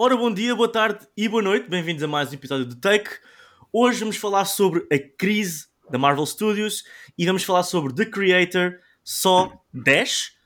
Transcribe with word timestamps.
Ora, 0.00 0.16
bom 0.16 0.32
dia, 0.32 0.54
boa 0.54 0.70
tarde 0.70 1.08
e 1.16 1.28
boa 1.28 1.42
noite. 1.42 1.68
Bem-vindos 1.68 2.04
a 2.04 2.06
mais 2.06 2.30
um 2.30 2.34
episódio 2.34 2.64
do 2.64 2.76
Take. 2.76 3.10
Hoje 3.72 3.98
vamos 3.98 4.16
falar 4.16 4.44
sobre 4.44 4.86
a 4.92 4.96
crise 4.96 5.66
da 5.90 5.98
Marvel 5.98 6.24
Studios 6.24 6.84
e 7.18 7.26
vamos 7.26 7.42
falar 7.42 7.64
sobre 7.64 7.92
The 7.92 8.04
Creator, 8.04 8.78
Só 9.02 9.60
10, 9.74 10.36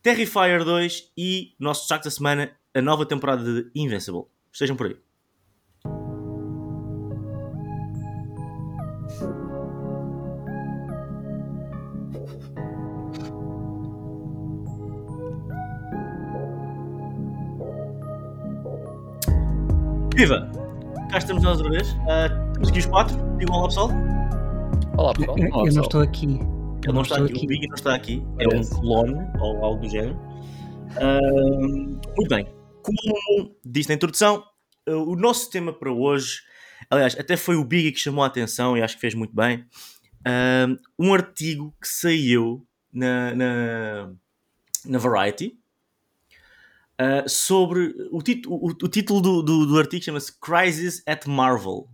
Terrifier 0.00 0.64
2 0.64 1.12
e 1.14 1.54
nosso 1.60 1.82
destaque 1.82 2.06
da 2.06 2.10
semana, 2.10 2.56
a 2.72 2.80
nova 2.80 3.04
temporada 3.04 3.44
de 3.44 3.70
Invincible. 3.74 4.24
Estejam 4.50 4.76
por 4.76 4.86
aí. 4.86 4.96
Viva! 20.22 20.48
Cá 21.10 21.18
estamos 21.18 21.42
nós 21.42 21.58
outra 21.58 21.72
vez. 21.72 21.90
Uh, 21.94 22.52
temos 22.52 22.68
aqui 22.68 22.78
os 22.78 22.86
quatro. 22.86 23.16
Digam 23.38 23.56
olá 23.56 23.66
pessoal. 23.66 23.90
Olá 24.96 25.12
pessoal. 25.14 25.36
Eu, 25.36 25.52
Olá, 25.52 25.68
eu 25.68 25.74
não 25.74 25.82
estou 25.82 26.00
aqui. 26.00 26.26
Ele 26.26 26.92
não 26.92 27.02
está 27.02 27.16
estou 27.16 27.26
aqui, 27.26 27.44
o 27.44 27.48
Biggie 27.48 27.66
não 27.66 27.74
está 27.74 27.92
aqui. 27.96 28.24
É 28.38 28.44
Parece. 28.44 28.72
um 28.72 28.80
clone 28.80 29.14
ou 29.40 29.64
algo 29.64 29.80
do 29.80 29.88
género. 29.90 30.16
Ahm, 31.00 32.00
muito 32.16 32.28
bem. 32.28 32.46
Como 32.84 33.56
disse 33.64 33.88
na 33.88 33.96
introdução, 33.96 34.44
uh, 34.88 34.92
o 34.92 35.16
nosso 35.16 35.50
tema 35.50 35.72
para 35.72 35.92
hoje, 35.92 36.42
aliás, 36.88 37.18
até 37.18 37.36
foi 37.36 37.56
o 37.56 37.64
Biggie 37.64 37.90
que 37.90 37.98
chamou 37.98 38.22
a 38.22 38.28
atenção 38.28 38.78
e 38.78 38.80
acho 38.80 38.94
que 38.94 39.00
fez 39.00 39.14
muito 39.16 39.34
bem. 39.34 39.66
um 40.96 41.12
artigo 41.12 41.74
que 41.82 41.88
saiu 41.88 42.64
na, 42.92 43.34
na, 43.34 44.12
na 44.86 44.98
Variety 44.98 45.58
uh, 47.02 47.28
sobre 47.28 47.94
o, 48.10 48.18
o- 48.18 48.66
o 48.84 48.88
título 48.88 49.20
do, 49.20 49.42
do, 49.42 49.66
do 49.66 49.78
artigo 49.78 50.04
chama-se 50.04 50.32
Crisis 50.40 51.02
at 51.06 51.26
Marvel. 51.26 51.88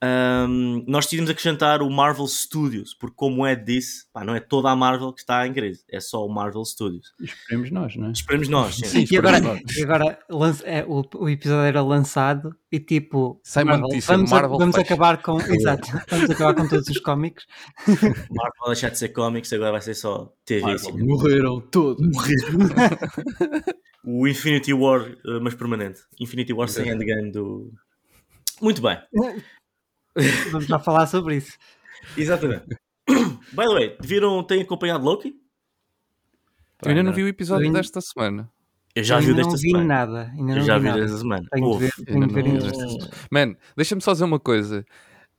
Um, 0.00 0.84
nós 0.86 1.06
decidimos 1.06 1.28
acrescentar 1.28 1.82
o 1.82 1.90
Marvel 1.90 2.28
Studios, 2.28 2.94
porque 2.94 3.16
como 3.16 3.44
é 3.44 3.56
disse, 3.56 4.04
pá, 4.12 4.22
não 4.24 4.32
é 4.32 4.38
toda 4.38 4.70
a 4.70 4.76
Marvel 4.76 5.12
que 5.12 5.18
está 5.22 5.44
em 5.44 5.52
crise, 5.52 5.82
é 5.90 5.98
só 5.98 6.24
o 6.24 6.28
Marvel 6.32 6.64
Studios. 6.64 7.12
Esperemos 7.20 7.68
nós, 7.72 7.96
não 7.96 8.06
é? 8.06 8.12
Esperemos 8.12 8.48
nós. 8.48 8.76
sim. 8.76 8.84
Sim. 8.86 9.06
E 9.10 9.18
agora, 9.18 9.38
esperemos 9.38 9.76
e 9.76 9.82
agora 9.82 10.18
lança- 10.30 10.64
é, 10.64 10.84
o, 10.86 11.04
o 11.16 11.28
episódio 11.28 11.64
era 11.64 11.82
lançado 11.82 12.54
e 12.70 12.78
tipo. 12.78 13.42
Uma 13.56 13.64
Marvel, 13.64 13.80
notícia, 13.88 14.14
vamos, 14.14 14.30
a- 14.32 14.34
Marvel 14.36 14.58
vamos 14.58 14.76
fecha. 14.76 14.86
acabar 14.94 15.20
com. 15.20 15.40
Exato. 15.52 15.88
Vamos 16.08 16.30
acabar 16.30 16.54
com 16.54 16.68
todos 16.68 16.86
os 16.88 16.98
cómics. 17.00 17.44
Marvel 17.88 18.52
vai 18.60 18.68
deixar 18.68 18.90
de 18.90 18.98
ser 18.98 19.08
cómics, 19.08 19.52
agora 19.52 19.72
vai 19.72 19.80
ser 19.80 19.94
só 19.96 20.32
TV. 20.44 20.78
sim. 20.78 20.92
Morreram 20.96 21.60
todos. 21.60 22.06
O 24.04 24.26
Infinity 24.26 24.72
War, 24.72 25.10
uh, 25.24 25.40
mas 25.42 25.54
permanente. 25.54 26.00
Infinity 26.20 26.52
War 26.52 26.68
sem 26.68 26.88
endgame 26.88 27.30
do. 27.32 27.72
Muito 28.60 28.80
bem, 28.82 28.98
Vamos 30.50 30.66
já 30.66 30.78
falar 30.78 31.06
sobre 31.06 31.36
isso. 31.36 31.56
exatamente. 32.16 32.66
By 33.52 33.64
the 33.66 33.74
way, 33.74 33.96
viram, 34.00 34.42
têm 34.42 34.62
acompanhado 34.62 35.04
Loki? 35.04 35.34
Eu 36.82 36.90
ainda 36.90 37.02
não 37.02 37.12
vi 37.12 37.22
o 37.24 37.28
episódio 37.28 37.64
Eu 37.64 37.68
ainda- 37.68 37.78
desta 37.80 38.00
semana. 38.00 38.50
Eu 38.94 39.04
já 39.04 39.16
Eu 39.16 39.20
vi 39.22 39.34
desta 39.34 39.50
não 39.52 39.58
vi 39.58 39.70
semana. 39.70 39.84
nada. 39.84 40.30
Ainda 40.36 40.52
Eu 40.52 40.56
não 40.56 40.62
já 40.64 40.78
vi 40.78 40.84
nada. 40.86 41.00
desta 41.02 41.18
semana. 41.18 41.46
Tenho 41.52 41.72
de 41.72 41.78
ver, 41.78 41.92
tenho 42.04 42.26
de 42.26 42.34
ver 42.34 42.44
Ainda 42.46 42.74
semana. 42.74 43.10
Man, 43.30 43.56
deixa-me 43.76 44.00
só 44.02 44.12
dizer 44.12 44.24
uma 44.24 44.40
coisa. 44.40 44.84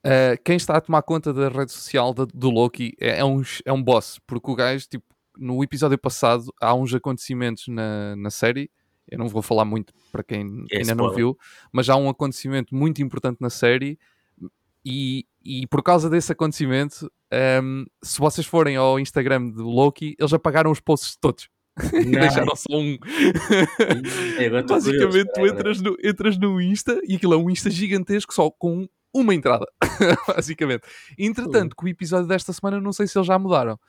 Uh, 0.05 0.41
quem 0.45 0.55
está 0.55 0.77
a 0.77 0.81
tomar 0.81 1.01
conta 1.01 1.33
da 1.33 1.49
rede 1.49 1.71
social 1.73 2.13
da- 2.13 2.25
do 2.33 2.49
Loki 2.49 2.95
é, 3.01 3.19
é 3.19 3.25
um, 3.25 3.41
é 3.65 3.73
um 3.73 3.83
boss, 3.83 4.17
porque 4.25 4.49
o 4.49 4.55
gajo, 4.55 4.87
tipo, 4.87 5.03
no 5.39 5.63
episódio 5.63 5.97
passado 5.97 6.53
há 6.61 6.73
uns 6.75 6.93
acontecimentos 6.93 7.67
na, 7.67 8.15
na 8.15 8.29
série. 8.29 8.69
Eu 9.07 9.17
não 9.17 9.27
vou 9.27 9.41
falar 9.41 9.65
muito 9.65 9.93
para 10.11 10.23
quem 10.23 10.65
É 10.71 10.77
ainda 10.77 10.93
não 10.93 11.05
spoiler. 11.05 11.15
viu, 11.15 11.37
mas 11.71 11.89
há 11.89 11.95
um 11.95 12.09
acontecimento 12.09 12.75
muito 12.75 13.01
importante 13.01 13.37
na 13.41 13.49
série 13.49 13.97
e, 14.85 15.25
e 15.43 15.67
por 15.67 15.83
causa 15.83 16.09
desse 16.09 16.31
acontecimento, 16.31 17.11
um, 17.63 17.85
se 18.03 18.19
vocês 18.19 18.45
forem 18.45 18.75
ao 18.75 18.99
Instagram 18.99 19.49
do 19.49 19.67
Loki, 19.67 20.15
eles 20.19 20.33
apagaram 20.33 20.71
os 20.71 20.79
posts 20.79 21.17
todos. 21.19 21.49
Deixaram 21.91 22.55
só 22.55 22.77
um. 22.77 22.97
Basicamente, 24.67 25.31
tu 25.33 25.47
entras 25.47 25.81
no, 25.81 25.95
entras 26.03 26.37
no 26.37 26.61
Insta 26.61 26.99
e 27.07 27.15
aquilo 27.15 27.33
é 27.33 27.37
um 27.37 27.49
Insta 27.49 27.69
gigantesco 27.69 28.33
só 28.33 28.49
com 28.49 28.87
uma 29.13 29.33
entrada. 29.33 29.65
Basicamente. 30.27 30.83
Entretanto, 31.17 31.75
com 31.75 31.85
o 31.85 31.89
episódio 31.89 32.27
desta 32.27 32.53
semana, 32.53 32.79
não 32.81 32.91
sei 32.91 33.07
se 33.07 33.17
eles 33.17 33.27
já 33.27 33.39
mudaram. 33.39 33.79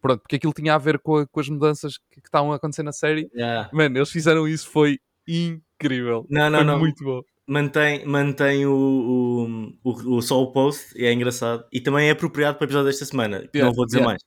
Pronto, 0.00 0.20
porque 0.20 0.36
aquilo 0.36 0.52
tinha 0.52 0.74
a 0.74 0.78
ver 0.78 0.98
com, 0.98 1.16
a- 1.18 1.26
com 1.26 1.40
as 1.40 1.48
mudanças 1.48 1.98
que, 1.98 2.20
que 2.20 2.28
estavam 2.28 2.52
a 2.52 2.56
acontecer 2.56 2.82
na 2.82 2.92
série. 2.92 3.28
Yeah. 3.34 3.68
Mano, 3.72 3.98
eles 3.98 4.10
fizeram 4.10 4.48
isso, 4.48 4.68
foi 4.68 4.98
incrível. 5.28 6.26
Não, 6.30 6.48
não, 6.50 6.58
foi 6.58 6.66
não. 6.66 6.78
muito 6.78 7.04
bom. 7.04 7.20
mantém, 7.46 8.04
mantém 8.06 8.64
o, 8.66 8.72
o, 8.72 9.90
o, 9.90 10.16
o- 10.16 10.22
só 10.22 10.40
o 10.42 10.52
post 10.52 10.96
e 10.96 11.04
é 11.04 11.12
engraçado 11.12 11.64
e 11.72 11.80
também 11.80 12.08
é 12.08 12.12
apropriado 12.12 12.56
para 12.56 12.64
o 12.64 12.66
episódio 12.66 12.86
desta 12.86 13.04
semana 13.04 13.40
que 13.40 13.58
Yeah, 13.58 13.66
não 13.68 13.74
vou 13.74 13.84
dizer 13.86 13.98
yeah. 13.98 14.10
mais 14.12 14.22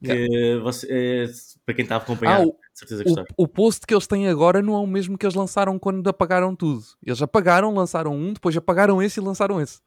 que 0.00 0.60
você, 0.62 0.86
é, 0.90 1.26
para 1.66 1.74
quem 1.74 1.82
está 1.82 1.96
a 1.96 1.98
acompanhar 1.98 2.40
Ah, 2.40 2.44
o- 2.46 2.56
certeza 2.72 3.02
que 3.02 3.10
está 3.10 3.24
O, 3.36 3.42
o 3.44 3.48
post 3.48 3.84
que 3.86 3.92
eles 3.94 4.06
têm 4.06 4.28
agora 4.28 4.62
não 4.62 4.74
é 4.74 4.78
o 4.78 4.86
mesmo 4.86 5.18
que 5.18 5.26
eles 5.26 5.34
lançaram 5.34 5.76
quando 5.78 6.06
apagaram 6.08 6.54
tudo. 6.54 6.84
Eles 7.04 7.20
apagaram, 7.20 7.74
lançaram 7.74 8.14
um, 8.14 8.32
depois 8.32 8.56
apagaram 8.56 9.02
esse 9.02 9.18
e 9.18 9.22
lançaram 9.22 9.60
esse. 9.60 9.80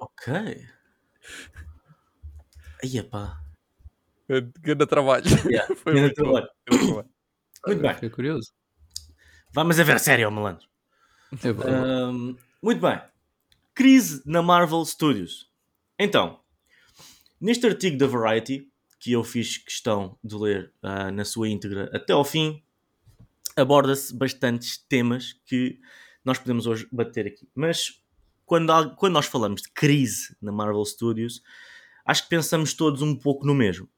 ok 0.00 0.64
aí 2.82 3.02
pá 3.02 3.39
Grande 4.60 4.86
trabalho. 4.86 5.24
Yeah, 5.46 5.74
Foi 5.76 5.94
muito 6.00 6.14
bom. 6.22 6.30
trabalho. 6.32 6.48
Grande 6.66 6.86
trabalho. 6.86 7.08
muito 7.66 7.82
bem 7.82 7.94
Fiquei 7.94 8.10
curioso. 8.10 8.52
vamos 9.52 9.78
a 9.80 9.84
ver 9.84 9.98
sério 10.00 10.28
ó 10.28 10.30
malandro 10.30 10.66
É 11.44 11.52
bom. 11.52 11.62
Ahm, 11.66 12.36
muito 12.62 12.80
bem 12.80 13.00
crise 13.74 14.22
na 14.26 14.42
Marvel 14.42 14.84
Studios 14.84 15.50
então 15.98 16.40
neste 17.40 17.66
artigo 17.66 17.96
da 17.98 18.06
Variety 18.06 18.68
que 18.98 19.12
eu 19.12 19.24
fiz 19.24 19.56
questão 19.58 20.18
de 20.22 20.36
ler 20.36 20.72
ah, 20.82 21.10
na 21.10 21.24
sua 21.24 21.48
íntegra 21.48 21.90
até 21.94 22.12
ao 22.12 22.24
fim 22.24 22.62
aborda-se 23.56 24.14
bastantes 24.16 24.76
temas 24.88 25.32
que 25.46 25.78
nós 26.24 26.38
podemos 26.38 26.66
hoje 26.66 26.86
bater 26.92 27.26
aqui. 27.26 27.48
Mas 27.54 28.02
quando, 28.46 28.70
há- 28.72 28.90
quando 28.90 29.14
nós 29.14 29.26
falamos 29.26 29.62
de 29.62 29.70
crise 29.72 30.36
na 30.40 30.52
Marvel 30.52 30.84
Studios, 30.84 31.42
acho 32.04 32.22
que 32.24 32.28
pensamos 32.28 32.74
todos 32.74 33.00
um 33.02 33.14
pouco 33.16 33.46
no 33.46 33.54
mesmo. 33.54 33.88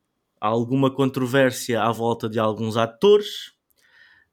Alguma 0.45 0.91
controvérsia 0.91 1.83
à 1.83 1.93
volta 1.93 2.29
de 2.29 2.39
alguns 2.39 2.77
atores 2.77 3.53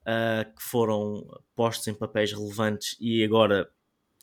ah, 0.04 0.44
que 0.44 0.62
foram 0.62 1.24
postos 1.54 1.86
em 1.86 1.94
papéis 1.94 2.32
relevantes 2.32 2.96
e 2.98 3.22
agora 3.22 3.70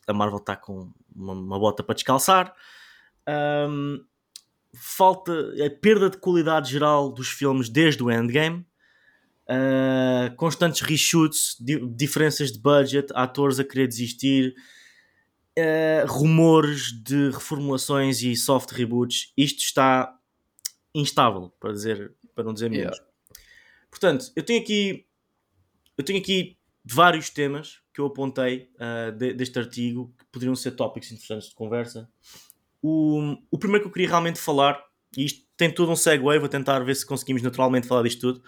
a 0.06 0.12
Marvel 0.12 0.38
está 0.38 0.54
com 0.54 0.92
uma, 1.14 1.32
uma 1.32 1.58
bota 1.58 1.82
para 1.82 1.94
descalçar. 1.94 2.54
Ahm, 3.26 4.04
falta 4.74 5.32
a 5.64 5.70
perda 5.70 6.10
de 6.10 6.18
qualidade 6.18 6.70
geral 6.70 7.10
dos 7.10 7.28
filmes 7.28 7.68
desde 7.68 8.02
o 8.02 8.10
Endgame. 8.10 8.66
Uh, 9.50 10.34
constantes 10.36 10.82
reshoots, 10.82 11.56
di- 11.58 11.86
diferenças 11.94 12.52
de 12.52 12.58
budget, 12.58 13.10
atores 13.14 13.58
a 13.58 13.64
querer 13.64 13.88
desistir, 13.88 14.54
uh, 15.58 16.06
rumores 16.06 16.92
de 17.02 17.30
reformulações 17.30 18.22
e 18.22 18.36
soft 18.36 18.72
reboots. 18.72 19.32
Isto 19.34 19.60
está 19.60 20.17
instável, 20.94 21.52
para 21.60 21.72
dizer, 21.72 22.12
para 22.34 22.44
não 22.44 22.52
dizer 22.54 22.70
menos. 22.70 22.98
Portanto, 23.90 24.30
eu 24.36 24.42
tenho 24.42 24.60
aqui 24.62 25.06
eu 25.96 26.04
tenho 26.04 26.18
aqui 26.20 26.56
vários 26.84 27.28
temas 27.28 27.80
que 27.92 28.00
eu 28.00 28.06
apontei 28.06 28.70
uh, 28.76 29.10
de- 29.12 29.34
deste 29.34 29.58
artigo 29.58 30.14
que 30.16 30.24
poderiam 30.26 30.54
ser 30.54 30.72
tópicos 30.72 31.10
interessantes 31.10 31.48
de 31.48 31.54
conversa. 31.54 32.08
O, 32.80 33.36
o 33.50 33.58
primeiro 33.58 33.82
que 33.84 33.88
eu 33.88 33.92
queria 33.92 34.08
realmente 34.08 34.38
falar, 34.38 34.80
e 35.16 35.24
isto 35.24 35.44
tem 35.56 35.72
todo 35.74 35.90
um 35.90 35.96
segue, 35.96 36.22
vou 36.22 36.48
tentar 36.48 36.78
ver 36.80 36.94
se 36.94 37.04
conseguimos 37.04 37.42
naturalmente 37.42 37.88
falar 37.88 38.04
disto 38.04 38.20
tudo, 38.20 38.44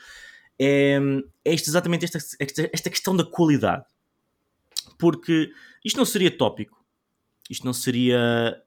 é, 0.59 0.99
é 1.45 1.53
isto- 1.53 1.69
exatamente 1.69 2.05
esta, 2.05 2.19
esta, 2.19 2.71
esta 2.73 2.91
questão 2.91 3.17
da 3.17 3.25
qualidade. 3.25 3.85
Porque 4.99 5.53
isto 5.85 5.97
não 5.97 6.05
seria 6.05 6.31
tópico, 6.31 6.85
isto 7.51 7.65
não 7.67 7.73
seria 7.73 8.63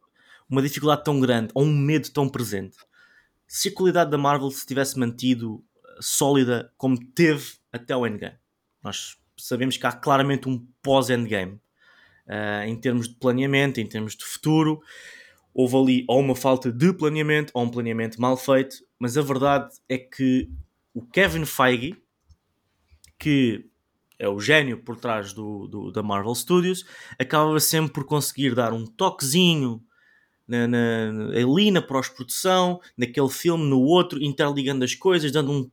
uma 0.50 0.62
dificuldade 0.62 1.04
tão 1.06 1.20
grande 1.20 1.52
ou 1.54 1.64
um 1.64 1.74
medo 1.74 2.10
tão 2.12 2.28
presente 2.28 2.78
se 3.48 3.70
a 3.70 3.74
qualidade 3.74 4.12
da 4.12 4.18
Marvel 4.18 4.50
se 4.52 4.66
tivesse 4.66 4.98
mantido 5.00 5.56
uh, 5.56 5.64
sólida 6.02 6.72
como 6.78 6.98
teve 7.14 7.54
até 7.72 7.96
o 7.96 8.06
Endgame. 8.06 8.38
Nós 8.84 9.18
sabemos 9.38 9.78
que 9.78 9.86
há 9.88 9.92
claramente 9.92 10.48
um 10.50 10.66
pós-Endgame 10.82 11.54
uh, 12.28 12.64
em 12.66 12.76
termos 12.76 13.08
de 13.08 13.16
planeamento, 13.16 13.80
em 13.80 13.88
termos 13.88 14.16
de 14.16 14.24
futuro. 14.26 14.82
Houve 15.54 15.78
ali 15.78 16.06
ou 16.08 16.20
uma 16.20 16.36
falta 16.36 16.72
de 16.72 16.92
planeamento 16.94 17.52
ou 17.54 17.64
um 17.64 17.70
planeamento 17.70 18.20
mal 18.20 18.36
feito, 18.36 18.78
mas 18.98 19.18
a 19.18 19.22
verdade 19.22 19.74
é 19.88 19.98
que 19.98 20.50
o 20.94 21.06
Kevin 21.06 21.46
Feige, 21.46 21.96
que 23.20 23.70
é 24.20 24.28
o 24.28 24.40
gênio 24.40 24.78
por 24.84 24.96
trás 24.98 25.34
do, 25.34 25.68
do- 25.68 25.92
da 25.92 26.02
Marvel 26.04 26.34
Studios, 26.36 26.86
acaba 27.20 27.60
sempre 27.60 27.94
por 27.94 28.06
conseguir 28.06 28.56
dar 28.56 28.74
um 28.74 28.86
toquezinho 28.86 29.84
na, 30.54 30.68
na, 30.68 31.30
ali 31.36 31.72
na 31.72 31.82
pós-produção, 31.82 32.80
naquele 32.96 33.30
filme, 33.30 33.66
no 33.66 33.80
outro, 33.82 34.22
interligando 34.22 34.86
as 34.86 34.94
coisas, 34.94 35.32
dando, 35.32 35.52
um, 35.52 35.72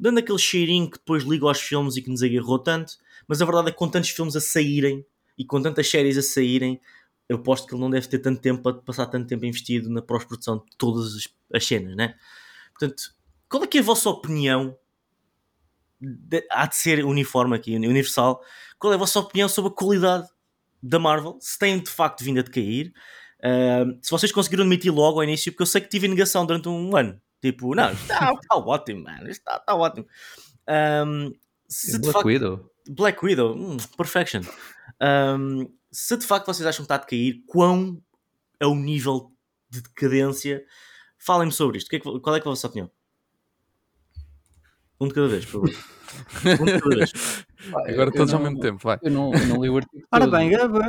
dando 0.00 0.18
aquele 0.18 0.38
cheirinho 0.38 0.90
que 0.90 0.98
depois 0.98 1.24
liga 1.24 1.46
aos 1.46 1.60
filmes 1.60 1.96
e 1.96 2.02
que 2.02 2.10
nos 2.10 2.22
agarrou 2.22 2.58
tanto. 2.58 2.94
mas 3.28 3.42
a 3.42 3.44
verdade 3.44 3.68
é 3.68 3.70
que 3.70 3.76
com 3.76 3.88
tantos 3.88 4.10
filmes 4.10 4.34
a 4.34 4.40
saírem 4.40 5.04
e 5.36 5.44
com 5.44 5.60
tantas 5.60 5.88
séries 5.90 6.16
a 6.16 6.22
saírem, 6.22 6.80
eu 7.28 7.36
aposto 7.36 7.66
que 7.66 7.74
ele 7.74 7.80
não 7.82 7.90
deve 7.90 8.06
ter 8.08 8.18
tanto 8.18 8.40
tempo 8.40 8.62
para 8.62 8.74
passar 8.74 9.06
tanto 9.06 9.26
tempo 9.26 9.44
investido 9.44 9.90
na 9.90 10.00
pós-produção 10.00 10.58
de 10.58 10.76
todas 10.76 11.14
as, 11.14 11.28
as 11.52 11.66
cenas, 11.66 11.96
né? 11.96 12.14
Portanto, 12.70 13.14
qual 13.48 13.64
é 13.64 13.66
que 13.66 13.78
é 13.78 13.80
a 13.80 13.84
vossa 13.84 14.08
opinião? 14.08 14.76
De, 16.00 16.46
há 16.50 16.66
de 16.66 16.76
ser 16.76 17.04
uniforme 17.04 17.56
aqui, 17.56 17.76
universal. 17.76 18.42
Qual 18.78 18.92
é 18.92 18.96
a 18.96 18.98
vossa 18.98 19.20
opinião 19.20 19.48
sobre 19.48 19.70
a 19.70 19.74
qualidade 19.74 20.28
da 20.82 20.98
Marvel? 20.98 21.38
Se 21.40 21.58
tem 21.58 21.78
de 21.78 21.90
facto 21.90 22.22
vindo 22.22 22.40
a 22.40 22.42
decair? 22.42 22.92
Uh, 23.44 23.98
se 24.00 24.10
vocês 24.10 24.32
conseguiram 24.32 24.62
admitir 24.64 24.90
logo 24.90 25.18
ao 25.18 25.24
início, 25.24 25.52
porque 25.52 25.62
eu 25.62 25.66
sei 25.66 25.80
que 25.80 25.88
tive 25.88 26.08
negação 26.08 26.46
durante 26.46 26.68
um 26.68 26.96
ano. 26.96 27.20
Tipo, 27.42 27.74
não, 27.74 27.92
está, 27.92 28.32
está 28.32 28.56
ótimo, 28.56 29.02
mano. 29.04 29.28
Está, 29.28 29.56
está 29.56 29.74
ótimo. 29.74 30.06
Um, 31.06 31.32
se 31.68 31.98
Black 31.98 32.12
facto, 32.12 32.26
Widow. 32.26 32.70
Black 32.88 33.24
Widow, 33.24 33.54
hum, 33.54 33.76
perfection. 33.96 34.40
Um, 35.38 35.68
se 35.92 36.16
de 36.16 36.26
facto 36.26 36.46
vocês 36.46 36.66
acham 36.66 36.78
que 36.78 36.84
está 36.84 36.94
a 36.94 36.98
decair, 36.98 37.42
quão 37.46 38.02
é 38.58 38.66
o 38.66 38.74
nível 38.74 39.30
de 39.68 39.82
decadência? 39.82 40.64
Falem-me 41.18 41.52
sobre 41.52 41.76
isto. 41.78 41.88
Que 41.90 41.96
é 41.96 42.00
que- 42.00 42.20
qual 42.20 42.34
é 42.36 42.40
que 42.40 42.46
é 42.46 42.48
a 42.48 42.52
vossa 42.52 42.66
opinião? 42.66 42.90
Um 45.00 45.08
de 45.08 45.14
cada 45.14 45.28
vez, 45.28 45.44
por 45.44 45.52
favor. 45.68 45.70
Um 46.60 46.64
de 46.64 47.04
Agora 47.92 48.10
eu 48.10 48.12
todos 48.12 48.32
ao 48.34 48.40
não- 48.40 48.46
mesmo 48.50 48.60
tempo, 48.60 48.78
vai. 48.82 48.98
Eu 49.02 49.10
não, 49.10 49.32
eu 49.32 49.46
não 49.46 49.62
li 49.62 49.68
o 49.70 49.76
artigo. 49.76 50.04
Ora 50.12 50.26
bem, 50.26 50.50
grava. 50.50 50.80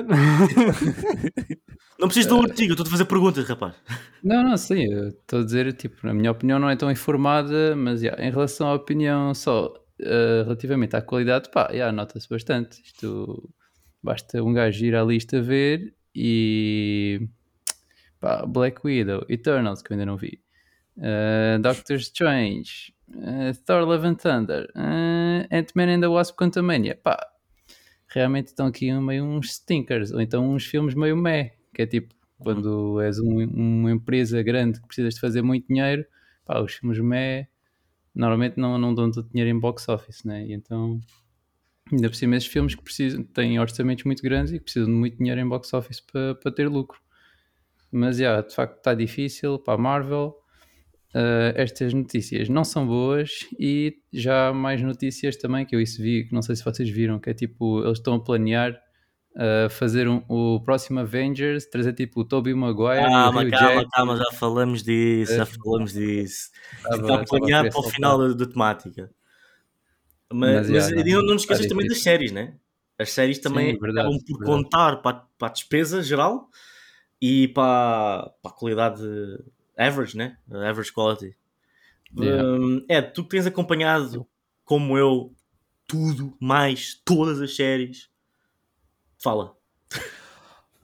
Não 1.99 2.07
preciso 2.07 2.29
do 2.29 2.41
artigo, 2.41 2.71
eu 2.71 2.73
estou 2.73 2.85
a 2.85 2.89
fazer 2.89 3.05
perguntas, 3.05 3.47
rapaz. 3.47 3.75
Não, 4.23 4.43
não, 4.43 4.57
sim, 4.57 4.83
estou 5.07 5.39
a 5.39 5.43
dizer, 5.45 5.71
tipo, 5.73 6.07
a 6.07 6.13
minha 6.13 6.31
opinião 6.31 6.59
não 6.59 6.69
é 6.69 6.75
tão 6.75 6.91
informada, 6.91 7.75
mas 7.75 8.01
yeah, 8.01 8.21
em 8.25 8.29
relação 8.31 8.67
à 8.67 8.73
opinião 8.73 9.33
só 9.33 9.73
eh, 10.01 10.41
relativamente 10.43 10.95
à 10.95 11.01
qualidade, 11.01 11.49
pá, 11.49 11.69
yeah, 11.71 11.91
nota-se 11.91 12.27
bastante. 12.27 12.81
Isto 12.83 13.49
basta 14.03 14.43
um 14.43 14.51
gajo 14.53 14.83
ir 14.85 14.95
à 14.95 15.03
lista 15.03 15.41
ver 15.41 15.93
e 16.13 17.21
pá, 18.19 18.45
Black 18.45 18.81
Widow, 18.83 19.25
Eternals, 19.29 19.81
que 19.81 19.93
eu 19.93 19.95
ainda 19.95 20.05
não 20.05 20.17
vi, 20.17 20.41
eh, 20.99 21.57
Doctor 21.61 21.95
Strange, 21.97 22.93
eh, 23.21 23.53
Thor 23.65 23.83
Love 23.85 24.07
and 24.07 24.15
Thunder, 24.15 24.71
eh, 24.75 25.47
Ant-Man 25.51 25.95
and 25.95 26.01
the 26.01 26.07
Wasp 26.07 26.35
Quantumania, 26.37 26.95
pá, 27.01 27.17
realmente 28.07 28.47
estão 28.47 28.67
aqui 28.67 28.91
meio 28.93 29.23
uns 29.25 29.53
stinkers, 29.55 30.11
ou 30.11 30.21
então 30.21 30.49
uns 30.53 30.65
filmes 30.65 30.93
meio 30.95 31.17
meh, 31.17 31.53
que 31.73 31.81
é 31.83 31.85
tipo, 31.87 32.13
quando 32.39 32.99
és 33.01 33.19
um- 33.19 33.43
uma 33.45 33.91
empresa 33.91 34.41
grande 34.43 34.79
que 34.81 34.87
precisas 34.87 35.15
de 35.15 35.19
fazer 35.21 35.41
muito 35.41 35.67
dinheiro, 35.67 36.05
pá, 36.45 36.59
os 36.61 36.73
filmes 36.73 36.99
meh 36.99 37.47
normalmente 38.13 38.57
não, 38.57 38.77
não 38.77 38.93
dão 38.95 39.11
tanto 39.11 39.29
dinheiro 39.29 39.49
em 39.55 39.59
box 39.59 39.89
office, 39.89 40.23
né? 40.23 40.45
E 40.45 40.53
então, 40.53 40.99
ainda 41.91 42.09
por 42.09 42.15
cima, 42.15 42.35
esses 42.35 42.49
filmes 42.49 42.75
que 42.75 42.83
precisam, 42.83 43.23
têm 43.23 43.59
orçamentos 43.59 44.03
muito 44.05 44.23
grandes 44.23 44.53
e 44.53 44.57
que 44.59 44.63
precisam 44.65 44.87
de 44.89 44.95
muito 44.95 45.17
dinheiro 45.17 45.41
em 45.41 45.47
box 45.47 45.73
office 45.73 45.99
para 46.01 46.51
ter 46.51 46.67
lucro. 46.69 46.99
Mas, 47.91 48.17
já, 48.17 48.41
de 48.41 48.53
facto, 48.55 48.77
está 48.77 48.93
difícil 48.93 49.59
para 49.59 49.75
a 49.75 49.77
Marvel. 49.77 50.35
Uh, 51.15 51.55
estas 51.55 51.93
notícias 51.93 52.49
não 52.49 52.65
são 52.65 52.85
boas 52.85 53.47
e 53.57 53.99
já 54.11 54.49
há 54.49 54.53
mais 54.53 54.81
notícias 54.81 55.37
também 55.37 55.65
que 55.65 55.73
eu 55.73 55.79
isso 55.79 56.01
vi, 56.01 56.25
que 56.27 56.33
não 56.33 56.41
sei 56.41 56.57
se 56.57 56.65
vocês 56.65 56.89
viram, 56.89 57.17
que 57.19 57.29
é 57.29 57.33
tipo, 57.33 57.81
eles 57.85 57.99
estão 57.99 58.15
a 58.15 58.19
planear 58.21 58.73
uh, 59.33 59.69
fazer 59.69 60.09
um- 60.09 60.21
o 60.27 60.59
próximo 60.59 60.99
Avengers, 60.99 61.67
trazer 61.67 61.93
tipo 61.93 62.19
o 62.19 62.25
Tobey 62.25 62.53
Maguire 62.53 63.01
Calma, 63.09 63.49
calma, 63.49 63.49
Jackman. 63.49 63.87
calma, 63.93 64.17
já 64.17 64.31
falamos 64.33 64.83
disso, 64.83 65.35
já 65.37 65.43
É. 65.43 65.45
falamos 65.45 65.93
disso. 65.93 66.49
Estava- 66.73 66.95
Está 67.21 67.23
planeado 67.23 67.69
querer 67.69 67.71
para 67.71 67.79
o 67.79 67.89
final 67.91 68.17
da, 68.17 68.33
da 68.33 68.45
temática. 68.51 69.09
Mas, 70.33 70.69
Mas, 70.69 70.69
mas, 70.69 70.89
já, 70.89 70.95
não, 71.15 71.21
não, 71.23 71.33
nos 71.35 71.43
esqueças 71.43 71.65
também 71.67 71.87
das 71.87 72.01
séries, 72.01 72.31
né? 72.33 72.55
As 72.99 73.11
séries 73.11 73.39
também 73.39 73.73
Sim, 73.73 73.79
verdade, 73.79 74.07
acabam 74.07 74.19
por 74.27 74.39
verdade. 74.39 74.63
contar 74.63 74.95
para, 75.01 75.17
a- 75.17 75.25
para 75.37 75.47
a 75.47 75.51
despesa 75.51 76.03
geral 76.03 76.49
e 77.21 77.47
para, 77.49 78.31
para 78.41 78.51
a 78.51 78.53
qualidade 78.53 79.01
average, 79.77 80.17
né? 80.17 80.37
Average 80.51 80.91
quality. 80.91 81.35
Yeah. 82.17 82.43
Hum, 82.47 82.85
é, 82.87 83.01
tu 83.01 83.23
que 83.23 83.29
tens 83.31 83.45
acompanhado, 83.45 84.25
como 84.63 84.97
eu, 84.97 85.33
tudo, 85.87 86.35
mais 86.39 87.01
todas 87.05 87.41
as 87.41 87.55
séries. 87.55 88.09
Fala. 89.21 89.55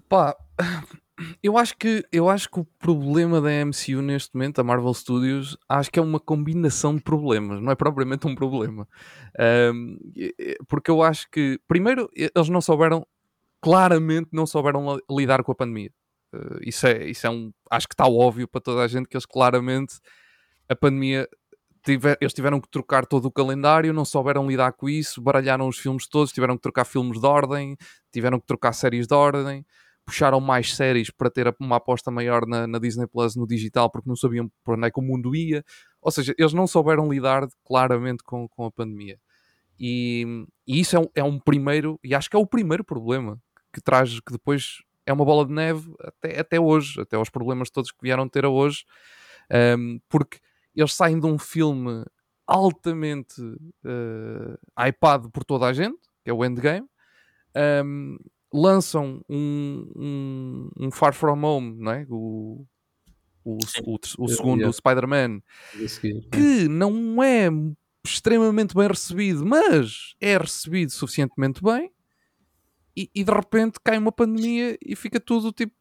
Pá, 0.09 0.35
eu 1.41 1.57
acho 1.57 1.77
que 1.77 2.05
eu 2.11 2.27
acho 2.29 2.49
que 2.49 2.59
o 2.59 2.65
problema 2.79 3.39
da 3.39 3.49
MCU 3.51 4.01
neste 4.01 4.33
momento, 4.35 4.59
a 4.59 4.63
Marvel 4.63 4.93
Studios, 4.93 5.57
acho 5.69 5.89
que 5.91 5.99
é 5.99 6.01
uma 6.01 6.19
combinação 6.19 6.95
de 6.95 7.01
problemas, 7.01 7.61
não 7.61 7.71
é 7.71 7.75
propriamente 7.75 8.27
um 8.27 8.35
problema. 8.35 8.88
E- 10.15 10.57
porque 10.67 10.91
eu 10.91 11.01
acho 11.01 11.29
que, 11.29 11.59
primeiro, 11.67 12.09
eles 12.15 12.49
não 12.49 12.59
souberam, 12.61 13.05
claramente 13.61 14.29
não 14.33 14.45
souberam 14.45 14.95
li- 14.95 15.01
lidar 15.09 15.43
com 15.43 15.51
a 15.51 15.55
pandemia. 15.55 15.91
Eh, 16.33 16.59
isso 16.63 16.88
é, 16.88 17.09
isso 17.09 17.25
é 17.27 17.29
um. 17.29 17.53
Acho 17.71 17.88
que 17.88 17.95
está 17.95 18.07
óbvio 18.07 18.47
para 18.50 18.62
toda 18.62 18.83
a 18.83 18.88
gente 18.89 19.07
que 19.09 19.18
eles 19.18 19.25
claramente 19.27 19.95
a 20.69 20.75
pandemia. 20.75 21.27
tiver- 21.85 22.18
eles 22.21 22.33
tiveram 22.33 22.62
que 22.62 22.69
trocar 22.69 23.06
todo 23.07 23.25
o 23.25 23.31
calendário, 23.31 23.94
não 23.94 24.06
souberam 24.06 24.47
lidar 24.47 24.73
com 24.73 24.89
isso, 24.89 25.21
baralharam 25.21 25.68
os 25.68 25.77
filmes 25.79 26.07
todos, 26.07 26.31
tiveram 26.31 26.56
que 26.57 26.62
trocar 26.63 26.85
filmes 26.85 27.19
de 27.19 27.25
ordem, 27.27 27.77
tiveram 28.13 28.39
que 28.39 28.45
trocar 28.47 28.73
séries 28.73 29.07
de 29.07 29.15
ordem, 29.15 29.65
puxaram 30.06 30.39
mais 30.41 30.75
séries 30.75 31.09
para 31.12 31.29
ter 31.31 31.53
uma 31.59 31.77
aposta 31.77 32.12
maior 32.12 32.45
na, 32.47 32.68
na 32.68 32.79
Disney 32.79 33.07
Plus 33.07 33.35
no 33.35 33.47
digital 33.47 33.89
porque 33.91 34.09
não 34.09 34.15
sabiam 34.15 34.51
para 34.63 34.75
onde 34.75 34.88
é 34.88 34.91
que 34.91 35.00
o 35.00 35.03
mundo 35.03 35.35
ia. 35.35 35.63
Ou 36.01 36.12
seja, 36.12 36.33
eles 36.38 36.53
não 36.53 36.67
souberam 36.67 37.09
lidar 37.12 37.47
claramente 37.65 38.24
com, 38.24 38.47
com 38.50 38.65
a 38.65 38.71
pandemia. 38.71 39.17
E, 39.79 40.45
e 40.67 40.79
isso 40.79 40.95
é 40.95 41.00
um, 41.00 41.07
é 41.15 41.24
um 41.24 41.39
primeiro, 41.39 42.00
e 42.03 42.13
acho 42.13 42.29
que 42.29 42.35
é 42.35 42.39
o 42.39 42.45
primeiro 42.47 42.83
problema 42.83 43.39
que 43.74 43.81
traz, 43.81 44.19
que 44.19 44.31
depois 44.33 44.79
é 45.11 45.13
uma 45.13 45.25
bola 45.25 45.45
de 45.45 45.53
neve 45.53 45.93
até, 45.99 46.39
até 46.39 46.59
hoje, 46.59 46.99
até 47.01 47.15
aos 47.15 47.29
problemas 47.29 47.69
todos 47.69 47.91
que 47.91 48.01
vieram 48.01 48.27
ter 48.27 48.45
a 48.45 48.49
hoje, 48.49 48.85
um, 49.77 49.99
porque 50.09 50.39
eles 50.75 50.93
saem 50.93 51.19
de 51.19 51.25
um 51.25 51.37
filme 51.37 52.05
altamente 52.47 53.41
uh, 53.41 54.57
hypado 54.77 55.29
por 55.29 55.43
toda 55.43 55.67
a 55.67 55.73
gente, 55.73 55.99
que 56.23 56.29
é 56.29 56.33
o 56.33 56.43
Endgame, 56.43 56.87
um, 57.85 58.17
lançam 58.53 59.21
um, 59.29 59.91
um, 59.95 60.69
um 60.77 60.91
Far 60.91 61.13
From 61.13 61.43
Home, 61.43 61.75
não 61.77 61.91
é? 61.91 62.05
o, 62.09 62.65
o, 63.43 63.57
o, 63.85 63.99
o 64.19 64.27
segundo 64.27 64.59
Yeah. 64.59 64.73
Spider-Man, 64.73 65.41
que 66.31 66.67
não 66.67 67.21
é 67.23 67.49
extremamente 68.05 68.75
bem 68.75 68.87
recebido, 68.87 69.45
mas 69.45 70.15
é 70.19 70.37
recebido 70.37 70.91
suficientemente 70.91 71.61
bem, 71.63 71.91
e, 72.95 73.09
e 73.13 73.23
de 73.23 73.31
repente 73.31 73.79
cai 73.83 73.97
uma 73.97 74.11
pandemia 74.11 74.77
e 74.86 74.95
fica 74.95 75.19
tudo 75.19 75.51
tipo. 75.51 75.74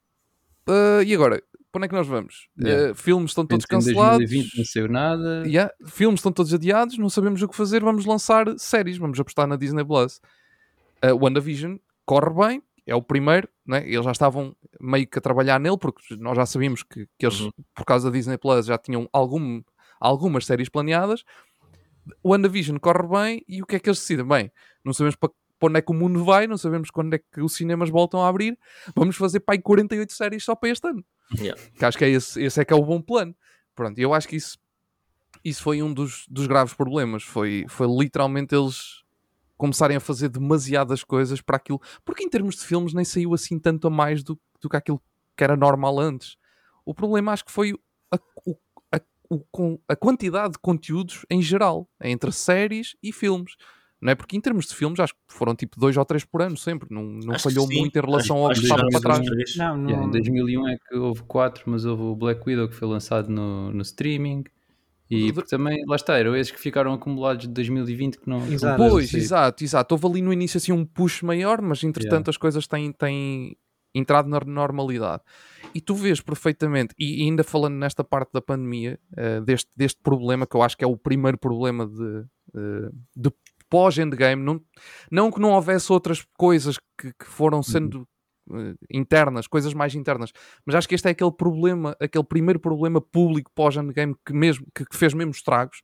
"Ah, 0.67 1.03
e 1.05 1.15
agora? 1.15 1.43
Para 1.73 1.79
onde 1.81 1.87
é 1.87 1.89
que 1.89 1.95
nós 1.95 2.07
vamos? 2.09 2.49
Yeah. 2.61 2.91
Ah, 2.91 2.95
filmes 2.95 3.31
estão 3.31 3.47
todos 3.47 3.65
Em 3.65 3.69
cancelados. 3.69 4.19
2020 4.19 4.59
não 4.59 4.65
saiu 4.65 4.89
nada. 4.89 5.43
Yeah, 5.47 5.73
filmes 5.87 6.19
estão 6.19 6.33
todos 6.33 6.53
adiados, 6.53 6.99
não 6.99 7.09
sabemos 7.09 7.41
o 7.43 7.49
que 7.49 7.55
fazer, 7.57 7.81
vamos 7.83 8.05
lançar 8.07 8.47
séries, 8.59 8.99
vamos 8.99 9.19
apostar 9.21 9.47
na 9.47 9.55
Disney 9.57 9.85
Plus. 9.85 10.21
Uh, 11.05 11.15
WandaVision 11.25 11.77
corre 12.05 12.31
bem, 12.35 12.63
é 12.87 12.95
o 12.95 13.01
primeiro, 13.01 13.49
né? 13.65 13.87
eles 13.89 14.05
já 14.05 14.11
estavam 14.11 14.55
meio 14.81 15.07
que 15.07 15.17
a 15.19 15.23
trabalhar 15.23 15.61
nele, 15.61 15.79
porque 15.79 16.17
nós 16.17 16.35
já 16.37 16.45
sabíamos 16.45 16.83
que, 16.83 17.07
que 17.17 17.25
eles, 17.25 17.39
Uhum. 17.41 17.51
por 17.73 17.85
causa 17.85 18.11
da 18.11 18.17
Disney 18.17 18.37
Plus, 18.37 18.67
já 18.67 18.77
tinham 18.77 19.09
algum, 19.13 19.63
algumas 20.01 20.45
séries 20.47 20.69
planeadas. 20.69 21.23
O 22.23 22.31
WandaVision 22.31 22.79
corre 22.79 23.07
bem 23.07 23.45
e 23.47 23.63
o 23.63 23.67
que 23.67 23.77
é 23.77 23.79
que 23.79 23.89
eles 23.89 24.01
decidem? 24.01 24.27
Bem, 24.27 24.51
não 24.85 24.93
sabemos 24.93 25.15
para, 25.15 25.31
para 25.61 25.69
onde 25.69 25.79
é 25.79 25.83
que 25.83 25.93
o 25.93 25.95
mundo 25.95 26.25
vai, 26.25 26.47
não 26.49 26.57
sabemos 26.59 26.91
quando 26.91 27.15
é 27.15 27.19
que 27.19 27.41
os 27.41 27.55
cinemas 27.55 27.89
voltam 27.91 28.21
a 28.25 28.29
abrir, 28.29 28.59
vamos 28.97 29.15
fazer 29.17 29.41
aí 29.47 29.61
48 29.61 30.13
séries 30.13 30.43
só 30.43 30.55
para 30.57 30.71
este 30.71 30.89
ano. 30.89 31.05
Yeah. 31.39 31.61
Que 31.79 31.85
acho 31.85 31.97
que 31.99 32.05
é 32.05 32.09
esse, 32.09 32.43
esse 32.43 32.61
é 32.61 32.65
que 32.65 32.73
é 32.73 32.77
o 32.77 32.83
bom 32.85 33.01
plano. 33.01 33.37
Pronto, 33.77 33.99
eu 33.99 34.13
acho 34.15 34.27
que 34.27 34.35
isso, 34.37 34.59
isso 35.45 35.63
foi 35.63 35.83
um 35.83 35.93
dos, 35.95 36.25
dos 36.29 36.47
graves 36.47 36.75
problemas. 36.75 37.23
Foi, 37.23 37.65
foi 37.69 37.87
literalmente 37.87 38.55
eles 38.55 39.05
começarem 39.57 39.97
a 39.97 40.01
fazer 40.01 40.29
demasiadas 40.31 41.05
coisas 41.05 41.41
para 41.43 41.57
aquilo. 41.57 41.81
Porque 42.05 42.25
em 42.25 42.29
termos 42.29 42.57
de 42.57 42.65
filmes 42.65 42.95
nem 42.95 43.05
saiu 43.05 43.35
assim 43.35 43.59
tanto 43.59 43.87
a 43.87 43.91
mais 43.91 44.23
do, 44.25 44.41
do 44.61 44.69
que 44.69 44.77
aquilo 44.77 45.01
que 45.37 45.45
era 45.45 45.55
normal 45.57 46.01
antes. 46.01 46.37
O 46.85 46.95
problema 46.95 47.33
acho 47.33 47.45
que 47.45 47.53
foi 47.53 47.75
a, 48.11 48.19
o- 48.47 48.57
a, 48.93 49.01
o 49.29 49.41
con- 49.53 49.79
a 49.87 49.95
quantidade 49.95 50.55
de 50.55 50.59
conteúdos 50.59 51.25
em 51.31 51.41
geral, 51.43 51.89
entre 52.03 52.33
séries 52.33 52.97
e 53.03 53.13
filmes. 53.13 53.55
Não 54.01 54.11
é? 54.13 54.15
Porque 54.15 54.37
em 54.37 54.41
termos 54.41 54.67
de 54.67 54.75
filmes, 54.75 54.99
acho 54.99 55.13
que 55.15 55.21
foram 55.29 55.55
tipo 55.55 55.79
dois 55.79 55.97
ou 55.97 56.05
três 56.05 56.25
por 56.25 56.41
ano 56.41 56.57
sempre. 56.57 56.89
Não, 56.91 57.03
não 57.03 57.35
Acho 57.35 57.45
falhou 57.45 57.67
muito 57.69 57.97
em 57.97 58.01
relação 58.01 58.37
Acho- 58.39 58.45
ao 58.47 58.53
que 58.55 58.61
estava 58.61 58.89
para 58.91 59.01
trás. 59.01 59.57
Não, 59.57 59.77
não. 59.77 59.91
Yeah, 59.91 60.07
em 60.07 60.11
2001 60.11 60.69
é 60.69 60.77
que 60.79 60.97
houve 60.97 61.23
quatro, 61.25 61.65
mas 61.67 61.85
houve 61.85 62.03
o 62.03 62.17
Black 62.17 62.43
Widow 62.47 62.69
que 62.69 62.75
foi 62.75 62.89
lançado 62.89 63.29
no, 63.29 63.71
no 63.73 63.83
streaming. 63.83 64.45
E 65.11 65.33
também, 65.49 65.85
lá 65.89 65.97
está, 65.97 66.17
eram 66.17 66.37
esses 66.37 66.53
que 66.53 66.61
ficaram 66.61 66.93
acumulados 66.95 67.47
de 67.47 67.53
2020 67.53 68.19
que 68.21 68.29
não. 68.31 68.47
Exato. 68.47 68.77
Pois, 68.79 69.13
exato, 69.13 69.65
exato. 69.65 69.93
Houve 69.95 70.07
ali 70.07 70.23
no 70.23 70.33
início 70.33 70.57
assim 70.57 70.71
um 70.71 70.85
push 70.85 71.23
maior, 71.23 71.61
mas 71.61 71.83
entretanto 71.83 72.13
Yeah. 72.29 72.31
as 72.31 72.37
coisas 72.37 72.67
têm, 72.69 72.93
têm 72.93 73.57
entrado 73.93 74.29
na 74.29 74.39
normalidade. 74.47 75.23
E 75.75 75.81
tu 75.81 75.97
vês 75.97 76.21
perfeitamente, 76.21 76.95
e 76.97 77.23
ainda 77.25 77.43
falando 77.43 77.75
nesta 77.75 78.05
parte 78.05 78.31
da 78.33 78.41
pandemia, 78.41 79.01
eh, 79.17 79.41
deste, 79.41 79.71
deste 79.77 80.01
problema, 80.01 80.47
que 80.47 80.57
eu 80.57 80.63
acho 80.63 80.77
que 80.77 80.85
é 80.85 80.87
o 80.87 80.97
primeiro 80.97 81.37
problema 81.37 81.89
de, 81.89 82.25
eh, 82.55 82.91
de 83.17 83.33
pós-endgame, 83.71 84.43
não, 84.43 84.61
não 85.11 85.31
que 85.31 85.41
não 85.41 85.53
houvesse 85.53 85.91
outras 85.93 86.27
coisas 86.37 86.77
que, 86.99 87.13
que 87.13 87.25
foram 87.25 87.63
sendo 87.63 88.07
uh, 88.51 88.77
internas, 88.93 89.47
coisas 89.47 89.73
mais 89.73 89.95
internas, 89.95 90.33
mas 90.67 90.75
acho 90.75 90.89
que 90.89 90.95
este 90.95 91.07
é 91.07 91.13
aquele 91.13 91.31
problema, 91.31 91.97
aquele 92.01 92.25
primeiro 92.25 92.59
problema 92.59 93.01
público 93.01 93.51
pós-endgame 93.55 94.17
que, 94.27 94.33
mesmo, 94.33 94.67
que, 94.75 94.85
que 94.85 94.97
fez 94.97 95.15
mesmo 95.15 95.31
estragos 95.31 95.81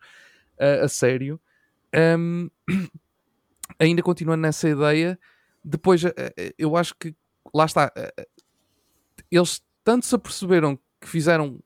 uh, 0.60 0.84
a 0.84 0.88
sério. 0.88 1.40
Um, 2.18 2.50
ainda 3.78 4.02
continuando 4.02 4.42
nessa 4.42 4.68
ideia, 4.68 5.18
depois 5.64 6.02
uh, 6.02 6.12
eu 6.58 6.76
acho 6.76 6.94
que 6.98 7.14
lá 7.54 7.64
está, 7.64 7.92
eles 9.30 9.62
tanto 9.84 10.04
se 10.04 10.14
aperceberam 10.14 10.76
que 11.00 11.08
fizeram 11.08 11.60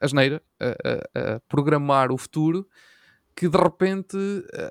asneira 0.00 0.42
a, 0.60 0.66
a, 0.66 1.36
a 1.36 1.40
programar 1.48 2.10
o 2.12 2.18
futuro 2.18 2.68
que 3.36 3.48
de 3.48 3.58
repente, 3.58 4.16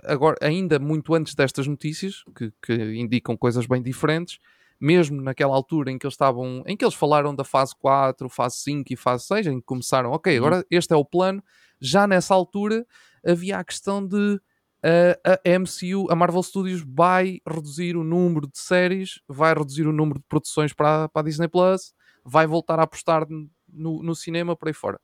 agora, 0.03 0.35
ainda 0.41 0.79
muito 0.79 1.13
antes 1.13 1.35
destas 1.35 1.67
notícias, 1.67 2.23
que, 2.35 2.51
que, 2.63 2.73
indicam 2.95 3.37
coisas 3.37 3.67
bem 3.67 3.79
diferentes, 3.79 4.39
mesmo 4.81 5.21
naquela 5.21 5.53
altura 5.53 5.91
em 5.91 5.99
que 5.99 6.05
eles 6.05 6.15
estavam, 6.15 6.63
em 6.65 6.75
que 6.75 6.83
eles 6.83 6.95
falaram 6.95 7.33
da 7.35 7.43
fase 7.43 7.75
4, 7.77 8.27
fase 8.27 8.57
5 8.57 8.91
e 8.91 8.95
fase 8.95 9.25
6, 9.27 9.47
em 9.47 9.59
que 9.59 9.65
começaram, 9.65 10.11
ok, 10.11 10.33
uhum. 10.33 10.45
agora 10.45 10.65
este 10.71 10.93
é 10.93 10.97
o 10.97 11.05
plano, 11.05 11.43
já 11.79 12.07
nessa 12.07 12.33
altura 12.33 12.85
havia 13.23 13.59
a 13.59 13.63
questão 13.63 14.05
de 14.05 14.15
uh, 14.15 15.19
a 15.23 15.59
MCU, 15.59 16.11
a 16.11 16.15
Marvel 16.15 16.41
Studios 16.41 16.81
vai 16.81 17.39
reduzir 17.47 17.95
o 17.95 18.03
número 18.03 18.47
de 18.47 18.57
séries, 18.57 19.21
vai 19.27 19.53
reduzir 19.53 19.87
o 19.87 19.93
número 19.93 20.19
de 20.19 20.25
produções 20.27 20.73
para, 20.73 21.07
para 21.09 21.21
a 21.21 21.25
Disney 21.25 21.47
Plus, 21.47 21.93
vai 22.23 22.47
voltar 22.47 22.79
a 22.79 22.83
apostar 22.83 23.27
no, 23.69 24.01
no 24.01 24.15
cinema 24.15 24.55
por 24.55 24.67
aí 24.67 24.73
fora 24.73 24.99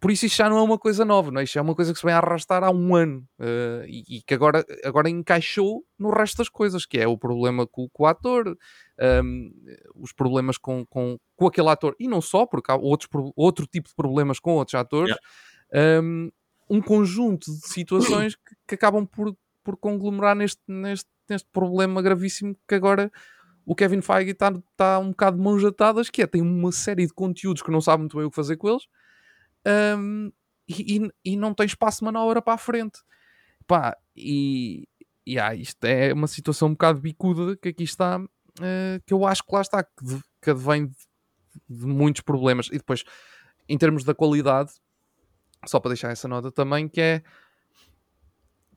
por 0.00 0.10
isso 0.10 0.24
isto 0.24 0.36
já 0.36 0.48
não 0.48 0.56
é 0.56 0.62
uma 0.62 0.78
coisa 0.78 1.04
nova, 1.04 1.30
não 1.30 1.40
é? 1.40 1.44
Isto 1.44 1.58
é 1.58 1.62
uma 1.62 1.74
coisa 1.74 1.92
que 1.92 1.98
se 1.98 2.06
vem 2.06 2.14
a 2.14 2.18
arrastar 2.18 2.64
há 2.64 2.70
um 2.70 2.96
ano 2.96 3.28
uh, 3.38 3.84
e, 3.86 4.16
e, 4.16 4.22
que 4.22 4.32
agora, 4.32 4.64
agora 4.82 5.10
encaixou 5.10 5.84
no 5.98 6.10
resto 6.10 6.38
das 6.38 6.48
coisas, 6.48 6.86
que 6.86 6.98
é 6.98 7.06
o 7.06 7.18
problema 7.18 7.66
com, 7.66 7.86
com 7.92 8.04
o 8.04 8.06
ator, 8.06 8.48
um, 8.48 8.54
ehm, 8.98 9.50
os 9.94 10.12
problemas 10.14 10.56
com, 10.56 10.86
com, 10.86 11.18
com 11.36 11.46
aquele 11.46 11.68
ator, 11.68 11.94
e 12.00 12.08
não 12.08 12.22
só, 12.22 12.46
porque 12.46 12.72
há 12.72 12.76
outros, 12.76 13.10
outro 13.36 13.66
tipo 13.66 13.90
de 13.90 13.94
problemas 13.94 14.40
com 14.40 14.54
outros 14.54 14.74
atores, 14.74 15.14
yeah. 15.72 16.00
um, 16.00 16.24
ehm, 16.24 16.30
um 16.70 16.80
conjunto 16.80 17.52
de 17.52 17.68
situações 17.68 18.36
que, 18.36 18.54
que, 18.68 18.74
acabam 18.76 19.04
por, 19.04 19.36
por 19.62 19.76
conglomerar 19.76 20.34
neste, 20.34 20.62
neste, 20.66 21.08
neste 21.28 21.48
problema 21.52 22.00
gravíssimo 22.00 22.56
que 22.66 22.74
agora 22.74 23.12
o 23.66 23.74
Kevin 23.74 24.00
Feige 24.00 24.30
está 24.30 24.50
tá 24.76 24.98
um 24.98 25.10
bocado 25.10 25.36
de 25.36 25.42
mãos 25.42 25.64
atadas, 25.64 26.08
que 26.08 26.22
é, 26.22 26.26
tem 26.26 26.40
uma 26.40 26.72
série 26.72 27.06
de 27.06 27.12
conteúdos 27.12 27.60
que 27.60 27.70
não 27.70 27.80
sabe 27.80 28.00
muito 28.00 28.16
bem 28.16 28.24
o 28.24 28.30
que 28.30 28.36
fazer 28.36 28.56
com 28.56 28.68
eles, 28.68 28.84
um, 29.66 30.32
e, 30.68 31.10
e, 31.24 31.36
não 31.36 31.52
tem 31.52 31.66
espaço 31.66 31.98
de 31.98 32.04
manobra 32.04 32.40
para 32.40 32.54
a 32.54 32.58
frente. 32.58 33.00
Pá, 33.66 33.96
e, 34.16 34.88
e 35.26 35.38
ah, 35.38 35.54
isto 35.54 35.84
é 35.84 36.12
uma 36.12 36.26
situação 36.26 36.68
um 36.68 36.72
bocado 36.72 37.00
bicuda 37.00 37.56
que 37.56 37.68
aqui 37.68 37.84
está, 37.84 38.18
uh, 38.18 39.02
que 39.04 39.12
eu 39.12 39.26
acho 39.26 39.44
que 39.44 39.54
lá 39.54 39.60
está, 39.60 39.82
que, 39.82 40.04
de, 40.04 40.20
que 40.40 40.52
de, 40.52 40.90
de, 41.68 41.86
muitos 41.86 42.22
problemas. 42.22 42.68
E 42.68 42.78
depois, 42.78 43.04
em 43.68 43.76
termos 43.76 44.04
da 44.04 44.14
qualidade, 44.14 44.72
só 45.66 45.80
para 45.80 45.90
deixar 45.90 46.10
essa 46.10 46.28
nota 46.28 46.50
também, 46.50 46.88
que 46.88 47.00
é 47.00 47.22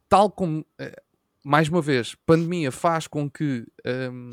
tal 0.10 0.32
como, 0.32 0.62
uh, 0.62 1.02
mais 1.44 1.70
uma 1.70 1.82
vez, 1.82 2.16
pandemia 2.26 2.72
faz 2.72 3.08
com 3.08 3.30
que 3.30 3.66
um, 4.12 4.30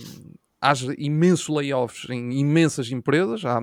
haja 0.61 0.95
imensos 0.99 1.49
layoffs 1.49 2.09
em 2.11 2.39
imensas 2.39 2.91
empresas, 2.91 3.45
há 3.45 3.61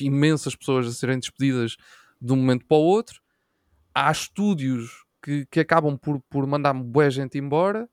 imensas 0.00 0.54
pessoas 0.54 0.86
a 0.86 0.92
serem 0.92 1.18
despedidas 1.18 1.76
de 2.20 2.32
um 2.32 2.36
momento 2.36 2.66
para 2.66 2.76
o 2.76 2.80
outro. 2.80 3.20
Há 3.94 4.10
estúdios 4.10 5.04
que, 5.22 5.46
que 5.50 5.60
acabam 5.60 5.96
por, 5.96 6.20
por 6.28 6.46
mandar 6.46 6.74
boa 6.74 7.10
gente 7.10 7.38
embora. 7.38 7.88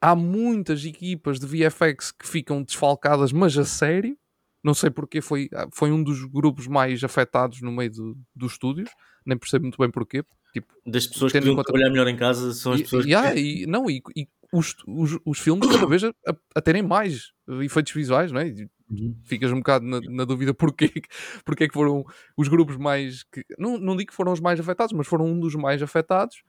Há 0.00 0.14
muitas 0.14 0.84
equipas 0.84 1.38
de 1.38 1.46
VFX 1.46 2.10
que 2.12 2.26
ficam 2.26 2.62
desfalcadas, 2.62 3.32
mas 3.32 3.56
a 3.56 3.64
sério. 3.64 4.16
Não 4.62 4.74
sei 4.74 4.90
porque 4.90 5.22
foi, 5.22 5.48
foi 5.72 5.90
um 5.90 6.02
dos 6.02 6.24
grupos 6.24 6.66
mais 6.66 7.02
afetados 7.02 7.62
no 7.62 7.72
meio 7.72 7.90
do, 7.90 8.18
dos 8.34 8.52
estúdios. 8.52 8.90
Nem 9.24 9.38
percebo 9.38 9.64
muito 9.64 9.78
bem 9.78 9.90
porquê. 9.90 10.22
Tipo, 10.52 10.74
das 10.84 11.06
pessoas 11.06 11.32
que 11.32 11.38
deviam 11.38 11.54
conta... 11.54 11.72
trabalhar 11.72 11.90
melhor 11.90 12.08
em 12.08 12.16
casa 12.16 12.52
são 12.52 12.72
as 12.72 12.80
e, 12.80 12.82
pessoas 12.82 13.06
e, 13.06 13.08
que... 13.08 13.40
e, 13.40 13.66
não, 13.66 13.88
e, 13.88 14.02
e 14.16 14.28
os, 14.52 14.74
os, 14.86 15.18
os 15.24 15.38
filmes 15.38 15.66
cada 15.70 15.86
vez 15.86 16.04
a, 16.04 16.12
a, 16.54 16.60
terem 16.60 16.82
mais 16.82 17.32
efeitos 17.62 17.92
visuais, 17.92 18.32
não 18.32 18.40
é? 18.40 18.52
Uhum. 18.90 19.14
Ficas 19.24 19.52
um 19.52 19.58
bocado 19.58 19.86
na, 19.86 20.00
na, 20.00 20.24
dúvida 20.24 20.52
porquê, 20.52 20.90
porquê 21.44 21.68
que 21.68 21.74
foram 21.74 22.04
os 22.36 22.48
grupos 22.48 22.76
mais. 22.76 23.22
Que, 23.22 23.44
não, 23.58 23.78
não 23.78 23.96
digo 23.96 24.10
que 24.10 24.16
foram 24.16 24.32
os 24.32 24.40
mais 24.40 24.58
afetados, 24.58 24.92
mas 24.92 25.06
foram 25.06 25.26
um 25.26 25.38
dos 25.38 25.54
mais 25.54 25.80
afetados. 25.82 26.42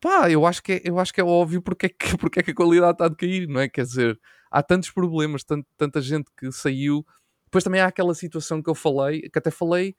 Pá, 0.00 0.30
eu 0.30 0.46
acho 0.46 0.62
que 0.62 0.72
é, 0.72 0.82
eu 0.84 0.98
acho 0.98 1.12
que 1.12 1.20
é 1.20 1.24
óbvio 1.24 1.60
porque 1.60 1.86
é 1.86 1.88
que, 1.88 1.96
porque 2.16 2.40
é 2.40 2.42
que 2.42 2.52
a 2.52 2.54
qualidade 2.54 2.92
está 2.92 3.04
a 3.04 3.08
decair, 3.08 3.46
não 3.48 3.60
é? 3.60 3.68
Quer 3.68 3.84
dizer, 3.84 4.18
há 4.50 4.62
tantos 4.62 4.90
problemas, 4.90 5.44
tant, 5.44 5.64
tanta 5.76 6.00
gente 6.00 6.30
que 6.36 6.50
saiu. 6.50 7.04
Depois 7.44 7.64
também 7.64 7.80
há 7.80 7.86
aquela 7.86 8.14
situação 8.14 8.62
que 8.62 8.70
eu 8.70 8.74
falei, 8.74 9.22
que 9.22 9.38
até 9.38 9.50
falei. 9.50 9.94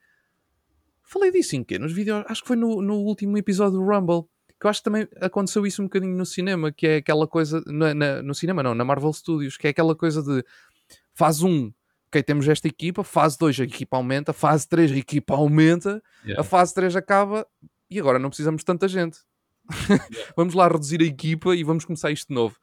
Falei 1.03 1.31
disso 1.31 1.55
em 1.55 1.63
quê? 1.63 1.79
Nos 1.79 1.91
vídeos. 1.91 2.23
Acho 2.27 2.41
que 2.41 2.47
foi 2.47 2.57
no, 2.57 2.81
no 2.81 2.95
último 2.95 3.37
episódio 3.37 3.79
do 3.79 3.85
Rumble 3.85 4.27
que 4.59 4.65
eu 4.65 4.69
acho 4.69 4.81
que 4.81 4.83
também 4.83 5.07
aconteceu 5.21 5.65
isso 5.65 5.81
um 5.81 5.85
bocadinho 5.85 6.15
no 6.15 6.25
cinema, 6.25 6.71
que 6.71 6.85
é 6.85 6.95
aquela 6.97 7.25
coisa, 7.25 7.63
na, 7.65 7.93
na, 7.93 8.21
no 8.21 8.35
cinema 8.35 8.61
não, 8.61 8.75
na 8.75 8.83
Marvel 8.83 9.13
Studios, 9.13 9.55
que 9.55 9.67
é 9.67 9.69
aquela 9.69 9.95
coisa 9.95 10.21
de 10.21 10.43
fase 11.19 11.45
1, 11.45 11.73
ok, 12.07 12.23
temos 12.23 12.47
esta 12.47 12.65
equipa, 12.65 13.03
fase 13.03 13.37
2 13.37 13.59
a 13.59 13.63
equipa 13.65 13.97
aumenta, 13.97 14.31
fase 14.31 14.65
3 14.69 14.93
a 14.93 14.95
equipa 14.95 15.35
aumenta, 15.35 16.01
yeah. 16.23 16.39
a 16.39 16.43
fase 16.45 16.73
3 16.73 16.95
acaba 16.95 17.45
e 17.89 17.99
agora 17.99 18.17
não 18.17 18.29
precisamos 18.29 18.61
de 18.61 18.65
tanta 18.65 18.87
gente. 18.87 19.19
Yeah. 19.89 20.05
vamos 20.37 20.53
lá 20.53 20.69
reduzir 20.69 21.01
a 21.01 21.05
equipa 21.05 21.53
e 21.53 21.61
vamos 21.61 21.83
começar 21.83 22.09
isto 22.09 22.29
de 22.29 22.33
novo. 22.33 22.55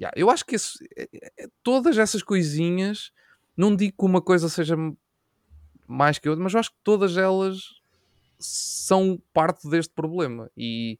Yeah, 0.00 0.18
eu 0.18 0.30
acho 0.30 0.46
que 0.46 0.54
esse, 0.54 0.78
é, 0.96 1.06
é, 1.38 1.48
todas 1.62 1.98
essas 1.98 2.22
coisinhas, 2.22 3.12
não 3.54 3.76
digo 3.76 3.94
que 3.98 4.04
uma 4.06 4.22
coisa 4.22 4.48
seja 4.48 4.74
mais 5.86 6.18
que 6.18 6.28
outra, 6.30 6.42
mas 6.42 6.54
eu 6.54 6.60
acho 6.60 6.70
que 6.70 6.78
todas 6.82 7.18
elas 7.18 7.58
são 8.38 9.20
parte 9.34 9.68
deste 9.68 9.92
problema 9.92 10.50
e 10.56 10.98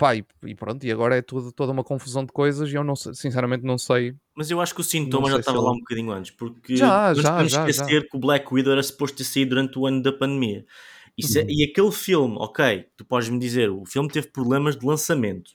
pá, 0.00 0.16
e, 0.16 0.24
e, 0.46 0.54
pronto, 0.54 0.82
e 0.82 0.90
agora 0.90 1.18
é 1.18 1.20
tudo, 1.20 1.52
toda 1.52 1.72
uma 1.72 1.84
confusão 1.84 2.24
de 2.24 2.32
coisas 2.32 2.72
e 2.72 2.74
eu 2.74 2.82
não 2.82 2.96
sinceramente 2.96 3.62
não 3.62 3.76
sei. 3.76 4.14
Mas 4.34 4.50
eu 4.50 4.58
acho 4.58 4.74
que 4.74 4.80
o 4.80 4.84
sintoma 4.84 5.30
já 5.30 5.38
estava 5.38 5.60
lá 5.60 5.72
um 5.72 5.78
bocadinho 5.78 6.10
antes, 6.10 6.30
porque 6.30 6.74
já, 6.74 7.12
já, 7.12 7.46
já, 7.46 7.68
esquecer 7.68 8.00
já. 8.00 8.08
que 8.08 8.16
o 8.16 8.18
Black 8.18 8.46
Widow 8.50 8.72
era 8.72 8.82
suposto 8.82 9.18
ter 9.18 9.24
saído 9.24 9.50
durante 9.50 9.78
o 9.78 9.86
ano 9.86 10.02
da 10.02 10.10
pandemia. 10.10 10.64
Isso 11.18 11.38
é, 11.38 11.42
uhum. 11.42 11.50
e 11.50 11.64
aquele 11.64 11.92
filme, 11.92 12.36
ok, 12.38 12.86
tu 12.96 13.04
podes 13.04 13.28
me 13.28 13.38
dizer, 13.38 13.68
o 13.68 13.84
filme 13.84 14.08
teve 14.08 14.28
problemas 14.28 14.74
de 14.74 14.86
lançamento, 14.86 15.50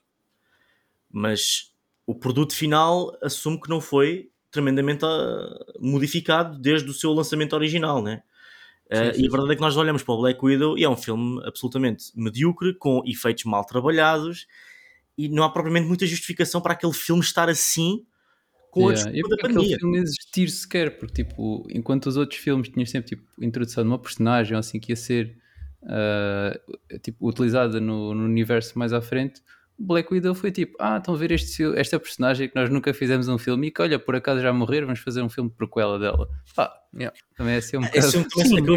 mas 1.12 1.74
o 2.06 2.14
produto 2.14 2.54
final 2.54 3.18
assume 3.24 3.60
que 3.60 3.68
não 3.68 3.82
foi 3.82 4.30
tremendamente 4.52 5.04
uh, 5.04 5.10
modificado 5.82 6.60
desde 6.60 6.88
o 6.88 6.94
seu 6.94 7.12
lançamento 7.14 7.54
original, 7.54 8.00
né? 8.00 8.22
Uh, 8.92 9.16
sim, 9.16 9.24
e 9.24 9.28
a 9.28 9.32
verdade 9.32 9.54
é 9.54 9.56
que 9.56 9.62
nós 9.62 9.76
olhamos 9.78 10.04
para 10.04 10.14
o 10.14 10.22
Black 10.22 10.44
Widow 10.44 10.78
e 10.78 10.84
é 10.84 10.90
um 10.90 10.98
filme 10.98 11.42
absolutamente 11.46 12.06
medíocre, 12.16 12.74
com 12.76 13.02
efeitos 13.06 13.44
mal 13.46 13.66
trabalhados, 13.66 14.46
e 15.18 15.28
não 15.30 15.44
há 15.44 15.50
propriamente 15.50 15.88
muita 15.88 16.06
justificação 16.06 16.62
para 16.62 16.74
aquele 16.74 16.94
filme 16.94 17.22
estar 17.22 17.50
assim 17.50 18.06
com 18.70 18.92
yeah. 18.92 19.10
a 19.10 19.12
desculpa 19.12 19.36
da 19.36 19.42
pandemia. 19.42 19.64
aquele 19.64 19.80
filme 19.80 19.98
existir 20.00 20.50
sequer, 20.50 21.00
porque 21.00 21.24
tipo, 21.24 21.66
enquanto 21.72 22.08
os 22.08 22.18
outros 22.18 22.40
filmes 22.40 22.68
tinham 22.68 22.86
sempre 22.86 23.16
tipo, 23.16 23.24
introdução 23.42 23.84
de 23.84 23.90
uma 23.90 23.98
personagem 23.98 24.54
ou 24.54 24.60
assim 24.60 24.80
que 24.80 24.92
ia 24.92 24.96
ser 24.98 25.38
uh, 25.84 27.00
tipo, 27.00 27.28
utilizada 27.28 27.80
no, 27.80 28.14
no 28.14 28.26
universo 28.26 28.78
mais 28.78 28.92
à 28.92 29.02
frente, 29.02 29.42
Black 29.78 30.14
Widow 30.14 30.34
foi 30.34 30.52
tipo, 30.52 30.76
ah, 30.80 30.98
estão 30.98 31.14
a 31.14 31.18
ver 31.18 31.32
este, 31.32 31.64
esta 31.76 32.00
personagem 32.00 32.50
que 32.50 32.56
nós 32.56 32.70
nunca 32.70 32.94
fizemos 32.94 33.28
um 33.28 33.38
filme 33.38 33.68
e 33.68 33.72
que 33.72 33.82
olha, 33.82 34.00
por 34.00 34.16
acaso 34.16 34.42
já 34.42 34.54
morrer, 34.54 34.82
vamos 34.82 35.00
fazer 35.00 35.22
um 35.22 35.30
filme 35.30 35.50
de 35.50 35.56
prequela 35.56 36.00
dela. 36.00 36.28
Pá, 36.56 36.74
yeah. 36.94 37.16
também 37.36 37.56
é 37.56 37.58
assim 37.58 37.78
um 37.78 37.82
bocado. 37.82 38.08
Sim, 38.08 38.26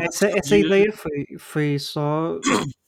essa, 0.03 0.27
essa 0.27 0.57
ideia 0.57 0.93
foi, 0.93 1.27
foi 1.39 1.79
só 1.79 2.39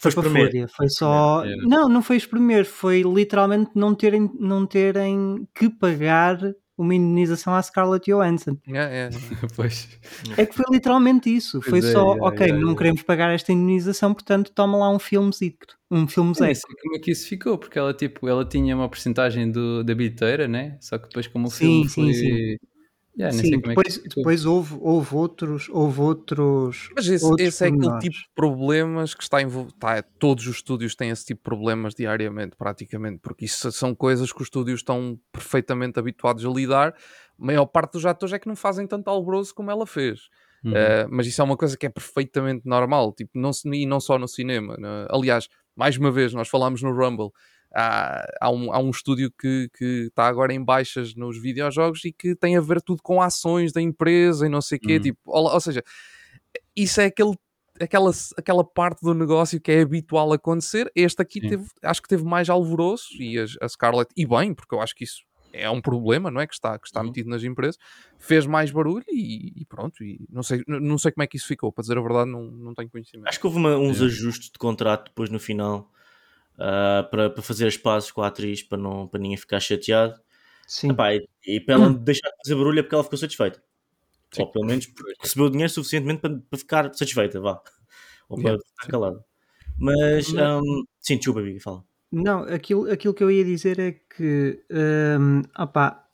foi 0.00 0.10
fúria. 0.10 0.68
Foi 0.68 0.88
só. 0.88 1.44
É. 1.44 1.56
Não, 1.56 1.88
não 1.88 2.02
foi 2.02 2.16
espremer, 2.16 2.64
foi 2.66 3.02
literalmente 3.02 3.70
não 3.74 3.94
terem, 3.94 4.30
não 4.38 4.66
terem 4.66 5.48
que 5.54 5.70
pagar 5.70 6.38
uma 6.80 6.94
indenização 6.94 7.54
à 7.54 7.62
Scarlett 7.62 8.10
Johansson. 8.10 8.56
É, 8.80 9.08
é. 9.08 9.10
pois. 9.54 9.88
é 10.36 10.46
que 10.46 10.54
foi 10.54 10.64
literalmente 10.70 11.34
isso. 11.34 11.60
Pois 11.60 11.68
foi 11.68 11.90
é, 11.90 11.92
só, 11.92 12.12
ok, 12.12 12.52
não 12.52 12.74
queremos 12.74 13.02
pagar 13.02 13.34
esta 13.34 13.52
indenização, 13.52 14.14
portanto 14.14 14.52
toma 14.54 14.78
lá 14.78 14.90
um 14.90 14.98
filmezito. 14.98 15.78
Um 15.90 16.06
filme 16.06 16.32
Zé. 16.34 16.52
como 16.80 16.96
é 16.96 16.98
que 17.00 17.10
isso 17.10 17.28
ficou, 17.28 17.58
porque 17.58 17.78
ela, 17.78 17.92
tipo, 17.92 18.26
ela 18.28 18.44
tinha 18.44 18.74
uma 18.76 18.88
porcentagem 18.88 19.50
do, 19.50 19.82
da 19.82 19.94
bilheteira, 19.94 20.46
né? 20.46 20.78
Só 20.80 20.96
que 20.96 21.08
depois 21.08 21.26
como 21.26 21.48
o 21.48 21.50
sim, 21.50 21.86
filme 21.86 21.88
sim, 21.88 22.02
foi... 22.02 22.14
Sim. 22.14 22.56
Yeah, 23.18 23.36
Sim, 23.36 23.58
depois, 23.58 23.98
é 23.98 24.08
depois 24.08 24.44
houve, 24.46 24.78
houve 24.80 25.14
outros, 25.14 25.68
houve 25.68 26.00
outros. 26.00 26.88
Mas 26.94 27.08
esse, 27.08 27.24
outros 27.24 27.48
esse 27.48 27.64
é 27.64 27.68
aquele 27.68 27.98
tipo 27.98 28.14
de 28.14 28.30
problemas 28.34 29.14
que 29.14 29.22
está 29.22 29.42
envolvido. 29.42 29.74
Tá, 29.78 30.02
todos 30.18 30.46
os 30.46 30.56
estúdios 30.56 30.94
têm 30.94 31.10
esse 31.10 31.26
tipo 31.26 31.40
de 31.40 31.42
problemas 31.42 31.94
diariamente, 31.94 32.56
praticamente, 32.56 33.18
porque 33.20 33.44
isso 33.44 33.70
são 33.72 33.94
coisas 33.94 34.32
que 34.32 34.40
os 34.40 34.46
estúdios 34.46 34.80
estão 34.80 35.18
perfeitamente 35.32 35.98
habituados 35.98 36.44
a 36.44 36.48
lidar. 36.48 36.94
A 37.38 37.44
maior 37.44 37.66
parte 37.66 37.92
dos 37.92 38.06
atores 38.06 38.32
é 38.32 38.38
que 38.38 38.48
não 38.48 38.56
fazem 38.56 38.86
tanto 38.86 39.08
alvoroço 39.08 39.54
como 39.54 39.70
ela 39.70 39.86
fez. 39.86 40.28
Uhum. 40.64 40.72
Uh, 40.72 41.08
mas 41.10 41.26
isso 41.26 41.40
é 41.40 41.44
uma 41.44 41.56
coisa 41.56 41.76
que 41.76 41.86
é 41.86 41.88
perfeitamente 41.88 42.62
normal, 42.64 43.12
tipo, 43.12 43.32
não, 43.34 43.50
e 43.72 43.86
não 43.86 43.98
só 43.98 44.18
no 44.18 44.28
cinema. 44.28 44.76
Né? 44.78 45.06
Aliás, 45.10 45.48
mais 45.74 45.96
uma 45.96 46.10
vez, 46.10 46.32
nós 46.32 46.48
falámos 46.48 46.82
no 46.82 46.92
Rumble 46.92 47.30
há, 47.74 48.24
há, 48.40 48.50
um, 48.50 48.72
há 48.72 48.78
um 48.78 48.90
estúdio 48.90 49.30
que 49.30 49.70
está 49.78 50.26
agora 50.26 50.52
em 50.52 50.62
baixas 50.62 51.14
nos 51.14 51.40
videojogos 51.40 52.04
e 52.04 52.12
que 52.12 52.34
tem 52.34 52.56
a 52.56 52.60
ver 52.60 52.80
tudo 52.82 53.02
com 53.02 53.22
ações 53.22 53.72
da 53.72 53.80
empresa 53.80 54.46
e 54.46 54.48
não 54.48 54.60
sei 54.60 54.78
o 54.78 54.80
quê. 54.80 54.96
Uhum. 54.96 55.02
Tipo, 55.02 55.18
ou, 55.26 55.52
ou 55.52 55.60
seja, 55.60 55.82
isso 56.76 57.00
é 57.00 57.06
aquele 57.06 57.34
aquela, 57.80 58.10
aquela 58.36 58.64
parte 58.64 59.00
do 59.02 59.14
negócio 59.14 59.60
que 59.60 59.72
é 59.72 59.80
habitual 59.80 60.32
acontecer. 60.32 60.90
Este 60.94 61.22
aqui 61.22 61.40
teve, 61.40 61.66
acho 61.82 62.02
que 62.02 62.08
teve 62.08 62.24
mais 62.24 62.48
alvoroço 62.50 63.14
e 63.20 63.38
a, 63.38 63.46
a, 63.62 63.68
Scarlett, 63.68 64.12
e 64.16 64.26
bem, 64.26 64.54
porque 64.54 64.74
eu 64.74 64.80
acho 64.80 64.94
que 64.94 65.04
isso 65.04 65.22
é 65.52 65.68
um 65.68 65.80
problema, 65.80 66.30
não 66.30 66.40
é? 66.40 66.46
Que 66.46 66.54
está, 66.54 66.78
que 66.78 66.86
está 66.86 67.00
uhum. 67.00 67.06
metido 67.06 67.28
nas 67.28 67.42
empresas, 67.42 67.76
fez 68.18 68.46
mais 68.46 68.70
barulho 68.70 69.04
e, 69.08 69.60
e, 69.62 69.64
pronto. 69.64 70.04
E 70.04 70.24
não, 70.30 70.42
sei, 70.42 70.62
não 70.66 70.98
sei 70.98 71.10
como 71.12 71.24
é 71.24 71.26
que 71.26 71.36
isso 71.36 71.46
ficou, 71.46 71.72
para 71.72 71.82
dizer 71.82 71.98
a 71.98 72.02
verdade, 72.02 72.30
não, 72.30 72.44
não 72.44 72.74
tenho 72.74 72.90
conhecimento. 72.90 73.28
Acho 73.28 73.40
que 73.40 73.46
houve 73.46 73.58
uma, 73.58 73.76
uns 73.76 74.00
é. 74.00 74.04
ajustes 74.04 74.50
de 74.50 74.58
contrato 74.58 75.06
depois 75.06 75.30
no 75.30 75.40
final 75.40 75.90
uh, 76.60 77.08
para, 77.10 77.30
para 77.30 77.42
fazer 77.42 77.66
as 77.66 77.76
pazes 77.76 78.10
com 78.10 78.22
a 78.22 78.26
atriz 78.26 78.62
para, 78.62 78.78
não, 78.78 79.08
para 79.08 79.20
ninguém 79.20 79.36
ficar 79.36 79.60
chateado. 79.60 80.20
Sim. 80.66 80.90
Epá, 80.90 81.14
e, 81.14 81.26
e, 81.46 81.60
para 81.60 81.74
ela 81.74 81.86
uhum. 81.88 81.94
deixar 81.94 82.28
de 82.28 82.36
fazer 82.44 82.54
barulho 82.54 82.78
é 82.78 82.82
porque 82.82 82.94
ela 82.94 83.04
ficou 83.04 83.18
satisfeita. 83.18 83.62
Sim. 84.30 84.42
Ou 84.42 84.52
pelo 84.52 84.66
menos 84.66 84.86
recebeu 85.20 85.50
dinheiro 85.50 85.72
suficientemente 85.72 86.20
para, 86.20 86.38
para 86.38 86.58
ficar 86.58 86.94
satisfeita, 86.94 87.40
vá. 87.40 87.60
Ou 88.28 88.36
para 88.36 88.50
yeah. 88.50 88.64
ficar 88.68 88.92
calada. 88.92 89.24
Mas, 89.76 90.32
um, 90.32 90.84
sim, 91.00 91.16
desculpa, 91.16 91.40
Bibi, 91.42 91.58
fala. 91.58 91.82
Não, 92.12 92.42
aquilo, 92.42 92.90
aquilo 92.90 93.14
que 93.14 93.24
eu 93.24 93.30
ia 93.30 93.44
dizer 93.44 93.78
é 93.78 93.92
que, 93.92 94.62
um, 95.18 95.42
opa, 95.58 96.04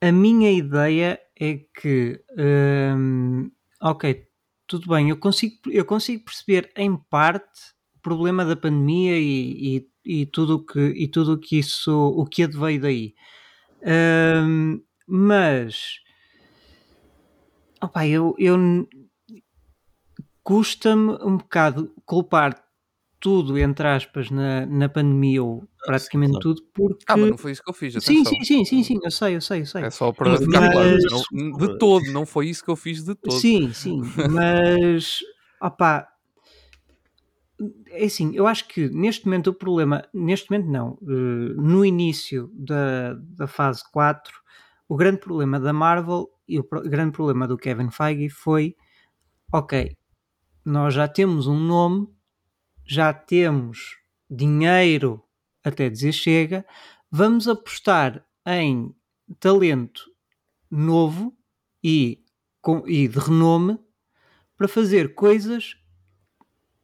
a 0.00 0.12
minha 0.12 0.52
ideia 0.52 1.20
é 1.38 1.60
que, 1.78 2.22
um, 2.38 3.50
ok, 3.82 4.26
tudo 4.66 4.88
bem, 4.88 5.10
eu 5.10 5.16
consigo, 5.16 5.56
eu 5.70 5.84
consigo 5.84 6.24
perceber 6.24 6.70
em 6.76 6.96
parte 6.96 7.75
problema 8.06 8.44
da 8.44 8.54
pandemia 8.54 9.18
e, 9.18 9.88
e, 10.04 10.20
e 10.20 10.26
tudo 10.26 10.64
que, 10.64 10.78
e 10.78 11.08
tudo 11.08 11.40
que 11.40 11.58
isso, 11.58 11.92
o 11.92 12.24
que 12.24 12.44
adveio 12.44 12.80
daí. 12.80 13.14
Um, 13.82 14.80
mas 15.08 15.98
Opa, 17.82 18.06
eu, 18.06 18.32
eu 18.38 18.56
custa-me 20.44 21.18
um 21.20 21.36
bocado 21.36 21.92
culpar 22.04 22.64
tudo, 23.18 23.58
entre 23.58 23.88
aspas, 23.88 24.30
na, 24.30 24.64
na 24.66 24.88
pandemia, 24.88 25.42
ou 25.42 25.64
praticamente 25.84 26.38
tudo, 26.38 26.62
porque. 26.72 27.04
Ah, 27.08 27.16
mas 27.16 27.30
não 27.30 27.36
foi 27.36 27.50
isso 27.50 27.62
que 27.64 27.70
eu 27.70 27.74
fiz. 27.74 27.94
Sim, 28.04 28.24
sim, 28.24 28.44
sim, 28.44 28.64
sim, 28.64 28.82
sim, 28.84 29.00
eu 29.02 29.10
sei, 29.10 29.34
eu 29.34 29.40
sei, 29.40 29.62
eu 29.62 29.66
sei. 29.66 29.82
É 29.82 29.90
só 29.90 30.12
para 30.12 30.38
ficar 30.38 30.60
mas... 30.60 30.72
claro. 30.72 30.98
Não, 31.32 31.58
de 31.58 31.78
todo, 31.78 32.12
não 32.12 32.24
foi 32.24 32.50
isso 32.50 32.64
que 32.64 32.70
eu 32.70 32.76
fiz 32.76 33.02
de 33.02 33.16
todo. 33.16 33.40
Sim, 33.40 33.72
sim, 33.72 34.00
mas. 34.30 35.18
opá. 35.60 36.06
É 37.88 38.04
assim, 38.04 38.34
eu 38.34 38.46
acho 38.46 38.68
que 38.68 38.88
neste 38.90 39.24
momento 39.24 39.48
o 39.48 39.54
problema, 39.54 40.06
neste 40.12 40.50
momento 40.50 40.70
não, 40.70 40.98
eh, 41.02 41.54
no 41.56 41.84
início 41.84 42.50
da, 42.52 43.14
da 43.14 43.46
fase 43.46 43.82
4, 43.92 44.34
o 44.88 44.96
grande 44.96 45.18
problema 45.20 45.58
da 45.58 45.72
Marvel 45.72 46.28
e 46.46 46.58
o 46.58 46.64
grande 46.64 47.12
problema 47.12 47.48
do 47.48 47.56
Kevin 47.56 47.90
Feige 47.90 48.28
foi: 48.28 48.76
ok, 49.52 49.96
nós 50.64 50.94
já 50.94 51.08
temos 51.08 51.46
um 51.46 51.58
nome, 51.58 52.08
já 52.84 53.12
temos 53.12 53.96
dinheiro 54.30 55.22
até 55.64 55.88
dizer 55.88 56.12
chega, 56.12 56.64
vamos 57.10 57.48
apostar 57.48 58.24
em 58.46 58.94
talento 59.40 60.04
novo 60.70 61.36
e, 61.82 62.22
com, 62.60 62.86
e 62.86 63.08
de 63.08 63.18
renome 63.18 63.78
para 64.56 64.68
fazer 64.68 65.14
coisas 65.14 65.76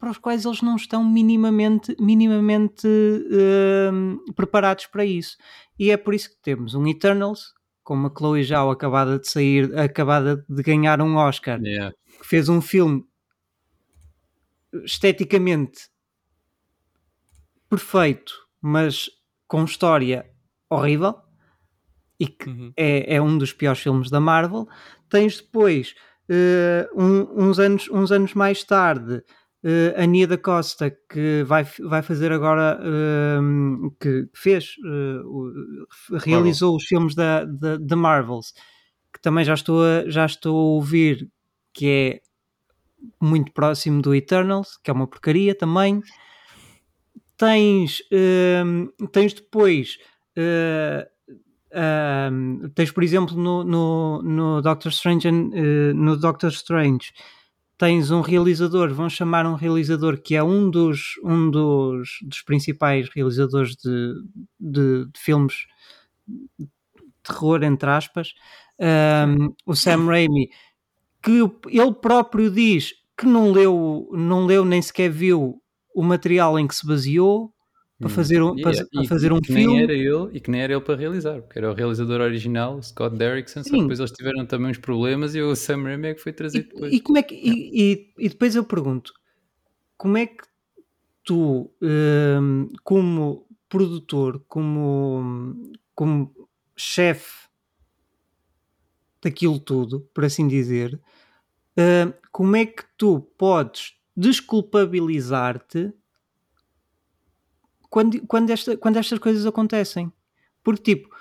para 0.02 0.10
os 0.10 0.18
quais 0.18 0.44
eles 0.44 0.60
não 0.62 0.74
estão 0.74 1.04
minimamente, 1.04 1.94
minimamente 2.00 2.88
uh, 2.88 4.32
preparados 4.32 4.86
para 4.86 5.04
isso. 5.04 5.36
E 5.78 5.92
é 5.92 5.96
por 5.96 6.12
isso 6.12 6.28
que 6.30 6.42
temos 6.42 6.74
um 6.74 6.88
Eternals 6.88 7.54
como 7.84 8.08
a 8.08 8.10
Chloe 8.10 8.42
Zhao 8.42 8.72
acabada 8.72 9.16
de 9.20 9.28
sair, 9.28 9.78
acabada 9.78 10.44
de 10.48 10.60
ganhar 10.60 11.00
um 11.00 11.14
Oscar, 11.14 11.62
yeah. 11.62 11.94
que 12.20 12.26
fez 12.26 12.48
um 12.48 12.60
filme 12.60 13.04
esteticamente 14.82 15.82
perfeito, 17.70 18.32
mas 18.60 19.08
com 19.46 19.62
história 19.62 20.28
horrível 20.68 21.14
e 22.18 22.26
que 22.26 22.48
uhum. 22.48 22.72
é, 22.76 23.14
é 23.14 23.22
um 23.22 23.38
dos 23.38 23.52
piores 23.52 23.80
filmes 23.80 24.10
da 24.10 24.18
Marvel. 24.18 24.68
Tens 25.08 25.40
depois, 25.40 25.94
uh, 26.28 27.00
um, 27.00 27.46
uns, 27.46 27.60
anos, 27.60 27.88
uns 27.88 28.10
anos 28.10 28.34
mais 28.34 28.64
tarde, 28.64 29.22
uh, 29.64 30.00
a 30.00 30.06
Nia 30.06 30.26
da 30.26 30.36
Costa, 30.36 30.90
que 30.90 31.42
vai, 31.44 31.64
vai 31.80 32.02
fazer 32.02 32.32
agora, 32.32 32.78
uh, 32.80 33.90
que 34.00 34.28
fez, 34.34 34.74
uh, 34.84 36.18
realizou 36.18 36.72
Marvel. 36.72 36.76
os 36.76 36.84
filmes 36.84 37.14
da, 37.14 37.44
da, 37.44 37.76
da, 37.76 37.96
Marvels, 37.96 38.52
que 39.12 39.20
também 39.20 39.44
já 39.44 39.54
estou, 39.54 39.82
a, 39.82 40.08
já 40.08 40.26
estou 40.26 40.56
a 40.56 40.74
ouvir, 40.74 41.30
que 41.72 41.86
é 41.86 42.20
muito 43.20 43.52
próximo 43.52 44.02
do 44.02 44.14
Eternals, 44.14 44.76
que 44.82 44.90
é 44.90 44.94
uma 44.94 45.06
porcaria 45.06 45.54
também. 45.54 46.02
Tens, 47.36 48.00
tens 49.10 49.34
depois. 49.34 49.98
tens, 52.76 52.92
por 52.92 53.02
exemplo, 53.02 53.36
no, 53.36 53.64
no, 53.64 54.22
no 54.22 54.62
Doctor 54.62 54.92
Strange, 54.92 55.28
no 55.32 56.16
Doctor 56.16 56.50
Strange, 56.50 57.12
tens 57.78 58.10
um 58.10 58.20
realizador, 58.20 58.92
vão 58.94 59.08
chamar 59.08 59.46
um 59.46 59.54
realizador 59.54 60.20
que 60.20 60.34
é 60.34 60.42
um 60.42 60.70
dos, 60.70 61.14
um 61.24 61.50
dos, 61.50 62.18
dos 62.22 62.42
principais 62.42 63.08
realizadores 63.14 63.76
de, 63.76 64.14
de, 64.58 65.06
de 65.06 65.20
filmes 65.20 65.66
de 66.26 66.68
terror, 67.22 67.62
entre 67.62 67.90
aspas, 67.90 68.34
um, 68.78 69.54
o 69.66 69.74
Sam 69.74 70.06
Raimi, 70.06 70.48
que 71.22 71.40
ele 71.66 71.94
próprio 72.00 72.50
diz 72.50 72.94
que 73.16 73.26
não 73.26 73.52
leu, 73.52 74.08
não 74.12 74.46
leu 74.46 74.64
nem 74.64 74.82
sequer 74.82 75.10
viu 75.10 75.60
o 75.94 76.02
material 76.02 76.58
em 76.58 76.66
que 76.66 76.74
se 76.74 76.86
baseou, 76.86 77.52
para 78.02 78.10
hum. 78.10 78.14
fazer 78.14 78.42
um, 78.42 78.56
para, 78.56 78.72
e, 78.92 79.06
fazer 79.06 79.32
um 79.32 79.40
que 79.40 79.52
filme. 79.52 79.66
Nem 79.66 79.82
era 79.84 79.92
ele, 79.92 80.36
e 80.36 80.40
que 80.40 80.50
nem 80.50 80.60
era 80.60 80.72
ele 80.72 80.82
para 80.82 80.96
realizar, 80.96 81.40
porque 81.40 81.58
era 81.58 81.70
o 81.70 81.74
realizador 81.74 82.20
original, 82.20 82.82
Scott 82.82 83.16
Derrickson, 83.16 83.62
só 83.62 83.70
que 83.70 83.80
depois 83.80 84.00
eles 84.00 84.10
tiveram 84.10 84.44
também 84.44 84.70
uns 84.72 84.78
problemas 84.78 85.34
e 85.36 85.40
o 85.40 85.54
Sam 85.54 85.84
Raimi 85.84 86.08
é 86.08 86.14
que 86.14 86.20
foi 86.20 86.32
trazido 86.32 86.66
e, 86.66 86.68
depois. 86.68 86.92
E, 86.92 87.00
como 87.00 87.18
é 87.18 87.22
que, 87.22 87.34
e, 87.34 88.12
e, 88.18 88.28
depois 88.28 88.56
eu 88.56 88.64
pergunto, 88.64 89.12
como 89.96 90.16
é 90.16 90.26
que 90.26 90.42
tu, 91.22 91.72
um, 91.80 92.68
como 92.82 93.46
produtor, 93.68 94.44
como, 94.48 95.72
como 95.94 96.34
chefe 96.76 97.48
daquilo 99.22 99.60
tudo, 99.60 100.00
por 100.12 100.24
assim 100.24 100.48
dizer, 100.48 101.00
uh, 101.78 102.12
como 102.32 102.56
é 102.56 102.66
que 102.66 102.82
tu 102.98 103.20
podes 103.38 103.94
desculpabilizar-te 104.16 105.92
quando, 107.92 108.26
quando, 108.26 108.48
esta, 108.48 108.74
quando 108.74 108.96
estas 108.96 109.18
coisas 109.18 109.44
acontecem. 109.44 110.10
Porque, 110.64 110.94
tipo, 110.94 111.14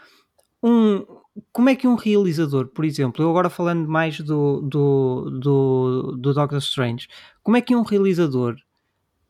um, 0.64 1.06
como 1.52 1.68
é 1.68 1.76
que 1.76 1.86
um 1.86 1.96
realizador, 1.96 2.70
por 2.70 2.86
exemplo, 2.86 3.22
eu 3.22 3.30
agora 3.30 3.50
falando 3.50 3.90
mais 3.90 4.18
do, 4.22 4.62
do, 4.62 5.30
do, 5.32 6.18
do 6.18 6.34
Doctor 6.34 6.60
Strange, 6.60 7.10
como 7.44 7.58
é 7.58 7.62
que 7.62 7.76
um 7.76 7.82
realizador 7.82 8.56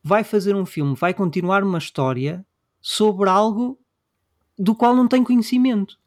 vai 0.04 0.22
fazer 0.22 0.54
um 0.54 0.64
filme, 0.64 0.94
vai 0.94 1.12
continuar 1.12 1.64
uma 1.64 1.78
história 1.78 2.46
sobre 2.80 3.28
algo 3.28 3.76
do 4.56 4.72
qual 4.72 4.94
não 4.94 5.08
tem 5.08 5.24
conhecimento? 5.24 5.98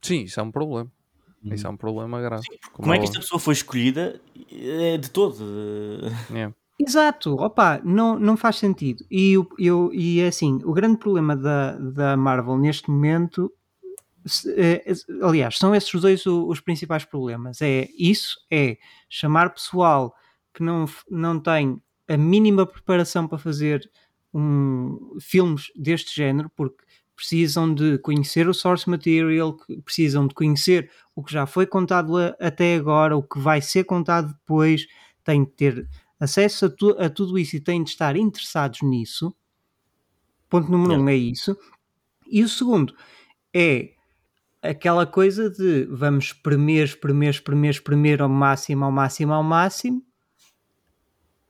Sim, 0.00 0.22
isso 0.22 0.40
é 0.40 0.42
um 0.42 0.50
problema. 0.50 0.90
Hum. 1.44 1.52
Isso 1.52 1.66
é 1.66 1.70
um 1.70 1.76
problema 1.76 2.18
grave. 2.22 2.44
Sim, 2.44 2.56
como, 2.72 2.84
como 2.84 2.94
é 2.94 2.98
que 2.98 3.04
esta 3.04 3.20
pessoa 3.20 3.38
foi 3.38 3.52
escolhida 3.52 4.18
é 4.50 4.96
de 4.96 5.10
todo? 5.10 5.36
É. 6.32 6.50
Exato, 6.82 7.34
opa, 7.34 7.78
não, 7.84 8.18
não 8.18 8.38
faz 8.38 8.56
sentido. 8.56 9.04
E, 9.10 9.34
eu, 9.58 9.92
e 9.92 10.18
é 10.20 10.28
assim, 10.28 10.58
o 10.64 10.72
grande 10.72 10.96
problema 10.96 11.36
da, 11.36 11.72
da 11.76 12.16
Marvel 12.16 12.56
neste 12.56 12.90
momento, 12.90 13.52
é, 14.56 14.90
aliás, 15.20 15.58
são 15.58 15.74
esses 15.74 15.92
dois 16.00 16.24
os, 16.24 16.48
os 16.48 16.60
principais 16.60 17.04
problemas. 17.04 17.60
É 17.60 17.86
isso, 17.98 18.38
é 18.50 18.78
chamar 19.10 19.52
pessoal 19.52 20.14
que 20.54 20.62
não, 20.62 20.86
não 21.10 21.38
tem 21.38 21.82
a 22.08 22.16
mínima 22.16 22.64
preparação 22.64 23.28
para 23.28 23.36
fazer 23.36 23.90
um, 24.32 25.18
filmes 25.20 25.70
deste 25.76 26.16
género, 26.16 26.50
porque 26.56 26.82
precisam 27.14 27.74
de 27.74 27.98
conhecer 27.98 28.48
o 28.48 28.54
source 28.54 28.88
material, 28.88 29.54
precisam 29.84 30.26
de 30.26 30.32
conhecer 30.34 30.90
o 31.14 31.22
que 31.22 31.30
já 31.30 31.44
foi 31.44 31.66
contado 31.66 32.16
até 32.40 32.74
agora, 32.74 33.14
o 33.18 33.22
que 33.22 33.38
vai 33.38 33.60
ser 33.60 33.84
contado 33.84 34.28
depois, 34.28 34.86
têm 35.22 35.44
de 35.44 35.50
ter 35.50 35.88
acesso 36.20 36.66
a, 36.66 36.70
tu, 36.70 36.90
a 36.98 37.08
tudo 37.08 37.38
isso 37.38 37.56
e 37.56 37.60
têm 37.60 37.82
de 37.82 37.90
estar 37.90 38.14
interessados 38.14 38.82
nisso. 38.82 39.34
Ponto 40.48 40.70
número 40.70 41.00
um 41.00 41.08
é 41.08 41.16
isso. 41.16 41.56
E 42.30 42.42
o 42.44 42.48
segundo 42.48 42.94
é 43.54 43.94
aquela 44.62 45.06
coisa 45.06 45.48
de 45.48 45.86
vamos 45.86 46.26
espremer, 46.26 46.84
espremer, 46.84 47.30
espremer, 47.30 47.70
espremer 47.70 48.22
ao 48.22 48.28
máximo, 48.28 48.84
ao 48.84 48.92
máximo, 48.92 49.32
ao 49.32 49.42
máximo, 49.42 50.04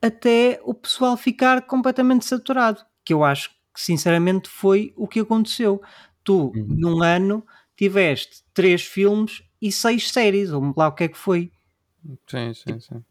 até 0.00 0.60
o 0.62 0.72
pessoal 0.72 1.16
ficar 1.16 1.66
completamente 1.66 2.24
saturado. 2.24 2.84
Que 3.04 3.12
eu 3.12 3.24
acho 3.24 3.50
que 3.74 3.80
sinceramente 3.80 4.48
foi 4.48 4.92
o 4.96 5.08
que 5.08 5.20
aconteceu. 5.20 5.82
Tu, 6.22 6.52
uhum. 6.54 6.66
num 6.68 7.02
ano, 7.02 7.44
tiveste 7.76 8.44
três 8.54 8.82
filmes 8.82 9.42
e 9.60 9.72
seis 9.72 10.10
séries, 10.10 10.52
ou 10.52 10.72
lá 10.76 10.88
o 10.88 10.92
que 10.92 11.04
é 11.04 11.08
que 11.08 11.18
foi. 11.18 11.50
Sim, 12.26 12.54
sim, 12.54 12.80
sim. 12.80 13.04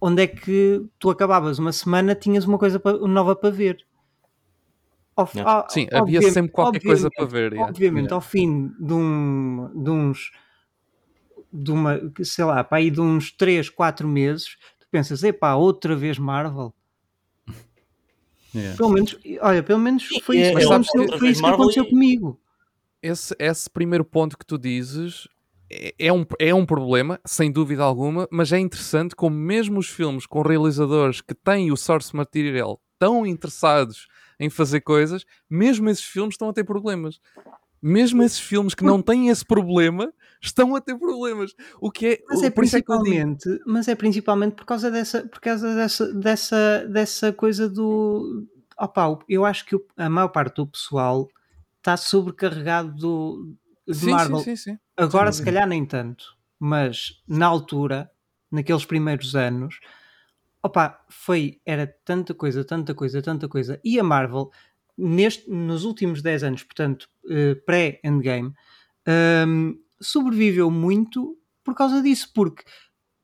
Onde 0.00 0.22
é 0.22 0.26
que 0.26 0.84
tu 0.98 1.10
acabavas 1.10 1.58
uma 1.58 1.72
semana, 1.72 2.14
tinhas 2.14 2.44
uma 2.44 2.58
coisa 2.58 2.80
nova 3.02 3.34
para 3.34 3.50
ver. 3.50 3.84
Ao, 5.16 5.28
ao, 5.44 5.68
sim, 5.68 5.88
havia 5.92 6.22
sempre 6.30 6.52
qualquer 6.52 6.80
coisa 6.80 7.10
para 7.10 7.24
ver. 7.24 7.58
Obviamente, 7.58 8.04
yeah. 8.04 8.14
ao 8.14 8.20
fim 8.20 8.72
de, 8.78 8.92
um, 8.92 9.70
de 9.74 9.90
uns 9.90 10.30
de 11.52 11.72
uma, 11.72 12.00
sei 12.22 12.44
lá, 12.44 12.62
para 12.62 12.78
aí 12.78 12.90
de 12.90 13.00
uns 13.00 13.32
3, 13.32 13.70
4 13.70 14.06
meses, 14.06 14.56
tu 14.78 14.86
pensas, 14.90 15.22
epá, 15.22 15.54
outra 15.54 15.96
vez 15.96 16.18
Marvel. 16.18 16.72
Yeah. 18.54 18.76
Pelo 18.76 18.90
menos, 18.90 19.18
olha, 19.40 19.62
pelo 19.62 19.78
menos 19.78 20.06
foi 20.22 20.38
isso, 20.38 20.50
é, 20.50 20.54
que, 20.54 20.64
aconteceu, 20.64 21.18
foi 21.18 21.28
isso 21.30 21.42
que 21.42 21.48
aconteceu 21.48 21.84
e... 21.84 21.90
comigo. 21.90 22.40
Esse, 23.02 23.34
esse 23.38 23.70
primeiro 23.70 24.04
ponto 24.04 24.36
que 24.36 24.44
tu 24.44 24.58
dizes 24.58 25.28
é, 25.70 25.94
é, 25.98 26.12
um, 26.12 26.24
é 26.38 26.54
um 26.54 26.64
problema, 26.64 27.20
sem 27.24 27.52
dúvida 27.52 27.82
alguma, 27.82 28.26
mas 28.30 28.52
é 28.52 28.58
interessante 28.58 29.14
como 29.14 29.36
mesmo 29.36 29.78
os 29.78 29.88
filmes 29.88 30.26
com 30.26 30.42
realizadores 30.42 31.20
que 31.20 31.34
têm 31.34 31.70
o 31.70 31.76
source 31.76 32.14
material 32.14 32.80
tão 32.98 33.26
interessados 33.26 34.08
em 34.40 34.50
fazer 34.50 34.80
coisas, 34.80 35.24
mesmo 35.48 35.88
esses 35.88 36.04
filmes 36.04 36.34
estão 36.34 36.48
a 36.48 36.52
ter 36.52 36.64
problemas. 36.64 37.20
Mesmo 37.80 38.24
esses 38.24 38.40
filmes 38.40 38.74
que 38.74 38.82
não 38.82 39.00
têm 39.00 39.28
esse 39.28 39.44
problema 39.44 40.12
estão 40.42 40.74
a 40.74 40.80
ter 40.80 40.96
problemas. 40.98 41.54
O 41.80 41.92
que 41.92 42.06
é, 42.06 42.18
mas 42.28 42.42
é 42.42 42.50
principalmente, 42.50 43.48
é 43.48 43.58
mas 43.64 43.86
é 43.86 43.94
principalmente 43.94 44.54
por 44.56 44.64
causa 44.66 44.90
dessa, 44.90 45.22
por 45.22 45.40
causa 45.40 45.74
dessa, 45.76 46.12
dessa, 46.12 46.86
dessa 46.88 47.32
coisa 47.32 47.68
do 47.68 48.46
opa, 48.76 49.18
eu 49.28 49.44
acho 49.44 49.64
que 49.64 49.76
a 49.96 50.08
maior 50.08 50.28
parte 50.28 50.56
do 50.56 50.66
pessoal 50.66 51.28
está 51.78 51.96
sobrecarregado 51.96 52.94
do, 52.94 53.56
de 53.88 53.98
sim, 53.98 54.10
Marvel. 54.10 54.40
Sim, 54.40 54.56
sim, 54.56 54.78
Agora, 54.96 55.32
se 55.32 55.42
calhar, 55.42 55.66
nem 55.66 55.84
tanto, 55.86 56.36
mas 56.58 57.22
na 57.26 57.46
altura, 57.46 58.10
naqueles 58.50 58.84
primeiros 58.84 59.34
anos, 59.34 59.80
opa, 60.62 61.00
foi, 61.08 61.60
era 61.64 61.86
tanta 62.04 62.34
coisa, 62.34 62.64
tanta 62.64 62.94
coisa, 62.94 63.22
tanta 63.22 63.48
coisa. 63.48 63.80
E 63.84 63.98
a 63.98 64.04
Marvel, 64.04 64.50
neste, 64.96 65.48
nos 65.50 65.84
últimos 65.84 66.20
10 66.20 66.42
anos, 66.42 66.62
portanto, 66.62 67.08
uh, 67.24 67.56
pré-endgame, 67.64 68.52
um, 69.46 69.78
sobreviveu 70.00 70.70
muito 70.70 71.38
por 71.64 71.74
causa 71.74 72.02
disso, 72.02 72.30
porque 72.34 72.64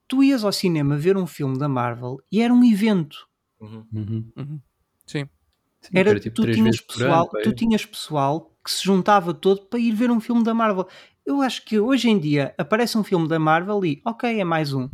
tu 0.08 0.22
ias 0.22 0.44
ao 0.44 0.52
cinema 0.52 0.96
ver 0.96 1.16
um 1.16 1.26
filme 1.26 1.58
da 1.58 1.68
Marvel 1.68 2.18
e 2.30 2.40
era 2.40 2.52
um 2.52 2.64
evento. 2.64 3.26
Uhum. 3.60 3.86
Uhum. 3.92 4.32
Uhum. 4.36 4.60
Sim. 5.06 5.28
Sim, 5.84 5.98
era, 5.98 6.10
era 6.10 6.20
tipo 6.20 6.34
tu, 6.34 6.50
tinhas 6.50 6.80
pessoal, 6.80 7.30
ano, 7.34 7.42
tu 7.42 7.52
tinhas 7.52 7.84
pessoal 7.84 8.56
que 8.64 8.70
se 8.70 8.84
juntava 8.84 9.34
todo 9.34 9.66
para 9.66 9.78
ir 9.78 9.92
ver 9.92 10.10
um 10.10 10.20
filme 10.20 10.42
da 10.42 10.54
Marvel. 10.54 10.88
Eu 11.26 11.42
acho 11.42 11.64
que 11.64 11.78
hoje 11.78 12.08
em 12.08 12.18
dia 12.18 12.54
aparece 12.56 12.96
um 12.96 13.04
filme 13.04 13.28
da 13.28 13.38
Marvel 13.38 13.84
e 13.84 14.00
ok, 14.04 14.40
é 14.40 14.44
mais 14.44 14.72
um. 14.72 14.88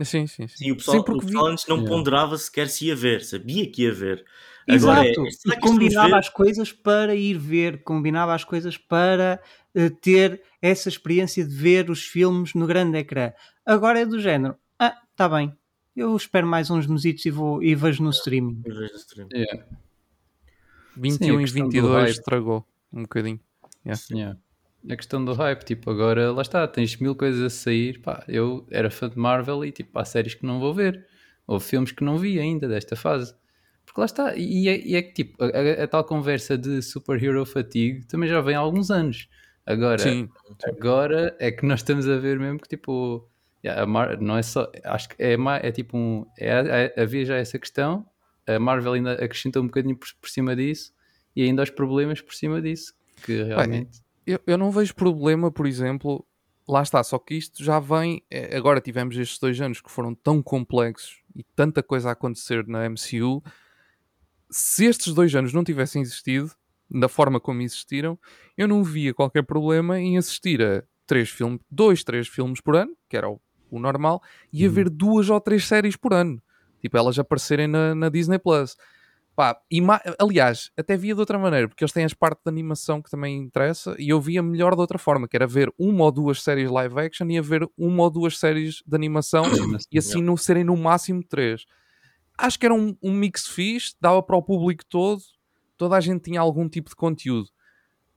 Sim, 0.00 0.26
sim, 0.26 0.48
sim. 0.48 0.48
sim 0.48 0.70
o 0.70 0.76
pessoal, 0.76 1.04
sim, 1.04 1.12
o 1.12 1.18
pessoal 1.18 1.46
antes 1.48 1.66
não 1.66 1.76
yeah. 1.76 1.94
ponderava 1.94 2.38
sequer 2.38 2.68
se 2.68 2.86
ia 2.86 2.96
ver, 2.96 3.22
sabia 3.22 3.70
que 3.70 3.82
ia 3.82 3.92
ver. 3.92 4.24
Agora, 4.66 5.04
Exato, 5.06 5.26
é, 5.26 5.52
e 5.52 5.60
combinava 5.60 6.16
as 6.16 6.28
coisas 6.28 6.72
para 6.72 7.14
ir 7.14 7.36
ver, 7.36 7.82
combinava 7.82 8.34
as 8.34 8.44
coisas 8.44 8.78
para 8.78 9.40
uh, 9.74 9.90
ter 9.96 10.40
essa 10.62 10.88
experiência 10.88 11.44
de 11.44 11.54
ver 11.54 11.90
os 11.90 12.04
filmes 12.04 12.54
no 12.54 12.66
grande 12.66 12.96
ecrã. 12.96 13.32
Agora 13.66 14.00
é 14.00 14.06
do 14.06 14.18
género, 14.18 14.56
ah, 14.78 14.96
tá 15.14 15.28
bem, 15.28 15.54
eu 15.96 16.16
espero 16.16 16.46
mais 16.46 16.70
uns 16.70 16.86
mesitos 16.86 17.24
e, 17.26 17.30
vou, 17.30 17.62
e 17.62 17.74
vejo 17.74 18.02
no 18.02 18.10
streaming. 18.10 18.62
Eu 18.64 18.74
vejo 18.74 18.92
no 18.92 18.98
streaming. 18.98 19.34
Yeah. 19.34 19.66
21 20.96 21.26
Sim, 21.26 21.42
e 21.42 21.62
22 21.62 22.10
estragou 22.10 22.66
um 22.92 23.02
bocadinho. 23.02 23.40
Yeah. 23.84 24.02
Yeah. 24.10 24.38
A 24.90 24.96
questão 24.96 25.24
do 25.24 25.32
hype, 25.32 25.64
tipo, 25.64 25.90
agora 25.90 26.32
lá 26.32 26.42
está, 26.42 26.66
tens 26.66 26.96
mil 26.96 27.14
coisas 27.14 27.40
a 27.42 27.50
sair. 27.50 28.00
Pá, 28.00 28.24
eu 28.26 28.66
era 28.70 28.90
fã 28.90 29.08
de 29.08 29.18
Marvel 29.18 29.64
e 29.64 29.72
tipo, 29.72 29.98
há 29.98 30.04
séries 30.04 30.34
que 30.34 30.44
não 30.44 30.58
vou 30.58 30.74
ver, 30.74 31.06
ou 31.46 31.60
filmes 31.60 31.92
que 31.92 32.02
não 32.02 32.18
vi 32.18 32.38
ainda 32.38 32.66
desta 32.66 32.96
fase. 32.96 33.34
Porque 33.84 34.00
lá 34.00 34.06
está, 34.06 34.36
e 34.36 34.68
é, 34.68 34.80
e 34.80 34.96
é 34.96 35.02
que 35.02 35.12
tipo, 35.12 35.42
a, 35.42 35.82
a, 35.84 35.88
tal 35.88 36.04
conversa 36.04 36.56
de 36.56 36.82
superhero 36.82 37.44
fatigue 37.44 38.06
também 38.06 38.28
já 38.28 38.40
vem 38.40 38.54
há 38.54 38.58
alguns 38.58 38.90
anos. 38.90 39.28
Agora, 39.64 39.98
Sim. 39.98 40.28
agora 40.64 41.36
é 41.38 41.52
que 41.52 41.64
nós 41.64 41.80
estamos 41.80 42.08
a 42.08 42.16
ver 42.16 42.38
mesmo 42.38 42.58
que 42.58 42.68
tipo, 42.68 43.28
yeah, 43.64 43.86
Mar 43.86 44.20
não 44.20 44.36
é 44.36 44.42
só, 44.42 44.70
acho 44.84 45.08
que 45.10 45.22
é, 45.22 45.36
é 45.62 45.72
tipo 45.72 45.96
um, 45.96 46.26
é, 46.38 46.92
é, 46.96 47.02
havia 47.02 47.24
já 47.24 47.36
essa 47.36 47.58
questão, 47.58 48.06
a 48.46 48.58
Marvel 48.58 48.94
ainda 48.94 49.12
acrescenta 49.12 49.60
um 49.60 49.66
bocadinho 49.66 49.96
por, 49.96 50.08
por 50.20 50.28
cima 50.28 50.56
disso 50.56 50.92
e 51.34 51.42
ainda 51.42 51.62
os 51.62 51.70
problemas 51.70 52.20
por 52.20 52.34
cima 52.34 52.60
disso, 52.60 52.94
que 53.24 53.42
realmente... 53.42 54.00
Bem, 54.00 54.02
eu, 54.26 54.40
eu 54.46 54.58
não 54.58 54.70
vejo 54.70 54.94
problema, 54.94 55.50
por 55.50 55.66
exemplo, 55.66 56.24
lá 56.68 56.82
está, 56.82 57.02
só 57.02 57.18
que 57.18 57.34
isto 57.34 57.62
já 57.62 57.78
vem. 57.78 58.22
É, 58.30 58.56
agora 58.56 58.80
tivemos 58.80 59.16
estes 59.16 59.38
dois 59.38 59.60
anos 59.60 59.80
que 59.80 59.90
foram 59.90 60.14
tão 60.14 60.42
complexos 60.42 61.22
e 61.34 61.42
tanta 61.56 61.82
coisa 61.82 62.10
a 62.10 62.12
acontecer 62.12 62.66
na 62.66 62.88
MCU. 62.88 63.42
Se 64.50 64.84
estes 64.84 65.14
dois 65.14 65.34
anos 65.34 65.52
não 65.52 65.64
tivessem 65.64 66.02
existido, 66.02 66.50
da 66.90 67.08
forma 67.08 67.40
como 67.40 67.62
existiram, 67.62 68.18
eu 68.56 68.68
não 68.68 68.84
via 68.84 69.14
qualquer 69.14 69.42
problema 69.42 69.98
em 69.98 70.18
assistir 70.18 70.62
a 70.62 70.84
três 71.06 71.30
filmes, 71.30 71.60
dois, 71.70 72.04
três 72.04 72.28
filmes 72.28 72.60
por 72.60 72.76
ano, 72.76 72.94
que 73.08 73.16
era 73.16 73.28
o, 73.28 73.40
o 73.76 73.80
normal, 73.80 74.22
e 74.52 74.66
uhum. 74.66 74.84
duas 74.90 75.30
ou 75.30 75.40
três 75.40 75.66
séries 75.66 75.96
por 75.96 76.12
ano. 76.12 76.40
Tipo, 76.80 76.96
elas 76.96 77.18
aparecerem 77.18 77.68
na, 77.68 77.94
na 77.94 78.08
Disney 78.08 78.38
Plus. 78.38 78.76
Pá, 79.34 79.58
aliás, 80.18 80.70
até 80.76 80.94
via 80.94 81.14
de 81.14 81.20
outra 81.20 81.38
maneira, 81.38 81.66
porque 81.66 81.82
eles 81.82 81.92
têm 81.92 82.04
as 82.04 82.12
partes 82.12 82.42
de 82.44 82.50
animação 82.50 83.00
que 83.00 83.10
também 83.10 83.38
interessa, 83.38 83.96
e 83.98 84.10
eu 84.10 84.20
via 84.20 84.42
melhor 84.42 84.74
de 84.74 84.80
outra 84.80 84.98
forma, 84.98 85.26
que 85.26 85.34
era 85.34 85.46
ver 85.46 85.72
uma 85.78 86.04
ou 86.04 86.12
duas 86.12 86.42
séries 86.42 86.70
live 86.70 87.00
action 87.00 87.26
e 87.30 87.38
a 87.38 87.42
ver 87.42 87.66
uma 87.78 88.02
ou 88.02 88.10
duas 88.10 88.38
séries 88.38 88.82
de 88.86 88.94
animação, 88.94 89.44
e 89.90 89.98
assim 89.98 90.20
não 90.20 90.36
serem 90.36 90.64
no 90.64 90.76
máximo 90.76 91.24
três. 91.24 91.64
Acho 92.36 92.58
que 92.58 92.66
era 92.66 92.74
um, 92.74 92.94
um 93.02 93.10
mix 93.12 93.46
fixe, 93.46 93.94
dava 93.98 94.22
para 94.22 94.36
o 94.36 94.42
público 94.42 94.84
todo, 94.86 95.22
toda 95.78 95.96
a 95.96 96.00
gente 96.00 96.24
tinha 96.24 96.40
algum 96.40 96.68
tipo 96.68 96.90
de 96.90 96.96
conteúdo. 96.96 97.48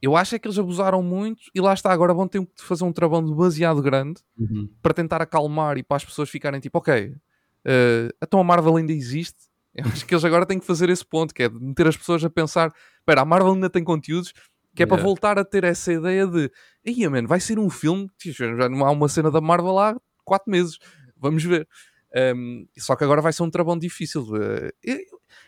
Eu 0.01 0.15
acho 0.15 0.35
é 0.35 0.39
que 0.39 0.47
eles 0.47 0.59
abusaram 0.59 1.01
muito 1.01 1.41
e 1.53 1.61
lá 1.61 1.73
está, 1.73 1.91
agora 1.91 2.13
vão 2.13 2.27
ter 2.27 2.45
que 2.45 2.63
fazer 2.63 2.83
um 2.83 2.91
trabalho 2.91 3.27
demasiado 3.27 3.81
grande 3.81 4.21
uhum. 4.37 4.69
para 4.81 4.93
tentar 4.93 5.21
acalmar 5.21 5.77
e 5.77 5.83
para 5.83 5.97
as 5.97 6.05
pessoas 6.05 6.29
ficarem 6.29 6.59
tipo, 6.59 6.77
ok, 6.77 7.07
uh, 7.07 8.15
então 8.21 8.39
a 8.39 8.43
Marvel 8.43 8.77
ainda 8.77 8.91
existe, 8.91 9.37
eu 9.73 9.85
acho 9.85 10.05
que 10.05 10.13
eles 10.13 10.23
agora 10.23 10.45
têm 10.45 10.59
que 10.59 10.65
fazer 10.65 10.89
esse 10.89 11.05
ponto, 11.05 11.33
que 11.33 11.43
é 11.43 11.49
de 11.49 11.59
meter 11.59 11.87
as 11.87 11.97
pessoas 11.97 12.23
a 12.23 12.29
pensar: 12.29 12.73
espera, 12.99 13.21
a 13.21 13.25
Marvel 13.25 13.53
ainda 13.53 13.69
tem 13.69 13.83
conteúdos, 13.83 14.31
que 14.75 14.83
é 14.83 14.85
yeah. 14.85 14.95
para 14.95 15.03
voltar 15.03 15.39
a 15.39 15.43
ter 15.43 15.63
essa 15.63 15.91
ideia 15.91 16.27
de 16.27 16.51
ia, 16.85 17.09
man, 17.09 17.25
vai 17.25 17.39
ser 17.39 17.59
um 17.59 17.69
filme, 17.69 18.09
já 18.19 18.69
não 18.69 18.85
há 18.85 18.91
uma 18.91 19.09
cena 19.09 19.31
da 19.31 19.41
Marvel 19.41 19.77
há 19.79 19.99
quatro 20.23 20.51
meses, 20.51 20.77
vamos 21.17 21.43
ver. 21.43 21.67
Um, 22.15 22.65
só 22.77 22.95
que 22.95 23.03
agora 23.03 23.21
vai 23.21 23.33
ser 23.33 23.43
um 23.43 23.49
trabalho 23.49 23.79
difícil. 23.79 24.21
Uh, 24.21 24.71
eu, 24.81 24.99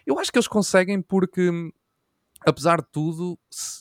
eu, 0.06 0.20
acho 0.20 0.32
que 0.32 0.38
eles 0.38 0.48
conseguem 0.48 1.02
porque, 1.02 1.50
apesar 2.46 2.82
de 2.82 2.88
tudo, 2.92 3.38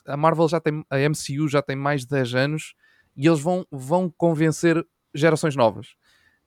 a 0.06 0.16
Marvel 0.16 0.48
já 0.48 0.60
tem, 0.60 0.84
a 0.90 0.96
MCU 0.98 1.48
já 1.48 1.62
tem 1.62 1.76
mais 1.76 2.02
de 2.02 2.08
10 2.08 2.34
anos 2.34 2.74
e 3.16 3.26
eles 3.26 3.40
vão, 3.40 3.66
vão 3.70 4.12
convencer 4.16 4.84
gerações 5.14 5.56
novas. 5.56 5.94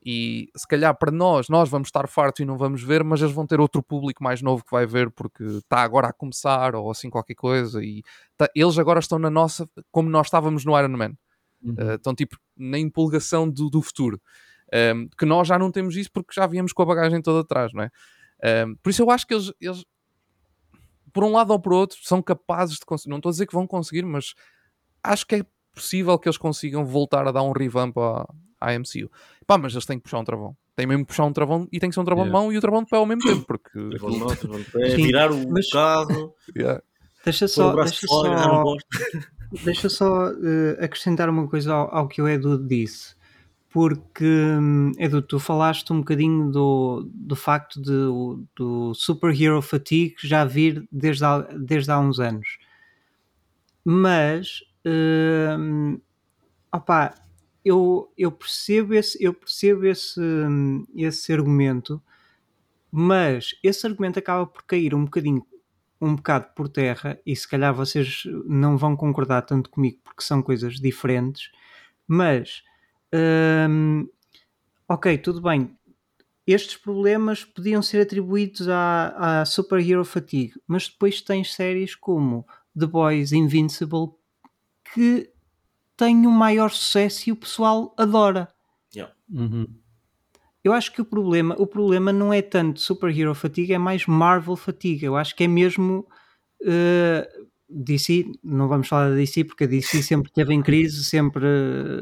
E 0.04 0.50
se 0.56 0.66
calhar 0.66 0.98
para 0.98 1.12
nós, 1.12 1.50
nós 1.50 1.68
vamos 1.68 1.90
estar 1.90 2.08
fartos 2.08 2.40
e 2.40 2.46
não 2.46 2.58
vamos 2.58 2.82
ver, 2.82 3.04
mas 3.04 3.22
eles 3.22 3.34
vão 3.34 3.46
ter 3.46 3.60
outro 3.60 3.84
público 3.84 4.24
mais 4.24 4.42
novo 4.42 4.64
que 4.64 4.72
vai 4.72 4.86
ver 4.86 5.12
porque 5.12 5.44
está 5.44 5.82
agora 5.82 6.08
a 6.08 6.14
começar 6.14 6.74
ou 6.74 6.90
assim 6.90 7.10
qualquer 7.10 7.36
coisa. 7.36 7.84
E 7.84 8.02
tá, 8.38 8.50
eles 8.56 8.78
agora 8.80 9.00
estão 9.00 9.20
na 9.20 9.30
nossa, 9.30 9.68
como 9.92 10.10
nós 10.10 10.28
estávamos 10.28 10.64
no 10.64 10.78
Iron 10.80 10.96
Man. 10.96 11.14
Uhum. 11.62 11.74
Uh, 11.74 11.96
estão 11.96 12.16
tipo 12.16 12.38
na 12.56 12.80
empolgação 12.80 13.50
do, 13.50 13.70
do 13.70 13.82
futuro. 13.82 14.22
Um, 14.72 14.78
ehm, 14.78 15.08
que 15.18 15.26
nós 15.26 15.48
já 15.48 15.60
não 15.60 15.72
temos 15.72 15.98
isso 15.98 16.10
porque 16.14 16.34
já 16.34 16.48
viemos 16.48 16.72
com 16.72 16.84
a 16.84 16.86
bagagem 16.86 17.22
toda 17.22 17.42
atrás, 17.42 17.74
não 17.74 17.84
é? 17.84 17.88
Um, 17.88 18.48
ehm, 18.48 18.76
por 18.82 18.92
isso 18.92 19.02
eu 19.02 19.12
acho 19.12 19.28
que 19.28 19.34
eles, 19.34 19.52
eles, 19.60 19.84
por 21.14 21.24
um 21.24 21.32
lado 21.32 21.52
ou 21.52 21.60
por 21.60 21.74
outro, 21.74 21.98
são 22.04 22.22
capazes 22.22 22.78
de 22.78 22.86
conseguir. 22.86 23.10
Não 23.10 23.18
estou 23.18 23.30
a 23.30 23.34
dizer 23.34 23.46
que 23.46 23.54
vão 23.54 23.68
conseguir, 23.68 24.04
mas 24.04 24.34
acho 25.04 25.26
que 25.26 25.36
é 25.36 25.46
possível 25.74 26.18
que 26.18 26.28
eles 26.28 26.38
consigam 26.38 26.86
voltar 26.86 27.28
a 27.28 27.32
dar 27.32 27.44
um 27.44 27.52
revamp 27.52 27.98
à, 27.98 28.28
à 28.60 28.78
MCU. 28.78 29.10
Pá, 29.48 29.58
mas 29.58 29.74
eles 29.74 29.86
têm 29.86 29.98
que 29.98 30.04
puxar 30.04 30.20
um 30.20 30.24
travão. 30.24 30.56
Tem 30.76 30.88
mesmo 30.88 31.04
que 31.04 31.10
puxar 31.10 31.26
um 31.26 31.34
travão 31.34 31.68
e 31.72 31.80
tem 31.80 31.90
que 31.90 31.94
ser 31.94 32.00
um 32.00 32.06
travão 32.06 32.26
yeah. 32.26 32.40
de 32.40 32.46
mão 32.46 32.54
e 32.54 32.58
o 32.58 32.62
travão 32.62 32.84
de 32.84 32.90
pé 32.90 32.98
ao 32.98 33.06
mesmo 33.06 33.22
tempo. 33.24 33.46
Porque... 33.46 33.80
é 34.78 34.96
virar 34.96 35.32
o 35.32 35.50
mas... 35.50 35.70
carro. 35.70 36.34
Yeah. 36.56 36.82
Deixa 37.24 37.48
só, 37.48 37.76
deixa 37.84 38.08
só, 38.08 38.76
deixa 39.64 39.90
só 39.90 40.30
uh, 40.30 40.84
acrescentar 40.84 41.30
uma 41.30 41.48
coisa 41.48 41.74
ao, 41.74 41.94
ao, 41.94 42.08
que 42.08 42.22
o 42.22 42.28
Edu 42.28 42.66
disse. 42.66 43.16
Porque, 43.70 44.26
um, 44.26 44.92
Edu, 44.98 45.22
tu 45.22 45.40
falaste 45.40 45.94
um 45.94 46.00
bocadinho 46.00 46.52
do, 46.52 47.08
do 47.14 47.36
facto 47.36 47.80
de, 47.80 47.92
do 48.56 48.94
superhero 48.96 49.62
fatigue 49.62 50.16
já 50.24 50.44
vir 50.44 50.88
desde 50.92 51.24
há, 51.24 51.40
desde 51.40 51.92
há 51.92 52.00
uns 52.00 52.20
anos. 52.20 52.58
Mas, 53.86 54.62
uh, 54.86 56.02
opá, 56.74 57.14
eu, 57.64 58.12
eu 58.18 58.32
percebo 58.32 58.96
esse, 58.96 59.24
eu 59.24 59.34
percebo 59.34 59.86
esse, 59.86 60.20
esse 60.96 61.32
argumento, 61.32 62.02
mas 62.92 63.52
esse 63.64 63.86
argumento 63.86 64.18
acaba 64.18 64.48
por 64.48 64.64
cair 64.64 64.96
um 64.96 65.06
bocadinho 65.06 65.46
um 66.02 66.16
bocado 66.16 66.48
por 66.56 66.70
terra, 66.70 67.20
e 67.26 67.36
se 67.36 67.48
calhar 67.48 67.74
vocês 67.74 68.24
não 68.46 68.78
vão 68.78 68.96
concordar 68.96 69.42
tanto 69.42 69.70
comigo 69.70 70.00
porque 70.04 70.24
são 70.24 70.42
coisas 70.42 70.76
diferentes, 70.80 71.52
mas 72.08 72.64
hum, 73.14 74.08
ok, 74.88 75.18
tudo 75.18 75.42
bem. 75.42 75.76
Estes 76.46 76.78
problemas 76.78 77.46
podiam 77.46 77.82
ser 77.82 78.02
atribuídos 78.02 78.68
à, 78.68 79.42
à 79.42 79.46
superhero 79.46 80.04
fatigue, 80.04 80.54
mas 80.68 80.88
depois 80.88 81.22
tens 81.22 81.54
séries 81.54 81.94
como 81.94 82.46
The 82.78 82.88
Boys 82.88 83.32
Invincible 83.32 84.10
que 84.94 85.32
têm 85.96 86.26
um 86.26 86.32
maior 86.32 86.72
sucesso 86.72 87.30
e 87.30 87.32
o 87.32 87.36
pessoal 87.36 87.94
adora. 87.98 88.48
Yeah. 88.96 89.14
Uhum. 89.32 89.68
Eu 90.64 90.74
acho 90.74 90.92
que 90.92 91.02
o 91.02 91.06
problema, 91.06 91.56
o 91.58 91.68
problema 91.68 92.12
não 92.12 92.34
é 92.34 92.42
tanto 92.42 92.82
superhero 92.82 93.34
fatiga, 93.36 93.76
é 93.76 93.78
mais 93.78 94.06
Marvel 94.06 94.56
fatiga. 94.56 95.06
Eu 95.06 95.16
acho 95.16 95.36
que 95.36 95.44
é 95.44 95.48
mesmo 95.48 96.08
uh, 96.62 97.48
DC, 97.70 98.26
não 98.44 98.68
vamos 98.68 98.88
falar 98.88 99.10
da 99.10 99.16
DC 99.16 99.44
porque 99.44 99.66
a 99.66 99.68
DC 99.68 100.02
sempre 100.02 100.30
esteve 100.30 100.54
em 100.54 100.62
crise, 100.62 101.04
sempre 101.04 101.46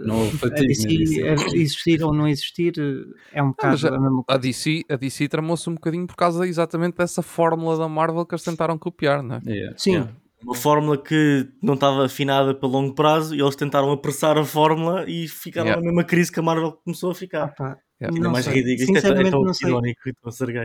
não 0.05 0.29
fatiga, 0.31 0.61
a 0.61 0.67
DC, 0.67 0.87
DC. 0.87 1.57
existir 1.57 2.03
ou 2.03 2.13
não 2.13 2.27
existir 2.27 2.73
é 3.33 3.43
um 3.43 3.49
bocado 3.49 3.87
a, 3.87 3.89
a, 3.89 3.99
mesma 3.99 4.23
coisa. 4.23 4.25
A 4.29 4.37
DC, 4.37 4.83
a 4.89 4.95
DC 4.95 5.27
tramou-se 5.27 5.69
um 5.69 5.73
bocadinho 5.73 6.07
por 6.07 6.15
causa 6.15 6.47
exatamente 6.47 6.95
dessa 6.95 7.21
fórmula 7.21 7.77
da 7.77 7.87
Marvel 7.87 8.25
que 8.25 8.33
eles 8.33 8.43
tentaram 8.43 8.77
copiar, 8.77 9.21
não 9.21 9.35
é? 9.35 9.41
Yeah. 9.45 9.77
Sim. 9.77 9.91
Yeah. 9.91 10.13
Uma 10.41 10.53
fórmula 10.53 10.97
que 10.97 11.49
não 11.61 11.73
estava 11.73 12.05
afinada 12.05 12.53
para 12.53 12.69
longo 12.69 12.93
prazo 12.93 13.35
e 13.35 13.41
eles 13.41 13.55
tentaram 13.55 13.91
apressar 13.91 14.37
a 14.37 14.45
fórmula 14.45 15.03
e 15.09 15.27
ficaram 15.27 15.67
yeah. 15.67 15.81
na 15.81 15.87
mesma 15.87 16.03
crise 16.03 16.31
que 16.31 16.39
a 16.39 16.43
Marvel 16.43 16.73
começou 16.83 17.11
a 17.11 17.15
ficar. 17.15 17.53
Ah, 17.59 17.75
Yeah, 17.99 18.19
não 18.19 18.31
mais 18.31 18.45
sei. 18.45 18.55
ridículo. 18.55 18.95
Sinceramente, 18.95 19.25
Isto 19.25 19.37
é, 19.37 19.41
é 19.41 19.45
não 19.45 19.53
sei. 19.53 19.69
irónico. 19.69 20.01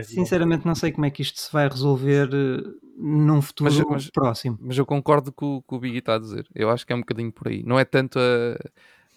Sinceramente, 0.03 0.65
não 0.65 0.75
sei 0.75 0.91
como 0.91 1.05
é 1.05 1.09
que 1.09 1.21
isto 1.23 1.41
se 1.41 1.51
vai 1.51 1.67
resolver 1.67 2.29
uh, 2.31 2.75
num 2.97 3.41
futuro 3.41 3.71
mas, 3.73 3.83
mas, 3.85 4.09
próximo. 4.11 4.57
Mas 4.61 4.77
eu 4.77 4.85
concordo 4.85 5.31
com 5.31 5.55
o 5.55 5.61
que 5.63 5.75
o 5.75 5.79
Biggie 5.79 5.97
está 5.97 6.15
a 6.15 6.19
dizer. 6.19 6.45
Eu 6.53 6.69
acho 6.69 6.85
que 6.85 6.93
é 6.93 6.95
um 6.95 6.99
bocadinho 6.99 7.31
por 7.31 7.47
aí. 7.47 7.63
Não 7.63 7.79
é 7.79 7.85
tanto 7.85 8.19
a, 8.19 8.57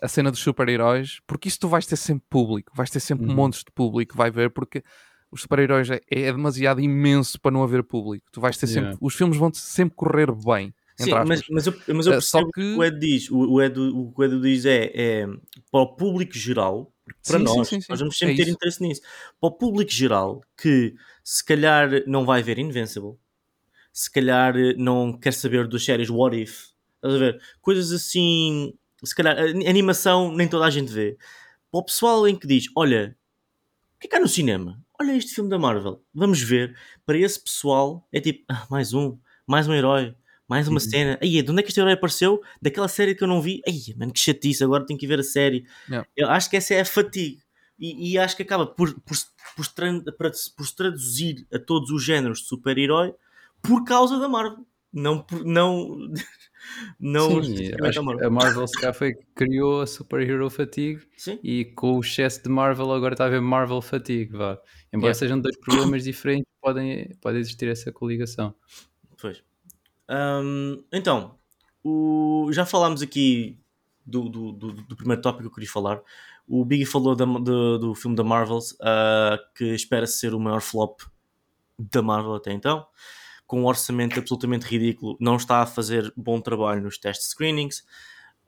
a 0.00 0.08
cena 0.08 0.30
dos 0.30 0.40
super-heróis, 0.40 1.20
porque 1.26 1.48
isso 1.48 1.60
tu 1.60 1.68
vais 1.68 1.86
ter 1.86 1.96
sempre 1.96 2.24
público, 2.30 2.72
vais 2.74 2.90
ter 2.90 3.00
sempre 3.00 3.26
uhum. 3.26 3.34
montes 3.34 3.60
de 3.60 3.70
público 3.72 4.12
que 4.12 4.16
vai 4.18 4.30
ver, 4.30 4.50
porque 4.50 4.82
os 5.30 5.42
super-heróis 5.42 5.90
é, 5.90 6.00
é, 6.10 6.32
demasiado 6.32 6.80
imenso 6.80 7.38
para 7.40 7.50
não 7.50 7.62
haver 7.62 7.82
público. 7.82 8.26
Tu 8.32 8.40
vais 8.40 8.56
ter 8.56 8.66
sempre. 8.66 8.90
Yeah. 8.90 8.98
Os 9.00 9.14
filmes 9.14 9.36
vão 9.36 9.52
sempre 9.52 9.94
correr 9.94 10.32
bem. 10.32 10.72
Sim, 10.98 11.10
mas, 11.26 11.42
mas, 11.50 11.66
eu, 11.66 11.74
mas 11.94 12.06
eu 12.06 12.12
percebo 12.12 12.22
Só 12.22 12.50
que... 12.50 12.74
o 12.74 12.82
Ed 12.82 12.98
diz. 12.98 13.30
O, 13.30 13.52
o, 13.52 13.62
Ed, 13.62 13.78
o 13.78 14.12
que 14.12 14.20
o 14.20 14.24
Ed 14.24 14.40
diz 14.40 14.64
é, 14.64 14.90
é 14.94 15.26
para 15.70 15.80
o 15.80 15.94
público 15.94 16.32
geral, 16.32 16.90
para 17.26 17.38
sim, 17.38 17.44
nós, 17.44 17.68
sim, 17.68 17.80
sim, 17.80 17.86
nós 17.88 18.00
vamos 18.00 18.18
sempre 18.18 18.34
é 18.34 18.36
ter 18.36 18.42
isso. 18.44 18.52
interesse 18.52 18.82
nisso. 18.82 19.00
Para 19.40 19.48
o 19.48 19.52
público 19.52 19.90
geral, 19.90 20.42
que 20.56 20.94
se 21.22 21.44
calhar 21.44 21.88
não 22.06 22.24
vai 22.24 22.42
ver 22.42 22.58
Invincible, 22.58 23.16
se 23.92 24.10
calhar 24.10 24.54
não 24.76 25.12
quer 25.12 25.32
saber 25.32 25.66
das 25.68 25.84
séries 25.84 26.10
What 26.10 26.36
If, 26.36 26.68
estás 26.96 27.14
a 27.14 27.18
ver? 27.18 27.42
Coisas 27.60 27.92
assim, 27.92 28.74
se 29.02 29.14
calhar, 29.14 29.36
animação 29.38 30.32
nem 30.32 30.48
toda 30.48 30.66
a 30.66 30.70
gente 30.70 30.92
vê. 30.92 31.16
Para 31.70 31.80
o 31.80 31.84
pessoal 31.84 32.26
em 32.28 32.36
que 32.36 32.46
diz, 32.46 32.66
olha, 32.76 33.16
o 33.96 33.98
que 33.98 34.06
é 34.06 34.10
que 34.10 34.16
há 34.16 34.20
no 34.20 34.28
cinema? 34.28 34.82
Olha 35.00 35.16
este 35.16 35.34
filme 35.34 35.50
da 35.50 35.58
Marvel, 35.58 36.02
vamos 36.14 36.40
ver. 36.40 36.76
Para 37.04 37.18
esse 37.18 37.40
pessoal 37.42 38.06
é 38.12 38.20
tipo, 38.20 38.44
ah, 38.48 38.66
mais 38.70 38.94
um, 38.94 39.18
mais 39.46 39.68
um 39.68 39.74
herói, 39.74 40.14
mais 40.48 40.68
uma 40.68 40.74
Uhum. 40.74 40.80
cena. 40.80 41.18
Aí, 41.22 41.42
de 41.42 41.50
onde 41.50 41.60
é 41.60 41.62
que 41.62 41.68
este 41.70 41.80
herói 41.80 41.92
apareceu? 41.94 42.40
Daquela 42.62 42.88
série 42.88 43.14
que 43.14 43.24
eu 43.24 43.28
não 43.28 43.40
vi. 43.42 43.60
Ai, 43.66 43.74
mano, 43.96 44.12
que 44.12 44.20
chatice, 44.20 44.62
agora 44.64 44.84
tenho 44.86 44.98
que 44.98 45.06
ver 45.06 45.18
a 45.20 45.22
série. 45.24 45.64
Yeah. 45.88 46.08
Eu 46.16 46.28
acho 46.30 46.48
que 46.50 46.56
essa 46.56 46.74
é 46.74 46.80
a 46.80 46.84
fatiga. 46.84 47.40
E, 47.78 48.12
e 48.12 48.18
acho 48.18 48.36
que 48.36 48.42
acaba 48.42 48.66
por, 48.66 48.94
por, 49.00 49.16
por, 49.56 49.66
por 50.56 50.66
se 50.66 50.76
traduzir 50.76 51.46
a 51.52 51.58
todos 51.58 51.90
os 51.90 52.02
géneros 52.04 52.38
de 52.40 52.46
super-herói 52.46 53.12
por 53.62 53.84
causa 53.84 54.18
da 54.18 54.28
Marvel. 54.28 54.64
Não, 54.92 55.20
por, 55.22 55.44
não, 55.44 55.98
não 56.98 57.42
Sim, 57.42 57.70
a 58.24 58.30
Marvel. 58.30 58.66
se 58.66 58.92
foi 58.94 59.12
que 59.14 59.24
criou 59.34 59.82
a 59.82 59.86
superhero 59.86 60.48
fatigue 60.48 61.02
Sim, 61.16 61.38
e 61.42 61.66
com 61.66 61.96
o 61.96 62.00
excesso 62.00 62.42
de 62.42 62.48
Marvel 62.48 62.90
agora 62.92 63.14
está 63.14 63.24
a 63.24 63.26
haver 63.26 63.42
Marvel 63.42 63.82
fatigue, 63.82 64.32
vá. 64.32 64.58
Embora 64.92 65.08
Yeah. 65.12 65.14
sejam 65.18 65.40
dois 65.40 65.56
problemas 65.60 66.04
diferentes, 66.04 66.46
podem, 66.62 67.10
pode 67.20 67.38
existir 67.38 67.68
essa 67.68 67.92
coligação. 67.92 68.54
pois. 69.20 69.42
Hum, 70.08 70.82
então, 70.92 71.38
o, 71.82 72.48
já 72.52 72.64
falámos 72.66 73.02
aqui 73.02 73.58
do, 74.04 74.28
do, 74.28 74.52
do, 74.52 74.72
do 74.72 74.96
primeiro 74.96 75.20
tópico 75.22 75.42
que 75.42 75.48
eu 75.48 75.54
queria 75.54 75.70
falar. 75.70 76.00
O 76.48 76.64
Biggie 76.64 76.86
falou 76.86 77.16
da- 77.16 77.24
do, 77.24 77.78
do 77.78 77.94
filme 77.94 78.16
da 78.16 78.22
Marvels, 78.22 78.76
ah, 78.80 79.38
que 79.56 79.64
espera 79.74 80.06
ser 80.06 80.32
o 80.34 80.38
maior 80.40 80.60
flop 80.60 81.00
da 81.78 82.00
Marvel 82.02 82.34
até 82.36 82.52
então, 82.52 82.86
com 83.46 83.62
um 83.62 83.66
orçamento 83.66 84.18
absolutamente 84.18 84.64
ridículo, 84.66 85.16
não 85.20 85.36
está 85.36 85.62
a 85.62 85.66
fazer 85.66 86.12
bom 86.16 86.40
trabalho 86.40 86.82
nos 86.82 86.98
testes 86.98 87.28
screenings. 87.30 87.84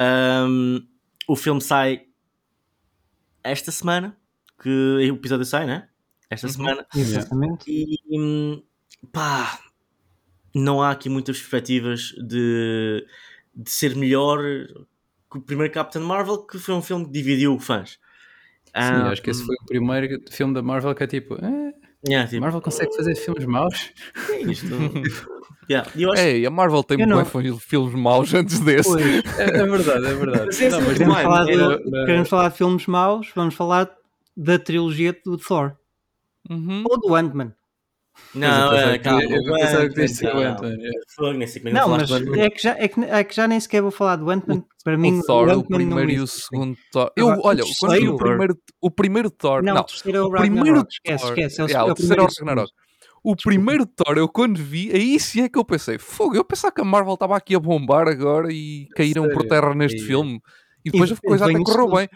Um, 0.00 0.86
o 1.26 1.34
filme 1.36 1.60
sai 1.60 2.06
esta 3.42 3.70
semana, 3.72 4.16
que 4.62 4.68
o 4.68 5.00
episódio 5.16 5.44
sai, 5.44 5.66
né? 5.66 5.88
Esta 6.30 6.46
Uhum. 6.46 6.52
semana. 6.52 6.86
Exatamente. 6.94 7.64
E 7.70 7.98
hum, 8.20 8.62
pá, 9.12 9.58
não 10.58 10.82
há 10.82 10.90
aqui 10.90 11.08
muitas 11.08 11.38
perspectivas 11.38 12.12
de, 12.26 13.06
de 13.54 13.70
ser 13.70 13.94
melhor 13.96 14.38
que 15.30 15.38
o 15.38 15.40
primeiro 15.42 15.72
Captain 15.72 16.02
Marvel, 16.02 16.38
que 16.46 16.58
foi 16.58 16.74
um 16.74 16.82
filme 16.82 17.04
que 17.06 17.12
dividiu 17.12 17.58
fãs. 17.58 17.90
Sim, 17.90 17.98
Ah, 18.74 19.10
acho 19.10 19.22
que 19.22 19.30
esse 19.30 19.44
foi 19.44 19.54
o 19.56 19.66
primeiro 19.66 20.20
filme 20.30 20.54
da 20.54 20.62
Marvel 20.62 20.94
que 20.94 21.02
é 21.02 21.06
tipo, 21.06 21.34
eh, 21.34 21.72
yeah, 22.08 22.28
tipo, 22.28 22.40
Marvel 22.42 22.60
consegue 22.60 22.94
fazer 22.94 23.14
filmes 23.14 23.44
maus? 23.46 23.92
é 24.30 24.42
isto? 24.42 24.66
Yeah, 25.70 25.86
eu 25.94 26.10
acho 26.10 26.22
Ei, 26.22 26.46
a 26.46 26.50
Marvel 26.50 26.82
tem 26.82 26.96
não- 27.06 27.22
fi- 27.26 27.52
filmes 27.60 27.92
maus 27.94 28.32
antes 28.32 28.58
desse. 28.60 28.88
Pois, 28.90 29.04
É, 29.38 29.44
é 29.60 29.66
verdade, 29.66 30.06
é 30.06 30.14
verdade. 30.14 30.46
Mas 30.46 30.60
Não, 30.60 30.78
é 30.78 30.80
mas 30.80 30.92
queremos, 30.94 31.14
Mano, 31.14 31.22
falar 31.28 31.44
de, 31.44 31.52
era- 31.52 31.78
queremos 32.06 32.28
falar 32.30 32.48
de 32.48 32.56
filmes 32.56 32.86
maus, 32.86 33.30
vamos 33.34 33.54
falar 33.54 33.90
da 34.34 34.58
trilogia 34.58 35.14
do 35.26 35.36
Thor. 35.36 35.76
Uhum. 36.48 36.84
Ou 36.88 36.98
do 36.98 37.14
Ant-Man. 37.14 37.52
Não, 38.34 38.72
é, 38.72 38.98
calma. 38.98 39.20
que- 39.26 39.32
eu 39.32 39.40
o 39.40 39.54
pensava 39.58 39.88
que 39.88 39.94
disse 39.94 40.26
o. 40.26 40.28
Ant-Man, 40.38 40.76
é. 40.80 40.88
É 40.88 41.46
que 41.46 41.70
Não, 41.72 41.88
mas 41.88 42.10
é 42.10 42.50
que, 42.50 42.62
já, 42.62 42.70
é, 42.78 42.88
que, 42.88 43.00
é 43.00 43.24
que 43.24 43.34
já 43.34 43.48
nem 43.48 43.58
sequer 43.58 43.80
vou 43.82 43.90
falar 43.90 44.16
do 44.16 44.28
Ant-Man. 44.30 44.62
Para 44.84 44.96
mim, 44.96 45.18
o 45.18 45.22
Thor, 45.24 45.48
o, 45.48 45.50
Ant-Man 45.50 45.78
não 45.78 45.96
primeiro 45.96 46.10
e 46.12 46.20
o 46.20 46.26
segundo 46.26 46.76
Thor. 46.92 47.10
Eu, 47.16 47.26
Agora, 47.30 47.40
o 47.40 47.46
olha, 47.48 47.62
o 47.64 47.66
terceiro- 47.66 48.16
primeiro, 48.16 48.58
o 48.80 48.90
primeiro 48.90 49.30
Thor. 49.30 49.62
Não, 49.62 49.74
Não, 49.74 49.80
o 49.82 49.84
terceiro 49.84 50.18
é 50.18 50.22
o, 50.22 50.26
o 50.26 50.30
primeiro 50.30 50.64
Ragnarok. 50.66 50.92
Esquece, 50.92 51.24
Thor. 51.24 51.32
esquece. 51.38 51.60
É 51.60 51.64
o, 51.64 51.66
Yeah, 51.68 51.80
é 51.86 51.88
o 51.88 51.92
o 51.92 51.94
terceiro 51.96 52.22
é 52.22 52.24
o 52.24 52.28
primeiro 52.28 52.30
e 52.30 52.42
o 52.42 52.46
Ragnarok. 52.46 52.72
O 53.24 53.36
primeiro 53.36 53.86
Thor, 53.86 54.16
eu 54.18 54.28
quando 54.28 54.56
vi, 54.62 54.90
aí 54.92 55.18
sim 55.18 55.42
é 55.42 55.48
que 55.48 55.58
eu 55.58 55.64
pensei, 55.64 55.98
fogo, 55.98 56.36
eu 56.36 56.44
pensava 56.44 56.72
que 56.72 56.80
a 56.80 56.84
Marvel 56.84 57.14
estava 57.14 57.36
aqui 57.36 57.54
a 57.54 57.58
bombar 57.60 58.06
agora 58.08 58.52
e 58.52 58.86
caíram 58.94 59.24
por 59.24 59.42
Sério? 59.42 59.48
terra 59.48 59.74
neste 59.74 60.00
Aí. 60.00 60.06
filme. 60.06 60.40
E 60.84 60.90
depois 60.90 61.10
E 61.10 61.12
a 61.12 61.16
coisa 61.16 61.46
vem 61.46 61.56
até 61.56 61.62
o 61.62 61.64
correu 61.64 61.84
segundo. 61.86 61.96
bem. 61.98 62.08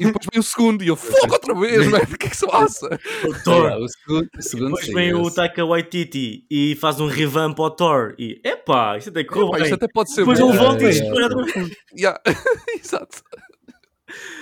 E 0.00 0.04
depois 0.04 0.26
veio 0.32 0.40
o 0.40 0.42
segundo 0.42 0.84
e 0.84 0.88
eu, 0.88 0.96
fogo 0.96 1.32
outra 1.32 1.54
vez, 1.54 1.90
velho, 1.90 2.04
o 2.04 2.18
que 2.18 2.26
é 2.26 2.30
que 2.30 2.36
se 2.36 2.46
passa? 2.50 2.86
O 3.24 3.42
Thor. 3.42 3.64
Yeah, 3.64 3.78
o 3.84 3.88
segundo, 3.88 4.28
o 4.38 4.42
segundo 4.42 4.64
Depois 4.76 4.86
vem 4.88 5.14
o. 5.14 5.30
Taika 5.30 5.64
Waititi 5.64 6.46
e 6.50 6.76
faz 6.76 7.00
um 7.00 7.06
revamp 7.06 7.58
ao 7.58 7.70
Thor 7.70 8.14
e 8.18 8.40
epá, 8.44 8.96
isto 8.98 9.10
até 9.10 9.24
correu 9.24 9.50
bem. 9.52 9.62
isto 9.62 9.74
até 9.74 9.88
pode 9.92 10.12
ser 10.12 10.20
Depois 10.20 10.38
bom. 10.38 10.50
ele 10.50 10.58
volta 10.58 10.84
e 10.84 10.90
dispara. 10.90 11.28
Exato. 12.82 13.22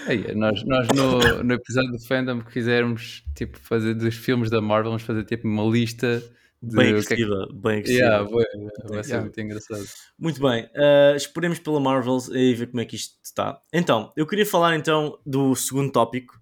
Aí, 0.06 0.32
nós 0.35 0.62
nós 0.64 0.87
no, 0.94 1.42
no 1.42 1.54
episódio 1.54 1.90
do 1.90 1.98
fandom 2.06 2.40
que 2.40 2.52
fizermos 2.52 3.24
tipo 3.35 3.59
fazer 3.59 3.94
dos 3.94 4.14
filmes 4.14 4.48
da 4.50 4.61
Marvel, 4.61 4.90
vamos 4.92 5.02
fazer 5.02 5.24
tipo 5.24 5.48
uma 5.48 5.64
lista 5.64 6.22
Bem 6.62 6.73
que 6.73 6.81
é 6.81 6.88
agressiva, 6.88 7.49
bem 7.53 7.79
agressiva. 7.79 7.99
Yeah, 7.99 8.23
vai, 8.29 8.45
vai 8.88 9.05
ser 9.05 9.11
Yeah. 9.11 9.21
muito 9.21 9.40
engraçado. 9.40 9.85
Muito 10.19 10.40
bem, 10.40 10.64
uh, 10.64 11.16
esperemos 11.16 11.59
pela 11.59 11.79
Marvels 11.79 12.29
e 12.29 12.55
ver 12.55 12.69
como 12.69 12.81
é 12.81 12.85
que 12.85 12.97
isto 12.97 13.16
está. 13.23 13.61
Então, 13.73 14.12
eu 14.16 14.27
queria 14.27 14.47
falar 14.47 14.75
então 14.77 15.19
do 15.25 15.55
segundo 15.55 15.92
tópico, 15.92 16.40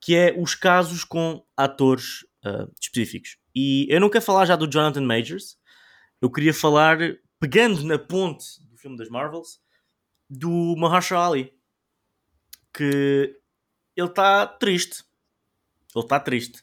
que 0.00 0.14
é 0.14 0.34
os 0.38 0.54
casos 0.54 1.04
com 1.04 1.44
atores 1.56 2.22
uh, 2.44 2.70
específicos. 2.80 3.38
E 3.54 3.86
eu 3.90 4.00
não 4.00 4.10
quero 4.10 4.24
falar 4.24 4.44
já 4.44 4.54
do 4.54 4.70
Jonathan 4.70 5.00
Majors, 5.00 5.58
eu 6.20 6.30
queria 6.30 6.52
falar, 6.52 6.98
pegando 7.40 7.82
na 7.84 7.98
ponte 7.98 8.44
do 8.70 8.76
filme 8.76 8.96
das 8.96 9.08
Marvels, 9.08 9.58
do 10.28 10.74
Mahershala 10.76 11.28
Ali, 11.28 11.52
que 12.72 13.34
ele 13.96 14.08
está 14.08 14.46
triste. 14.46 15.02
Ele 15.94 16.04
está 16.04 16.20
triste. 16.20 16.60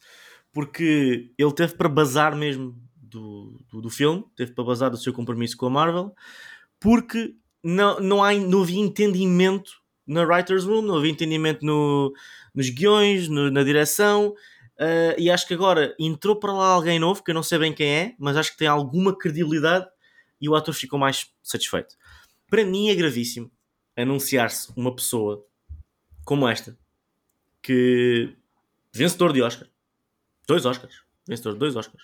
Porque 0.53 1.31
ele 1.37 1.51
teve 1.53 1.73
para 1.75 1.89
bazar 1.89 2.35
mesmo 2.35 2.79
do, 2.95 3.59
do, 3.69 3.81
do 3.81 3.89
filme, 3.89 4.23
teve 4.35 4.51
para 4.53 4.63
bazar 4.63 4.89
do 4.91 4.97
seu 4.97 5.11
compromisso 5.11 5.57
com 5.57 5.65
a 5.65 5.69
Marvel, 5.69 6.15
porque 6.79 7.35
não, 7.63 7.99
não, 7.99 8.23
há, 8.23 8.33
não 8.33 8.61
havia 8.61 8.79
entendimento 8.79 9.71
na 10.05 10.23
Writer's 10.23 10.65
Room, 10.65 10.81
não 10.83 10.97
havia 10.97 11.11
entendimento 11.11 11.65
no, 11.65 12.13
nos 12.53 12.69
guiões, 12.69 13.27
no- 13.29 13.49
na 13.49 13.63
direção, 13.63 14.35
eh, 14.77 15.15
e 15.17 15.29
acho 15.31 15.47
que 15.47 15.53
agora 15.53 15.95
entrou 15.99 16.35
para 16.35 16.51
lá 16.53 16.67
alguém 16.67 16.99
novo, 16.99 17.23
que 17.23 17.31
eu 17.31 17.35
não 17.35 17.43
sei 17.43 17.57
bem 17.57 17.73
quem 17.73 17.87
é, 17.89 18.15
mas 18.19 18.35
acho 18.37 18.51
que 18.51 18.57
tem 18.57 18.67
alguma 18.67 19.17
credibilidade 19.17 19.87
e 20.41 20.49
o 20.49 20.55
ator 20.55 20.73
ficou 20.73 20.99
mais 20.99 21.31
satisfeito. 21.41 21.95
Para 22.49 22.65
mim 22.65 22.89
é 22.89 22.95
gravíssimo 22.95 23.49
anunciar-se 23.95 24.71
uma 24.75 24.93
pessoa 24.95 25.43
como 26.25 26.47
esta, 26.47 26.77
que 27.61 28.35
vencedor 28.93 29.31
de 29.33 29.41
Oscar, 29.41 29.67
dois 30.47 30.65
Oscars, 30.65 31.03
vencedor 31.27 31.53
de 31.53 31.59
dois 31.59 31.75
Oscars, 31.75 32.03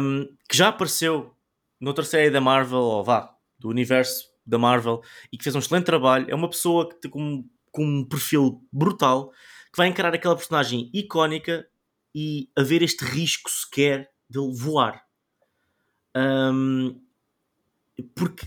um, 0.00 0.26
que 0.48 0.56
já 0.56 0.68
apareceu 0.68 1.34
noutra 1.80 2.04
série 2.04 2.30
da 2.30 2.40
Marvel, 2.40 2.78
ou 2.78 3.04
vá, 3.04 3.36
do 3.58 3.68
universo 3.68 4.28
da 4.46 4.58
Marvel, 4.58 5.02
e 5.32 5.36
que 5.36 5.44
fez 5.44 5.54
um 5.54 5.58
excelente 5.58 5.84
trabalho. 5.84 6.26
É 6.28 6.34
uma 6.34 6.48
pessoa 6.48 6.88
que, 6.88 7.08
com, 7.08 7.48
com 7.70 7.84
um 7.84 8.04
perfil 8.04 8.62
brutal 8.72 9.30
que 9.72 9.78
vai 9.78 9.88
encarar 9.88 10.14
aquela 10.14 10.36
personagem 10.36 10.90
icónica 10.94 11.66
e 12.14 12.48
haver 12.56 12.82
este 12.82 13.04
risco 13.04 13.50
sequer 13.50 14.10
de 14.30 14.38
voar. 14.56 15.04
Um, 16.16 17.00
porque 18.14 18.46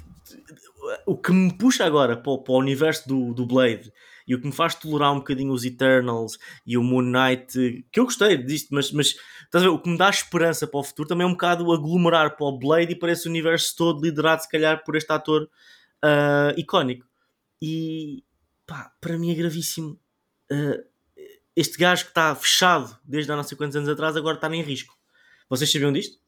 o 1.06 1.18
que 1.18 1.32
me 1.32 1.54
puxa 1.58 1.86
agora 1.86 2.16
para 2.16 2.38
para 2.38 2.54
o 2.54 2.58
universo 2.58 3.08
do, 3.08 3.34
do, 3.34 3.46
Blade 3.46 3.92
e 4.28 4.36
o 4.36 4.42
que 4.42 4.46
me 4.46 4.52
faz 4.52 4.76
tolerar 4.76 5.14
um 5.14 5.20
bocadinho 5.20 5.54
os 5.54 5.64
Eternals 5.64 6.38
e 6.66 6.78
o 6.78 6.84
Moon 6.84 7.02
Knight, 7.02 7.86
que 7.92 8.00
eu 8.00 8.04
gostei 8.04 8.38
disto, 8.38 8.74
mas, 8.74 8.92
mas 8.92 9.16
estás 9.46 9.64
a 9.64 9.68
ver, 9.68 9.70
o 9.70 9.80
que 9.80 9.90
me 9.90 9.98
dá 9.98 10.10
esperança 10.10 10.68
para 10.68 10.80
o 10.80 10.84
futuro 10.84 11.08
também 11.08 11.24
é 11.26 11.28
um 11.28 11.32
bocado 11.32 11.72
aglomerar 11.72 12.36
para 12.36 12.46
o 12.46 12.58
Blade 12.58 12.92
e 12.92 12.96
para 12.96 13.14
esse 13.14 13.28
universo 13.28 13.76
todo 13.76 14.04
liderado, 14.04 14.42
se 14.42 14.50
calhar, 14.50 14.84
por 14.84 14.96
este 14.98 15.12
ator 15.12 15.44
uh, 15.44 16.60
icónico. 16.60 17.08
E 17.62 18.24
pá, 18.66 18.92
para 19.00 19.18
mim 19.18 19.32
é 19.32 19.36
gravíssimo. 19.36 19.98
Uh, 20.52 20.86
este 21.56 21.78
gajo 21.78 22.04
que 22.04 22.12
está 22.12 22.36
fechado 22.36 22.98
desde 23.04 23.32
há 23.32 23.36
não 23.36 23.44
sei 23.44 23.58
quantos 23.58 23.76
anos 23.76 23.90
atrás 23.90 24.16
agora 24.18 24.36
está 24.36 24.54
em 24.54 24.62
risco. 24.62 24.96
Vocês 25.50 25.72
sabiam 25.72 25.94
disto? 25.94 26.20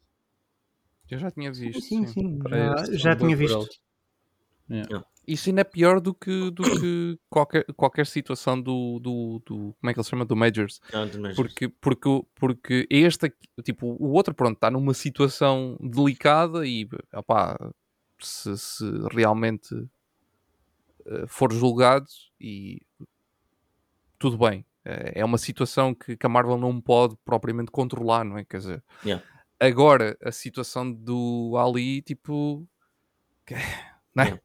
Eu 1.09 1.19
já 1.19 1.29
tinha 1.29 1.51
visto. 1.51 1.81
Sim, 1.81 2.07
sim, 2.07 2.13
sim. 2.13 2.39
já, 2.49 2.97
já 2.97 3.15
tinha 3.15 3.35
visto. 3.35 3.67
Yeah. 4.69 5.03
Isso 5.30 5.50
ainda 5.50 5.62
é 5.62 5.63
pior 5.63 6.02
do 6.02 6.12
que, 6.12 6.50
do 6.50 6.63
que 6.63 7.20
qualquer, 7.30 7.63
qualquer 7.76 8.08
situação 8.08 8.60
do, 8.60 9.00
do, 9.00 9.42
do, 9.46 9.76
Como 9.80 9.89
é 9.89 9.94
que 9.94 10.00
ele 10.00 10.04
se 10.04 10.10
chama? 10.10 10.26
Do 10.26 10.36
Majors. 10.36 10.82
Majors. 10.92 11.36
Porque, 11.36 11.68
porque, 11.68 12.22
porque 12.34 12.88
este 12.89 13.32
tipo, 13.63 13.96
o 14.00 14.12
outro, 14.13 14.34
pronto, 14.34 14.56
está 14.56 14.72
numa 14.72 14.96
situação 14.96 15.78
delicada 15.80 16.65
e 16.65 16.89
opá, 17.13 17.56
se, 18.20 18.58
se 18.58 18.86
realmente 19.12 19.74
uh, 19.76 21.28
for 21.28 21.54
julgado 21.54 22.08
e 22.42 22.82
tudo 24.18 24.36
bem. 24.38 24.65
É 24.84 25.24
uma 25.24 25.38
situação 25.38 25.94
que, 25.94 26.18
que, 26.18 26.26
a 26.26 26.30
Marvel 26.30 26.58
não 26.58 26.82
pode 26.82 27.15
propriamente 27.24 27.70
controlar, 27.70 28.24
não 28.24 28.39
é? 28.39 28.46
Quer 28.46 28.58
dizer, 28.58 28.84
yeah. 29.06 29.24
agora 29.60 30.18
a 30.24 30.32
situação 30.32 30.92
do 30.92 31.56
Ali, 31.58 32.02
tipo 32.02 32.68
não 34.15 34.24
é? 34.24 34.39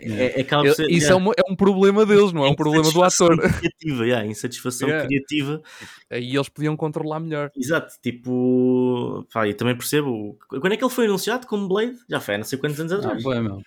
é, 0.00 0.40
é 0.40 0.74
ser, 0.74 0.90
Isso 0.90 1.12
é, 1.12 1.16
um, 1.16 1.30
é, 1.30 1.42
um, 1.48 1.54
problema 1.54 2.04
deles, 2.04 2.32
não 2.32 2.44
é 2.44 2.48
um 2.48 2.54
problema 2.54 2.90
do 2.90 3.02
ator. 3.02 3.38
Criativa, 3.38 4.06
yeah, 4.06 4.26
insatisfação 4.26 4.88
yeah. 4.88 5.06
criativa. 5.06 5.62
Aí 6.10 6.34
eles 6.34 6.48
podiam 6.48 6.76
controlar 6.76 7.20
melhor. 7.20 7.50
Exato, 7.56 7.94
tipo, 8.02 9.26
pá, 9.32 9.46
eu 9.46 9.56
também 9.56 9.76
percebo. 9.76 10.36
Quando 10.48 10.72
é 10.72 10.76
que 10.76 10.84
ele 10.84 10.92
foi 10.92 11.06
anunciado 11.06 11.46
como 11.46 11.68
Blade? 11.68 11.96
Já 12.08 12.20
foi 12.20 12.34
há 12.34 12.38
não 12.38 12.44
sei 12.44 12.58
quantos 12.58 12.80
anos 12.80 12.92
atrás. 12.92 13.18
Ah, 13.18 13.22
foi, 13.22 13.40
meu. 13.40 13.62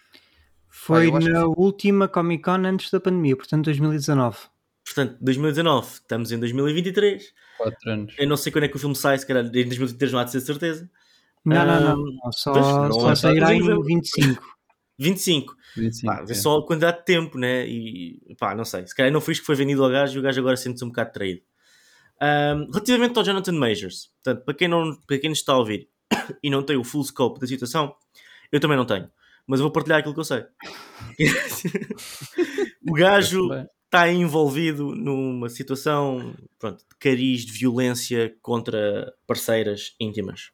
Foi 0.69 1.09
ah, 1.09 1.19
na 1.19 1.45
última 1.45 2.07
Comic 2.07 2.43
Con 2.43 2.65
antes 2.65 2.91
da 2.91 2.99
pandemia, 2.99 3.35
portanto 3.35 3.65
2019. 3.65 4.37
Portanto, 4.85 5.17
2019, 5.19 5.87
estamos 5.87 6.31
em 6.31 6.39
2023. 6.39 7.33
4 7.57 7.91
anos. 7.91 8.15
Eu 8.17 8.27
não 8.27 8.37
sei 8.37 8.51
quando 8.51 8.65
é 8.65 8.67
que 8.67 8.75
o 8.75 8.79
filme 8.79 8.95
sai, 8.95 9.17
se 9.17 9.25
calhar 9.25 9.45
em 9.45 9.51
2023 9.51 10.11
não 10.11 10.19
há 10.19 10.23
de 10.23 10.31
ser 10.31 10.41
certeza. 10.41 10.89
Não, 11.43 11.65
não, 11.65 11.81
não, 11.81 11.97
não. 11.97 12.31
Só, 12.31 12.53
pois, 12.53 12.95
só 12.95 13.15
sairá 13.15 13.53
em 13.53 13.61
25. 13.83 14.56
25. 14.99 15.55
25 15.75 16.05
pá, 16.05 16.25
é. 16.27 16.33
só 16.33 16.57
a 16.57 16.65
quantidade 16.65 16.99
de 16.99 17.05
tempo, 17.05 17.37
né? 17.37 17.67
E 17.67 18.35
pá, 18.39 18.55
não 18.55 18.65
sei. 18.65 18.85
Se 18.87 18.95
calhar 18.95 19.11
não 19.11 19.21
foi 19.21 19.33
isto 19.33 19.41
que 19.41 19.47
foi 19.47 19.55
vendido 19.55 19.83
ao 19.83 19.89
gajo 19.89 20.17
e 20.17 20.19
o 20.19 20.23
gajo 20.23 20.39
agora 20.39 20.57
sente-se 20.57 20.83
um 20.83 20.89
bocado 20.89 21.11
traído. 21.11 21.41
Um, 22.21 22.71
relativamente 22.71 23.17
ao 23.17 23.23
Jonathan 23.23 23.51
Majors, 23.51 24.09
portanto, 24.23 24.43
para 24.43 24.53
quem, 24.55 24.67
não, 24.67 24.95
para 25.05 25.19
quem 25.19 25.29
nos 25.29 25.39
está 25.39 25.53
a 25.53 25.59
ouvir 25.59 25.87
e 26.41 26.49
não 26.49 26.63
tem 26.63 26.75
o 26.75 26.83
full 26.83 27.03
scope 27.03 27.39
da 27.39 27.45
situação, 27.45 27.93
eu 28.51 28.59
também 28.59 28.75
não 28.75 28.85
tenho. 28.85 29.09
Mas 29.45 29.59
eu 29.59 29.65
vou 29.65 29.71
partilhar 29.71 29.99
aquilo 29.99 30.13
que 30.13 30.19
eu 30.19 30.25
sei. 30.25 30.43
o 32.89 32.93
gajo 32.93 33.49
está 33.85 34.09
envolvido 34.11 34.93
numa 34.95 35.47
situação 35.47 36.35
pronto, 36.59 36.79
de 36.79 36.97
cariz, 36.99 37.45
de 37.45 37.53
violência 37.53 38.35
contra 38.41 39.13
parceiras 39.25 39.95
íntimas. 39.99 40.51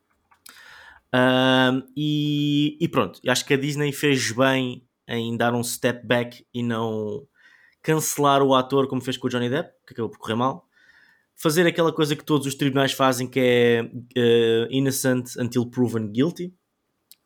Uh, 1.14 1.86
e, 1.96 2.76
e, 2.82 2.88
pronto, 2.88 3.20
acho 3.28 3.46
que 3.46 3.54
a 3.54 3.58
Disney 3.58 3.92
fez 3.92 4.32
bem 4.32 4.84
em 5.08 5.38
dar 5.38 5.54
um 5.54 5.64
step 5.64 6.08
back 6.08 6.44
e 6.52 6.64
não 6.64 7.28
cancelar 7.84 8.42
o 8.42 8.56
ator 8.56 8.88
como 8.88 9.02
fez 9.02 9.16
com 9.16 9.28
o 9.28 9.30
Johnny 9.30 9.48
Depp, 9.48 9.72
que 9.86 9.94
acabou 9.94 10.10
por 10.10 10.18
correr 10.18 10.36
mal. 10.36 10.68
Fazer 11.36 11.68
aquela 11.68 11.94
coisa 11.94 12.16
que 12.16 12.24
todos 12.24 12.48
os 12.48 12.56
tribunais 12.56 12.94
fazem, 12.94 13.28
que 13.28 13.40
é 13.40 13.82
uh, 13.84 14.68
innocent 14.72 15.36
until 15.38 15.68
proven 15.68 16.12
guilty, 16.12 16.52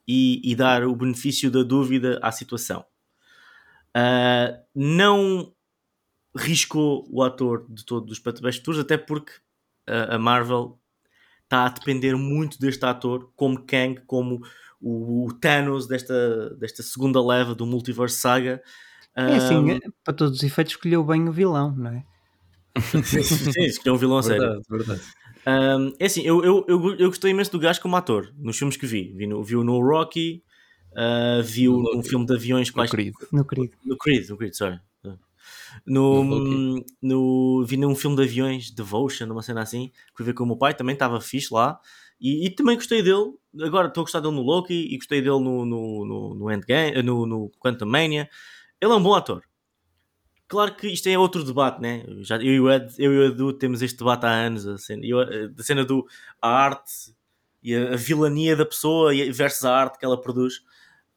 e, 0.06 0.42
e, 0.44 0.56
dar 0.56 0.86
o 0.86 0.96
benefício 0.96 1.52
da 1.52 1.64
dúvida 1.64 2.20
à 2.22 2.32
situação. 2.32 2.86
Uh, 3.96 4.58
não 4.74 5.54
riscou 6.36 7.06
o 7.10 7.22
ator 7.24 7.66
de 7.70 7.86
todos 7.86 8.12
os 8.12 8.20
papéis 8.20 8.58
futuros, 8.58 8.80
até 8.80 8.98
porque 8.98 9.34
a 9.86 10.18
Marvel 10.18 10.78
está 11.48 11.66
a 11.66 11.70
depender 11.70 12.16
muito 12.16 12.60
deste 12.60 12.86
ator, 12.86 13.32
como 13.36 13.64
Kang, 13.66 14.00
como 14.06 14.42
o, 14.82 15.26
o 15.26 15.34
Thanos 15.34 15.88
desta, 15.88 16.50
desta 16.56 16.84
segunda 16.84 17.26
leva 17.26 17.56
do 17.56 17.66
Multiverse 17.66 18.18
Saga. 18.18 18.62
É 19.16 19.38
assim, 19.38 19.56
um, 19.56 19.80
para 20.04 20.14
todos 20.14 20.38
os 20.38 20.44
efeitos, 20.44 20.74
escolheu 20.74 21.04
bem 21.04 21.28
o 21.28 21.32
vilão, 21.32 21.74
não 21.76 21.92
é? 21.92 22.06
sim, 23.04 23.64
escolheu 23.64 23.96
um 23.96 23.98
vilão 23.98 24.22
verdade, 24.22 24.52
sério. 24.52 24.62
Verdade. 24.70 25.02
Um, 25.48 25.94
é 25.98 26.06
assim, 26.06 26.22
eu, 26.22 26.44
eu, 26.44 26.66
eu, 26.68 26.96
eu 26.98 27.08
gostei 27.08 27.32
imenso 27.32 27.52
do 27.52 27.60
gajo 27.60 27.82
como 27.82 27.96
ator, 27.96 28.32
nos 28.38 28.58
filmes 28.58 28.76
que 28.76 28.86
vi. 28.86 29.14
Vi 29.16 29.26
no, 29.26 29.42
viu 29.42 29.64
no 29.64 29.80
Rocky, 29.80 30.44
uh, 30.92 31.42
viu 31.42 31.78
no 31.80 32.04
filme 32.04 32.26
de 32.26 32.36
aviões... 32.36 32.72
No 32.76 32.88
Creed. 32.88 33.14
No 33.32 33.46
Creed. 33.46 33.72
No 33.86 33.98
Creed, 33.98 34.30
no 34.30 34.38
Creed, 34.38 34.54
sorry. 34.54 34.80
No, 35.88 36.84
no, 37.02 37.64
vi 37.66 37.78
num 37.78 37.96
filme 37.96 38.18
de 38.18 38.24
aviões, 38.24 38.70
Devotion, 38.72 39.26
uma 39.32 39.42
cena 39.42 39.62
assim, 39.62 39.88
que 39.88 40.18
fui 40.18 40.26
ver 40.26 40.34
com 40.34 40.44
o 40.44 40.48
meu 40.48 40.58
pai, 40.58 40.74
também 40.74 40.94
estava 40.94 41.22
fixe 41.22 41.54
lá. 41.54 41.80
E, 42.20 42.46
e, 42.46 42.50
também 42.50 42.76
gostei 42.76 43.02
dele. 43.02 43.34
Agora 43.62 43.88
estou 43.88 44.02
a 44.02 44.04
gostar 44.04 44.20
dele 44.20 44.36
no 44.36 44.42
Loki 44.42 44.74
e 44.74 44.98
gostei 44.98 45.22
dele 45.22 45.40
no, 45.40 45.66
no, 45.66 46.06
no, 46.06 46.36
no 46.36 46.52
Endgame, 46.52 47.02
no, 47.04 47.26
no 47.26 47.50
Quantum 47.60 47.86
Mania. 47.86 48.30
Ele 48.82 48.92
é 48.92 48.96
um 48.96 49.02
bom 49.02 49.14
ator. 49.14 49.44
Claro 50.48 50.76
que 50.76 50.88
isto 50.88 51.08
é 51.08 51.18
outro 51.18 51.44
debate, 51.44 51.82
né? 51.82 52.04
Já, 52.22 52.38
eu, 52.38 52.54
e 52.54 52.60
o 52.60 52.72
Ed, 52.72 52.94
eu 52.98 53.14
e 53.14 53.18
o 53.20 53.24
Edu 53.26 53.54
temos 53.54 53.82
este 53.82 53.98
debate 53.98 54.26
há 54.26 54.30
anos, 54.30 54.66
a 54.66 54.78
cena, 54.78 55.06
eu, 55.06 55.20
a 55.20 55.64
cena 55.64 55.84
do 55.84 56.06
a 56.42 56.50
arte 56.50 57.14
e 57.62 57.76
a, 57.76 57.94
a, 57.94 57.96
vilania 57.98 58.56
da 58.56 58.66
pessoa 58.66 59.12
versus 59.32 59.66
a 59.66 59.76
arte 59.76 60.00
que 60.00 60.06
ela 60.06 60.20
produz. 60.20 60.58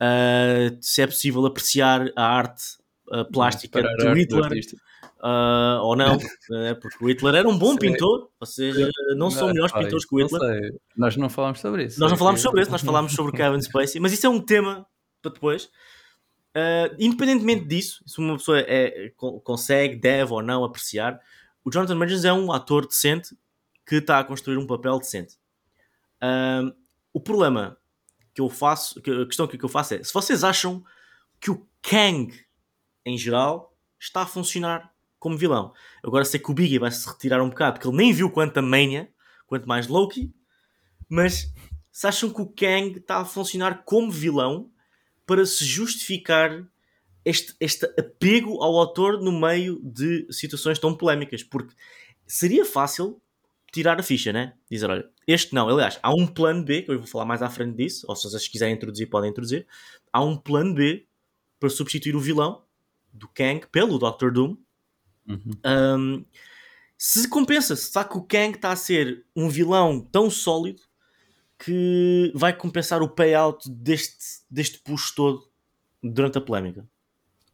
Uh, 0.02 0.76
se 0.80 1.02
é 1.02 1.06
possível 1.06 1.44
apreciar 1.46 2.10
a 2.16 2.24
arte 2.24 2.78
plástica 3.32 3.82
do 3.82 4.14
Hitler 4.14 4.50
uh, 5.22 5.82
ou 5.82 5.96
não, 5.96 6.18
né? 6.50 6.74
porque 6.74 7.04
o 7.04 7.08
Hitler 7.08 7.34
era 7.34 7.48
um 7.48 7.58
bom 7.58 7.76
pintor, 7.76 8.30
ou 8.38 8.46
seja, 8.46 8.90
não 9.16 9.30
são 9.30 9.48
melhores 9.48 9.72
pintores 9.72 10.04
que 10.04 10.14
o 10.14 10.18
Hitler. 10.18 10.74
Nós 10.96 11.16
não 11.16 11.28
falámos 11.28 11.60
sobre 11.60 11.84
isso. 11.84 12.00
Nós 12.00 12.10
não 12.10 12.18
falámos 12.18 12.40
sobre 12.40 12.62
isso, 12.62 12.70
nós 12.70 12.82
falámos 12.82 13.12
sobre 13.12 13.36
Kevin 13.36 13.60
Spacey, 13.60 14.00
mas 14.00 14.12
isso 14.12 14.26
é 14.26 14.30
um 14.30 14.40
tema 14.40 14.86
para 15.22 15.32
depois. 15.32 15.70
Uh, 16.56 16.94
independentemente 16.98 17.64
disso, 17.64 18.02
se 18.06 18.18
uma 18.18 18.36
pessoa 18.36 18.58
é, 18.60 19.12
consegue, 19.44 19.96
deve 19.96 20.32
ou 20.32 20.42
não 20.42 20.64
apreciar, 20.64 21.20
o 21.64 21.70
Jonathan 21.70 21.94
Majors 21.94 22.24
é 22.24 22.32
um 22.32 22.50
ator 22.50 22.86
decente 22.86 23.36
que 23.86 23.96
está 23.96 24.18
a 24.18 24.24
construir 24.24 24.56
um 24.56 24.66
papel 24.66 24.98
decente. 24.98 25.34
Uh, 26.22 26.74
o 27.12 27.20
problema 27.20 27.76
que 28.34 28.40
eu 28.40 28.48
faço, 28.48 28.98
a 28.98 29.26
questão 29.26 29.46
que 29.46 29.62
eu 29.62 29.68
faço 29.68 29.94
é: 29.94 30.02
se 30.02 30.12
vocês 30.12 30.42
acham 30.42 30.82
que 31.40 31.50
o 31.50 31.66
Kang 31.82 32.32
em 33.04 33.16
geral, 33.16 33.74
está 33.98 34.22
a 34.22 34.26
funcionar 34.26 34.92
como 35.18 35.36
vilão. 35.36 35.72
Agora 36.02 36.24
sei 36.24 36.40
que 36.40 36.50
o 36.50 36.54
Biggie 36.54 36.78
vai 36.78 36.90
se 36.90 37.06
retirar 37.08 37.42
um 37.42 37.50
bocado, 37.50 37.74
porque 37.74 37.88
ele 37.88 37.96
nem 37.96 38.12
viu 38.12 38.30
quanto 38.30 38.62
Mania, 38.62 39.10
quanto 39.46 39.68
mais 39.68 39.86
Loki, 39.86 40.32
mas 41.08 41.52
se 41.92 42.06
acham 42.06 42.30
que 42.30 42.40
o 42.40 42.46
Kang 42.46 42.98
está 42.98 43.18
a 43.18 43.24
funcionar 43.24 43.82
como 43.84 44.10
vilão 44.10 44.70
para 45.26 45.44
se 45.44 45.64
justificar 45.64 46.66
este, 47.24 47.54
este 47.60 47.84
apego 47.98 48.62
ao 48.62 48.76
autor 48.76 49.20
no 49.20 49.38
meio 49.38 49.80
de 49.82 50.26
situações 50.32 50.78
tão 50.78 50.94
polémicas, 50.94 51.42
porque 51.42 51.74
seria 52.26 52.64
fácil 52.64 53.20
tirar 53.72 54.00
a 54.00 54.02
ficha, 54.02 54.32
né? 54.32 54.54
Dizer, 54.70 54.88
olha, 54.88 55.08
este 55.26 55.54
não. 55.54 55.68
Aliás, 55.68 55.98
há 56.02 56.12
um 56.12 56.26
plano 56.26 56.64
B, 56.64 56.82
que 56.82 56.90
eu 56.90 56.98
vou 56.98 57.06
falar 57.06 57.24
mais 57.24 57.42
à 57.42 57.50
frente 57.50 57.76
disso, 57.76 58.06
ou 58.08 58.16
se 58.16 58.28
vocês 58.28 58.48
quiserem 58.48 58.74
introduzir, 58.74 59.08
podem 59.08 59.30
introduzir. 59.30 59.66
Há 60.12 60.22
um 60.22 60.36
plano 60.36 60.74
B 60.74 61.06
para 61.58 61.68
substituir 61.68 62.16
o 62.16 62.20
vilão 62.20 62.62
do 63.12 63.28
Kang 63.28 63.66
pelo 63.70 63.98
Doctor 63.98 64.32
Doom. 64.32 64.56
Uhum. 65.28 65.52
Um, 65.64 66.24
se 66.96 67.28
compensa, 67.28 67.74
se 67.76 67.84
está 67.84 68.04
que 68.04 68.16
o 68.16 68.22
Kang 68.22 68.54
está 68.54 68.72
a 68.72 68.76
ser 68.76 69.24
um 69.34 69.48
vilão 69.48 70.00
tão 70.00 70.30
sólido 70.30 70.82
que 71.58 72.32
vai 72.34 72.52
compensar 72.52 73.02
o 73.02 73.08
payout 73.08 73.68
deste, 73.70 74.42
deste 74.50 74.78
push 74.78 75.12
todo 75.14 75.48
durante 76.02 76.38
a 76.38 76.40
polémica. 76.40 76.86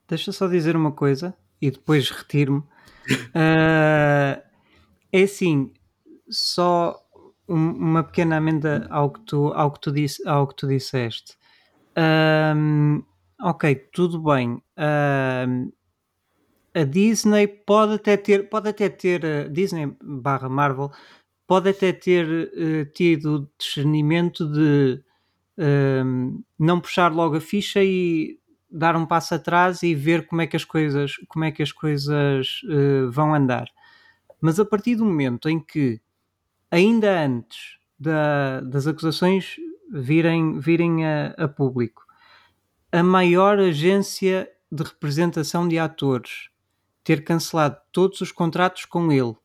Deixa 0.09 0.33
só 0.33 0.47
dizer 0.47 0.77
uma 0.77 0.93
coisa 0.93 1.35
e 1.61 1.71
depois 1.71 2.11
retiro-me. 2.11 2.61
uh, 2.61 4.43
é 5.13 5.23
assim, 5.23 5.73
só 6.29 7.01
uma 7.49 8.03
pequena 8.03 8.37
amenda 8.37 8.87
ao 8.91 9.11
que 9.11 9.21
tu, 9.21 9.53
ao 9.53 9.71
que 9.71 9.81
tu, 9.81 9.93
disse, 9.93 10.27
ao 10.27 10.47
que 10.47 10.55
tu 10.55 10.67
disseste. 10.67 11.37
Um, 11.97 13.03
ok, 13.41 13.75
tudo 13.93 14.23
bem. 14.23 14.63
A 16.77 16.85
Disney 16.85 17.47
pode 17.47 17.95
até 17.95 18.19
ter, 18.19 18.51
pode 18.51 18.69
até 18.69 18.91
ter, 18.91 19.25
uh, 19.25 19.51
Disney 19.51 19.97
barra 20.03 20.47
Marvel, 20.47 20.91
pode 21.47 21.71
até 21.71 21.91
ter 21.91 22.27
uh, 22.29 22.85
tido 22.93 23.51
discernimento 23.59 24.47
de 24.47 25.03
não 26.59 26.79
puxar 26.83 27.11
logo 27.11 27.37
a 27.37 27.41
ficha 27.41 27.83
e 27.83 28.39
dar 28.71 28.95
um 28.95 29.07
passo 29.07 29.35
atrás 29.35 29.83
e 29.83 29.95
ver 29.95 30.27
como 30.27 30.43
é 30.43 30.47
que 30.47 30.55
as 30.55 30.67
coisas, 30.67 31.13
como 31.29 31.47
é 31.47 31.51
que 31.51 31.63
as 31.63 31.73
coisas 31.73 32.61
uh, 32.65 33.11
vão 33.11 33.35
andar. 33.35 33.67
Mas 34.39 34.61
a 34.61 34.67
partir 34.67 34.97
do 34.97 35.05
momento 35.07 35.49
em 35.49 35.59
que, 35.59 35.99
ainda 36.71 37.25
antes 37.25 37.79
da, 37.99 38.61
das 38.61 38.87
acusações 38.87 39.57
virem, 39.91 40.61
virem 40.61 41.07
a, 41.07 41.29
a 41.39 41.49
público, 41.49 42.06
a 42.97 43.03
maior 43.03 43.59
agência 43.59 44.51
de 44.73 44.83
representação 44.83 45.69
de 45.69 45.79
atores 45.79 46.49
ter 47.05 47.23
cancelado 47.23 47.77
todos 47.93 48.23
os 48.23 48.33
contratos 48.33 48.87
com 48.87 49.13
ele 49.13 49.37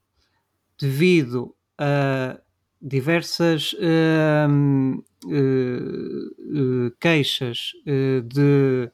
devido 0.80 1.54
a 1.78 2.40
diversas 2.82 3.74
uh, 3.74 5.04
uh, 5.26 6.88
uh, 6.88 6.92
queixas 6.98 7.74
de 8.26 8.90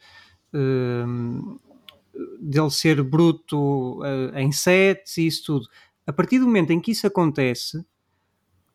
dele 2.40 2.72
ser 2.72 3.04
bruto 3.04 4.00
em 4.34 4.52
sets 4.52 5.18
e 5.18 5.28
isso 5.28 5.46
tudo. 5.46 5.70
A 6.08 6.12
partir 6.12 6.40
do 6.40 6.48
momento 6.48 6.72
em 6.72 6.80
que 6.80 6.92
isso 6.92 7.06
acontece, 7.06 7.86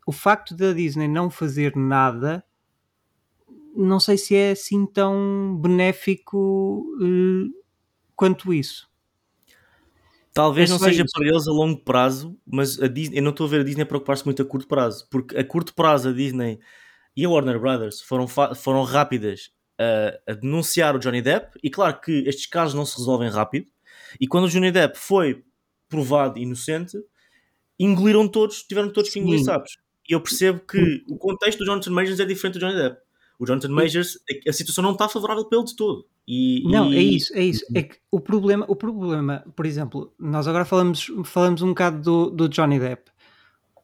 o 0.06 0.12
facto 0.12 0.54
da 0.54 0.72
Disney 0.72 1.08
não 1.08 1.28
fazer 1.28 1.74
nada 1.74 2.44
não 3.74 4.00
sei 4.00 4.16
se 4.18 4.34
é 4.34 4.52
assim 4.52 4.86
tão 4.86 5.58
benéfico 5.60 6.84
quanto 8.14 8.52
isso. 8.52 8.90
Talvez 10.32 10.70
é 10.70 10.72
não 10.72 10.78
seja 10.78 11.02
isso. 11.02 11.12
para 11.12 11.26
eles 11.26 11.46
a 11.46 11.52
longo 11.52 11.80
prazo, 11.80 12.38
mas 12.46 12.80
a 12.80 12.86
Disney, 12.86 13.18
eu 13.18 13.22
não 13.22 13.32
estou 13.32 13.46
a 13.46 13.50
ver 13.50 13.60
a 13.60 13.64
Disney 13.64 13.84
preocupar-se 13.84 14.24
muito 14.24 14.40
a 14.40 14.44
curto 14.44 14.66
prazo, 14.66 15.06
porque 15.10 15.36
a 15.36 15.44
curto 15.44 15.74
prazo 15.74 16.08
a 16.08 16.12
Disney 16.12 16.58
e 17.14 17.24
a 17.24 17.28
Warner 17.28 17.60
Brothers 17.60 18.00
foram, 18.00 18.26
foram 18.26 18.82
rápidas 18.82 19.50
a, 19.78 20.32
a, 20.32 20.34
denunciar 20.34 20.96
o 20.96 20.98
Johnny 20.98 21.20
Depp, 21.20 21.58
e 21.62 21.68
claro 21.68 22.00
que 22.00 22.24
estes 22.26 22.46
casos 22.46 22.74
não 22.74 22.86
se 22.86 22.96
resolvem 22.96 23.28
rápido, 23.28 23.66
e 24.18 24.26
quando 24.26 24.44
o 24.44 24.48
Johnny 24.48 24.72
Depp 24.72 24.98
foi 24.98 25.44
provado 25.86 26.38
inocente, 26.38 26.96
engoliram 27.78 28.26
todos, 28.26 28.62
tiveram 28.62 28.90
todos 28.90 29.10
que 29.10 29.18
engolir 29.18 29.44
sabes? 29.44 29.76
E 30.08 30.14
eu 30.14 30.20
percebo 30.20 30.60
que 30.60 31.04
o 31.08 31.16
contexto 31.16 31.58
do 31.58 31.66
Jonathan 31.66 31.90
Majors 31.90 32.20
é 32.20 32.24
diferente 32.24 32.54
do 32.54 32.60
Johnny 32.60 32.74
Depp. 32.74 32.98
O 33.42 33.44
Jonathan 33.44 33.70
Majors, 33.70 34.20
a 34.46 34.52
situação 34.52 34.84
não 34.84 34.92
está 34.92 35.08
favorável 35.08 35.44
para 35.44 35.58
ele 35.58 35.66
de 35.66 35.74
todo. 35.74 36.06
E, 36.28 36.62
não, 36.64 36.92
e... 36.92 36.96
é 36.96 37.02
isso, 37.02 37.36
é 37.36 37.42
isso. 37.42 37.64
É 37.74 37.82
que 37.82 37.96
o 38.08 38.20
problema, 38.20 38.64
o 38.68 38.76
problema, 38.76 39.44
por 39.56 39.66
exemplo, 39.66 40.14
nós 40.16 40.46
agora 40.46 40.64
falamos, 40.64 41.10
falamos 41.24 41.60
um 41.60 41.70
bocado 41.70 42.00
do, 42.00 42.30
do 42.30 42.48
Johnny 42.48 42.78
Depp. 42.78 43.10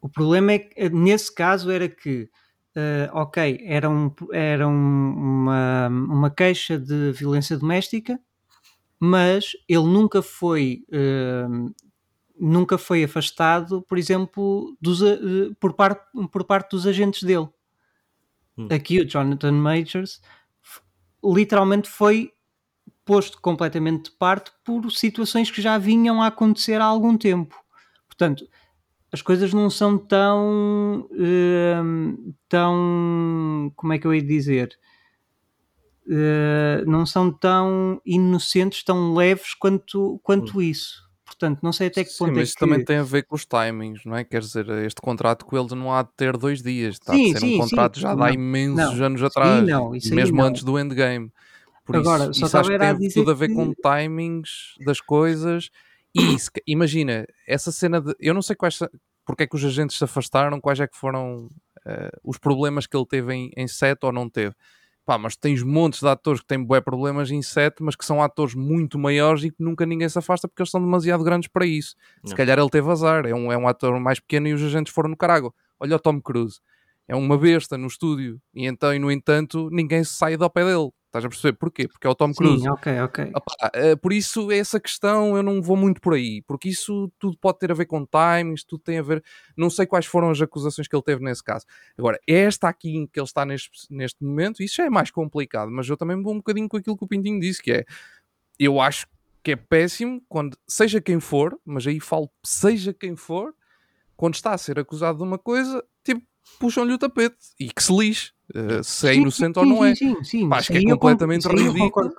O 0.01 0.09
problema 0.09 0.53
é 0.53 0.61
que 0.61 0.89
nesse 0.91 1.35
caso 1.35 1.73
era 1.73 1.89
que 1.89 2.31
Uh, 2.77 3.11
ok, 3.13 3.61
era, 3.65 3.91
um, 3.91 4.13
era 4.33 4.69
um, 4.69 4.71
uma, 4.71 5.89
uma 5.89 6.31
queixa 6.31 6.79
de 6.79 7.11
violência 7.11 7.59
doméstica, 7.59 8.21
mas 9.01 9.57
ele 9.69 9.83
nunca 9.83 10.23
foi 10.23 10.85
uh, 10.93 11.75
nunca 12.39 12.79
foi 12.79 13.03
afastado, 13.03 13.83
por 13.83 13.99
exemplo, 13.99 14.77
dos, 14.81 15.01
uh, 15.03 15.53
por, 15.59 15.73
parte, 15.73 16.07
por 16.31 16.45
parte 16.45 16.71
dos 16.71 16.87
agentes 16.87 17.25
dele. 17.25 17.49
Hum. 18.59 18.69
Aqui 18.71 19.01
o 19.01 19.09
Jonathan 19.09 19.53
Majors 19.53 20.21
literalmente 21.25 21.89
foi 21.89 22.33
posto 23.05 23.41
completamente 23.41 24.11
de 24.11 24.17
parte 24.17 24.51
por 24.65 24.91
situações 24.91 25.51
que 25.51 25.63
já 25.63 25.79
vinham 25.79 26.21
a 26.21 26.27
acontecer 26.27 26.81
há 26.81 26.85
algum 26.85 27.17
tempo. 27.17 27.57
Portanto, 28.07 28.47
as 29.13 29.23
coisas 29.23 29.55
não 29.55 29.71
são 29.71 29.97
tão 29.97 31.09
uh, 31.13 32.35
tão 32.49 33.73
como 33.77 33.93
é 33.93 33.99
que 33.99 34.07
eu 34.07 34.15
ia 34.15 34.23
dizer 34.23 34.79
uh, 36.07 36.91
não 36.91 37.07
são 37.07 37.33
tão 37.33 38.03
inocentes 38.05 38.85
tão 38.85 39.15
leves 39.15 39.55
quanto 39.55 40.21
quanto 40.23 40.59
hum. 40.59 40.61
isso 40.63 41.08
portanto 41.39 41.61
não 41.63 41.73
sei 41.73 41.89
até 41.89 42.05
que 42.05 42.11
ponto 42.11 42.31
sim, 42.31 42.37
é 42.37 42.41
mas 42.41 42.55
que... 42.55 42.61
também 42.61 42.85
tem 42.85 42.97
a 42.99 43.03
ver 43.03 43.23
com 43.25 43.37
os 43.37 43.47
timings 43.47 44.05
não 44.05 44.17
é 44.17 44.25
quer 44.25 44.41
dizer 44.41 44.69
este 44.85 45.01
contrato 45.01 45.45
com 45.45 45.59
eles 45.59 45.73
não 45.73 45.93
há 45.93 46.03
de 46.03 46.11
ter 46.17 46.37
dois 46.37 46.63
dias 46.63 46.95
está 46.95 47.13
sim, 47.13 47.31
a 47.31 47.33
ser 47.35 47.41
sim, 47.41 47.57
um 47.57 47.59
contrato 47.61 47.97
sim. 47.97 48.01
já 48.03 48.15
dá 48.15 48.31
imensos 48.31 48.99
não, 48.99 49.07
anos 49.07 49.23
atrás 49.23 49.67
não, 49.67 49.91
mesmo 49.91 50.43
antes 50.43 50.63
do 50.63 50.79
endgame 50.79 51.31
por 51.85 51.97
Agora, 51.97 52.25
isso, 52.31 52.45
isso 52.45 52.59
acho 52.59 52.71
que 52.71 52.79
tem 52.79 53.09
tudo 53.09 53.31
a 53.31 53.35
ver 53.35 53.49
que... 53.49 53.55
com 53.55 53.73
timings 53.73 54.75
das 54.85 55.01
coisas 55.01 55.71
e 56.15 56.35
isso, 56.35 56.51
imagina, 56.67 57.27
essa 57.47 57.71
cena 57.71 58.01
de. 58.01 58.15
Eu 58.19 58.35
não 58.35 58.43
sei 58.43 58.57
quais, 58.57 58.79
porque 59.25 59.43
é 59.43 59.47
que 59.47 59.57
os 59.57 59.65
agentes 59.65 59.97
se 59.97 60.05
afastaram, 60.05 60.61
quais 60.61 60.81
é 60.81 60.87
que 60.87 60.97
foram 60.97 61.47
uh, 61.47 62.19
os 62.25 62.39
problemas 62.39 62.87
que 62.87 62.97
ele 62.97 63.07
teve 63.07 63.35
em, 63.35 63.51
em 63.57 63.69
set 63.69 63.99
ou 64.03 64.13
não 64.13 64.29
teve. 64.29 64.55
Pá, 65.09 65.17
mas 65.17 65.35
tens 65.35 65.63
montes 65.63 66.01
de 66.01 66.07
atores 66.07 66.43
que 66.43 66.47
têm 66.47 66.63
bué 66.63 66.83
problemas 66.83 67.31
em 67.31 67.41
set, 67.41 67.77
mas 67.81 67.97
que 67.97 68.05
são 68.05 68.23
atores 68.23 68.55
muito 68.55 68.99
maiores 68.99 69.43
e 69.43 69.51
que 69.51 69.57
nunca 69.59 69.87
ninguém 69.87 70.07
se 70.07 70.19
afasta 70.19 70.47
porque 70.47 70.61
eles 70.61 70.71
são 70.71 70.83
demasiado 70.83 71.25
grandes 71.25 71.49
para 71.49 71.65
isso. 71.65 71.97
Não. 72.23 72.29
Se 72.29 72.37
calhar 72.37 72.59
ele 72.59 72.69
teve 72.69 72.91
azar, 72.91 73.25
é 73.25 73.35
um, 73.35 73.51
é 73.51 73.57
um 73.57 73.67
ator 73.67 73.99
mais 73.99 74.21
pequeno 74.21 74.49
e 74.49 74.53
os 74.53 74.63
agentes 74.63 74.93
foram 74.93 75.09
no 75.09 75.17
carago. 75.17 75.55
Olha 75.81 75.97
o 75.97 75.99
Tom 75.99 76.21
Cruise, 76.21 76.61
é 77.09 77.17
uma 77.17 77.39
besta 77.39 77.79
no 77.79 77.87
estúdio 77.87 78.39
e 78.53 78.67
então, 78.67 78.93
e 78.95 78.99
no 78.99 79.11
entanto, 79.11 79.71
ninguém 79.73 80.05
sai 80.05 80.37
do 80.37 80.51
pé 80.51 80.63
dele. 80.63 80.91
Estás 81.09 81.25
a 81.25 81.29
perceber? 81.29 81.57
Porquê? 81.57 81.89
Porque 81.89 82.07
é 82.07 82.11
o 82.11 82.15
Tom 82.15 82.35
Cruise. 82.35 82.63
Sim, 82.63 82.69
ok, 82.69 83.01
ok. 83.01 83.31
Opa, 83.35 83.71
uh, 83.75 83.97
por 83.97 84.13
isso, 84.13 84.53
essa 84.53 84.79
questão 84.79 85.35
eu 85.35 85.43
não 85.43 85.63
vou 85.63 85.75
muito 85.75 86.03
por 86.03 86.13
aí, 86.13 86.43
porque 86.43 86.69
isso 86.69 87.11
tudo 87.19 87.39
pode 87.39 87.59
ter 87.59 87.73
a 87.73 87.75
ver 87.75 87.87
com 87.87 88.05
timings, 88.07 88.63
tudo 88.63 88.83
tem 88.83 88.99
a 88.99 89.03
ver. 89.03 89.25
Não 89.57 89.71
sei 89.71 89.87
quais 89.87 90.05
foram 90.05 90.31
as 90.31 90.41
acusações 90.41 90.87
que 90.87 90.95
ele 90.95 91.03
teve 91.03 91.25
nesse 91.25 91.43
caso. 91.43 91.65
Agora, 91.97 92.21
esta 92.29 92.69
aqui 92.69 92.95
em 92.95 93.07
que 93.07 93.19
ele 93.19 93.25
está 93.27 93.47
neste, 93.47 93.71
neste 93.91 94.23
momento, 94.23 94.63
isso 94.63 94.77
já 94.77 94.85
é 94.85 94.91
mais 94.91 95.11
complicado, 95.11 95.71
mas 95.71 95.89
eu 95.89 95.97
também 95.97 96.23
vou 96.23 96.35
um 96.35 96.39
bocadinho 96.39 96.69
com 96.69 96.77
aquilo 96.77 96.97
que 96.97 97.05
o 97.05 97.09
Pintinho 97.09 97.41
disse, 97.41 97.63
que 97.63 97.73
é 97.73 97.85
eu 98.59 98.79
acho 98.79 99.07
que 99.43 99.53
é 99.53 99.57
péssimo 99.57 100.23
quando, 100.29 100.59
seja 100.67 101.01
quem 101.01 101.21
for, 101.21 101.59
mas 101.65 101.87
aí 101.87 102.01
falo 102.01 102.31
seja 102.45 102.93
quem 102.93 103.17
for, 103.17 103.55
quando 104.15 104.35
está 104.35 104.53
a 104.53 104.59
ser 104.59 104.79
acusado 104.79 105.19
de 105.19 105.25
uma 105.25 105.39
coisa, 105.39 105.83
tipo, 106.05 106.23
puxam-lhe 106.59 106.93
o 106.93 106.99
tapete 106.99 107.37
e 107.59 107.71
que 107.71 107.83
se 107.83 107.97
lixe. 107.97 108.33
Uh, 108.55 108.83
se 108.83 109.09
é 109.09 109.15
inocente 109.15 109.55
sim, 109.55 109.61
ou 109.61 109.67
não 109.67 109.85
é. 109.85 109.95
Sim, 109.95 110.15
sim, 110.17 110.25
sim. 110.25 110.49
Acho 110.53 110.73
que 110.73 110.79
é 110.79 110.83
completamente 110.83 111.47
eu, 111.47 111.53
ridículo. 111.53 112.11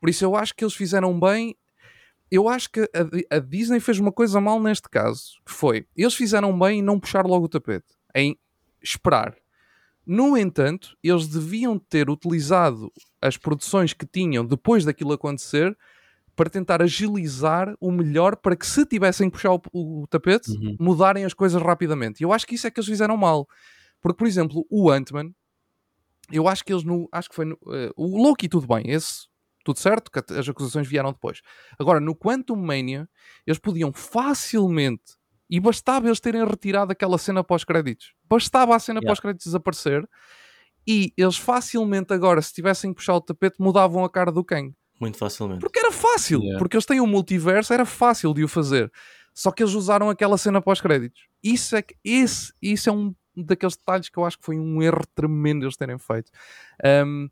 Por 0.00 0.08
isso 0.08 0.24
eu 0.24 0.36
acho 0.36 0.54
que 0.54 0.64
eles 0.64 0.74
fizeram 0.74 1.18
bem. 1.18 1.56
Eu 2.30 2.48
acho 2.48 2.70
que 2.70 2.80
a, 2.80 3.36
a, 3.36 3.38
Disney 3.38 3.80
fez 3.80 3.98
uma 3.98 4.12
coisa 4.12 4.40
mal 4.40 4.60
neste 4.60 4.88
caso, 4.88 5.34
que 5.44 5.52
foi, 5.52 5.86
eles 5.96 6.14
fizeram 6.14 6.58
bem 6.58 6.78
em 6.78 6.82
não 6.82 6.98
puxar 6.98 7.26
logo 7.26 7.44
o 7.44 7.48
tapete, 7.48 7.86
em 8.14 8.36
esperar. 8.82 9.36
No 10.06 10.36
entanto, 10.36 10.96
eles 11.02 11.28
deviam 11.28 11.78
ter 11.78 12.10
utilizado 12.10 12.92
as 13.20 13.36
produções 13.36 13.92
que 13.92 14.06
tinham 14.06 14.44
depois 14.44 14.84
daquilo 14.84 15.12
acontecer 15.12 15.76
para 16.36 16.50
tentar 16.50 16.82
agilizar 16.82 17.74
o 17.80 17.90
melhor 17.90 18.36
para 18.36 18.56
que 18.56 18.66
se 18.66 18.84
tivessem 18.84 19.30
que 19.30 19.36
puxar 19.36 19.52
o, 19.52 19.62
o 19.72 20.06
tapete, 20.08 20.50
uhum. 20.50 20.76
mudarem 20.80 21.24
as 21.24 21.32
coisas 21.32 21.62
rapidamente. 21.62 22.20
E 22.20 22.24
eu 22.24 22.32
acho 22.32 22.46
que 22.46 22.56
isso 22.56 22.66
é 22.66 22.70
que 22.70 22.78
eles 22.78 22.88
fizeram 22.88 23.16
mal. 23.16 23.48
Porque, 24.00 24.18
por 24.18 24.26
exemplo, 24.26 24.66
o 24.68 24.90
Ant-Man, 24.90 25.30
eu 26.30 26.48
acho 26.48 26.64
que 26.64 26.72
eles 26.72 26.84
no. 26.84 27.08
Acho 27.12 27.28
que 27.28 27.34
foi 27.34 27.44
no, 27.44 27.54
uh, 27.54 27.92
o 27.96 28.22
Loki, 28.22 28.48
tudo 28.48 28.66
bem, 28.66 28.90
esse 28.90 29.26
tudo 29.64 29.78
certo, 29.78 30.10
que 30.10 30.20
as 30.34 30.48
acusações 30.48 30.86
vieram 30.86 31.10
depois. 31.10 31.40
Agora, 31.78 31.98
no 31.98 32.14
Quantum 32.14 32.54
Mania, 32.54 33.08
eles 33.46 33.58
podiam 33.58 33.92
facilmente, 33.92 35.16
e 35.48 35.58
bastava 35.58 36.06
eles 36.06 36.20
terem 36.20 36.44
retirado 36.44 36.92
aquela 36.92 37.16
cena 37.16 37.42
pós-créditos, 37.42 38.12
bastava 38.28 38.76
a 38.76 38.78
cena 38.78 38.98
yeah. 38.98 39.10
pós-créditos 39.10 39.46
desaparecer, 39.46 40.06
e 40.86 41.12
eles 41.16 41.36
facilmente 41.36 42.12
agora, 42.12 42.42
se 42.42 42.52
tivessem 42.52 42.90
que 42.90 42.96
puxar 42.96 43.14
o 43.14 43.20
tapete, 43.20 43.56
mudavam 43.58 44.04
a 44.04 44.10
cara 44.10 44.30
do 44.30 44.44
Kang. 44.44 44.74
Muito 45.00 45.16
facilmente. 45.16 45.60
Porque 45.60 45.78
era 45.78 45.90
fácil, 45.90 46.40
yeah. 46.40 46.58
porque 46.58 46.76
eles 46.76 46.86
têm 46.86 47.00
um 47.00 47.06
multiverso, 47.06 47.72
era 47.72 47.86
fácil 47.86 48.34
de 48.34 48.44
o 48.44 48.48
fazer. 48.48 48.92
Só 49.32 49.50
que 49.50 49.62
eles 49.62 49.74
usaram 49.74 50.10
aquela 50.10 50.38
cena 50.38 50.60
pós-créditos. 50.60 51.26
Isso 51.42 51.74
é 51.74 51.82
que 51.82 51.96
esse, 52.04 52.52
isso 52.62 52.88
é 52.88 52.92
um 52.92 53.14
daqueles 53.36 53.76
detalhes 53.76 54.08
que 54.08 54.18
eu 54.18 54.24
acho 54.24 54.38
que 54.38 54.44
foi 54.44 54.58
um 54.58 54.82
erro 54.82 55.06
tremendo 55.14 55.64
eles 55.64 55.76
terem 55.76 55.98
feito. 55.98 56.30
Um, 57.06 57.28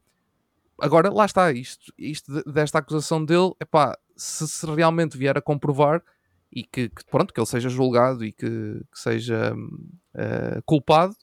agora, 0.80 1.10
lá 1.10 1.24
está, 1.24 1.52
isto, 1.52 1.92
isto 1.96 2.42
desta 2.50 2.78
acusação 2.78 3.24
dele, 3.24 3.52
epá, 3.60 3.96
se, 4.16 4.46
se 4.48 4.66
realmente 4.66 5.16
vier 5.16 5.36
a 5.36 5.42
comprovar 5.42 6.02
e 6.50 6.64
que, 6.64 6.88
que, 6.88 7.04
pronto, 7.06 7.32
que 7.32 7.40
ele 7.40 7.46
seja 7.46 7.68
julgado 7.68 8.24
e 8.24 8.32
que, 8.32 8.82
que 8.90 8.98
seja 8.98 9.54
uh, 9.54 10.62
culpado, 10.64 11.16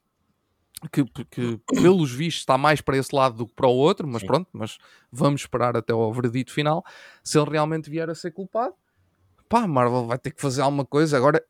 que, 0.92 1.04
que, 1.30 1.60
pelos 1.68 2.12
vistos 2.12 2.42
está 2.42 2.58
mais 2.58 2.80
para 2.80 2.98
esse 2.98 3.14
lado 3.14 3.36
do 3.36 3.48
que 3.48 3.54
para 3.54 3.68
o 3.68 3.76
outro, 3.76 4.08
mas 4.08 4.22
Sim. 4.22 4.28
pronto, 4.28 4.50
mas 4.54 4.78
vamos 5.12 5.42
esperar 5.42 5.76
até 5.76 5.92
ao 5.92 6.14
veredito 6.14 6.54
final. 6.54 6.84
Se 7.24 7.38
ele 7.38 7.52
realmente 7.52 7.90
vier 7.90 8.10
a 8.10 8.16
ser 8.16 8.32
culpado, 8.32 8.74
pá, 9.48 9.68
Marvel 9.68 10.06
vai 10.06 10.18
ter 10.18 10.32
que 10.32 10.42
fazer 10.42 10.62
alguma 10.62 10.86
coisa. 10.86 11.18
Agora, 11.18 11.44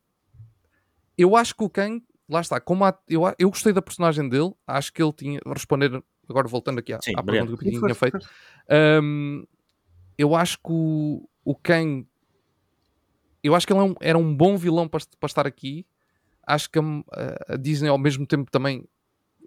eu 1.18 1.36
acho 1.36 1.56
que 1.56 1.64
o 1.64 1.70
Kang 1.70 2.04
lá 2.30 2.42
está, 2.42 2.60
como 2.62 2.86
há, 2.86 2.98
eu, 3.08 3.24
eu 3.40 3.50
gostei 3.50 3.74
da 3.74 3.82
personagem 3.82 4.30
dele, 4.30 4.54
acho 4.68 4.94
que 4.94 5.02
ele 5.02 5.12
tinha, 5.12 5.40
responder, 5.48 6.04
agora 6.30 6.48
voltando 6.48 6.80
aqui 6.80 6.94
à, 6.94 7.00
Sim, 7.02 7.14
à 7.18 7.24
pergunta 7.24 7.58
que 7.58 7.76
eu 7.76 7.82
tinha 7.82 7.96
feito, 7.96 8.20
um, 9.04 9.46
eu 10.18 10.36
acho 10.36 10.58
que 10.58 10.72
o, 10.72 11.28
o 11.44 11.56
Kang, 11.56 12.08
eu 13.44 13.56
acho 13.56 13.66
que 13.66 13.74
ele 13.74 13.80
é 13.80 13.84
um, 13.84 13.96
era 14.00 14.18
um 14.18 14.36
bom 14.36 14.56
vilão 14.56 14.88
para, 14.88 15.04
para 15.20 15.28
estar 15.28 15.48
aqui, 15.48 15.88
acho 16.46 16.70
que 16.70 16.78
a, 16.78 16.84
a, 17.54 17.58
Disney 17.58 17.90
ao 17.90 17.98
mesmo 17.98 18.28
tempo 18.28 18.52
também 18.52 18.88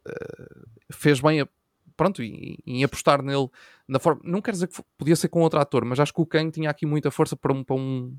uh, 0.06 0.66
fez 0.92 1.20
bem 1.20 1.40
a, 1.40 1.48
pronto, 1.96 2.20
em, 2.22 2.58
em, 2.66 2.82
apostar 2.82 3.22
nele 3.22 3.48
na 3.86 4.00
forma, 4.00 4.20
não 4.24 4.40
quer 4.42 4.52
dizer 4.52 4.66
que 4.66 4.82
podia 4.98 5.14
ser 5.14 5.28
com 5.28 5.40
outro 5.40 5.60
ator, 5.60 5.84
mas 5.84 6.00
acho 6.00 6.12
que 6.12 6.20
o 6.20 6.26
Kang 6.26 6.50
tinha 6.50 6.68
aqui 6.68 6.84
muita 6.84 7.10
força 7.12 7.36
para 7.36 7.52
um, 7.52 7.62
para 7.62 7.76
um, 7.76 8.16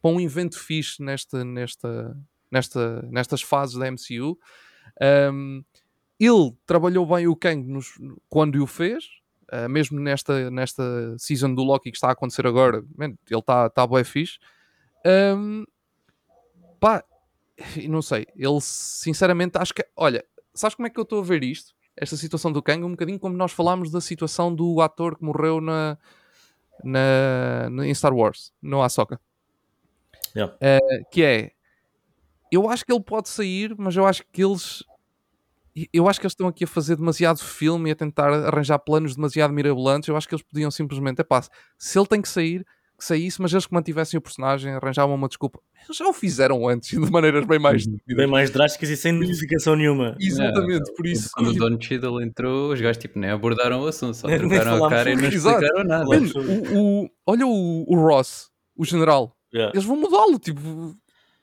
para 0.00 0.10
um 0.10 0.20
evento 0.20 0.58
fixe 0.58 1.02
nesta, 1.02 1.44
nesta, 1.44 2.16
nesta, 2.50 3.02
nestas 3.10 3.42
fases 3.42 3.76
da 3.76 3.90
MCU. 3.90 4.38
Um, 5.32 5.64
ele 6.18 6.52
trabalhou 6.66 7.06
bem 7.06 7.26
o 7.26 7.36
Kang 7.36 7.66
nos, 7.66 7.98
quando 8.28 8.62
o 8.62 8.66
fez, 8.66 9.04
uh, 9.52 9.68
mesmo 9.68 9.98
nesta, 9.98 10.50
nesta 10.50 11.16
season 11.18 11.54
do 11.54 11.62
Loki 11.62 11.90
que 11.90 11.96
está 11.96 12.08
a 12.08 12.12
acontecer 12.12 12.46
agora, 12.46 12.84
man, 12.96 13.14
ele 13.28 13.40
está 13.40 13.70
tá 13.70 13.86
bem 13.86 14.04
fixe. 14.04 14.38
Um, 15.06 15.64
pá, 16.78 17.02
não 17.88 18.02
sei, 18.02 18.26
ele 18.36 18.60
sinceramente 18.60 19.56
acho 19.56 19.72
que, 19.72 19.86
olha, 19.96 20.24
sabes 20.52 20.74
como 20.74 20.86
é 20.86 20.90
que 20.90 20.98
eu 20.98 21.04
estou 21.04 21.20
a 21.20 21.24
ver 21.24 21.42
isto? 21.42 21.74
Esta 21.96 22.16
situação 22.16 22.52
do 22.52 22.62
Kang, 22.62 22.84
um 22.84 22.90
bocadinho 22.90 23.18
como 23.18 23.36
nós 23.36 23.52
falámos 23.52 23.90
da 23.90 24.00
situação 24.00 24.54
do 24.54 24.80
ator 24.80 25.16
que 25.16 25.24
morreu 25.24 25.60
na, 25.60 25.98
na, 26.84 27.68
na 27.70 27.86
em 27.86 27.94
Star 27.94 28.14
Wars, 28.14 28.52
no 28.60 28.82
Ahsoka. 28.82 29.20
Yeah. 30.34 30.54
Uh, 30.54 31.10
que 31.10 31.22
é 31.22 31.52
eu 32.50 32.68
acho 32.68 32.84
que 32.84 32.92
ele 32.92 33.02
pode 33.02 33.28
sair, 33.28 33.74
mas 33.78 33.96
eu 33.96 34.06
acho 34.06 34.24
que 34.32 34.42
eles 34.42 34.82
eu 35.92 36.08
acho 36.08 36.20
que 36.20 36.26
eles 36.26 36.32
estão 36.32 36.48
aqui 36.48 36.64
a 36.64 36.66
fazer 36.66 36.96
demasiado 36.96 37.38
filme 37.38 37.90
e 37.90 37.92
a 37.92 37.96
tentar 37.96 38.28
arranjar 38.32 38.78
planos 38.78 39.14
demasiado 39.14 39.52
mirabolantes. 39.52 40.08
Eu 40.08 40.16
acho 40.16 40.28
que 40.28 40.34
eles 40.34 40.44
podiam 40.44 40.70
simplesmente, 40.70 41.20
é 41.20 41.24
pá, 41.24 41.42
se 41.78 41.98
ele 41.98 42.06
tem 42.06 42.20
que 42.20 42.28
sair, 42.28 42.66
que 42.98 43.04
saísse, 43.04 43.40
mas 43.40 43.52
eles 43.52 43.66
que 43.66 43.72
mantivessem 43.72 44.18
o 44.18 44.20
personagem, 44.20 44.72
arranjavam 44.72 45.14
uma 45.14 45.26
desculpa. 45.26 45.58
Eles 45.84 45.96
já 45.96 46.06
o 46.06 46.12
fizeram 46.12 46.68
antes, 46.68 46.90
de 47.00 47.10
maneiras 47.10 47.46
bem 47.46 47.58
mais 47.58 47.86
uhum. 47.86 47.96
bem 48.06 48.26
mais 48.26 48.50
drásticas 48.50 48.90
e 48.90 48.96
sem 48.96 49.12
notificação 49.12 49.74
nenhuma. 49.74 50.16
Exatamente, 50.20 50.90
é, 50.90 50.94
por 50.94 51.06
isso. 51.06 51.30
Quando 51.32 51.52
tipo... 51.52 51.64
o 51.64 51.70
Don 51.70 51.80
Cheadle 51.80 52.22
entrou, 52.22 52.72
os 52.72 52.80
gajos 52.80 52.98
tipo, 52.98 53.18
nem 53.18 53.30
abordaram 53.30 53.80
o 53.80 53.86
assunto, 53.86 54.14
só 54.14 54.28
trocaram 54.28 54.84
a 54.84 54.90
cara 54.90 55.10
e 55.10 55.16
não 55.16 55.28
explicaram 55.28 55.84
nada. 55.84 56.04
o, 56.08 57.02
o, 57.02 57.10
olha 57.26 57.46
o, 57.46 57.84
o 57.88 57.96
Ross, 57.96 58.50
o 58.76 58.84
general. 58.84 59.36
Yeah. 59.52 59.72
Eles 59.74 59.84
vão 59.84 59.96
mudá-lo, 59.96 60.38
tipo, 60.38 60.60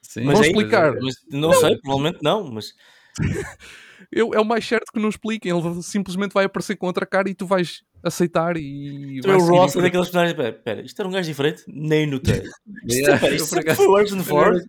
Sim, 0.07 0.23
vão 0.23 0.41
explicar. 0.41 0.95
Mas, 1.01 1.15
não, 1.29 1.39
não, 1.49 1.53
sei, 1.53 1.77
provavelmente 1.77 2.19
não, 2.21 2.49
mas. 2.49 2.73
Eu, 4.11 4.33
é 4.33 4.39
o 4.39 4.45
mais 4.45 4.65
certo 4.65 4.91
que 4.93 4.99
não 4.99 5.09
expliquem. 5.09 5.51
Ele 5.51 5.83
simplesmente 5.83 6.31
vai 6.31 6.45
aparecer 6.45 6.77
com 6.77 6.87
outra 6.87 7.05
cara 7.05 7.29
e 7.29 7.33
tu 7.33 7.45
vais 7.45 7.81
aceitar 8.01 8.55
e. 8.55 9.19
Tu 9.21 9.29
é 9.29 9.35
o 9.35 9.39
Ross 9.39 9.75
é 9.75 9.81
daqueles 9.81 10.07
personagens. 10.07 10.37
Pera, 10.37 10.53
pera, 10.53 10.81
isto 10.81 10.99
era 10.99 11.09
um 11.09 11.11
gajo 11.11 11.27
diferente? 11.27 11.63
Nem 11.67 12.07
notei. 12.07 12.43
Isto, 12.87 12.99
yeah, 12.99 13.19
pera, 13.19 13.35
isto 13.35 13.75
foi 13.75 13.87
o 13.87 13.95
Harrison 13.95 14.23
Ford. 14.23 14.63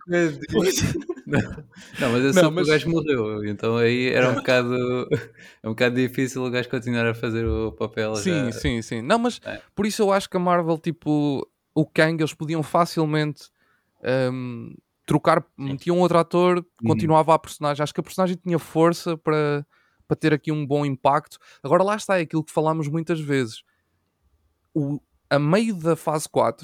Não, 1.25 2.11
mas 2.11 2.23
eu 2.23 2.33
sei 2.33 2.43
mas... 2.43 2.53
que 2.53 2.61
o 2.61 2.65
gajo 2.65 2.89
morreu, 2.89 3.45
então 3.45 3.77
aí 3.77 4.09
era 4.09 4.29
um 4.29 4.35
bocado, 4.41 5.07
é 5.63 5.67
um 5.67 5.71
bocado 5.71 5.95
difícil 5.95 6.43
o 6.43 6.49
gajo 6.49 6.67
continuar 6.67 7.07
a 7.07 7.13
fazer 7.13 7.45
o 7.45 7.71
papel. 7.71 8.15
Sim, 8.15 8.45
já... 8.45 8.51
sim, 8.51 8.81
sim. 8.81 9.01
Não, 9.01 9.17
mas 9.17 9.39
é. 9.45 9.61
por 9.73 9.85
isso 9.85 10.01
eu 10.01 10.11
acho 10.11 10.29
que 10.29 10.35
a 10.35 10.39
Marvel, 10.39 10.77
tipo, 10.77 11.47
o 11.73 11.85
Kang, 11.85 12.21
eles 12.21 12.33
podiam 12.33 12.61
facilmente. 12.61 13.43
Um, 14.03 14.73
trocar, 15.09 15.43
metiam 15.57 15.97
um 15.97 16.01
outro 16.01 16.19
ator, 16.19 16.57
uhum. 16.57 16.89
continuava 16.89 17.33
a 17.33 17.39
personagem. 17.39 17.81
Acho 17.81 17.91
que 17.91 17.99
a 17.99 18.03
personagem 18.03 18.37
tinha 18.37 18.59
força 18.59 19.17
para, 19.17 19.65
para 20.07 20.15
ter 20.15 20.31
aqui 20.31 20.51
um 20.51 20.63
bom 20.63 20.85
impacto. 20.85 21.39
Agora 21.63 21.81
lá 21.81 21.95
está, 21.95 22.19
é 22.19 22.21
aquilo 22.21 22.43
que 22.43 22.51
falámos 22.51 22.87
muitas 22.87 23.19
vezes. 23.19 23.63
O, 24.71 25.01
a 25.27 25.39
meio 25.39 25.73
da 25.73 25.95
fase 25.95 26.29
4, 26.29 26.63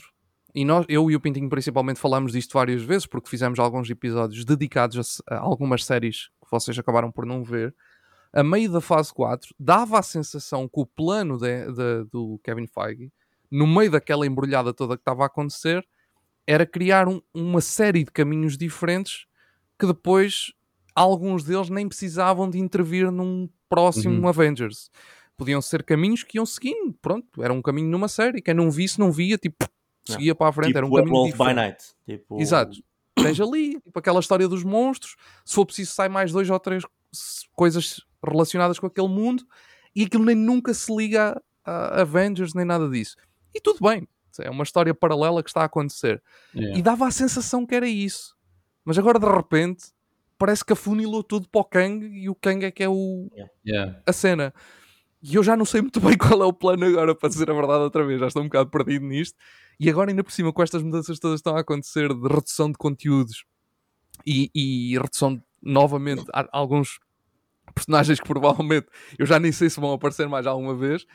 e 0.54 0.64
nós, 0.64 0.86
eu 0.88 1.10
e 1.10 1.16
o 1.16 1.20
Pintinho 1.20 1.50
principalmente 1.50 2.00
falámos 2.00 2.34
disto 2.34 2.54
várias 2.54 2.84
vezes, 2.84 3.08
porque 3.08 3.28
fizemos 3.28 3.58
alguns 3.58 3.89
episódios 3.89 4.46
dedicados 4.46 5.24
a, 5.28 5.38
a 5.38 5.39
algumas 5.39 5.84
séries 5.84 6.30
que 6.39 6.52
vocês 6.52 6.78
acabaram 6.78 7.12
por 7.12 7.26
não 7.26 7.43
ver. 7.43 7.74
A 8.32 8.43
meio 8.43 8.72
da 8.72 8.80
fase 8.80 9.12
4, 9.12 9.56
dava 9.60 9.98
a 9.98 10.04
sensação 10.04 10.68
que 10.68 10.80
o 10.80 10.86
plano 10.86 11.39
de, 11.39 11.66
de, 11.72 12.04
do 12.12 12.39
Kevin 12.43 12.68
Feige, 12.68 13.12
no 13.50 13.66
meio 13.66 13.89
daquela 13.89 14.28
embrulhada 14.28 14.72
toda 14.72 14.96
que 14.96 15.02
estava 15.02 15.24
a 15.24 15.26
acontecer, 15.26 15.84
era 16.48 16.66
criar 16.66 17.08
um, 17.08 17.22
uma 17.34 17.62
série 17.62 18.04
de 18.04 18.12
caminhos 18.12 18.58
diferentes 18.58 19.26
que 19.80 19.86
depois 19.86 20.54
alguns 20.96 21.43
deles 21.43 21.70
nem 21.70 21.88
precisavam 21.88 22.50
de 22.50 22.60
intervir 22.60 23.12
num 23.12 23.50
próximo 23.68 24.22
uhum. 24.22 24.28
Avengers. 24.28 24.89
Podiam 25.38 25.62
ser 25.62 25.84
caminhos 25.84 26.24
que 26.24 26.38
iam 26.38 26.46
seguindo, 26.46 26.93
pronto, 27.02 27.43
era 27.43 27.52
um 27.52 27.62
caminho 27.62 27.89
numa 27.89 28.08
série. 28.08 28.41
Quem 28.41 28.54
não 28.54 28.72
visse, 28.72 29.00
não 29.00 29.12
via, 29.12 29.38
tipo, 29.38 29.68
seguia 30.06 30.32
não. 30.32 30.36
para 30.38 30.48
a 30.48 30.54
frente, 30.54 30.68
tipo 30.68 30.78
era 30.78 30.86
um 30.86 30.91
caminho 30.91 31.14
Wolf 31.14 31.32
diferente. 31.32 31.50
by 31.50 31.62
Night. 31.62 31.84
Tipo... 32.06 32.41
Exato. 32.41 32.78
Tens 33.16 33.39
ali, 33.39 33.80
tipo, 33.82 34.00
aquela 34.00 34.20
história 34.20 34.48
dos 34.48 34.64
monstros, 34.64 35.16
se 35.43 35.56
for 35.56 35.66
preciso 35.66 35.91
sai 35.91 36.08
mais 36.08 36.32
dois 36.32 36.50
ou 36.50 36.60
três 36.60 36.84
coisas 37.54 38.02
relacionadas 38.24 38.80
com 38.80 38.88
aquele 38.88 39.08
mundo 39.08 39.46
e 39.96 40.04
aquilo 40.04 40.26
nem 40.26 40.36
nunca 40.36 40.74
se 40.74 40.93
liga 40.93 41.41
a 41.64 42.02
Avengers 42.02 42.54
nem 42.54 42.66
nada 42.66 42.89
disso. 42.89 43.16
E 43.54 43.60
tudo 43.62 43.80
bem, 43.82 44.08
é 44.43 44.49
uma 44.49 44.63
história 44.63 44.93
paralela 44.93 45.43
que 45.43 45.49
está 45.49 45.61
a 45.61 45.65
acontecer. 45.65 46.21
Yeah. 46.53 46.77
E 46.77 46.81
dava 46.81 47.07
a 47.07 47.11
sensação 47.11 47.65
que 47.65 47.75
era 47.75 47.88
isso. 47.88 48.36
Mas 48.83 48.97
agora 48.97 49.19
de 49.19 49.25
repente 49.25 49.86
parece 50.38 50.63
que 50.63 50.73
afunilou 50.73 51.23
tudo 51.23 51.47
para 51.49 51.61
o 51.61 51.65
Kang 51.65 52.05
e 52.05 52.29
o 52.29 52.36
Kang 52.36 52.65
é 52.65 52.71
que 52.71 52.83
é 52.83 52.89
o, 52.89 53.29
yeah. 53.65 53.99
a 54.05 54.13
cena. 54.13 54.53
E 55.21 55.36
eu 55.36 55.43
já 55.43 55.57
não 55.57 55.65
sei 55.65 55.81
muito 55.81 55.99
bem 56.01 56.17
qual 56.17 56.41
é 56.41 56.45
o 56.45 56.53
plano 56.53 56.86
agora, 56.86 57.15
para 57.15 57.29
dizer 57.29 57.49
a 57.49 57.53
verdade 57.53 57.83
outra 57.83 58.05
vez. 58.05 58.19
Já 58.19 58.27
estou 58.27 58.43
um 58.43 58.45
bocado 58.45 58.69
perdido 58.69 59.05
nisto. 59.05 59.38
E 59.79 59.89
agora, 59.89 60.11
ainda 60.11 60.23
por 60.23 60.31
cima, 60.31 60.53
com 60.53 60.63
estas 60.63 60.83
mudanças 60.83 61.19
todas 61.19 61.41
que 61.41 61.41
estão 61.41 61.57
a 61.57 61.61
acontecer 61.61 62.13
de 62.13 62.27
redução 62.27 62.71
de 62.71 62.77
conteúdos 62.77 63.43
e, 64.25 64.49
e 64.53 64.97
redução, 64.97 65.36
de, 65.36 65.41
novamente, 65.61 66.25
alguns 66.51 66.99
personagens 67.73 68.19
que 68.19 68.27
provavelmente 68.27 68.88
eu 69.17 69.25
já 69.25 69.39
nem 69.39 69.51
sei 69.51 69.69
se 69.69 69.79
vão 69.79 69.91
aparecer 69.93 70.27
mais 70.29 70.45
alguma 70.45 70.75
vez. 70.75 71.05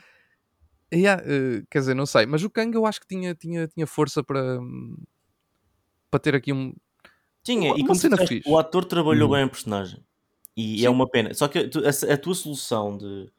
Yeah, 0.93 1.23
uh, 1.23 1.65
quer 1.69 1.79
dizer, 1.79 1.93
não 1.95 2.05
sei, 2.05 2.25
mas 2.25 2.43
o 2.43 2.49
Kang 2.49 2.75
eu 2.75 2.85
acho 2.85 2.99
que 2.99 3.07
tinha, 3.07 3.33
tinha, 3.33 3.67
tinha 3.67 3.87
força 3.87 4.21
para, 4.21 4.59
para 6.09 6.19
ter 6.19 6.35
aqui 6.35 6.51
um. 6.51 6.73
Tinha, 7.43 7.73
e 7.77 7.81
como 7.81 7.95
cena 7.95 8.17
disseste, 8.17 8.47
o 8.47 8.57
ator 8.57 8.85
trabalhou 8.85 9.29
hum. 9.29 9.33
bem 9.33 9.43
a 9.43 9.47
personagem 9.47 10.03
e 10.55 10.79
Sim. 10.79 10.85
é 10.85 10.89
uma 10.89 11.09
pena. 11.09 11.33
Só 11.33 11.47
que 11.47 11.57
a, 11.59 12.13
a, 12.13 12.17
tua 12.17 12.35
solução 12.35 12.97
de, 12.97 13.31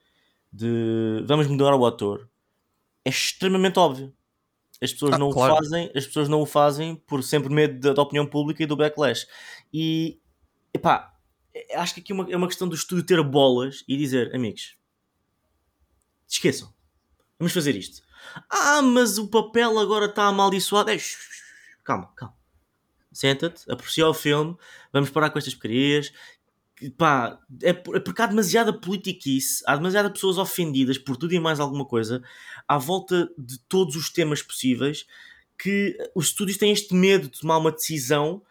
de 0.53 1.23
vamos 1.27 1.47
mudar 1.47 1.75
o 1.75 1.87
ator 1.87 2.29
é 3.05 3.11
extremamente 3.11 3.79
óbvio. 3.79 4.13
As 4.81 4.93
pessoas 4.93 5.15
ah, 5.15 5.19
não 5.19 5.31
claro. 5.31 5.53
o 5.53 5.57
fazem, 5.57 5.93
as 5.95 6.07
pessoas 6.07 6.29
não 6.29 6.41
o 6.41 6.47
fazem 6.47 6.97
por 6.97 7.23
sempre 7.23 7.53
medo 7.53 7.79
da, 7.79 7.93
da 7.93 8.03
opinião 8.03 8.27
pública 8.27 8.63
e 8.63 8.67
do 8.67 8.77
backlash. 8.77 9.27
E 9.73 10.19
epá, 10.75 11.15
acho 11.75 11.95
que 11.95 12.01
aqui 12.01 12.13
é 12.13 12.15
uma, 12.15 12.33
é 12.33 12.37
uma 12.37 12.49
questão 12.49 12.69
do 12.69 12.75
estúdio 12.75 13.05
ter 13.05 13.23
bolas 13.23 13.85
e 13.87 13.97
dizer, 13.97 14.35
amigos, 14.35 14.77
esqueçam 16.27 16.73
Vamos 17.39 17.53
fazer 17.53 17.77
isto. 17.77 18.03
Ah, 18.49 18.83
mas 18.83 19.19
o 19.19 19.29
papel 19.29 19.79
agora 19.79 20.07
está 20.07 20.27
amaldiçoado. 20.27 20.91
É, 20.91 20.99
calma, 21.85 22.13
calma. 22.15 22.37
Senta-te, 23.13 23.71
aprecia 23.71 24.09
o 24.09 24.15
filme, 24.15 24.57
vamos 24.93 25.11
parar 25.11 25.31
com 25.31 25.39
estas 25.39 25.55
porcarias. 25.55 26.13
Pá, 26.97 27.39
é, 27.63 27.71
é 27.71 27.73
porque 27.73 28.23
há 28.23 28.27
demasiada 28.27 28.73
politiquice, 28.73 29.63
há 29.67 29.77
demasiadas 29.77 30.13
pessoas 30.13 30.39
ofendidas 30.39 30.99
por 30.99 31.17
tudo 31.17 31.35
e 31.35 31.39
mais 31.39 31.61
alguma 31.61 31.85
coisa 31.85 32.23
à 32.67 32.79
volta 32.79 33.31
de 33.39 33.59
todos 33.69 33.95
os 33.95 34.11
temas 34.11 34.43
possíveis 34.43 35.07
que 35.59 35.97
os 36.15 36.27
estúdios 36.27 36.59
têm 36.59 36.73
este 36.73 36.95
medo 36.95 37.29
de 37.29 37.41
tomar 37.41 37.59
uma 37.59 37.71
decisão 37.71 38.43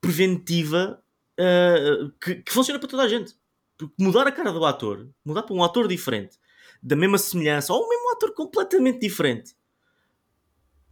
preventiva 0.00 1.00
uh, 1.38 2.10
que, 2.20 2.36
que 2.36 2.52
funciona 2.52 2.80
para 2.80 2.88
toda 2.88 3.02
a 3.04 3.08
gente. 3.08 3.34
Porque 3.76 3.94
mudar 4.02 4.26
a 4.26 4.32
cara 4.32 4.50
do 4.50 4.64
ator, 4.64 5.08
mudar 5.24 5.42
para 5.42 5.54
um 5.54 5.62
ator 5.62 5.86
diferente, 5.86 6.38
da 6.86 6.94
mesma 6.94 7.18
semelhança, 7.18 7.72
ou 7.72 7.82
o 7.82 7.88
mesmo 7.88 8.12
ator 8.12 8.32
completamente 8.32 9.00
diferente, 9.00 9.56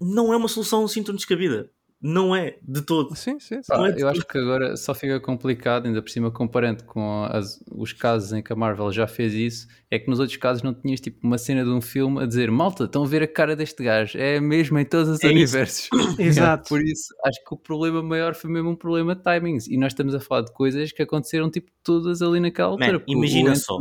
não 0.00 0.32
é 0.32 0.36
uma 0.36 0.48
solução 0.48 0.84
tão 1.04 1.14
descabida. 1.14 1.70
Não 2.02 2.36
é 2.36 2.58
de 2.60 2.82
todo. 2.82 3.14
Sim, 3.16 3.38
sim. 3.38 3.62
sim. 3.62 3.72
Ah, 3.72 3.88
é 3.88 4.02
eu 4.02 4.08
acho 4.08 4.26
que 4.26 4.36
agora 4.36 4.76
só 4.76 4.92
fica 4.92 5.18
complicado, 5.20 5.86
ainda 5.86 6.02
por 6.02 6.10
cima, 6.10 6.30
comparando 6.30 6.84
com 6.84 7.24
as, 7.30 7.64
os 7.70 7.94
casos 7.94 8.32
em 8.32 8.42
que 8.42 8.52
a 8.52 8.56
Marvel 8.56 8.92
já 8.92 9.06
fez 9.06 9.32
isso, 9.32 9.68
é 9.90 9.98
que 9.98 10.10
nos 10.10 10.18
outros 10.18 10.36
casos 10.36 10.62
não 10.62 10.74
tinhas 10.74 11.00
tipo 11.00 11.26
uma 11.26 11.38
cena 11.38 11.64
de 11.64 11.70
um 11.70 11.80
filme 11.80 12.22
a 12.22 12.26
dizer 12.26 12.50
malta, 12.50 12.84
estão 12.84 13.04
a 13.04 13.06
ver 13.06 13.22
a 13.22 13.28
cara 13.28 13.56
deste 13.56 13.82
gajo, 13.82 14.18
é 14.18 14.38
mesmo 14.38 14.78
em 14.78 14.84
todos 14.84 15.08
os 15.08 15.24
é 15.24 15.28
universos. 15.28 15.88
Exato. 16.18 16.68
Por 16.68 16.82
isso, 16.82 17.14
acho 17.24 17.42
que 17.42 17.54
o 17.54 17.56
problema 17.56 18.02
maior 18.02 18.34
foi 18.34 18.50
mesmo 18.50 18.70
um 18.70 18.76
problema 18.76 19.14
de 19.14 19.22
timings. 19.22 19.68
E 19.68 19.78
nós 19.78 19.92
estamos 19.92 20.14
a 20.14 20.20
falar 20.20 20.42
de 20.42 20.52
coisas 20.52 20.92
que 20.92 21.02
aconteceram 21.02 21.50
tipo 21.50 21.70
todas 21.82 22.20
ali 22.20 22.40
naquela 22.40 22.70
altura. 22.70 22.98
Man, 22.98 23.04
imagina 23.06 23.54
só. 23.54 23.78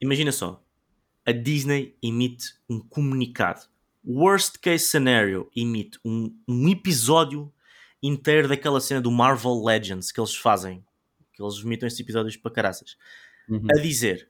Imagina 0.00 0.32
só 0.32 0.60
a 1.26 1.32
Disney 1.32 1.96
emite 2.02 2.54
um 2.68 2.80
comunicado. 2.80 3.62
Worst 4.04 4.58
case 4.58 4.86
scenario 4.86 5.48
emite 5.56 5.98
um, 6.04 6.36
um 6.48 6.68
episódio 6.68 7.52
inteiro 8.02 8.48
daquela 8.48 8.80
cena 8.80 9.00
do 9.00 9.10
Marvel 9.10 9.62
Legends 9.64 10.10
que 10.10 10.20
eles 10.20 10.34
fazem 10.34 10.84
que 11.32 11.42
eles 11.42 11.60
vomitam 11.60 11.86
estes 11.86 12.00
episódios 12.00 12.36
para 12.36 12.52
caraças, 12.52 12.96
uhum. 13.48 13.66
a 13.70 13.80
dizer: 13.80 14.28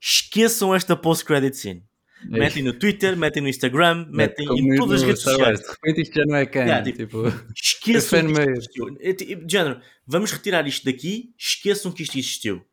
esqueçam 0.00 0.74
esta 0.74 0.96
post-credit 0.96 1.56
scene. 1.56 1.84
É 2.30 2.38
metem 2.38 2.62
no 2.62 2.72
Twitter, 2.72 3.16
metem 3.16 3.42
no 3.42 3.48
Instagram, 3.48 4.06
é 4.08 4.16
metem 4.16 4.46
em 4.46 4.76
todas 4.76 5.02
as 5.02 5.08
redes 5.08 5.22
sociais. 5.22 5.60
De 5.60 5.66
repente 5.66 6.02
isto 6.02 6.14
já 6.14 6.24
não 6.24 6.36
é 6.36 6.46
quem. 6.46 6.62
Yeah, 6.62 6.84
tipo, 6.84 6.98
tipo, 6.98 7.52
esqueçam 7.52 8.26
que 8.26 8.32
isto 8.32 8.50
existiu. 8.50 8.96
É, 9.00 9.12
tipo, 9.12 9.50
género, 9.50 9.80
vamos 10.06 10.30
retirar 10.30 10.66
isto 10.68 10.84
daqui, 10.84 11.34
esqueçam 11.36 11.90
que 11.90 12.04
isto 12.04 12.16
existiu. 12.16 12.64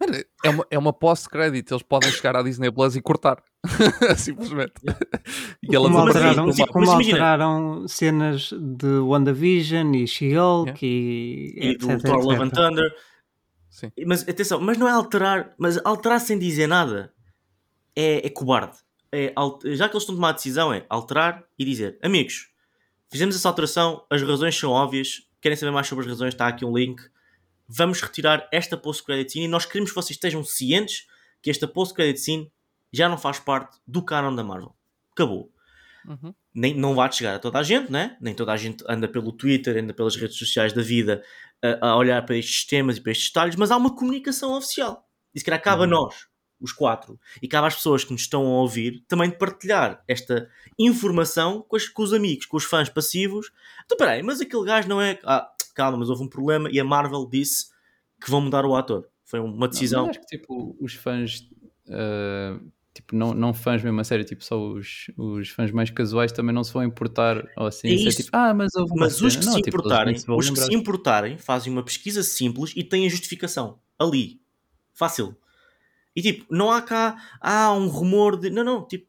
Mano, 0.00 0.24
é 0.44 0.50
uma, 0.50 0.66
é 0.70 0.78
uma 0.78 0.92
post-credit, 0.92 1.72
eles 1.72 1.82
podem 1.82 2.10
chegar 2.10 2.36
à 2.36 2.42
Disney 2.42 2.70
Plus 2.70 2.96
e 2.96 3.00
cortar. 3.00 3.42
Simplesmente. 4.16 4.74
E 5.62 5.74
ela 5.74 5.88
como 5.88 5.98
alteraram, 5.98 6.48
assim, 6.48 6.66
como 6.66 6.90
alteraram 6.90 7.88
cenas 7.88 8.52
de 8.52 8.98
WandaVision 8.98 9.94
e 9.94 10.06
She-Hulk 10.06 10.84
yeah. 10.84 10.86
e, 10.86 11.54
e 11.56 11.70
etc, 11.70 11.88
do 11.88 12.02
Thor 12.02 12.24
Love 12.24 12.42
and 12.42 12.50
Thunder. 12.50 12.94
Sim. 13.70 13.90
Mas 14.06 14.28
atenção, 14.28 14.60
mas 14.60 14.78
não 14.78 14.86
é 14.88 14.92
alterar, 14.92 15.52
mas 15.58 15.80
alterar 15.84 16.20
sem 16.20 16.38
dizer 16.38 16.68
nada 16.68 17.12
é, 17.96 18.26
é 18.26 18.30
cobarde. 18.30 18.76
É, 19.10 19.32
já 19.74 19.88
que 19.88 19.94
eles 19.94 20.02
estão 20.02 20.14
a 20.14 20.16
tomar 20.16 20.28
a 20.30 20.32
decisão, 20.32 20.72
é 20.72 20.84
alterar 20.88 21.44
e 21.58 21.64
dizer: 21.64 21.98
Amigos, 22.02 22.48
fizemos 23.10 23.34
essa 23.34 23.48
alteração, 23.48 24.04
as 24.10 24.22
razões 24.22 24.56
são 24.56 24.70
óbvias. 24.70 25.22
Querem 25.40 25.56
saber 25.56 25.72
mais 25.72 25.86
sobre 25.86 26.04
as 26.04 26.10
razões? 26.10 26.34
Está 26.34 26.48
aqui 26.48 26.64
um 26.64 26.76
link. 26.76 27.02
Vamos 27.68 28.00
retirar 28.00 28.48
esta 28.52 28.76
post-credit 28.76 29.32
scene 29.32 29.46
e 29.46 29.48
nós 29.48 29.64
queremos 29.64 29.90
que 29.90 29.96
vocês 29.96 30.16
estejam 30.16 30.44
cientes 30.44 31.06
que 31.40 31.50
esta 31.50 31.66
post-credit 31.66 32.20
scene 32.20 32.52
já 32.92 33.08
não 33.08 33.18
faz 33.18 33.38
parte 33.38 33.78
do 33.86 34.02
canon 34.02 34.34
da 34.34 34.44
Marvel. 34.44 34.74
Acabou. 35.12 35.50
Uhum. 36.06 36.34
Nem, 36.54 36.74
não 36.74 36.94
vai 36.94 37.10
chegar 37.10 37.34
a 37.34 37.38
toda 37.38 37.58
a 37.58 37.62
gente, 37.62 37.90
né? 37.90 38.16
nem 38.20 38.34
toda 38.34 38.52
a 38.52 38.56
gente 38.56 38.84
anda 38.88 39.08
pelo 39.08 39.32
Twitter, 39.32 39.76
anda 39.82 39.94
pelas 39.94 40.14
redes 40.16 40.36
sociais 40.36 40.72
da 40.72 40.82
vida 40.82 41.22
a, 41.62 41.88
a 41.88 41.96
olhar 41.96 42.24
para 42.24 42.36
estes 42.36 42.64
temas 42.66 42.96
e 42.96 43.00
para 43.00 43.12
estes 43.12 43.28
detalhes, 43.28 43.56
mas 43.56 43.70
há 43.70 43.76
uma 43.76 43.94
comunicação 43.94 44.56
oficial. 44.56 45.08
E 45.34 45.38
se 45.38 45.44
calhar 45.44 45.60
cabe 45.60 45.78
uhum. 45.78 45.84
a 45.84 45.86
nós, 45.86 46.26
os 46.60 46.72
quatro, 46.72 47.18
e 47.42 47.48
cabe 47.48 47.66
às 47.66 47.74
pessoas 47.74 48.04
que 48.04 48.12
nos 48.12 48.22
estão 48.22 48.42
a 48.42 48.60
ouvir 48.60 49.04
também 49.06 49.30
de 49.30 49.36
partilhar 49.36 50.02
esta 50.08 50.48
informação 50.78 51.62
com, 51.68 51.76
as, 51.76 51.88
com 51.88 52.02
os 52.02 52.12
amigos, 52.12 52.46
com 52.46 52.56
os 52.56 52.64
fãs 52.64 52.88
passivos. 52.88 53.52
Então, 53.84 53.98
peraí, 53.98 54.22
mas 54.22 54.40
aquele 54.40 54.64
gajo 54.64 54.88
não 54.88 55.00
é. 55.00 55.18
Ah, 55.24 55.48
calma, 55.74 55.98
mas 55.98 56.08
houve 56.08 56.22
um 56.22 56.28
problema 56.28 56.70
e 56.70 56.80
a 56.80 56.84
Marvel 56.84 57.28
disse 57.30 57.66
que 58.20 58.30
vão 58.30 58.40
mudar 58.40 58.64
o 58.64 58.74
ator. 58.74 59.08
Foi 59.24 59.40
uma 59.40 59.68
decisão. 59.68 60.04
Não, 60.04 60.10
acho 60.10 60.20
que 60.20 60.26
tipo, 60.26 60.76
os 60.80 60.94
fãs. 60.94 61.40
Uh, 61.86 62.70
tipo, 62.94 63.14
não, 63.14 63.34
não 63.34 63.52
fãs 63.52 63.82
mesmo 63.82 64.00
a 64.00 64.04
sério, 64.04 64.24
tipo, 64.24 64.42
só 64.44 64.58
os, 64.58 65.10
os 65.16 65.48
fãs 65.50 65.70
mais 65.70 65.90
casuais 65.90 66.32
também 66.32 66.54
não 66.54 66.62
se 66.64 66.72
vão 66.72 66.84
importar 66.84 67.44
ou 67.56 67.66
assim, 67.66 67.88
é, 67.88 68.08
é 68.08 68.10
tipo, 68.10 68.30
ah, 68.32 68.54
mas 68.54 68.70
Mas 68.96 69.20
os 69.20 69.36
que, 69.36 69.44
não, 69.44 69.52
se, 69.52 69.62
tipo, 69.62 69.76
importarem, 69.76 70.16
se 70.16 70.30
os 70.30 70.50
que 70.50 70.60
se 70.60 70.74
importarem 70.74 71.36
fazem 71.36 71.72
uma 71.72 71.82
pesquisa 71.82 72.22
simples 72.22 72.72
e 72.76 72.84
têm 72.84 73.06
a 73.06 73.10
justificação 73.10 73.80
ali, 73.98 74.40
fácil. 74.92 75.36
E 76.14 76.22
tipo, 76.22 76.46
não 76.50 76.70
há 76.70 76.80
cá, 76.80 77.16
há 77.40 77.72
um 77.72 77.88
rumor 77.88 78.38
de. 78.38 78.50
Não, 78.50 78.62
não, 78.62 78.86
tipo, 78.86 79.06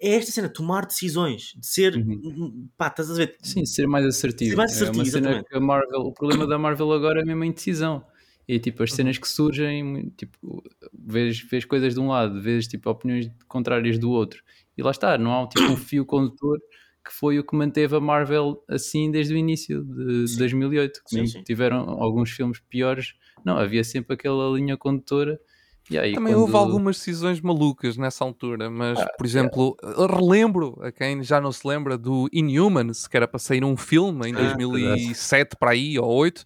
é 0.00 0.14
esta 0.14 0.30
cena, 0.30 0.48
tomar 0.48 0.86
decisões, 0.86 1.54
de 1.56 1.66
ser. 1.66 1.96
Uhum. 1.96 2.68
Pá, 2.76 2.88
estás 2.88 3.10
a 3.10 3.14
ver? 3.14 3.36
Sim, 3.42 3.64
ser 3.64 3.86
mais 3.86 4.06
assertivo. 4.06 4.50
Ser 4.50 4.56
mais 4.56 4.72
assertivo, 4.72 5.00
é 5.00 5.02
uma 5.02 5.10
cena 5.10 5.44
que 5.44 5.56
a 5.56 5.60
Marvel, 5.60 6.00
o 6.00 6.12
problema 6.12 6.46
da 6.46 6.58
Marvel 6.58 6.92
agora 6.92 7.20
é 7.20 7.24
mesmo 7.24 7.42
a 7.42 7.46
indecisão. 7.46 8.04
E 8.46 8.58
tipo, 8.58 8.82
as 8.82 8.92
cenas 8.92 9.16
uhum. 9.16 9.22
que 9.22 9.28
surgem, 9.28 10.12
tipo, 10.16 10.62
vês, 10.92 11.38
vês 11.40 11.64
coisas 11.64 11.94
de 11.94 12.00
um 12.00 12.08
lado, 12.08 12.40
vês 12.40 12.66
tipo 12.66 12.88
opiniões 12.88 13.30
contrárias 13.46 13.98
do 13.98 14.10
outro. 14.10 14.42
E 14.76 14.82
lá 14.82 14.90
está, 14.90 15.18
não 15.18 15.42
há 15.42 15.46
tipo, 15.48 15.64
um 15.64 15.76
fio 15.76 16.04
condutor 16.06 16.58
que 17.04 17.14
foi 17.14 17.38
o 17.38 17.44
que 17.44 17.56
manteve 17.56 17.96
a 17.96 18.00
Marvel 18.00 18.62
assim 18.68 19.10
desde 19.10 19.32
o 19.32 19.36
início 19.36 19.82
de 19.82 20.28
sim. 20.28 20.38
2008. 20.38 21.00
Sim, 21.06 21.26
sim. 21.26 21.42
Tiveram 21.42 21.78
alguns 22.02 22.30
filmes 22.30 22.60
piores, 22.68 23.14
não, 23.44 23.56
havia 23.56 23.82
sempre 23.82 24.14
aquela 24.14 24.54
linha 24.54 24.76
condutora 24.76 25.40
Também 25.88 26.34
quando... 26.34 26.40
houve 26.40 26.54
algumas 26.54 26.96
decisões 26.96 27.40
malucas 27.40 27.96
nessa 27.96 28.24
altura, 28.24 28.70
mas, 28.70 28.98
ah, 28.98 29.06
por 29.16 29.26
exemplo, 29.26 29.76
yeah. 29.82 30.14
relembro 30.14 30.78
a 30.82 30.92
quem 30.92 31.22
já 31.22 31.40
não 31.40 31.50
se 31.50 31.66
lembra 31.66 31.96
do 31.96 32.28
Inhumans, 32.32 33.06
que 33.06 33.16
era 33.16 33.26
para 33.26 33.38
sair 33.38 33.64
um 33.64 33.76
filme 33.76 34.28
em 34.28 34.34
ah, 34.34 34.54
2007 34.54 35.56
para 35.58 35.70
aí, 35.70 35.98
ou 35.98 36.06
8, 36.06 36.44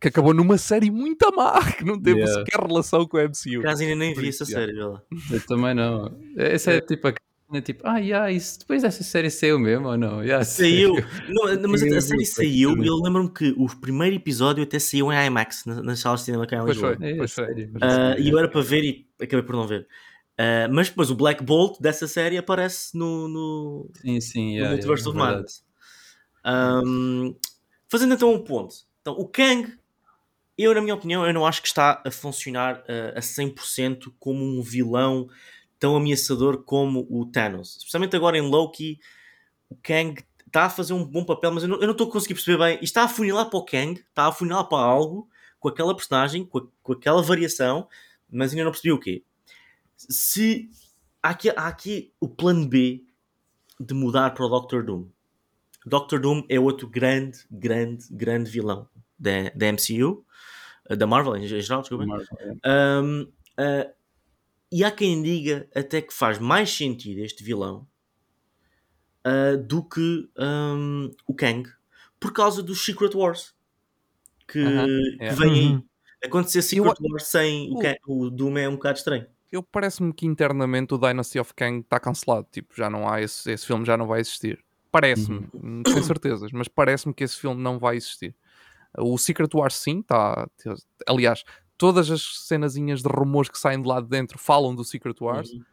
que 0.00 0.08
acabou 0.08 0.34
numa 0.34 0.58
série 0.58 0.90
muito 0.90 1.30
má, 1.34 1.60
que 1.72 1.84
não 1.84 2.00
teve 2.00 2.20
yeah. 2.20 2.44
sequer 2.44 2.60
relação 2.60 3.06
com 3.06 3.16
a 3.16 3.24
MCU. 3.24 3.62
Caso 3.62 3.82
ainda 3.82 3.94
nem 3.94 4.14
vi 4.14 4.28
essa 4.28 4.44
série, 4.44 4.76
Eu 4.78 5.00
também 5.46 5.74
não. 5.74 6.14
Essa 6.36 6.72
é, 6.72 6.76
é 6.76 6.80
tipo 6.80 7.08
a 7.08 7.14
é 7.52 7.60
tipo, 7.60 7.82
ah, 7.86 7.98
yeah, 7.98 8.30
isso, 8.30 8.58
depois 8.58 8.82
dessa 8.82 9.04
série 9.04 9.30
saiu 9.30 9.58
mesmo 9.58 9.88
ou 9.88 9.96
não? 9.96 10.22
Yeah, 10.26 10.44
saiu. 10.44 10.94
não, 11.28 11.70
mas 11.70 11.82
a, 11.82 11.96
a 11.96 12.00
série 12.00 12.26
saiu 12.26 12.76
e 12.82 12.86
eu 12.86 12.96
lembro-me 12.96 13.30
que 13.30 13.54
o 13.56 13.66
primeiro 13.76 14.16
episódio 14.16 14.64
até 14.64 14.78
saiu 14.78 15.12
em 15.12 15.26
IMAX, 15.26 15.64
nas 15.64 15.82
na 15.82 15.96
salas 15.96 16.20
de 16.20 16.26
cinema 16.26 16.46
cá 16.46 16.56
em 16.56 16.64
Lisboa. 16.64 16.96
Pois 16.96 17.08
foi, 17.08 17.16
pois 17.16 17.32
foi. 17.32 17.64
Uh, 17.64 18.18
e 18.18 18.28
eu 18.30 18.38
era 18.38 18.48
para 18.48 18.60
ver 18.62 18.82
e 18.82 19.06
acabei 19.20 19.44
por 19.44 19.54
não 19.54 19.66
ver. 19.66 19.86
Uh, 20.38 20.68
mas 20.72 20.88
depois 20.88 21.10
o 21.10 21.14
Black 21.14 21.42
Bolt 21.42 21.80
dessa 21.80 22.08
série 22.08 22.36
aparece 22.36 22.96
no, 22.98 23.28
no, 23.28 23.90
sim, 24.02 24.20
sim, 24.20 24.50
yeah, 24.50 24.68
no 24.68 24.74
Multiverse 24.74 25.08
yeah, 25.08 25.22
of 25.24 25.32
Madness. 25.32 25.64
Um, 26.44 27.34
fazendo 27.88 28.14
então 28.14 28.32
um 28.34 28.42
ponto. 28.42 28.74
Então, 29.00 29.14
o 29.14 29.26
Kang, 29.26 29.72
eu, 30.58 30.74
na 30.74 30.80
minha 30.80 30.94
opinião, 30.94 31.24
eu 31.24 31.32
não 31.32 31.46
acho 31.46 31.62
que 31.62 31.68
está 31.68 32.02
a 32.04 32.10
funcionar 32.10 32.80
uh, 32.80 33.16
a 33.16 33.20
100% 33.20 34.12
como 34.18 34.44
um 34.44 34.62
vilão 34.62 35.28
tão 35.78 35.96
ameaçador 35.96 36.62
como 36.62 37.06
o 37.10 37.26
Thanos. 37.26 37.76
Especialmente 37.76 38.16
agora 38.16 38.38
em 38.38 38.42
Loki, 38.42 38.98
o 39.68 39.76
Kang 39.76 40.22
está 40.46 40.64
a 40.64 40.70
fazer 40.70 40.92
um 40.92 41.04
bom 41.04 41.24
papel, 41.24 41.52
mas 41.52 41.62
eu 41.62 41.68
não, 41.68 41.90
estou 41.90 42.08
a 42.08 42.10
conseguir 42.10 42.34
perceber 42.34 42.58
bem. 42.58 42.74
Isto 42.74 42.84
está 42.84 43.04
a 43.04 43.08
funilar 43.08 43.50
para 43.50 43.58
o 43.58 43.64
Kang, 43.64 44.00
está 44.00 44.26
a 44.26 44.32
funilar 44.32 44.68
para 44.68 44.78
algo 44.78 45.28
com 45.58 45.68
aquela 45.68 45.94
personagem, 45.94 46.44
com, 46.44 46.58
a, 46.58 46.62
com 46.82 46.92
aquela 46.92 47.22
variação, 47.22 47.88
mas 48.30 48.52
ainda 48.52 48.64
não 48.64 48.70
percebi 48.70 48.92
o 48.92 49.00
quê. 49.00 49.22
Se 49.96 50.70
há 51.22 51.30
aqui, 51.30 51.50
há 51.50 51.66
aqui 51.66 52.12
o 52.20 52.28
plano 52.28 52.66
B 52.66 53.04
de 53.78 53.94
mudar 53.94 54.30
para 54.30 54.46
o 54.46 54.48
Doctor 54.48 54.84
Doom. 54.84 55.08
Doctor 55.84 56.20
Doom 56.20 56.44
é 56.48 56.58
outro 56.58 56.88
grande, 56.88 57.40
grande, 57.50 58.06
grande 58.10 58.50
vilão 58.50 58.88
da, 59.18 59.50
da 59.54 59.72
MCU, 59.72 60.24
da 60.96 61.06
Marvel 61.06 61.36
em 61.36 61.46
geral, 61.46 61.80
desculpa. 61.80 62.06
Marvel, 62.06 62.26
é. 62.38 63.00
um, 63.00 63.22
uh, 63.22 63.94
e 64.70 64.84
há 64.84 64.90
quem 64.90 65.22
diga 65.22 65.68
até 65.74 66.00
que 66.02 66.12
faz 66.12 66.38
mais 66.38 66.70
sentido 66.70 67.20
este 67.20 67.42
vilão 67.44 67.86
uh, 69.26 69.56
do 69.56 69.82
que 69.82 70.28
um, 70.38 71.10
o 71.26 71.34
Kang 71.34 71.68
por 72.18 72.32
causa 72.32 72.62
dos 72.62 72.84
Secret 72.84 73.14
Wars 73.14 73.54
que, 74.48 74.58
uh 74.58 74.68
-huh, 74.68 75.18
que 75.18 75.34
vem 75.34 75.52
aí. 75.52 75.66
Uhum. 75.68 75.84
Acontecer 76.24 76.62
Secret 76.62 76.94
eu, 77.00 77.10
Wars 77.10 77.24
sem 77.24 77.72
o, 77.72 77.78
Kang, 77.78 77.98
o 78.06 78.30
Doom 78.30 78.58
é 78.58 78.68
um 78.68 78.72
bocado 78.72 78.98
estranho. 78.98 79.26
Eu 79.50 79.62
parece-me 79.62 80.12
que 80.12 80.26
internamente 80.26 80.94
o 80.94 80.98
Dynasty 80.98 81.38
of 81.38 81.54
Kang 81.54 81.80
está 81.80 82.00
cancelado. 82.00 82.46
Tipo, 82.50 82.74
já 82.76 82.90
não 82.90 83.08
há 83.08 83.20
esse, 83.20 83.50
esse 83.50 83.66
filme, 83.66 83.84
já 83.84 83.96
não 83.96 84.06
vai 84.06 84.20
existir. 84.20 84.64
Parece-me, 84.90 85.48
uhum. 85.52 85.60
não 85.62 85.82
tenho 85.82 86.02
certezas, 86.02 86.50
mas 86.52 86.68
parece-me 86.68 87.12
que 87.12 87.22
esse 87.22 87.36
filme 87.36 87.62
não 87.62 87.78
vai 87.78 87.96
existir. 87.96 88.34
O 88.98 89.18
Secret 89.18 89.50
Wars 89.54 89.74
sim, 89.74 90.00
está. 90.00 90.48
Aliás, 91.06 91.44
todas 91.78 92.10
as 92.10 92.46
cenazinhas 92.46 93.02
de 93.02 93.08
rumores 93.08 93.50
que 93.50 93.58
saem 93.58 93.80
de 93.80 93.88
lá 93.88 94.00
de 94.00 94.08
dentro 94.08 94.38
falam 94.38 94.74
do 94.74 94.84
Secret 94.84 95.16
Wars. 95.20 95.50
Uhum. 95.50 95.64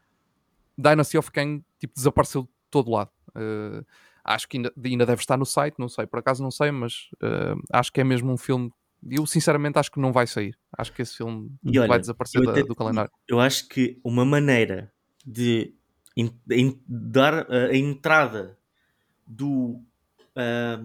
Dynasty 0.78 1.18
of 1.18 1.32
Kang 1.32 1.64
tipo, 1.80 1.94
desapareceu 1.96 2.44
de 2.44 2.50
todo 2.70 2.92
lado. 2.92 3.12
Uh, 3.30 3.86
acho 4.24 4.48
que 4.48 4.58
ainda, 4.58 4.74
ainda, 4.84 5.06
deve 5.06 5.22
estar 5.22 5.38
no 5.38 5.46
site, 5.46 5.76
não 5.78 5.88
sei, 5.88 6.06
por 6.06 6.20
acaso 6.20 6.42
não 6.42 6.52
sei, 6.52 6.72
mas 6.72 7.10
uh, 7.16 7.62
acho 7.72 7.92
que 7.92 8.02
é 8.02 8.04
mesmo 8.04 8.32
um 8.32 8.38
filme. 8.38 8.72
Eu 9.10 9.26
sinceramente 9.26 9.78
acho 9.78 9.92
que 9.92 10.00
não 10.00 10.14
vai 10.14 10.26
sair. 10.26 10.58
Acho 10.78 10.94
que 10.94 11.02
esse 11.02 11.18
filme 11.18 11.52
olha, 11.68 11.88
vai 11.88 12.00
desaparecer 12.00 12.42
da, 12.44 12.52
até, 12.52 12.64
do 12.64 12.76
calendário. 12.76 13.12
Eu 13.28 13.40
acho 13.40 13.68
que 13.68 14.00
uma 14.04 14.24
maneira 14.24 14.92
de, 15.26 15.76
in, 16.16 16.32
in, 16.50 16.82
dar 16.88 17.44
uh, 17.44 17.70
a 17.72 17.76
entrada 17.76 18.58
do 19.26 19.82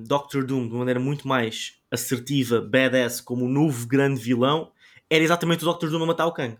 Doctor 0.07 0.45
Doom 0.45 0.67
de 0.67 0.73
uma 0.73 0.81
maneira 0.81 1.01
muito 1.01 1.27
mais 1.27 1.81
assertiva, 1.91 2.61
badass, 2.61 3.21
como 3.21 3.47
o 3.47 3.49
novo 3.49 3.87
grande 3.87 4.21
vilão, 4.21 4.71
era 5.11 5.25
exatamente 5.25 5.65
o 5.65 5.73
Dr. 5.73 5.89
Doom 5.89 6.03
a 6.03 6.07
matar 6.07 6.27
o 6.27 6.33
Kang. 6.33 6.57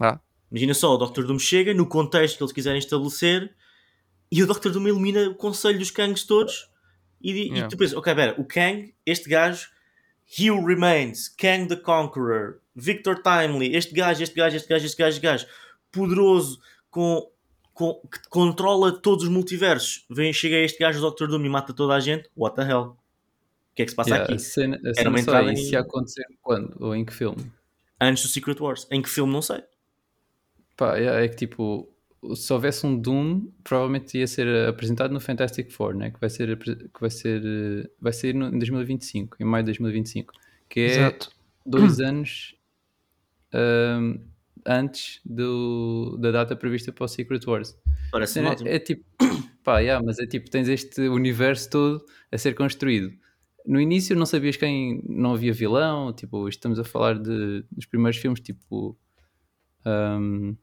Ah. 0.00 0.20
Imagina 0.50 0.74
só, 0.74 0.94
o 0.94 0.98
Dr. 0.98 1.24
Doom 1.24 1.38
chega 1.38 1.74
no 1.74 1.86
contexto 1.86 2.38
que 2.38 2.42
eles 2.44 2.52
quiserem 2.52 2.78
estabelecer 2.78 3.54
e 4.30 4.42
o 4.42 4.46
Dr. 4.46 4.70
Doom 4.70 4.88
elimina 4.88 5.28
o 5.28 5.34
conselho 5.34 5.78
dos 5.78 5.90
Kangs 5.90 6.24
todos 6.24 6.70
e, 7.20 7.32
yeah. 7.32 7.66
e 7.66 7.68
tu 7.68 7.76
pensas, 7.76 7.96
ok, 7.96 8.14
pera, 8.14 8.34
o 8.38 8.44
Kang, 8.44 8.94
este 9.04 9.28
gajo, 9.28 9.68
Hugh 10.38 10.64
Remains, 10.64 11.28
Kang 11.28 11.66
the 11.66 11.76
Conqueror, 11.76 12.60
Victor 12.74 13.20
Timely, 13.22 13.74
este 13.74 13.94
gajo, 13.94 14.22
este 14.22 14.36
gajo, 14.36 14.56
este 14.56 14.68
gajo, 14.68 14.86
este 14.86 15.02
gajo, 15.02 15.10
este 15.10 15.26
gajo, 15.26 15.46
poderoso, 15.90 16.60
com, 16.90 17.30
com, 17.74 18.00
que 18.10 18.28
controla 18.28 18.92
todos 18.92 19.24
os 19.24 19.30
multiversos, 19.30 20.06
vem, 20.08 20.32
chega 20.32 20.56
este 20.58 20.78
gajo, 20.78 21.04
o 21.04 21.10
Dr. 21.10 21.26
Doom 21.26 21.44
e 21.44 21.48
mata 21.48 21.74
toda 21.74 21.94
a 21.94 22.00
gente, 22.00 22.28
what 22.36 22.54
the 22.54 22.62
hell? 22.62 22.96
Que 23.78 23.82
é 23.82 23.84
que 23.84 23.90
se 23.92 23.96
passa 23.96 24.10
yeah, 24.10 24.24
aqui? 24.24 24.34
A 24.34 24.38
cena, 24.38 24.80
a 24.84 25.00
Era 25.00 25.08
uma 25.08 25.20
entrada 25.20 25.52
em... 25.52 25.70
ia 25.70 25.80
acontecer 25.80 26.24
quando? 26.42 26.76
Ou 26.80 26.96
em 26.96 27.04
que 27.04 27.14
filme? 27.14 27.50
Antes 28.00 28.24
do 28.24 28.28
Secret 28.28 28.56
Wars. 28.60 28.88
Em 28.90 29.00
que 29.00 29.08
filme, 29.08 29.32
não 29.32 29.40
sei. 29.40 29.62
Pá, 30.76 30.98
é, 30.98 31.24
é 31.24 31.28
que 31.28 31.36
tipo, 31.36 31.88
se 32.34 32.52
houvesse 32.52 32.84
um 32.84 32.98
Doom, 32.98 33.48
provavelmente 33.62 34.18
ia 34.18 34.26
ser 34.26 34.68
apresentado 34.68 35.12
no 35.12 35.20
Fantastic 35.20 35.70
Four, 35.70 35.94
né? 35.94 36.10
que 36.10 36.20
vai 36.20 36.28
ser, 36.28 36.58
que 36.58 37.00
vai 37.00 37.10
ser, 37.10 37.90
vai 38.00 38.12
ser 38.12 38.34
em 38.34 38.58
2025, 38.58 39.36
em 39.40 39.44
maio 39.44 39.62
de 39.62 39.68
2025. 39.68 40.32
que 40.68 40.80
é 40.80 40.84
Exato. 40.86 41.30
dois 41.64 41.98
anos 42.02 42.56
um, 43.54 44.18
antes 44.66 45.20
do, 45.24 46.16
da 46.20 46.32
data 46.32 46.56
prevista 46.56 46.92
para 46.92 47.04
o 47.04 47.08
Secret 47.08 47.46
Wars. 47.46 47.78
Parece 48.10 48.40
é, 48.40 48.74
é, 48.74 48.78
tipo, 48.80 49.04
pá, 49.62 49.78
yeah, 49.78 50.04
mas 50.04 50.18
é 50.18 50.26
tipo, 50.26 50.50
tens 50.50 50.68
este 50.68 51.02
universo 51.02 51.70
todo 51.70 52.04
a 52.32 52.38
ser 52.38 52.56
construído. 52.56 53.12
No 53.68 53.78
início 53.78 54.16
não 54.16 54.24
sabias 54.24 54.56
quem, 54.56 55.02
não 55.06 55.34
havia 55.34 55.52
vilão, 55.52 56.10
tipo, 56.10 56.48
estamos 56.48 56.78
a 56.78 56.84
falar 56.84 57.18
de, 57.18 57.62
dos 57.70 57.84
primeiros 57.84 58.18
filmes, 58.18 58.40
tipo 58.40 58.98
um, 59.84 60.56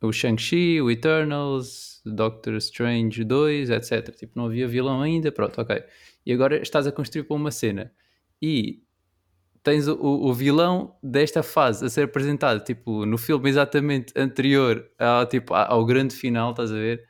o 0.00 0.12
Shang-Chi, 0.12 0.80
o 0.80 0.88
Eternals, 0.88 2.00
Doctor 2.06 2.54
Strange 2.58 3.24
2, 3.24 3.70
etc. 3.70 4.14
Tipo, 4.14 4.38
não 4.38 4.46
havia 4.46 4.68
vilão 4.68 5.02
ainda, 5.02 5.32
pronto, 5.32 5.60
ok. 5.60 5.82
E 6.24 6.32
agora 6.32 6.62
estás 6.62 6.86
a 6.86 6.92
construir 6.92 7.24
para 7.24 7.36
uma 7.36 7.50
cena 7.50 7.92
e 8.40 8.84
tens 9.64 9.88
o, 9.88 9.98
o, 10.00 10.32
vilão 10.32 10.96
desta 11.02 11.42
fase 11.42 11.84
a 11.84 11.88
ser 11.88 12.04
apresentado, 12.04 12.62
tipo, 12.62 13.04
no 13.04 13.18
filme 13.18 13.50
exatamente 13.50 14.12
anterior 14.16 14.88
ao, 14.96 15.26
tipo, 15.26 15.52
ao 15.52 15.84
grande 15.84 16.14
final, 16.14 16.52
estás 16.52 16.70
a 16.70 16.76
ver? 16.76 17.04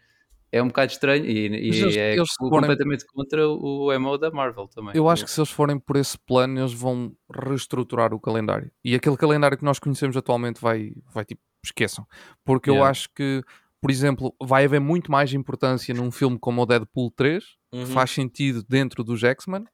É 0.57 0.63
um 0.63 0.69
bocado 0.69 0.93
estranho 0.93 1.25
e, 1.25 1.49
e 1.49 1.69
eles, 1.69 1.97
é 1.97 2.15
eles 2.15 2.35
completamente 2.37 3.05
forem... 3.05 3.15
contra 3.15 3.49
o 3.49 3.99
MO 3.99 4.19
da 4.19 4.31
Marvel 4.31 4.69
também. 4.69 4.93
Eu 4.95 5.09
acho 5.09 5.25
que 5.25 5.31
se 5.31 5.41
eles 5.41 5.51
forem 5.51 5.79
por 5.79 5.97
esse 5.97 6.19
plano, 6.19 6.59
eles 6.61 6.73
vão 6.73 7.13
reestruturar 7.33 8.13
o 8.15 8.21
calendário. 8.21 8.71
E 8.85 8.95
aquele 8.95 9.17
calendário 9.17 9.57
que 9.57 9.65
nós 9.65 9.79
conhecemos 9.79 10.17
atualmente 10.17 10.61
vai, 10.61 10.93
vai 11.13 11.25
tipo, 11.25 11.41
esqueçam. 11.65 12.07
Porque 12.45 12.71
yeah. 12.71 12.85
eu 12.85 12.91
acho 12.91 13.09
que, 13.15 13.43
por 13.81 13.91
exemplo, 13.91 14.35
vai 14.43 14.65
haver 14.65 14.81
muito 14.81 15.11
mais 15.11 15.33
importância 15.33 15.95
num 15.95 16.11
filme 16.11 16.39
como 16.39 16.63
o 16.63 16.67
Deadpool 16.67 17.11
3, 17.11 17.45
uhum. 17.73 17.85
que 17.85 17.91
faz 17.93 18.11
sentido 18.11 18.65
dentro 18.69 19.05
dos 19.05 19.23
X-Men. 19.23 19.65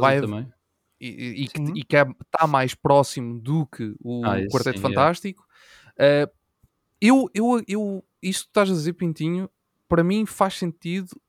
Vai 0.00 0.20
também 0.20 0.48
e, 1.00 1.44
e, 1.44 1.48
que, 1.48 1.62
e 1.76 1.84
que 1.84 1.96
está 1.96 2.46
mais 2.46 2.74
próximo 2.74 3.40
do 3.40 3.66
que 3.66 3.94
o 4.00 4.24
ah, 4.24 4.36
Quarteto 4.50 4.78
sim, 4.78 4.82
Fantástico. 4.82 5.46
É. 5.96 6.24
Uh, 6.24 6.38
eu, 7.00 7.30
eu, 7.32 7.64
eu, 7.68 8.04
isto 8.20 8.44
que 8.44 8.50
estás 8.50 8.68
a 8.68 8.72
dizer, 8.72 8.92
Pintinho, 8.94 9.48
para 9.88 10.04
mim 10.04 10.26
faz 10.26 10.54
sentido 10.54 11.20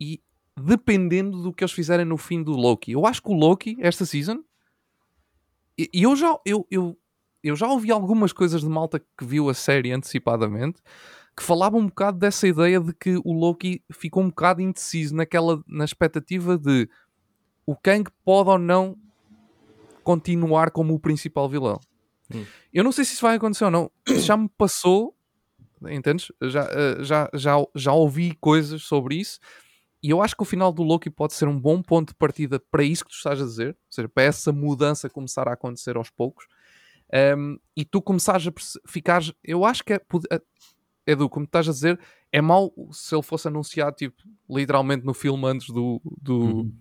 e 0.00 0.20
dependendo 0.58 1.42
do 1.42 1.52
que 1.52 1.62
eles 1.62 1.72
fizerem 1.72 2.04
no 2.04 2.16
fim 2.16 2.42
do 2.42 2.52
Loki. 2.52 2.92
Eu 2.92 3.06
acho 3.06 3.22
que 3.22 3.30
o 3.30 3.34
Loki, 3.34 3.76
esta 3.80 4.04
season, 4.04 4.42
e, 5.78 5.88
eu, 5.92 6.16
já, 6.16 6.36
eu, 6.44 6.66
eu, 6.70 6.98
eu 7.42 7.54
já 7.54 7.68
ouvi 7.68 7.92
algumas 7.92 8.32
coisas 8.32 8.60
de 8.60 8.68
malta 8.68 8.98
que 8.98 9.24
viu 9.24 9.48
a 9.48 9.54
série 9.54 9.92
antecipadamente 9.92 10.82
que 11.38 11.44
falavam 11.44 11.80
um 11.80 11.86
bocado 11.86 12.18
dessa 12.18 12.48
ideia 12.48 12.80
de 12.80 12.92
que 12.92 13.16
o 13.24 13.32
Loki 13.32 13.80
ficou 13.92 14.24
um 14.24 14.28
bocado 14.28 14.60
indeciso 14.60 15.14
naquela, 15.14 15.62
na 15.68 15.84
expectativa 15.84 16.58
de 16.58 16.88
o 17.64 17.76
Kang 17.76 18.10
pode 18.24 18.50
ou 18.50 18.58
não 18.58 18.96
continuar 20.02 20.72
como 20.72 20.94
o 20.94 20.98
principal 20.98 21.48
vilão. 21.48 21.78
Hum. 22.34 22.44
Eu 22.74 22.82
não 22.82 22.90
sei 22.90 23.04
se 23.04 23.12
isso 23.12 23.22
vai 23.22 23.36
acontecer 23.36 23.64
ou 23.64 23.70
não. 23.70 23.90
Já 24.08 24.36
me 24.36 24.48
passou, 24.48 25.14
entendes? 25.88 26.30
Já, 26.42 26.68
eh, 26.70 27.02
já, 27.02 27.30
já, 27.34 27.56
já 27.74 27.92
ouvi 27.92 28.34
coisas 28.40 28.82
sobre 28.82 29.16
isso. 29.16 29.38
E 30.02 30.10
eu 30.10 30.22
acho 30.22 30.36
que 30.36 30.42
o 30.42 30.46
final 30.46 30.72
do 30.72 30.82
Loki 30.82 31.10
pode 31.10 31.34
ser 31.34 31.48
um 31.48 31.58
bom 31.58 31.82
ponto 31.82 32.08
de 32.08 32.14
partida 32.14 32.60
para 32.70 32.84
isso 32.84 33.04
que 33.04 33.10
tu 33.10 33.16
estás 33.16 33.40
a 33.40 33.44
dizer, 33.44 33.70
ou 33.70 33.92
seja, 33.92 34.08
para 34.08 34.22
essa 34.22 34.52
mudança 34.52 35.10
começar 35.10 35.48
a 35.48 35.54
acontecer 35.54 35.96
aos 35.96 36.08
poucos. 36.08 36.46
Um, 37.36 37.58
e 37.76 37.84
tu 37.84 38.00
começares 38.00 38.46
a 38.46 38.52
ficar. 38.86 39.22
Eu 39.42 39.64
acho 39.64 39.82
que 39.82 39.94
é. 39.94 40.00
Eh, 40.30 40.40
Edu, 41.06 41.28
como 41.28 41.46
estás 41.46 41.66
a 41.68 41.72
dizer, 41.72 41.98
é 42.30 42.40
mau 42.40 42.72
se 42.92 43.14
ele 43.14 43.22
fosse 43.22 43.48
anunciado, 43.48 43.96
tipo, 43.96 44.22
literalmente 44.48 45.06
no 45.06 45.14
filme 45.14 45.46
antes 45.46 45.68
do, 45.68 46.02
do, 46.20 46.38
uhum. 46.38 46.72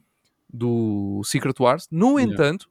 do 0.49 1.21
Secret 1.23 1.55
Wars. 1.57 1.87
No 1.89 2.19
yeah. 2.19 2.33
entanto, 2.33 2.69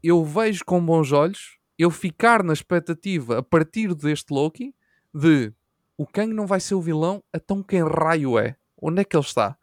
eu 0.00 0.24
vejo 0.24 0.64
com 0.64 0.84
bons 0.84 1.10
olhos 1.10 1.58
eu 1.76 1.90
ficar 1.90 2.44
na 2.44 2.52
expectativa 2.52 3.38
a 3.38 3.42
partir 3.42 3.94
deste 3.94 4.32
Loki 4.32 4.74
de 5.14 5.52
o 5.96 6.06
Kang 6.06 6.32
não 6.32 6.46
vai 6.46 6.60
ser 6.60 6.74
o 6.74 6.80
vilão, 6.80 7.22
então 7.34 7.62
quem 7.62 7.82
raio 7.82 8.38
é? 8.38 8.56
Onde 8.80 9.02
é 9.02 9.04
que 9.04 9.16
ele 9.16 9.24
está? 9.24 9.56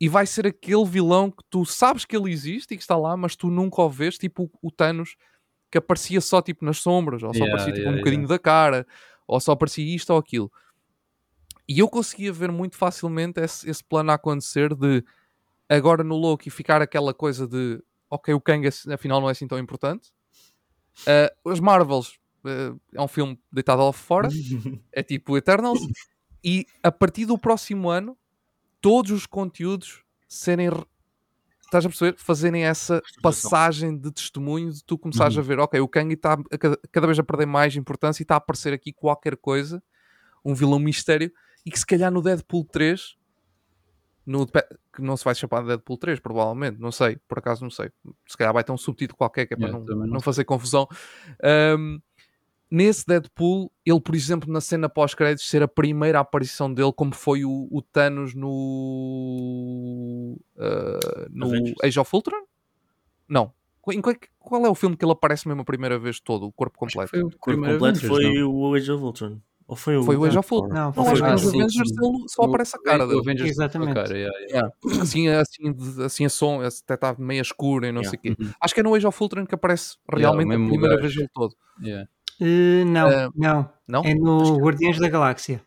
E 0.00 0.08
vai 0.08 0.26
ser 0.26 0.46
aquele 0.46 0.84
vilão 0.84 1.30
que 1.30 1.42
tu 1.48 1.64
sabes 1.64 2.04
que 2.04 2.16
ele 2.16 2.32
existe 2.32 2.74
e 2.74 2.76
que 2.76 2.82
está 2.82 2.96
lá, 2.96 3.16
mas 3.16 3.36
tu 3.36 3.48
nunca 3.48 3.82
o 3.82 3.90
vês, 3.90 4.18
tipo 4.18 4.50
o 4.62 4.70
Thanos, 4.70 5.16
que 5.70 5.78
aparecia 5.78 6.20
só 6.20 6.40
tipo 6.40 6.64
nas 6.64 6.78
sombras, 6.78 7.22
ou 7.22 7.32
só 7.32 7.38
yeah, 7.38 7.52
aparecia 7.52 7.72
tipo, 7.72 7.82
yeah, 7.82 7.96
um 7.96 7.98
bocadinho 7.98 8.22
yeah. 8.22 8.34
da 8.34 8.38
cara, 8.38 8.86
ou 9.26 9.40
só 9.40 9.52
aparecia 9.52 9.84
isto 9.94 10.10
ou 10.10 10.18
aquilo. 10.18 10.50
E 11.68 11.78
eu 11.78 11.88
conseguia 11.88 12.32
ver 12.32 12.50
muito 12.50 12.76
facilmente 12.76 13.40
esse, 13.40 13.68
esse 13.68 13.84
plano 13.84 14.10
a 14.10 14.14
acontecer 14.14 14.74
de 14.74 15.04
agora 15.68 16.02
no 16.02 16.16
Loki 16.16 16.48
ficar 16.48 16.80
aquela 16.80 17.12
coisa 17.12 17.46
de 17.46 17.82
ok, 18.08 18.32
o 18.32 18.40
Kang 18.40 18.66
afinal 18.92 19.20
não 19.20 19.28
é 19.28 19.32
assim 19.32 19.46
tão 19.46 19.58
importante. 19.58 20.10
Uh, 21.00 21.50
os 21.50 21.60
Marvels 21.60 22.18
é 22.94 23.00
um 23.00 23.08
filme 23.08 23.38
deitado 23.50 23.84
lá 23.84 23.92
fora, 23.92 24.28
é 24.92 25.02
tipo 25.02 25.36
Eternals, 25.36 25.80
e 26.42 26.66
a 26.82 26.90
partir 26.90 27.26
do 27.26 27.38
próximo 27.38 27.88
ano, 27.88 28.16
todos 28.80 29.10
os 29.10 29.26
conteúdos 29.26 30.02
serem. 30.28 30.70
Estás 31.64 31.84
a 31.84 31.88
perceber? 31.88 32.16
Fazerem 32.16 32.64
essa 32.64 33.02
passagem 33.22 33.98
de 33.98 34.10
testemunho 34.10 34.72
de 34.72 34.82
tu 34.82 34.96
começares 34.96 35.36
uhum. 35.36 35.42
a 35.42 35.44
ver, 35.44 35.58
ok, 35.58 35.80
o 35.80 35.88
Kang 35.88 36.14
está 36.14 36.38
cada, 36.90 37.06
vez 37.06 37.18
a 37.18 37.22
perder 37.22 37.44
mais 37.44 37.76
importância 37.76 38.22
e 38.22 38.24
está 38.24 38.34
a 38.34 38.38
aparecer 38.38 38.72
aqui 38.72 38.90
qualquer 38.90 39.36
coisa, 39.36 39.82
um 40.42 40.54
vilão 40.54 40.78
mistério, 40.78 41.30
e 41.66 41.70
que 41.70 41.78
se 41.78 41.84
calhar 41.84 42.10
no 42.10 42.22
Deadpool 42.22 42.64
3 42.64 43.18
no, 44.28 44.46
que 44.46 45.00
não 45.00 45.16
se 45.16 45.24
vai 45.24 45.34
chamar 45.34 45.62
Deadpool 45.62 45.96
3, 45.96 46.20
provavelmente, 46.20 46.78
não 46.78 46.92
sei, 46.92 47.16
por 47.26 47.38
acaso 47.38 47.62
não 47.62 47.70
sei. 47.70 47.90
Se 48.26 48.36
calhar 48.36 48.52
vai 48.52 48.62
ter 48.62 48.72
um 48.72 48.76
subtítulo 48.76 49.16
qualquer 49.16 49.46
que 49.46 49.54
é 49.54 49.56
para 49.56 49.72
não, 49.72 49.80
não, 49.80 50.06
não, 50.06 50.20
fazer 50.20 50.44
confusão. 50.44 50.86
Um, 51.78 51.98
nesse 52.70 53.06
Deadpool, 53.06 53.70
ele, 53.84 54.00
por 54.00 54.14
exemplo, 54.14 54.52
na 54.52 54.60
cena 54.60 54.88
pós-créditos, 54.88 55.48
ser 55.48 55.62
a 55.62 55.68
primeira 55.68 56.20
aparição 56.20 56.72
dele, 56.72 56.92
como 56.92 57.14
foi 57.14 57.44
o, 57.44 57.68
o 57.70 57.82
Thanos 57.82 58.34
no, 58.34 58.48
uh, 60.56 61.26
no 61.30 61.50
Age 61.82 61.98
of 61.98 62.10
Ultron? 62.14 62.44
Não. 63.28 63.52
Em 63.90 64.00
qual, 64.02 64.14
qual, 64.38 64.66
é 64.66 64.68
o 64.68 64.74
filme 64.74 64.96
que 64.96 65.04
ele 65.04 65.12
aparece 65.12 65.48
mesmo 65.48 65.62
a 65.62 65.64
primeira 65.64 65.98
vez 65.98 66.20
todo, 66.20 66.46
o 66.46 66.52
corpo 66.52 66.78
completo? 66.78 67.10
Foi 67.10 67.22
o 67.22 67.30
corpo 67.38 67.62
completo 67.62 68.06
foi 68.06 68.42
o 68.42 68.74
Age 68.74 68.92
of 68.92 69.02
Ultron. 69.02 69.40
Ou 69.66 69.76
foi 69.76 69.98
o, 69.98 70.02
foi 70.02 70.16
o 70.16 70.24
Age 70.24 70.38
of 70.38 70.54
Ultron? 70.54 70.74
Não, 70.74 70.92
foi, 70.94 71.04
foi, 71.04 71.16
foi, 71.16 71.28
o 71.28 71.32
Avengers 71.34 71.90
só 72.28 72.42
aparece 72.42 72.74
a 72.74 72.82
cara 72.82 73.06
dele. 73.06 73.20
Avengers 73.20 73.50
Exatamente. 73.50 73.94
Cara, 73.94 74.16
yeah, 74.16 74.38
yeah. 74.38 74.70
Yeah. 74.82 75.02
Assim, 75.02 75.28
assim, 75.28 76.02
assim 76.02 76.24
a 76.24 76.30
som 76.30 76.60
até 76.62 76.94
está 76.94 77.14
meio 77.18 77.42
escuro 77.42 77.84
e 77.84 77.92
não 77.92 78.02
sei 78.02 78.18
o 78.18 78.22
quê. 78.22 78.36
Uhum. 78.38 78.50
Acho 78.58 78.74
que 78.74 78.80
é 78.80 78.82
no 78.82 78.94
Age 78.94 79.06
of 79.06 79.22
Ultron 79.22 79.46
que 79.46 79.54
aparece 79.54 79.96
realmente 80.10 80.52
a 80.52 80.56
primeira 80.56 80.94
lugar. 80.94 81.00
vez 81.00 81.16
ele 81.16 81.28
todo. 81.34 81.54
Uh, 82.40 82.84
não, 82.86 83.08
uh, 83.08 83.32
não, 83.34 83.70
não. 83.86 84.02
É 84.04 84.14
no 84.14 84.58
Guardiões 84.58 84.98
da 84.98 85.08
Galáxia. 85.08 85.62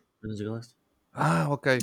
Ah, 1.14 1.46
ok. 1.50 1.78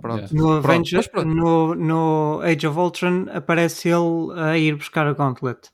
Pronto. 0.00 0.34
No, 0.34 0.52
Avengers, 0.52 1.08
no, 1.24 1.74
no 1.74 2.40
Age 2.42 2.66
of 2.66 2.78
Ultron 2.78 3.26
aparece 3.32 3.88
ele 3.88 4.40
a 4.40 4.58
ir 4.58 4.74
buscar 4.74 5.06
a 5.06 5.12
Gauntlet. 5.12 5.70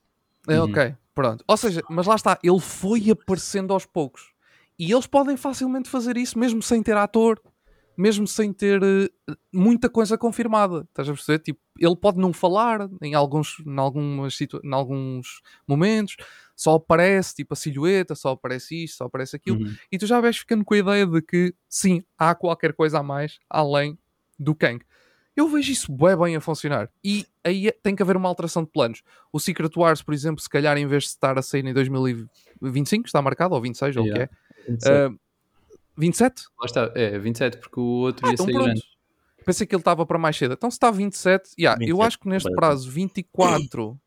É, 0.47 0.61
ok, 0.61 0.95
pronto. 1.15 1.45
Ou 1.47 1.57
seja, 1.57 1.83
mas 1.89 2.07
lá 2.07 2.15
está, 2.15 2.39
ele 2.43 2.61
foi 2.61 3.11
aparecendo 3.11 3.73
aos 3.73 3.87
poucos. 3.87 4.31
E 4.79 4.93
eles 4.93 5.07
podem 5.07 5.37
facilmente 5.37 5.89
fazer 5.89 6.17
isso, 6.17 6.39
mesmo 6.39 6.63
sem 6.63 6.83
ter 6.83 6.97
ator, 6.97 7.41
mesmo 7.99 8.29
sem 8.29 8.53
ter 8.53 8.81
uh, 8.81 9.37
muita 9.53 9.91
coisa 9.91 10.17
confirmada. 10.17 10.87
Estás 10.89 11.09
a 11.09 11.13
perceber? 11.13 11.41
Tipo, 11.41 11.61
ele 11.77 11.97
pode 11.97 12.19
não 12.19 12.33
falar 12.33 12.89
em 13.03 13.13
alguns, 13.13 13.61
em 13.67 13.77
algumas 13.77 14.37
situ... 14.37 14.61
em 14.63 14.73
alguns 14.73 15.43
momentos, 15.67 16.17
só 16.55 16.75
aparece 16.75 17.35
tipo 17.35 17.55
a 17.55 17.57
silhueta, 17.57 18.15
só 18.15 18.31
aparece 18.31 18.85
isto, 18.85 18.99
só 18.99 19.07
aparece 19.07 19.35
aquilo, 19.35 19.59
uhum. 19.59 19.75
e 19.91 19.99
tu 19.99 20.07
já 20.07 20.21
vais 20.21 20.39
ficando 20.39 20.65
com 20.65 20.75
a 20.75 20.79
ideia 20.79 21.05
de 21.05 21.21
que 21.21 21.53
sim, 21.69 22.05
há 22.17 22.37
qualquer 22.37 22.73
coisa 22.73 23.01
a 23.01 23.03
mais 23.03 23.41
além 23.51 23.99
do 24.39 24.55
Kang. 24.55 24.85
Eu 25.37 25.49
vejo 25.49 25.73
isso 25.73 25.93
bem, 25.93 26.17
bem 26.17 26.37
a 26.37 26.41
funcionar. 26.41 26.91
E 27.03 27.27
aí 27.45 27.71
tem 27.83 27.95
que 27.95 28.03
haver 28.03 28.17
uma 28.17 28.29
alteração 28.29 28.65
de 28.65 28.71
planos. 28.71 29.03
O 29.33 29.39
Secret 29.39 29.71
Wars, 29.77 30.03
por 30.03 30.15
exemplo, 30.15 30.41
se 30.41 30.49
calhar 30.49 30.77
em 30.77 30.87
vez 30.87 31.05
de 31.05 31.11
estar 31.11 31.39
a 31.39 31.43
sair 31.43 31.65
em 31.65 31.73
2025, 31.73 33.07
está 33.07 33.23
marcado, 33.23 33.55
ou 33.55 33.61
26, 33.61 33.95
yeah. 33.95 34.01
ou 34.01 34.13
o 34.13 34.17
que 34.17 34.23
é, 34.25 35.11
27? 35.99 36.43
Uh, 36.43 36.49
27? 36.49 36.49
Lá 36.59 36.67
está, 36.67 36.93
é 36.95 37.19
27, 37.19 37.59
porque 37.59 37.81
o 37.81 37.83
outro 37.83 38.27
ah, 38.27 38.31
ia 38.31 38.35
então 38.35 38.47
sair 38.47 38.55
pronto. 38.55 38.71
antes. 38.71 38.85
Pensei 39.45 39.67
que 39.67 39.75
ele 39.75 39.81
estava 39.81 40.05
para 40.05 40.19
mais 40.19 40.37
cedo. 40.37 40.55
Então 40.55 40.71
se 40.71 40.77
está 40.77 40.91
27, 40.91 41.51
yeah, 41.59 41.79
27 41.79 41.91
eu 41.91 42.03
acho 42.03 42.19
que 42.19 42.29
neste 42.29 42.53
prazo 42.55 42.91
24, 42.91 43.99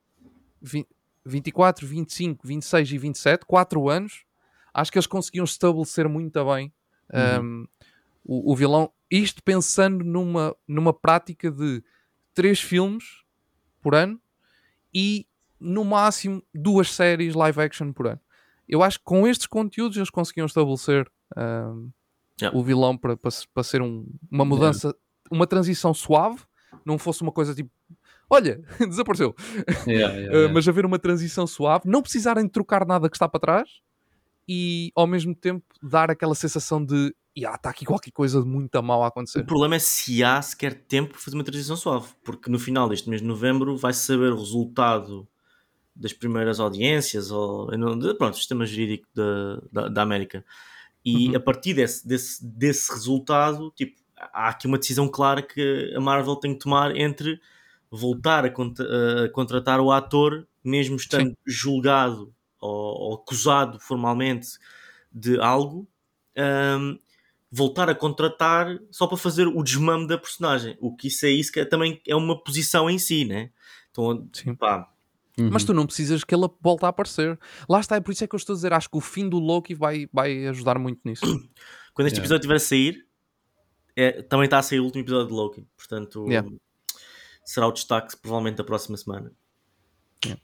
20, 0.61 0.87
24, 1.25 1.87
25, 1.87 2.47
26 2.47 2.91
e 2.91 2.97
27, 2.97 3.45
4 3.45 3.89
anos, 3.89 4.23
acho 4.73 4.91
que 4.91 4.97
eles 4.97 5.07
conseguiam 5.07 5.43
estabelecer 5.43 6.07
muito 6.07 6.43
bem 6.45 6.71
uhum. 7.11 7.43
um, 7.43 7.67
o, 8.23 8.51
o, 8.51 8.55
vilão. 8.55 8.91
Isto 9.09 9.43
pensando 9.43 10.03
numa, 10.03 10.55
numa 10.67 10.93
prática 10.93 11.51
de 11.51 11.83
3 12.33 12.59
filmes 12.59 13.23
por 13.81 13.95
ano 13.95 14.21
e 14.93 15.27
no 15.59 15.83
máximo 15.83 16.43
duas 16.53 16.91
séries 16.91 17.35
live 17.35 17.61
action 17.61 17.91
por 17.91 18.07
ano 18.07 18.21
eu 18.71 18.81
acho 18.81 18.99
que 18.99 19.05
com 19.05 19.27
estes 19.27 19.45
conteúdos 19.45 19.97
eles 19.97 20.09
conseguiam 20.09 20.45
estabelecer 20.45 21.11
yeah. 21.37 22.57
o 22.57 22.63
vilão 22.63 22.97
para, 22.97 23.15
para, 23.15 23.31
para 23.53 23.63
ser 23.63 23.81
um, 23.81 24.05
uma 24.29 24.45
mudança, 24.45 24.87
yeah. 24.87 24.99
uma 25.31 25.47
transição 25.47 25.93
suave, 25.93 26.41
não 26.85 26.97
fosse 26.97 27.21
uma 27.21 27.31
coisa 27.31 27.53
tipo 27.53 27.69
olha, 28.29 28.63
desapareceu. 28.79 29.35
Yeah, 29.85 30.15
yeah, 30.15 30.15
yeah. 30.31 30.53
mas 30.53 30.67
haver 30.67 30.85
uma 30.85 30.97
transição 30.97 31.45
suave, 31.45 31.83
não 31.85 32.01
precisarem 32.01 32.45
de 32.45 32.51
trocar 32.51 32.85
nada 32.87 33.09
que 33.09 33.15
está 33.15 33.27
para 33.27 33.39
trás 33.41 33.69
e 34.47 34.91
ao 34.95 35.05
mesmo 35.05 35.35
tempo 35.35 35.65
dar 35.83 36.09
aquela 36.09 36.33
sensação 36.33 36.83
de 36.83 37.13
está 37.35 37.69
ah, 37.69 37.69
aqui 37.69 37.85
qualquer 37.85 38.11
coisa 38.11 38.41
de 38.41 38.47
muito 38.47 38.81
mal 38.83 39.03
a 39.03 39.07
acontecer. 39.07 39.39
O 39.39 39.45
problema 39.45 39.75
é 39.75 39.79
se 39.79 40.23
há 40.23 40.41
sequer 40.41 40.73
tempo 40.73 41.11
para 41.11 41.19
fazer 41.19 41.37
uma 41.37 41.43
transição 41.43 41.77
suave, 41.77 42.09
porque 42.23 42.49
no 42.49 42.59
final 42.59 42.89
deste 42.89 43.09
mês 43.09 43.21
de 43.21 43.27
novembro 43.27 43.77
vai-se 43.77 44.05
saber 44.05 44.33
o 44.33 44.37
resultado 44.37 45.27
das 45.95 46.11
primeiras 46.11 46.59
audiências, 46.59 47.31
ou 47.31 47.69
pronto, 48.17 48.35
sistema 48.35 48.65
jurídico 48.65 49.07
da, 49.13 49.61
da, 49.71 49.87
da 49.87 50.01
América. 50.01 50.43
E 51.03 51.29
uhum. 51.29 51.35
a 51.35 51.39
partir 51.39 51.73
desse, 51.73 52.07
desse, 52.07 52.45
desse 52.45 52.91
resultado, 52.91 53.71
tipo, 53.75 53.99
há 54.15 54.49
aqui 54.49 54.67
uma 54.67 54.77
decisão 54.77 55.07
clara 55.07 55.41
que 55.41 55.93
a 55.95 55.99
Marvel 55.99 56.35
tem 56.35 56.53
que 56.53 56.59
tomar 56.59 56.95
entre 56.95 57.39
voltar 57.89 58.45
a, 58.45 58.47
a 58.47 59.29
contratar 59.29 59.81
o 59.81 59.91
ator, 59.91 60.47
mesmo 60.63 60.95
estando 60.95 61.29
Sim. 61.29 61.35
julgado 61.45 62.33
ou, 62.59 63.01
ou, 63.01 63.13
acusado 63.15 63.79
formalmente 63.79 64.57
de 65.11 65.39
algo, 65.39 65.87
um, 66.79 66.97
voltar 67.51 67.89
a 67.89 67.95
contratar 67.95 68.79
só 68.89 69.07
para 69.07 69.17
fazer 69.17 69.47
o 69.47 69.61
desmame 69.61 70.07
da 70.07 70.17
personagem. 70.17 70.77
O 70.79 70.95
que 70.95 71.09
isso 71.09 71.25
é 71.25 71.29
isso 71.29 71.51
que 71.51 71.59
é, 71.59 71.65
também 71.65 72.01
é 72.07 72.15
uma 72.15 72.41
posição 72.41 72.89
em 72.89 72.97
si, 72.97 73.25
né? 73.25 73.49
Então, 73.91 74.29
Sim. 74.31 74.55
pá, 74.55 74.89
Uhum. 75.41 75.49
Mas 75.51 75.63
tu 75.63 75.73
não 75.73 75.85
precisas 75.85 76.23
que 76.23 76.33
ele 76.33 76.47
volte 76.61 76.85
a 76.85 76.89
aparecer. 76.89 77.39
Lá 77.67 77.79
está, 77.79 77.95
é 77.95 77.99
por 77.99 78.11
isso 78.11 78.23
é 78.23 78.27
que 78.27 78.35
eu 78.35 78.37
estou 78.37 78.53
a 78.53 78.55
dizer, 78.55 78.73
acho 78.73 78.89
que 78.89 78.97
o 78.97 79.01
fim 79.01 79.27
do 79.27 79.39
Loki 79.39 79.73
vai, 79.73 80.07
vai 80.11 80.47
ajudar 80.47 80.77
muito 80.77 81.01
nisso. 81.05 81.25
Quando 81.93 82.07
este 82.07 82.17
yeah. 82.17 82.19
episódio 82.19 82.39
estiver 82.39 82.55
a 82.55 82.59
sair, 82.59 83.05
é, 83.95 84.21
também 84.21 84.45
está 84.45 84.59
a 84.59 84.61
sair 84.63 84.79
o 84.79 84.85
último 84.85 85.03
episódio 85.03 85.27
de 85.27 85.33
Loki. 85.33 85.67
Portanto, 85.75 86.25
yeah. 86.27 86.47
será 87.43 87.67
o 87.67 87.71
destaque 87.71 88.15
provavelmente 88.17 88.57
da 88.57 88.63
próxima 88.63 88.97
semana. 88.97 89.31
Yeah. 90.25 90.41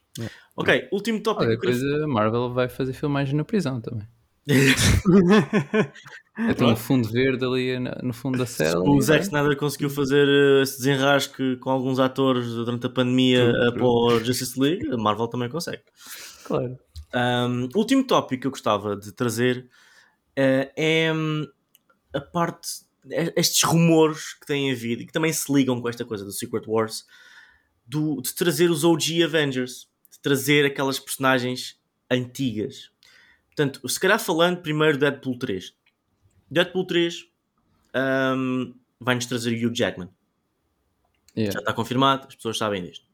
Ok, 0.56 0.90
último 0.92 1.22
tópico. 1.22 1.46
Olha, 1.46 1.56
depois 1.56 1.84
a 1.84 2.08
Marvel 2.08 2.52
vai 2.52 2.68
fazer 2.68 2.94
filmagens 2.94 3.36
na 3.36 3.46
prisão 3.46 3.80
também. 3.80 4.08
Então 6.38 6.70
um 6.70 6.76
fundo 6.76 7.10
verde 7.10 7.44
ali 7.44 7.80
no 8.04 8.14
fundo 8.14 8.38
da 8.38 8.46
cela. 8.46 8.88
O 8.88 9.02
Zack 9.02 9.24
Snyder 9.24 9.58
conseguiu 9.58 9.90
fazer 9.90 10.28
eh, 10.28 10.62
esse 10.62 10.78
desenrasque 10.78 11.56
com 11.58 11.72
alguns 11.72 12.00
atores 12.00 12.46
durante 12.48 12.86
a 12.86 12.90
pandemia 12.90 13.52
para 13.74 13.84
o 13.84 14.20
Justice 14.24 14.60
League, 14.60 14.88
a 14.92 14.98
Marvel 14.98 15.28
também 15.28 15.50
consegue. 15.50 15.82
Claro. 16.44 16.78
Um, 17.14 17.70
último 17.76 18.06
tópico 18.06 18.42
que 18.42 18.48
eu 18.48 18.52
gostava 18.52 18.96
de 18.96 19.12
trazer 19.12 19.70
uh, 20.38 20.70
é 20.76 21.12
um, 21.14 21.48
a 22.14 22.22
parte, 22.22 22.68
é, 23.10 23.34
estes 23.36 23.64
rumores 23.64 24.34
que 24.34 24.46
têm 24.46 24.72
havido 24.72 25.02
e 25.02 25.06
que 25.06 25.14
também 25.14 25.32
se 25.32 25.52
ligam 25.52 25.82
com 25.82 25.90
esta 25.90 26.06
coisa 26.06 26.26
do 26.26 26.32
Secret 26.32 26.66
Wars, 26.68 27.06
do, 27.86 28.22
de 28.22 28.36
trazer 28.36 28.70
os 28.70 28.84
OG 28.84 29.24
Avengers, 29.24 29.88
de 30.12 30.20
trazer 30.22 30.66
aquelas 30.66 31.00
personagens 31.00 31.80
antigas. 32.12 32.92
Portanto, 33.48 33.88
se 33.88 34.00
calhar 34.00 34.20
falando 34.20 34.62
primeiro 34.62 34.94
de 34.94 35.00
Deadpool 35.00 35.40
3. 35.40 35.74
Deadpool 36.50 36.86
3 36.86 37.26
um, 38.36 38.74
vai-nos 39.00 39.26
trazer 39.26 39.52
o 39.52 39.68
Hugh 39.68 39.76
Jackman. 39.76 40.10
Yeah. 41.36 41.54
Já 41.54 41.60
está 41.60 41.74
confirmado, 41.74 42.28
as 42.28 42.36
pessoas 42.36 42.58
sabem 42.58 42.84
disto. 42.84 43.06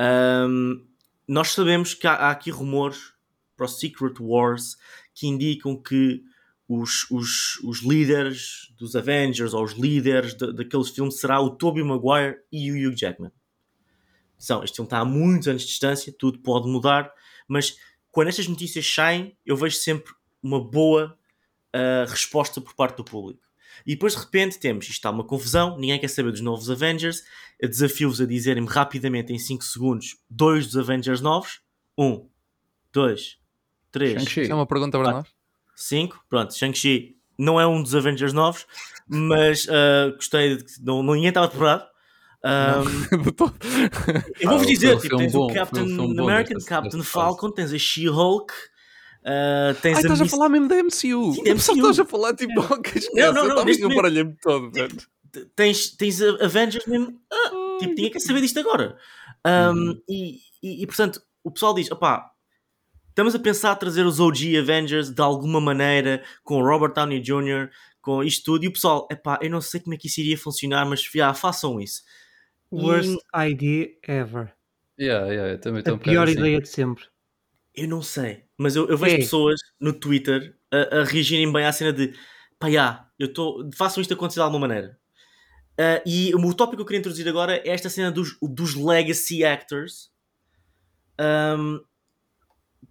Um, 0.00 0.84
nós 1.26 1.48
sabemos 1.52 1.94
que 1.94 2.06
há, 2.06 2.14
há, 2.14 2.30
aqui 2.30 2.50
rumores 2.50 3.12
para 3.56 3.66
o 3.66 3.68
Secret 3.68 4.14
Wars 4.20 4.76
que 5.14 5.26
indicam 5.26 5.76
que 5.76 6.22
os, 6.68 7.10
os, 7.10 7.58
os 7.62 7.82
líderes 7.82 8.72
dos 8.78 8.96
Avengers 8.96 9.54
ou 9.54 9.62
os 9.62 9.72
líderes 9.72 10.34
de, 10.34 10.52
daqueles 10.52 10.90
filmes 10.90 11.20
será 11.20 11.40
o 11.40 11.50
Tobey 11.50 11.82
Maguire 11.82 12.38
e 12.50 12.70
o 12.70 12.74
Hugh 12.74 12.96
Jackman. 12.96 13.32
São, 14.38 14.64
este 14.64 14.76
filme 14.76 14.86
está 14.86 14.98
a 14.98 15.04
muitos 15.04 15.48
anos 15.48 15.62
de 15.62 15.68
distância, 15.68 16.14
tudo 16.18 16.38
pode 16.40 16.68
mudar, 16.68 17.12
mas 17.46 17.76
quando 18.10 18.28
estas 18.28 18.48
notícias 18.48 18.86
saem, 18.92 19.36
eu 19.46 19.56
vejo 19.56 19.76
sempre 19.76 20.12
uma 20.42 20.62
boa 20.62 21.16
uh, 21.74 22.08
resposta 22.08 22.60
por 22.60 22.74
parte 22.74 22.96
do 22.96 23.04
público. 23.04 23.40
E 23.86 23.94
depois 23.94 24.14
de 24.14 24.20
repente 24.20 24.58
temos, 24.58 24.84
isto 24.84 24.94
está 24.94 25.10
uma 25.10 25.24
confusão, 25.24 25.78
ninguém 25.78 25.98
quer 25.98 26.08
saber 26.08 26.30
dos 26.30 26.40
novos 26.40 26.70
Avengers, 26.70 27.22
desafio-vos 27.60 28.20
a 28.20 28.26
dizerem-me 28.26 28.68
rapidamente 28.68 29.32
em 29.32 29.38
5 29.38 29.64
segundos 29.64 30.16
dois 30.28 30.66
dos 30.66 30.76
Avengers 30.76 31.20
novos. 31.20 31.60
1, 31.98 32.26
2, 32.92 33.38
3. 33.90 34.48
É 34.48 34.54
uma 34.54 34.66
pergunta 34.66 34.98
para 34.98 35.12
nós. 35.12 35.28
5, 35.74 36.24
pronto, 36.28 36.54
Shang-Chi 36.54 37.16
não 37.38 37.60
é 37.60 37.66
um 37.66 37.82
dos 37.82 37.94
Avengers 37.94 38.32
novos, 38.32 38.66
mas 39.08 39.64
uh, 39.66 40.14
gostei 40.16 40.56
de 40.56 40.64
que 40.64 40.82
não, 40.82 41.02
ninguém 41.02 41.28
estava 41.28 41.48
preparado. 41.48 41.90
Um, 42.44 43.22
eu 44.40 44.48
vou-vos 44.48 44.66
dizer: 44.66 44.98
tipo, 45.00 45.16
tens 45.16 45.32
bom, 45.32 45.50
o 45.50 45.54
Captain 45.54 46.18
American, 46.18 46.58
Captain 46.66 47.02
Falcon, 47.02 47.50
tens 47.52 47.72
a 47.72 47.78
She-Hulk, 47.78 48.52
Uh, 49.22 49.74
tens 49.80 49.96
Ai, 49.98 50.02
estás 50.02 50.20
a, 50.20 50.24
a 50.24 50.28
falar 50.28 50.48
mesmo 50.48 50.68
da 50.68 50.76
MCU. 50.82 50.90
Sim, 51.34 51.42
MCU. 51.42 51.54
Estás 51.54 51.98
a 52.00 52.04
falar 52.04 52.34
tipo, 52.34 52.60
é. 52.60 52.64
ok, 52.64 52.92
esquece, 52.96 53.32
não, 53.32 53.32
não, 53.32 53.64
não, 53.64 53.68
eu 53.68 53.94
baralhei-me 53.94 54.36
todo, 54.42 54.70
tipo, 54.70 55.02
Tens, 55.56 55.90
tens 55.96 56.20
Avengers 56.20 56.86
mesmo, 56.86 57.18
ah, 57.32 57.78
tipo, 57.80 57.94
tinha 57.94 58.10
que 58.10 58.20
saber 58.20 58.42
disto 58.42 58.60
agora. 58.60 58.98
Um, 59.46 59.70
uhum. 59.70 60.02
e, 60.08 60.40
e, 60.62 60.82
e, 60.82 60.86
portanto, 60.86 61.22
o 61.42 61.50
pessoal 61.50 61.72
diz, 61.74 61.90
opá, 61.90 62.30
estamos 63.08 63.34
a 63.34 63.38
pensar 63.38 63.72
a 63.72 63.76
trazer 63.76 64.04
os 64.04 64.20
OG 64.20 64.58
Avengers 64.58 65.10
de 65.10 65.22
alguma 65.22 65.60
maneira, 65.60 66.22
com 66.44 66.60
o 66.60 66.64
Robert 66.64 66.92
Downey 66.92 67.20
Jr., 67.20 67.70
com 68.02 68.22
isto 68.22 68.44
tudo, 68.44 68.64
e 68.64 68.68
o 68.68 68.72
pessoal, 68.72 69.08
epá, 69.10 69.38
eu 69.40 69.48
não 69.48 69.60
sei 69.60 69.80
como 69.80 69.94
é 69.94 69.96
que 69.96 70.06
isso 70.06 70.20
iria 70.20 70.36
funcionar, 70.36 70.84
mas 70.84 71.00
já, 71.02 71.32
façam 71.32 71.80
isso. 71.80 72.02
Worst 72.70 73.16
e... 73.34 73.50
idea 73.50 73.88
ever. 74.06 74.52
Yeah, 75.00 75.28
yeah, 75.28 75.58
também 75.58 75.82
a 75.86 75.96
pior 75.96 76.28
assim. 76.28 76.38
ideia 76.38 76.60
de 76.60 76.68
sempre. 76.68 77.04
Eu 77.74 77.88
não 77.88 78.02
sei, 78.02 78.44
mas 78.58 78.76
eu, 78.76 78.88
eu 78.88 78.98
vejo 78.98 79.14
é. 79.14 79.18
pessoas 79.18 79.60
no 79.80 79.92
Twitter 79.92 80.54
a, 80.70 81.00
a, 81.00 81.04
reagirem 81.04 81.50
bem 81.50 81.64
à 81.64 81.72
cena 81.72 81.92
de 81.92 82.14
pá, 82.58 82.70
já, 82.70 83.08
eu 83.18 83.32
tô, 83.32 83.68
façam 83.74 84.00
isto 84.00 84.12
acontecer 84.12 84.40
de 84.40 84.44
alguma 84.44 84.66
maneira. 84.68 84.98
Uh, 85.72 86.02
e 86.04 86.34
o 86.34 86.54
tópico 86.54 86.76
que 86.76 86.82
eu 86.82 86.86
queria 86.86 86.98
introduzir 86.98 87.26
agora 87.26 87.56
é 87.56 87.68
esta 87.68 87.88
cena 87.88 88.10
dos, 88.10 88.36
dos 88.42 88.74
legacy 88.74 89.42
actors. 89.42 90.10
Um, 91.18 91.80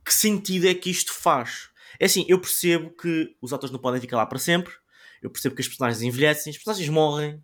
que 0.03 0.13
sentido 0.13 0.67
é 0.67 0.73
que 0.73 0.89
isto 0.89 1.13
faz? 1.13 1.69
É 1.99 2.05
assim, 2.05 2.25
eu 2.27 2.39
percebo 2.39 2.89
que 2.89 3.35
os 3.39 3.53
atores 3.53 3.71
não 3.71 3.79
podem 3.79 4.01
ficar 4.01 4.17
lá 4.17 4.25
para 4.25 4.39
sempre, 4.39 4.73
eu 5.21 5.29
percebo 5.29 5.55
que 5.55 5.61
as 5.61 5.67
personagens 5.67 6.01
envelhecem, 6.01 6.49
as 6.49 6.57
personagens 6.57 6.89
morrem, 6.89 7.43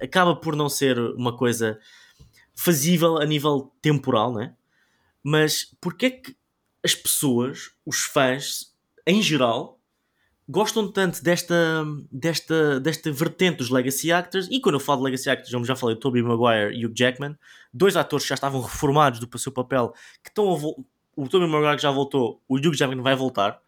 acaba 0.00 0.36
por 0.36 0.54
não 0.54 0.68
ser 0.68 0.98
uma 0.98 1.36
coisa 1.36 1.78
fazível 2.54 3.18
a 3.18 3.24
nível 3.24 3.72
temporal, 3.80 4.32
né? 4.32 4.54
Mas 5.30 5.76
porquê 5.78 6.06
é 6.06 6.10
que 6.10 6.34
as 6.82 6.94
pessoas, 6.94 7.72
os 7.84 8.04
fãs, 8.04 8.72
em 9.06 9.20
geral, 9.20 9.78
gostam 10.48 10.90
tanto 10.90 11.22
desta, 11.22 11.84
desta, 12.10 12.80
desta 12.80 13.12
vertente 13.12 13.58
dos 13.58 13.68
Legacy 13.68 14.10
Actors? 14.10 14.48
E 14.50 14.58
quando 14.58 14.76
eu 14.76 14.80
falo 14.80 15.00
de 15.00 15.04
Legacy 15.04 15.28
Actors, 15.28 15.52
eu 15.52 15.62
já 15.66 15.76
falei 15.76 15.96
Tobey 15.96 16.22
Maguire 16.22 16.74
e 16.74 16.86
Hugh 16.86 16.94
Jackman, 16.96 17.36
dois 17.70 17.94
atores 17.94 18.24
que 18.24 18.30
já 18.30 18.36
estavam 18.36 18.62
reformados 18.62 19.20
do 19.20 19.38
seu 19.38 19.52
papel, 19.52 19.92
que 20.24 20.30
estão 20.30 20.46
o 21.14 21.28
Tobey 21.28 21.46
Maguire 21.46 21.78
já 21.78 21.90
voltou, 21.90 22.40
o 22.48 22.56
Hugh 22.56 22.74
Jackman 22.74 23.02
vai 23.02 23.14
voltar. 23.14 23.60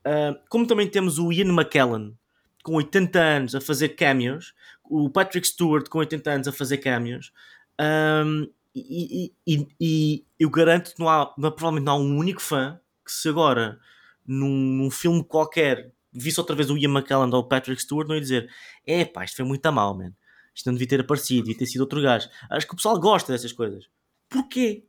Uh, 0.00 0.38
como 0.50 0.66
também 0.66 0.90
temos 0.90 1.18
o 1.18 1.32
Ian 1.32 1.54
McKellen, 1.54 2.14
com 2.62 2.74
80 2.74 3.18
anos 3.18 3.54
a 3.54 3.62
fazer 3.62 3.90
cameos, 3.90 4.52
o 4.84 5.08
Patrick 5.08 5.48
Stewart 5.48 5.88
com 5.88 6.00
80 6.00 6.30
anos 6.30 6.48
a 6.48 6.52
fazer 6.52 6.76
cameos. 6.76 7.32
Um, 7.80 8.46
e, 8.88 9.32
e, 9.46 9.68
e, 9.80 10.24
eu 10.38 10.50
garanto 10.50 10.94
que 10.94 11.00
não 11.00 11.08
há, 11.08 11.34
não, 11.36 11.50
provavelmente 11.50 11.84
não 11.84 11.92
há 11.92 11.96
um 11.96 12.16
único 12.18 12.40
fã 12.40 12.78
que 13.04 13.12
se 13.12 13.28
agora 13.28 13.78
num, 14.26 14.48
num 14.48 14.90
filme 14.90 15.24
qualquer 15.24 15.92
visse 16.12 16.40
outra 16.40 16.56
vez 16.56 16.70
o 16.70 16.76
Ian 16.76 16.90
McKellen 16.90 17.32
ou 17.32 17.40
o 17.40 17.44
Patrick 17.44 17.80
Stewart 17.80 18.08
não 18.08 18.14
ia 18.14 18.20
dizer 18.20 18.50
é 18.86 19.04
pá, 19.04 19.24
isto 19.24 19.36
foi 19.36 19.44
muito 19.44 19.64
a 19.66 19.72
mal, 19.72 19.96
man. 19.96 20.12
Isto 20.54 20.66
não 20.66 20.74
devia 20.74 20.88
ter 20.88 21.00
aparecido, 21.00 21.42
devia 21.42 21.58
ter 21.58 21.66
sido 21.66 21.82
outro 21.82 22.02
gajo. 22.02 22.28
Acho 22.50 22.66
que 22.66 22.72
o 22.72 22.76
pessoal 22.76 22.98
gosta 22.98 23.32
dessas 23.32 23.52
coisas. 23.52 23.88
Porquê? 24.28 24.84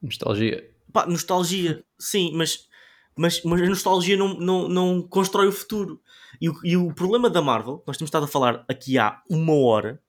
Nostalgia. 0.00 0.70
Pá, 0.92 1.06
nostalgia, 1.06 1.84
sim, 1.98 2.32
mas, 2.34 2.68
mas, 3.16 3.42
mas 3.42 3.60
a 3.60 3.66
nostalgia 3.66 4.16
não, 4.16 4.34
não, 4.34 4.68
não 4.68 5.02
constrói 5.02 5.48
o 5.48 5.52
futuro. 5.52 6.00
E 6.40 6.48
o, 6.48 6.54
e 6.64 6.76
o 6.76 6.94
problema 6.94 7.28
da 7.28 7.42
Marvel, 7.42 7.82
nós 7.86 7.96
temos 7.96 8.08
estado 8.08 8.24
a 8.24 8.28
falar 8.28 8.64
aqui 8.68 8.98
há 8.98 9.20
uma 9.28 9.54
hora, 9.54 10.00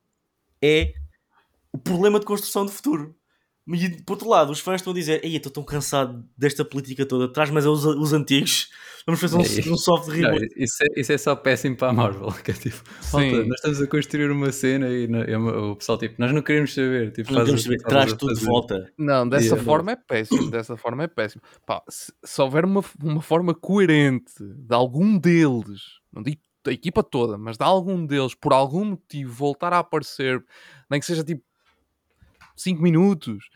é 0.62 0.94
o 1.74 1.78
problema 1.78 2.20
de 2.20 2.26
construção 2.26 2.66
do 2.66 2.72
futuro. 2.72 3.16
E 3.68 4.02
por 4.02 4.14
outro 4.14 4.28
lado, 4.28 4.52
os 4.52 4.60
fãs 4.60 4.82
estão 4.82 4.92
a 4.92 4.96
dizer: 4.96 5.24
Ei, 5.24 5.36
estou 5.36 5.52
tão 5.52 5.64
cansado 5.64 6.26
desta 6.36 6.66
política 6.66 7.06
toda, 7.06 7.32
traz 7.32 7.52
mais 7.52 7.66
os, 7.66 7.86
os 7.86 8.12
antigos, 8.12 8.70
vamos 9.06 9.22
fazer 9.22 9.38
um, 9.38 9.42
é, 9.42 9.74
um 9.74 9.78
soft 9.78 10.10
reboot. 10.10 10.42
Não, 10.42 10.64
isso, 10.64 10.84
é, 10.84 11.00
isso 11.00 11.12
é 11.14 11.18
só 11.18 11.36
péssimo 11.36 11.78
para 11.78 11.90
a 11.90 11.94
Marvel. 11.94 12.34
Que 12.44 12.52
é 12.52 12.54
tipo, 12.56 12.82
Malta, 13.14 13.46
nós 13.46 13.56
estamos 13.58 13.82
a 13.82 13.88
construir 13.88 14.32
uma 14.32 14.52
cena 14.52 14.90
e, 14.90 15.06
e 15.06 15.36
o 15.36 15.76
pessoal, 15.76 15.98
tipo, 15.98 16.16
nós 16.18 16.34
não 16.34 16.42
queremos 16.42 16.74
saber. 16.74 17.12
Tipo, 17.12 17.32
não 17.34 17.42
queremos 17.42 17.64
saber, 17.64 17.78
traz 17.84 18.14
tudo 18.14 18.34
de 18.34 18.44
volta. 18.44 18.92
Não, 18.98 19.30
dessa 19.30 19.46
yeah, 19.46 19.64
forma 19.64 19.92
é 19.92 19.96
péssimo. 19.96 20.50
Dessa 20.50 20.76
forma 20.76 21.04
é 21.04 21.08
péssimo. 21.08 21.44
Pá, 21.66 21.84
se, 21.88 22.12
se 22.24 22.42
houver 22.42 22.66
uma, 22.66 22.84
uma 23.02 23.22
forma 23.22 23.54
coerente 23.54 24.34
de 24.40 24.74
algum 24.74 25.20
deles, 25.20 26.00
não 26.12 26.24
digo 26.24 26.42
a 26.68 26.72
equipa 26.72 27.04
toda, 27.04 27.38
mas 27.38 27.58
de 27.58 27.64
algum 27.64 28.06
deles, 28.06 28.36
por 28.36 28.54
algum 28.54 28.86
motivo, 28.86 29.34
voltar 29.34 29.72
a 29.72 29.80
aparecer, 29.80 30.44
nem 30.90 31.00
que 31.00 31.06
seja 31.06 31.24
tipo 31.24 31.44
5 32.62 32.82
minutos. 32.82 33.50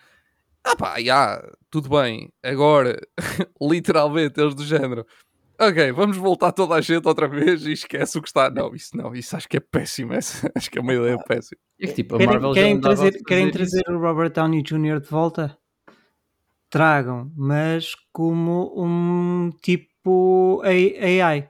Ah 0.64 0.76
pá, 0.76 1.00
já, 1.02 1.42
tudo 1.70 1.90
bem. 1.90 2.30
Agora, 2.44 3.00
literalmente, 3.62 4.40
eles 4.40 4.56
do 4.56 4.64
género. 4.66 5.06
Ok, 5.60 5.92
vamos 5.94 6.18
voltar 6.18 6.52
toda 6.52 6.76
a 6.76 6.82
gente 6.82 7.08
outra 7.08 7.28
vez 7.30 7.66
e 7.66 7.72
esquece 7.72 8.18
o 8.18 8.22
que 8.22 8.28
está. 8.28 8.50
Não, 8.50 8.76
isso 8.76 8.98
não, 8.98 9.16
isso 9.16 9.38
acho 9.38 9.48
que 9.48 9.56
é 9.58 9.60
péssimo. 9.62 10.12
acho 10.56 10.70
que 10.70 10.78
é 10.78 10.82
uma 10.82 10.94
ideia 10.94 11.18
péssima. 11.20 11.60
É 11.80 11.88
que, 11.88 11.94
tipo, 11.94 12.18
Querem, 12.18 12.54
querem 12.54 12.82
trazer, 12.82 13.24
querem 13.24 13.46
isso. 13.46 13.54
trazer 13.54 13.84
o 13.90 14.00
Robert 14.00 14.32
Downey 14.32 14.62
Jr. 14.64 15.00
de 15.00 15.08
volta? 15.10 15.58
Tragam, 16.70 17.32
mas 17.38 17.94
como 18.12 18.74
um 18.76 19.52
tipo 19.62 20.62
AI. 20.66 21.50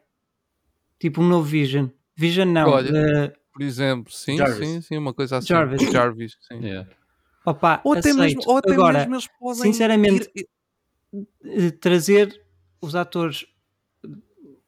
Tipo 0.99 1.21
um 1.21 1.27
novo 1.27 1.43
Vision. 1.47 1.87
Vision 2.15 2.47
não. 2.51 2.69
Olha. 2.69 2.95
eh, 2.95 3.33
Por 3.51 3.63
exemplo, 3.63 4.11
sim, 4.11 4.37
Jarvis. 4.37 4.67
sim, 4.67 4.81
sim, 4.81 4.97
uma 4.97 5.13
coisa 5.13 5.37
assim. 5.37 5.47
Jarvis. 5.47 5.81
Jarvis, 5.91 6.37
sim. 6.41 6.59
Yeah. 6.63 6.87
Opa, 7.45 7.81
Ou 7.83 7.93
até, 7.93 8.09
aceito. 8.09 8.17
mesmo, 8.19 8.41
ou 8.45 8.57
até 8.57 8.73
Agora, 8.73 8.99
mesmo 8.99 9.15
eles 9.15 9.27
podem 9.39 9.61
sinceramente, 9.63 10.29
ir- 10.35 10.47
eh, 11.43 11.71
trazer 11.71 12.41
os 12.81 12.95
atores 12.95 13.45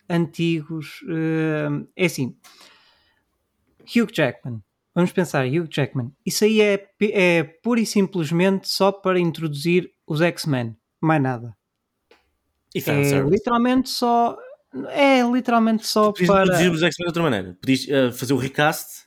antigos 0.09 1.01
eh, 1.09 1.67
é 1.95 2.05
assim 2.05 2.35
Hugh 3.83 4.09
Jackman 4.13 4.61
vamos 4.95 5.11
pensar 5.11 5.45
Hugh 5.45 5.67
Jackman 5.69 6.11
isso 6.25 6.43
aí 6.45 6.61
é, 6.61 6.89
é 7.01 7.43
pura 7.43 7.79
e 7.81 7.85
simplesmente 7.85 8.69
só 8.69 8.91
para 8.91 9.19
introduzir 9.19 9.91
os 10.05 10.21
X-Men 10.21 10.75
mais 11.01 11.21
nada 11.21 11.55
E 12.73 12.79
é 12.89 13.19
literalmente 13.21 13.89
só 13.89 14.37
é 14.89 15.21
literalmente 15.23 15.85
só 15.85 16.11
Podias 16.11 16.27
para 16.29 16.43
introduzir 16.43 16.71
os 16.71 16.83
X-Men 16.83 17.05
de 17.05 17.09
outra 17.09 17.23
maneira. 17.23 17.57
Podias 17.61 17.87
eh, 17.89 18.11
fazer 18.11 18.33
o 18.33 18.37
recast 18.37 19.06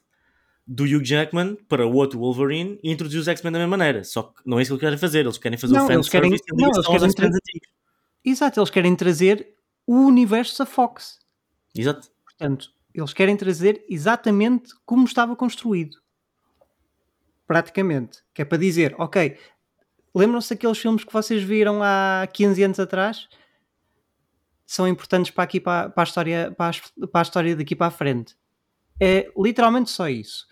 do 0.72 0.84
Hugh 0.84 1.02
Jackman 1.04 1.56
para 1.68 1.84
o 1.84 1.92
outro 1.94 2.20
Wolverine 2.20 2.78
e 2.80 2.92
introduzir 2.92 3.20
os 3.20 3.26
X-Men 3.26 3.52
da 3.52 3.58
mesma 3.58 3.76
maneira. 3.76 4.04
Só 4.04 4.22
que 4.22 4.40
não 4.46 4.58
é 4.58 4.62
isso 4.62 4.68
que 4.68 4.74
eles 4.74 4.80
querem 4.84 4.98
fazer. 4.98 5.20
Eles 5.26 5.36
querem 5.38 5.58
fazer 5.58 5.74
Não, 5.74 5.86
o 5.88 5.90
eles 5.92 6.08
querem- 6.08 6.30
e 6.32 6.34
a 6.34 6.54
não, 6.54 6.68
eles 6.70 6.86
querem 6.86 7.28
antigos. 7.34 7.68
exato, 8.24 8.60
eles 8.60 8.70
querem 8.70 8.94
trazer 8.94 9.52
o 9.84 9.96
universo 10.06 10.58
da 10.58 10.66
Fox 10.66 11.18
Exato. 11.74 12.08
Portanto, 12.24 12.70
eles 12.94 13.12
querem 13.12 13.36
trazer 13.36 13.84
exatamente 13.88 14.72
como 14.86 15.04
estava 15.04 15.34
construído. 15.34 15.98
Praticamente. 17.46 18.18
Que 18.32 18.42
é 18.42 18.44
para 18.44 18.58
dizer, 18.58 18.94
ok, 18.98 19.36
lembram-se 20.14 20.50
daqueles 20.54 20.78
filmes 20.78 21.04
que 21.04 21.12
vocês 21.12 21.42
viram 21.42 21.82
há 21.82 22.28
15 22.32 22.62
anos 22.62 22.78
atrás? 22.78 23.28
São 24.66 24.86
importantes 24.86 25.32
para 25.32 25.42
aqui 25.44 25.58
para, 25.60 25.90
para 25.90 26.02
a 26.02 26.04
história 26.04 26.54
para, 26.56 26.68
as- 26.70 26.80
para 27.10 27.20
a 27.20 27.22
história 27.22 27.56
daqui 27.56 27.74
para 27.74 27.88
a 27.88 27.90
frente. 27.90 28.36
É 29.01 29.30
literalmente 29.36 29.90
só 29.90 30.09
isso. 30.09 30.46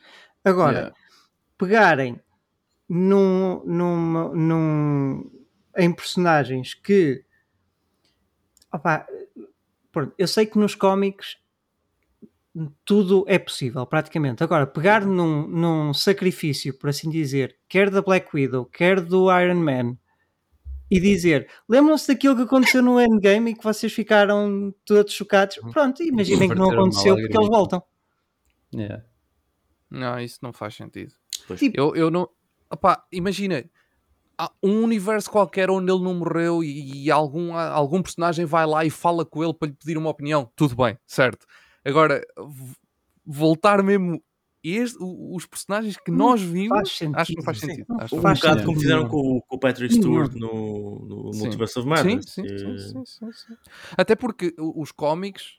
Agora, 0.45 0.79
Yeah. 0.79 0.95
pegarem 1.59 2.21
num, 2.89 3.63
num, 3.65 4.35
num- 4.35 5.31
em 5.77 5.93
personagens 5.93 6.75
que 6.75 7.25
opá, 8.73 9.07
pronto, 9.93 10.15
eu 10.19 10.27
sei 10.27 10.47
que 10.47 10.59
nos 10.59 10.75
cómics 10.75 11.37
tudo 12.85 13.25
é 13.29 13.39
possível, 13.39 13.87
praticamente. 13.87 14.43
Agora, 14.43 14.67
pegar 14.67 15.05
num, 15.05 15.47
num 15.47 15.95
sacrifício, 15.95 16.77
por 16.77 16.91
assim 16.91 17.09
dizer, 17.11 17.57
quer 17.69 17.89
da 17.91 18.03
Black 18.03 18.29
Widow, 18.35 18.65
quer 18.65 19.01
do 19.01 19.27
Iron 19.41 19.57
Man, 19.61 19.97
e 20.91 20.99
dizer: 20.99 21.49
lembram-se 21.69 22.09
daquilo 22.09 22.35
que 22.35 22.43
aconteceu 22.43 22.83
no 22.83 22.99
Endgame 23.01 23.51
e 23.51 23.55
que 23.55 23.63
vocês 23.63 23.93
ficaram 23.93 24.75
todos 24.85 25.13
chocados? 25.13 25.57
Pronto, 25.71 26.03
imaginem 26.03 26.49
que 26.49 26.55
não 26.57 26.71
aconteceu 26.81 27.15
porque 27.15 27.37
eles 27.37 27.49
voltam. 27.49 27.83
Yeah. 28.75 29.05
Não, 29.91 30.19
isso 30.21 30.39
não 30.43 30.53
faz 30.53 30.75
sentido. 30.75 31.13
Pois. 31.47 31.59
Tipo, 31.61 31.79
Eu, 31.79 31.97
eu 31.97 32.11
não. 32.11 32.29
Opá, 32.71 33.05
imagina. 33.13 33.65
Há 34.41 34.53
um 34.63 34.85
universo 34.85 35.29
qualquer 35.31 35.69
onde 35.69 35.91
ele 35.91 36.01
não 36.05 36.15
morreu 36.15 36.63
e, 36.63 37.07
e 37.07 37.11
algum, 37.11 37.55
algum 37.57 38.01
personagem 38.01 38.45
vai 38.47 38.65
lá 38.67 38.85
e 38.85 38.91
fala 38.91 39.25
com 39.27 39.43
ele 39.43 39.53
para 39.53 39.67
lhe 39.69 39.75
pedir 39.75 39.99
uma 39.99 40.11
opinião. 40.11 40.49
Tudo 40.55 40.77
bem, 40.77 40.97
certo. 41.07 41.45
Agora, 41.85 42.25
voltar 43.27 43.83
mesmo. 43.83 44.23
Este, 44.63 44.99
os 45.01 45.47
personagens 45.47 45.97
que 45.97 46.11
Não 46.11 46.19
nós 46.31 46.43
vimos. 46.43 46.69
faz 46.77 46.91
sentido. 46.93 47.17
Acho 47.17 47.31
que 47.33 47.37
não 47.37 47.45
faz 47.45 47.59
sentido. 47.61 47.87
Acho 48.01 48.17
Um 48.17 48.21
faz 48.21 48.39
bocado 48.41 48.55
sentido. 48.59 48.67
como 48.67 48.81
fizeram 48.81 49.09
com, 49.09 49.17
o- 49.37 49.43
com 49.43 49.57
o 49.57 49.59
Patrick. 49.59 49.95
Stewart 49.95 50.33
no, 50.35 50.99
no 51.07 51.33
Sim. 51.33 51.41
Multiverse 51.41 51.79
of 51.79 51.85
Sim, 51.85 51.89
Madness. 51.89 52.25
sim, 52.31 52.43
que- 52.43 52.59
sim, 52.59 52.79
sim, 52.79 53.05
sim, 53.07 53.33
sim. 53.33 53.55
Até 53.97 54.17
porque 54.17 54.55
os 54.59 54.91
cómics, 54.91 55.59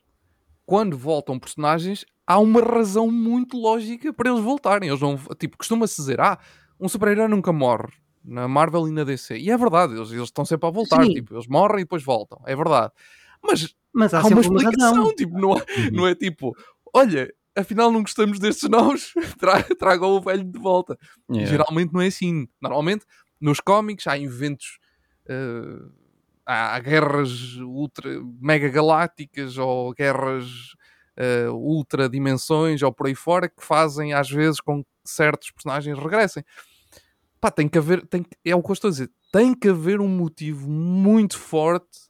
quando 0.66 0.98
voltam 0.98 1.38
personagens, 1.38 2.04
há 2.30 2.38
uma 2.38 2.60
razão 2.60 3.10
muito 3.10 3.56
lógica 3.58 4.12
para 4.12 4.30
eles 4.30 4.42
voltarem. 4.42 4.88
Eles 4.88 5.00
não, 5.00 5.16
tipo, 5.38 5.56
costuma-se 5.58 5.96
dizer, 5.96 6.20
ah, 6.20 6.38
um 6.78 6.88
super-herói 6.88 7.28
nunca 7.28 7.52
morre 7.52 7.88
na 8.24 8.46
Marvel 8.48 8.86
e 8.88 8.92
na 8.92 9.04
DC. 9.04 9.36
E 9.38 9.50
é 9.50 9.56
verdade, 9.56 9.94
eles, 9.94 10.10
eles 10.12 10.24
estão 10.24 10.44
sempre 10.44 10.68
a 10.68 10.70
voltar. 10.70 11.04
Sim. 11.04 11.14
Tipo, 11.14 11.34
eles 11.34 11.46
morrem 11.46 11.80
e 11.80 11.84
depois 11.84 12.02
voltam. 12.04 12.40
É 12.46 12.54
verdade. 12.54 12.92
Mas 13.42 13.74
Mas 13.92 14.14
há, 14.14 14.20
há 14.20 14.26
uma 14.26 14.30
uma 14.30 14.40
explicação. 14.40 14.94
razão. 14.94 15.14
Tipo, 15.14 15.38
não, 15.38 15.54
é, 15.56 15.64
não 15.92 16.06
é 16.06 16.14
tipo, 16.14 16.54
olha, 16.94 17.32
afinal 17.56 17.90
não 17.90 18.02
gostamos 18.02 18.38
destes 18.38 18.68
nomes, 18.68 19.12
tra 19.38 19.62
tragam 19.78 20.10
o 20.10 20.20
velho 20.20 20.44
de 20.44 20.58
volta. 20.58 20.98
Yeah. 21.30 21.50
Geralmente 21.50 21.92
não 21.92 22.00
é 22.00 22.06
assim. 22.08 22.46
Normalmente, 22.60 23.04
nos 23.40 23.60
cómics, 23.60 24.06
há 24.06 24.18
eventos. 24.18 24.78
eh, 25.28 25.80
há, 26.46 26.76
há 26.76 26.78
guerras 26.80 27.56
ultra 27.56 28.10
mega 28.40 28.68
galácticas 28.68 29.58
ou 29.58 29.92
guerras 29.94 30.74
eh, 31.20 31.50
ultra 31.50 32.08
dimensões 32.08 32.80
ou 32.82 32.90
por 32.92 33.06
aí 33.06 33.14
fora 33.14 33.46
que 33.48 33.62
fazem 33.62 34.14
às 34.14 34.30
vezes 34.30 34.58
com 34.60 34.82
que 34.82 34.90
certos 35.04 35.50
personagens 35.50 35.98
regressem. 35.98 36.42
Pá, 37.40 37.50
tem 37.50 37.68
que 37.68 37.76
haver. 37.78 38.06
Tem, 38.06 38.22
que- 38.22 38.36
é 38.44 38.54
o 38.56 38.62
que 38.62 38.70
eu 38.70 38.72
estou 38.74 38.88
a 38.88 38.90
dizer. 38.92 39.10
Tem 39.32 39.54
que 39.54 39.68
haver 39.68 40.00
um 40.00 40.08
motivo 40.08 40.68
muito 40.70 41.38
forte 41.38 42.08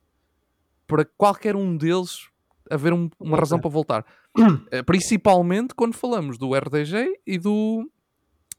para 0.86 1.04
qualquer 1.04 1.54
um 1.56 1.76
deles 1.76 2.28
haver 2.70 2.92
um- 2.92 3.10
uma 3.18 3.36
razão 3.36 3.58
para 3.60 3.70
voltar. 3.70 4.04
Eh, 4.70 4.82
Principalmente 4.82 5.74
quando 5.74 5.94
falamos 5.94 6.38
do 6.38 6.54
RDG 6.54 7.20
e 7.26 7.36
do 7.38 7.90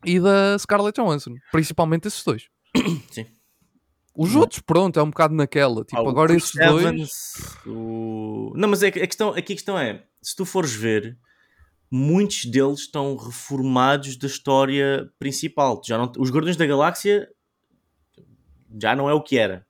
e 0.05 0.19
da 0.19 0.57
Scarlett 0.59 0.99
Johansson. 1.01 1.35
Principalmente 1.51 2.07
esses 2.07 2.23
dois. 2.23 2.47
Sim. 3.11 3.25
Os 4.13 4.35
outros, 4.35 4.59
pronto, 4.61 4.99
é 4.99 5.03
um 5.03 5.09
bocado 5.09 5.33
naquela. 5.33 5.83
Tipo, 5.85 6.05
Ah, 6.05 6.09
agora 6.09 6.35
esses 6.35 6.51
dois. 6.53 7.09
O- 7.65 8.51
Não, 8.55 8.67
mas 8.69 8.83
é 8.83 8.87
a 8.87 8.91
questão, 8.91 9.29
aqui 9.29 9.53
a 9.53 9.55
questão 9.55 9.77
é: 9.79 10.03
se 10.21 10.35
tu 10.35 10.45
fores 10.45 10.73
ver, 10.73 11.17
muitos 11.89 12.45
deles 12.45 12.81
estão 12.81 13.15
reformados 13.15 14.17
da 14.17 14.27
história 14.27 15.09
principal. 15.17 15.81
Já 15.85 15.97
não... 15.97 16.11
Os 16.17 16.29
Guardiões 16.29 16.57
da 16.57 16.65
Galáxia 16.65 17.29
já 18.81 18.95
não 18.95 19.09
é 19.09 19.13
o 19.13 19.21
que 19.21 19.37
era. 19.37 19.65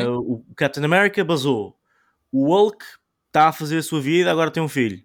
Sim. 0.00 0.06
o 0.08 0.44
Captain 0.56 0.84
America 0.84 1.24
basou. 1.24 1.78
O 2.30 2.48
Hulk 2.48 2.84
está 3.28 3.48
a 3.48 3.52
fazer 3.52 3.78
a 3.78 3.82
sua 3.82 4.00
vida, 4.00 4.30
agora 4.30 4.50
tem 4.50 4.62
um 4.62 4.68
filho. 4.68 5.02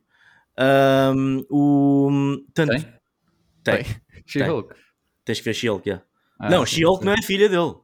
Ahm, 0.57 1.41
o... 1.49 2.09
Tanto... 2.53 2.71
Tem? 2.71 2.85
Tem. 3.63 3.85
She-Hulk. 4.25 4.75
Tens 5.23 5.39
que 5.39 5.45
ver 5.45 5.53
She-Hulk, 5.53 5.87
yeah. 5.87 6.05
Ah, 6.39 6.49
não, 6.49 6.65
She-Hulk 6.65 7.05
não 7.05 7.13
é 7.13 7.21
filha 7.21 7.47
dele. 7.47 7.75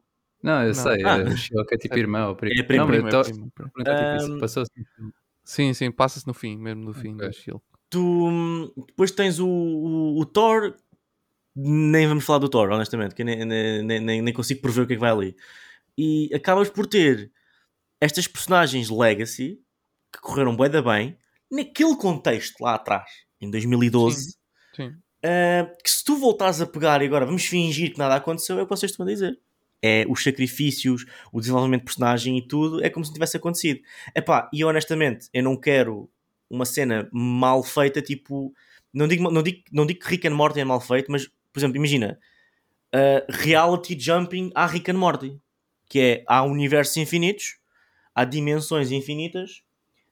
Não, 0.45 0.61
eu 0.61 0.67
Não. 0.67 0.73
sei. 0.73 1.03
Ah. 1.05 1.17
é, 1.17 1.23
o 1.23 1.35
She-Hulk 1.37 1.73
é 1.73 1.77
tipo 1.77 1.97
irmão. 1.97 2.29
ou 2.29 2.35
primo. 2.35 2.59
É 2.59 2.63
primo, 2.63 2.83
Não, 2.83 2.91
Primo, 2.91 3.07
é 3.07 3.11
tô- 3.11 3.23
primo, 3.23 3.51
tipo, 3.55 4.33
Um, 4.33 4.39
passou-se 4.39 4.71
no 4.77 4.85
filme. 4.95 5.13
Sim, 5.43 5.73
sim, 5.73 5.91
passa-se 5.91 6.25
no 6.27 6.33
fim, 6.33 6.57
mesmo 6.57 6.83
no 6.83 6.93
fim 6.93 7.13
Ok. 7.13 7.27
da 7.27 7.31
Shield. 7.31 7.61
tu 7.89 7.99
hum, 8.27 8.71
depois 8.87 9.11
tens 9.11 9.39
o, 9.39 9.47
o, 9.47 10.19
o 10.19 10.25
Thor 10.25 10.75
nem 11.55 12.07
vamos 12.07 12.25
falar 12.25 12.39
do 12.39 12.49
Thor 12.49 12.69
honestamente 12.71 13.13
que 13.15 13.23
nem, 13.23 13.45
nem, 13.45 14.01
nem, 14.01 14.21
nem 14.21 14.33
consigo 14.33 14.61
prever 14.61 14.81
o 14.81 14.87
que 14.87 14.93
é 14.93 14.95
que 14.95 14.99
vai 14.99 15.11
ali 15.11 15.35
e 15.97 16.29
acabas 16.33 16.69
por 16.69 16.85
ter 16.87 17.31
estas 18.01 18.27
personagens 18.27 18.89
legacy 18.89 19.61
que 20.11 20.19
correram 20.19 20.57
bem 20.57 20.69
da 20.69 20.81
bem 20.81 21.17
naquele 21.49 21.95
contexto 21.95 22.59
lá 22.61 22.73
atrás 22.75 23.09
em 23.39 23.49
2012 23.49 24.35
Sim. 24.75 24.95
ah, 25.23 25.71
que 25.81 25.89
se 25.89 26.03
tu 26.03 26.17
voltares 26.17 26.59
a 26.59 26.65
pegar 26.65 27.01
e 27.01 27.05
agora 27.05 27.25
vamos 27.25 27.45
fingir 27.45 27.93
que 27.93 27.99
nada 27.99 28.15
aconteceu 28.15 28.57
é 28.59 28.63
o 28.63 28.65
que 28.65 28.75
vocês 28.75 28.91
estão 28.91 29.05
a 29.05 29.09
dizer 29.09 29.39
é 29.85 30.05
os 30.09 30.23
sacrifícios, 30.23 31.05
o 31.31 31.39
desenvolvimento 31.39 31.81
de 31.81 31.85
personagem 31.85 32.37
e 32.37 32.47
tudo, 32.47 32.83
é 32.83 32.89
como 32.89 33.05
se 33.05 33.11
não 33.11 33.13
tivesse 33.13 33.37
acontecido. 33.37 33.79
Epá, 34.15 34.49
e 34.51 34.63
honestamente, 34.63 35.29
eu 35.31 35.43
não 35.43 35.55
quero 35.55 36.09
uma 36.49 36.65
cena 36.65 37.07
mal 37.11 37.63
feita, 37.63 38.01
tipo, 38.01 38.53
não 38.93 39.07
digo, 39.07 39.29
não 39.29 39.43
digo, 39.43 39.61
não 39.71 39.85
digo 39.85 39.99
que 39.99 40.09
Rick 40.09 40.27
and 40.27 40.33
Morty 40.33 40.59
é 40.59 40.65
mal 40.65 40.81
feito, 40.81 41.11
mas, 41.11 41.27
por 41.51 41.59
exemplo, 41.59 41.77
imagina, 41.77 42.19
uh, 42.93 43.25
reality 43.29 43.97
jumping 43.99 44.51
à 44.55 44.65
Rick 44.65 44.89
and 44.89 44.97
Morty, 44.97 45.39
que 45.87 45.99
é, 45.99 46.23
há 46.27 46.43
universos 46.43 46.97
infinitos, 46.97 47.57
há 48.13 48.25
dimensões 48.25 48.91
infinitas, 48.91 49.61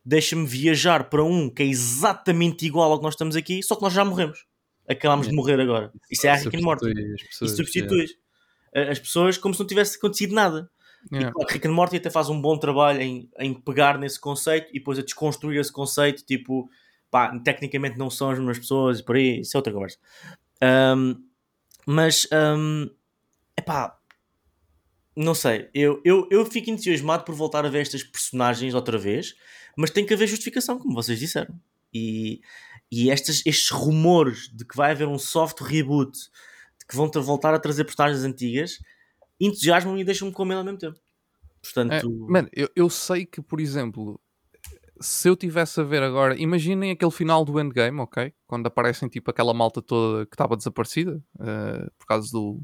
deixa-me 0.06 0.46
viajar 0.46 1.10
para 1.10 1.24
um 1.24 1.50
que 1.50 1.64
é 1.64 1.66
exatamente 1.66 2.66
igual 2.66 2.92
ao 2.92 3.00
que 3.00 3.04
nós 3.04 3.14
estamos 3.14 3.36
aqui, 3.36 3.64
só 3.64 3.76
que 3.76 3.82
nós 3.82 3.94
já 3.94 4.06
morremos. 4.06 4.46
Acabámos 4.88 5.28
de 5.30 5.34
morrer 5.34 5.60
agora. 5.62 5.94
Isso 6.12 6.28
é 6.28 6.32
a 6.32 6.36
Rick 6.36 6.58
and 6.58 6.62
Morty. 6.62 6.92
E 7.42 7.48
substituis 7.48 8.18
as 8.74 9.00
pessoas 9.00 9.38
como 9.38 9.54
se 9.54 9.60
não 9.60 9.68
tivesse 9.68 9.98
acontecido 9.98 10.34
nada. 10.34 10.70
Yeah. 11.12 11.30
E 11.30 11.34
claro 11.34 11.54
Rick 11.54 11.68
and 11.68 11.74
Morty 11.74 11.98
até 11.98 12.10
faz 12.10 12.30
um 12.30 12.42
bom 12.42 12.58
trabalho 12.58 13.02
em, 13.02 13.30
em 13.40 13.54
pegar 13.54 13.98
nesse 13.98 14.20
conceito 14.20 14.70
e 14.70 14.80
depois 14.80 14.98
a 14.98 15.02
desconstruir 15.02 15.60
esse 15.60 15.72
conceito, 15.72 16.24
tipo, 16.26 16.70
pá, 17.12 17.38
tecnicamente 17.40 17.98
não 17.98 18.10
são 18.10 18.30
as 18.30 18.40
mesmas 18.40 18.60
pessoas 18.60 19.00
e 19.00 19.04
por 19.04 19.16
aí, 19.16 19.42
isso 19.42 19.56
é 19.56 19.60
outra 19.60 19.74
conversa. 19.74 19.98
Ahm, 20.62 21.16
mas, 21.86 22.28
ahm, 22.32 22.90
epá, 23.58 23.98
não 25.16 25.36
sei, 25.36 25.70
eu, 25.74 26.02
eu, 26.04 26.28
eu 26.32 26.46
fico 26.46 26.70
entusiasmado 26.70 27.24
por 27.24 27.36
voltar 27.36 27.66
a 27.66 27.70
ver 27.70 27.82
estas 27.82 28.04
personagens 28.04 28.74
outra 28.74 28.98
vez, 28.98 29.36
mas 29.78 29.92
tem 29.92 30.06
que 30.06 30.14
haver 30.14 30.28
justificação, 30.28 30.80
como 30.80 30.96
vocês 30.96 31.20
disseram. 31.20 31.60
E, 31.94 32.42
e 32.92 33.12
estes, 33.12 33.46
estes 33.46 33.70
rumores 33.70 34.50
de 34.52 34.66
que 34.66 34.76
vai 34.76 34.92
haver 34.92 35.08
um 35.08 35.20
soft 35.20 35.62
reboot, 35.62 36.18
que 36.94 36.98
vão 36.98 37.10
ter, 37.10 37.20
voltar 37.20 37.54
a 37.56 37.60
trazer 37.60 37.84
personagens 37.86 38.24
antigas, 38.24 38.78
entusiasmam-me 39.42 40.02
e 40.02 40.04
deixam-me 40.04 40.32
com 40.32 40.46
medo 40.46 40.60
ao 40.60 40.64
mesmo 40.64 40.78
tempo. 40.78 41.00
Portanto, 41.62 41.92
É, 41.92 42.32
mano, 42.32 42.48
eu, 42.54 42.70
eu 42.76 42.88
sei 42.90 43.26
que, 43.26 43.42
por 43.42 43.60
exemplo, 43.60 44.22
se 45.02 45.28
eu 45.28 45.36
tivesse 45.36 45.82
a 45.82 45.84
ver 45.84 46.04
agora, 46.04 46.40
imaginem 46.40 46.92
aquele 46.92 47.10
final 47.10 47.44
do 47.44 47.60
Endgame, 47.60 48.00
ok? 48.00 48.32
Quando 48.46 48.68
aparecem 48.68 49.10
tipo 49.10 49.32
aquela 49.32 49.54
malta 49.54 49.82
toda 49.82 50.26
que 50.28 50.36
estava 50.36 50.56
desaparecida 50.56 51.20
eh, 51.40 51.90
por 51.98 52.06
causa 52.06 52.30
do, 52.32 52.62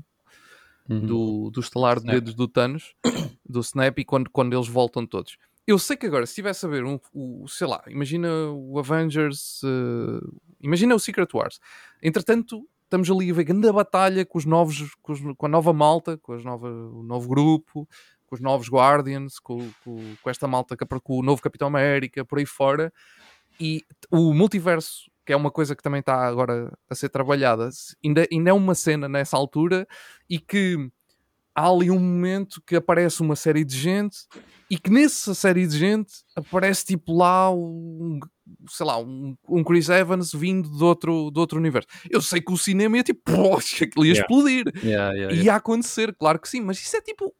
Uhum. 0.88 1.06
do, 1.06 1.50
do 1.52 1.60
estalar 1.60 2.00
de 2.00 2.06
dedos 2.08 2.34
do 2.34 2.48
Thanos, 2.48 2.96
do 3.48 3.60
Snap, 3.62 3.98
e 4.00 4.06
quando, 4.06 4.30
quando 4.30 4.54
eles 4.56 4.68
voltam 4.68 5.06
todos. 5.06 5.38
Eu 5.68 5.78
sei 5.78 5.96
que 5.96 6.08
agora, 6.08 6.26
se 6.26 6.32
estivesse 6.32 6.66
a 6.66 6.70
ver 6.70 6.84
um, 6.84 7.00
o, 7.14 7.48
sei 7.48 7.68
lá, 7.68 7.84
imagina 7.88 8.28
o 8.52 8.80
Avengers, 8.80 9.62
eh, 9.64 10.20
imagina 10.62 10.96
o 10.96 11.00
Secret 11.00 11.28
Wars. 11.34 11.60
Entretanto, 12.02 12.68
estamos 12.90 13.10
ali 13.10 13.30
a 13.30 13.34
ver 13.34 13.44
grande 13.44 13.72
batalha 13.72 14.26
com 14.26 14.38
os 14.38 14.46
novos, 14.46 14.96
com, 15.02 15.14
os- 15.14 15.22
com 15.38 15.46
a 15.46 15.50
nova 15.50 15.72
malta, 15.72 16.18
com 16.18 16.34
as 16.34 16.44
nova, 16.44 16.68
o 16.68 17.04
novo 17.04 17.30
grupo, 17.30 17.88
com 18.26 18.36
os 18.36 18.42
novos 18.42 18.68
Guardians, 18.70 19.40
com, 19.40 19.60
com, 19.84 20.16
com 20.22 20.30
esta 20.30 20.48
malta, 20.48 20.76
com 20.76 21.20
o 21.20 21.24
novo 21.24 21.42
Capitão 21.42 21.68
América, 21.68 22.26
por 22.26 22.40
aí 22.40 22.46
fora. 22.46 22.92
E 23.60 23.84
o 24.12 24.34
multiverso, 24.34 25.10
que 25.26 25.34
é 25.34 25.36
uma 25.36 25.52
coisa 25.52 25.76
que 25.76 25.84
também 25.84 26.00
está 26.00 26.26
agora 26.28 26.72
a 26.90 26.96
ser 26.96 27.10
trabalhada, 27.10 27.70
ainda, 28.04 28.28
ainda 28.32 28.50
é 28.50 28.54
uma 28.54 28.74
cena 28.76 29.08
nessa 29.08 29.38
altura 29.38 29.88
e 30.30 30.40
que 30.40 30.90
há 31.60 31.68
ali 31.70 31.91
um 31.91 31.99
momento 31.99 32.62
que 32.66 32.76
aparece 32.76 33.22
uma 33.22 33.36
série 33.36 33.64
de 33.66 33.78
gente 33.78 34.18
e 34.70 34.78
que 34.78 34.89
nessa 34.89 35.34
série 35.34 35.66
de 35.68 35.78
gente 35.78 36.14
aparece 36.36 36.86
tipo 36.86 37.16
lá 37.18 37.51
um, 37.51 38.20
sei 38.70 38.86
lá, 38.86 38.97
um, 38.99 39.36
um 39.47 39.64
Chris 39.64 39.89
Evans 39.89 40.32
vindo 40.32 40.70
de 40.70 40.84
outro, 40.84 41.32
de 41.32 41.39
outro 41.39 41.57
universo. 41.60 41.88
Eu 42.10 42.22
sei 42.22 42.39
que 42.41 42.51
o 42.51 42.57
cinema 42.57 42.97
ia 42.97 43.03
tipo, 43.03 43.22
poxa, 43.32 43.86
aquilo 43.86 44.05
ia 44.05 44.14
Yeah. 44.14 44.22
explodir. 44.22 44.66
Yeah, 44.84 45.14
yeah, 45.14 45.36
Ia 45.36 45.55
acontecer, 45.55 46.16
claro 46.16 46.39
que 46.39 46.47
sim, 46.47 46.62
mas 46.62 46.80
isso 46.80 46.95
é 46.95 47.01
tipo. 47.01 47.34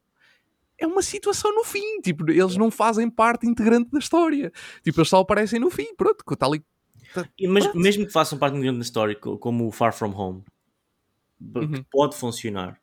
É 0.82 0.88
uma 0.88 1.02
situação 1.02 1.54
no 1.54 1.66
fim, 1.66 2.00
tipo, 2.02 2.32
eles 2.32 2.56
não 2.56 2.72
fazem 2.72 3.10
parte 3.10 3.46
integrante 3.46 3.92
da 3.92 4.00
história. 4.00 4.50
Tipo, 4.82 5.00
eles 5.02 5.10
só 5.10 5.20
aparecem 5.20 5.60
no 5.60 5.70
fim, 5.70 5.94
pronto, 5.96 6.24
que 6.26 6.34
está 6.34 6.46
ali. 6.46 6.64
E 7.38 7.48
mas, 7.50 7.74
mesmo 7.76 8.06
que 8.06 8.14
façam 8.14 8.40
parte 8.40 8.58
grande 8.58 8.82
story, 8.84 9.16
co- 9.16 9.38
como 9.38 9.68
o 9.68 9.72
Far 9.72 9.94
From 9.94 10.12
Home, 10.16 10.44
Uhum. 11.42 11.84
pode 11.92 12.16
funcionar, 12.16 12.80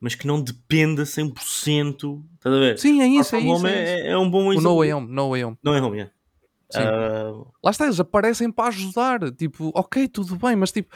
mas 0.00 0.14
que 0.14 0.26
não 0.26 0.40
dependa 0.42 1.04
100%. 1.04 2.24
Estás 2.34 2.56
a 2.56 2.58
ver? 2.58 2.78
Sim, 2.78 3.02
é 3.02 3.06
isso, 3.06 3.36
é 3.36 3.40
From 3.40 3.48
isso. 3.54 3.56
Home 3.66 3.68
é 3.70 3.82
isso. 3.98 4.06
é, 4.06 4.10
é 4.12 4.18
um 4.18 4.30
bom 4.30 4.46
O 4.46 4.52
exemplo. 4.52 4.70
No 4.70 4.78
Way 4.78 4.92
Home, 4.94 5.12
No 5.12 5.30
Way 5.30 5.44
Home. 5.44 5.58
Não 5.62 5.74
é 5.74 5.82
home, 5.82 5.96
yeah. 5.98 6.14
Ah, 6.74 7.32
Lá 7.64 7.70
está, 7.72 7.84
eles 7.86 7.98
aparecem 8.00 8.50
para 8.50 8.68
ajudar. 8.68 9.30
Tipo, 9.32 9.70
ok, 9.74 10.08
tudo 10.08 10.36
bem, 10.36 10.56
mas 10.56 10.72
tipo. 10.72 10.94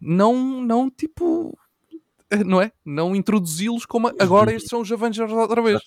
Não, 0.00 0.60
não, 0.62 0.90
tipo. 0.90 1.56
Não 2.44 2.60
é? 2.60 2.72
Não 2.84 3.14
introduzi-los 3.14 3.86
como 3.86 4.08
agora 4.18 4.52
estes 4.52 4.68
são 4.68 4.80
os 4.80 4.90
Avengers 4.90 5.30
outra 5.32 5.62
vez. 5.62 5.80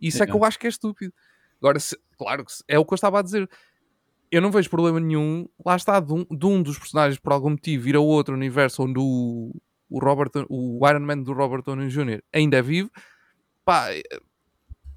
Isso 0.00 0.22
é 0.22 0.26
que 0.26 0.32
eu 0.32 0.44
acho 0.44 0.58
que 0.58 0.66
é 0.66 0.70
estúpido. 0.70 1.12
Agora, 1.60 1.78
se- 1.78 1.98
claro 2.16 2.44
que 2.44 2.52
é 2.66 2.78
o 2.78 2.84
que 2.84 2.92
eu 2.92 2.96
estava 2.96 3.18
a 3.18 3.22
dizer. 3.22 3.48
Eu 4.30 4.40
não 4.40 4.50
vejo 4.50 4.70
problema 4.70 4.98
nenhum, 4.98 5.46
lá 5.64 5.76
está, 5.76 6.00
de 6.00 6.10
um, 6.10 6.24
de 6.24 6.46
um 6.46 6.62
dos 6.62 6.78
personagens 6.78 7.20
por 7.20 7.34
algum 7.34 7.50
motivo 7.50 7.86
ir 7.90 7.96
a 7.96 8.00
outro 8.00 8.34
universo 8.34 8.82
onde 8.82 8.98
o, 8.98 9.52
o, 9.96 9.98
Robert, 9.98 10.30
o 10.48 10.88
Iron 10.88 11.00
Man 11.00 11.18
do 11.22 11.32
Robert 11.32 11.62
Downey 11.62 11.88
Jr. 11.88 12.22
ainda 12.32 12.56
é 12.58 12.62
vivo, 12.62 12.90
pá, 13.64 13.92
eh, 13.92 14.02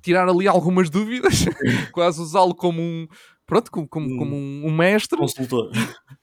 tirar 0.01 0.27
ali 0.29 0.47
algumas 0.47 0.89
dúvidas, 0.89 1.45
quase 1.91 2.21
usá-lo 2.21 2.53
como 2.55 2.81
um, 2.81 3.07
pronto, 3.45 3.71
como, 3.71 3.87
como, 3.87 4.07
Um 4.07 4.17
como 4.17 4.35
um, 4.35 4.71
mestre 4.75 5.17
consultor. 5.17 5.71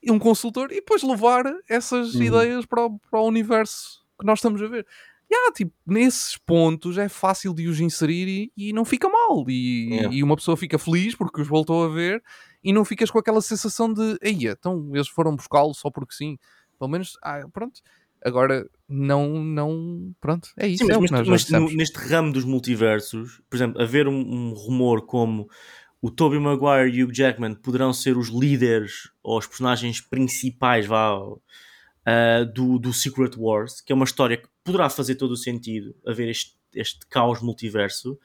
e 0.03 0.11
um 0.11 0.19
consultor 0.19 0.71
e 0.73 0.77
depois 0.77 1.03
levar 1.03 1.45
essas 1.69 2.15
Uhum. 2.15 2.23
ideias 2.23 2.67
para 2.67 2.87
o, 2.87 2.99
para 2.99 3.21
o 3.21 3.27
universo 3.27 4.03
que 4.19 4.27
nós 4.27 4.39
estamos 4.39 4.63
a 4.63 4.67
ver. 4.69 4.87
E, 5.31 5.35
ah, 5.35 5.53
tipo, 5.53 5.73
nesses 5.87 6.37
pontos 6.37 6.99
é 6.99 7.09
fácil 7.09 7.55
de 7.55 7.67
os 7.67 7.81
inserir 7.81 8.29
e, 8.55 8.69
e 8.69 8.73
não 8.73 8.85
fica 8.85 9.09
mal. 9.09 9.45
E, 9.49 9.89
Yeah. 9.95 10.15
e 10.15 10.23
uma 10.23 10.37
pessoa 10.37 10.57
fica 10.59 10.79
feliz 10.79 11.15
porque 11.15 11.41
os 11.41 11.49
voltou 11.49 11.85
a 11.85 11.89
ver 11.89 12.23
e 12.63 12.73
não 12.73 12.85
ficas 12.85 13.11
com 13.11 13.19
aquela 13.19 13.41
sensação 13.41 13.93
de 13.93 14.19
aí, 14.23 14.47
então 14.47 14.91
eles 14.95 15.09
foram 15.09 15.35
buscá-lo 15.35 15.73
só 15.75 15.91
porque 15.91 16.15
sim. 16.15 16.37
Pelo 16.79 16.91
menos, 16.91 17.17
ah, 17.23 17.41
pronto. 17.53 17.81
Agora, 18.25 18.69
não, 18.89 19.43
não, 19.43 20.15
pronto, 20.21 20.49
é 20.57 20.69
isso. 20.69 20.85
Sim, 20.85 20.93
é 20.93 20.99
mas, 20.99 21.11
nós 21.11 21.29
mas 21.29 21.41
já 21.43 21.45
dissemos. 21.47 21.73
no- 21.73 21.77
neste 21.77 21.99
ramo 21.99 22.33
dos 22.33 22.45
multiversos, 22.45 23.41
por 23.51 23.57
exemplo, 23.57 23.83
haver 23.83 24.07
um, 24.07 24.15
um 24.21 24.55
rumor 24.55 25.05
como 25.07 25.49
o 26.01 26.11
Tobey 26.11 26.39
Maguire 26.39 26.91
e 26.97 27.03
o 27.03 27.07
Hugh 27.09 27.13
Jackman 27.15 27.55
poderão 27.55 27.93
ser 27.93 28.17
os 28.17 28.29
líderes 28.29 29.11
ou 29.23 29.39
os 29.39 29.47
personagens 29.47 30.01
principais 30.01 30.87
vá, 30.87 31.17
ah, 32.05 32.45
do, 32.45 32.79
do 32.79 32.93
Secret 32.93 33.33
Wars, 33.37 33.81
que 33.81 33.93
é 33.93 33.95
uma 33.95 34.05
história 34.05 34.37
que 34.37 34.49
poderá 34.65 34.89
fazer 34.91 35.15
todo 35.17 35.33
o 35.33 35.37
sentido 35.37 35.95
haver 36.07 36.29
este, 36.29 36.55
este 36.75 37.07
caos 37.09 37.41
multiverso. 37.41 38.19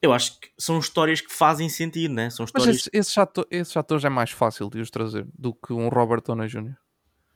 Eu 0.00 0.12
acho 0.12 0.38
que 0.40 0.48
são 0.58 0.78
histórias 0.78 1.20
que 1.20 1.32
fazem 1.32 1.68
sentido, 1.68 2.12
né? 2.12 2.28
São 2.28 2.44
Mas 2.44 2.48
histórias. 2.48 2.76
esses, 2.76 2.90
esses, 2.92 3.44
esses 3.50 3.76
atores 3.76 4.04
é 4.04 4.08
mais 4.08 4.30
fácil 4.30 4.68
de 4.68 4.80
os 4.80 4.90
trazer 4.90 5.26
do 5.38 5.54
que 5.54 5.72
um 5.72 5.88
Robert 5.88 6.22
Downey 6.22 6.48
Jr. 6.48 6.74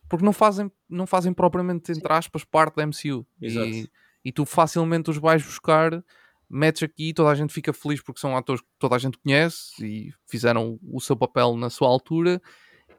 Porque 0.08 0.24
não 0.24 0.32
fazem, 0.32 0.70
não 0.88 1.06
fazem 1.06 1.32
propriamente, 1.32 1.92
entre 1.92 2.12
aspas, 2.12 2.44
parte 2.44 2.76
da 2.76 2.86
MCU. 2.86 3.26
Exato. 3.40 3.66
E, 3.66 3.90
e 4.24 4.32
tu 4.32 4.44
facilmente 4.44 5.10
os 5.10 5.18
vais 5.18 5.42
buscar, 5.42 6.02
metes 6.48 6.82
aqui, 6.82 7.12
toda 7.12 7.30
a 7.30 7.34
gente 7.34 7.52
fica 7.52 7.72
feliz 7.72 8.00
porque 8.00 8.20
são 8.20 8.36
atores 8.36 8.60
que 8.60 8.68
toda 8.78 8.94
a 8.94 8.98
gente 8.98 9.18
conhece 9.18 9.84
e 9.84 10.12
fizeram 10.26 10.78
o 10.82 11.00
seu 11.00 11.16
papel 11.16 11.56
na 11.56 11.70
sua 11.70 11.88
altura. 11.88 12.40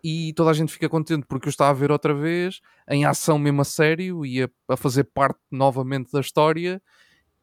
E 0.04 0.34
toda 0.34 0.52
a 0.52 0.54
gente 0.54 0.72
fica 0.72 0.88
contente 0.88 1.26
porque 1.28 1.48
o 1.48 1.50
está 1.50 1.70
a 1.70 1.74
ver 1.74 1.92
outra 1.92 2.14
vez, 2.14 2.62
em 2.90 3.04
ação 3.04 3.40
mesmo 3.40 3.62
a 3.62 3.66
sério 3.66 4.26
e 4.26 4.44
a, 4.44 4.50
a 4.70 4.78
fazer 4.78 5.06
parte 5.06 5.40
novamente 5.50 6.12
da 6.12 6.20
história. 6.20 6.82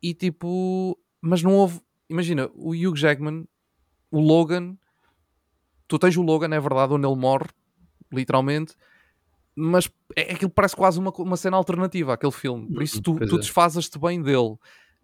E 0.03 0.15
tipo, 0.15 0.99
mas 1.21 1.43
não 1.43 1.55
houve. 1.55 1.81
Imagina, 2.09 2.51
o 2.55 2.71
Hugh 2.71 2.97
Jackman 2.97 3.47
o 4.15 4.21
Logan, 4.21 4.77
tu 5.89 5.99
tens 5.99 6.17
o 6.17 6.23
Logan, 6.23 6.55
é 6.55 6.61
verdade, 6.61 6.93
onde 6.93 7.05
ele 7.05 7.17
morre, 7.17 7.49
literalmente, 8.13 8.77
mas 9.57 9.91
é, 10.17 10.33
aquilo 10.33 10.51
parece 10.51 10.75
quase 10.75 10.99
uma, 10.99 11.11
uma 11.11 11.37
cena 11.37 11.57
alternativa 11.57 12.15
àquele 12.15 12.33
filme. 12.33 12.73
Por 12.73 12.83
isso 12.83 13.01
tu, 13.01 13.15
tu 13.19 13.37
é. 13.37 13.39
desfazes-te 13.39 13.99
bem 13.99 14.21
dele. 14.21 14.57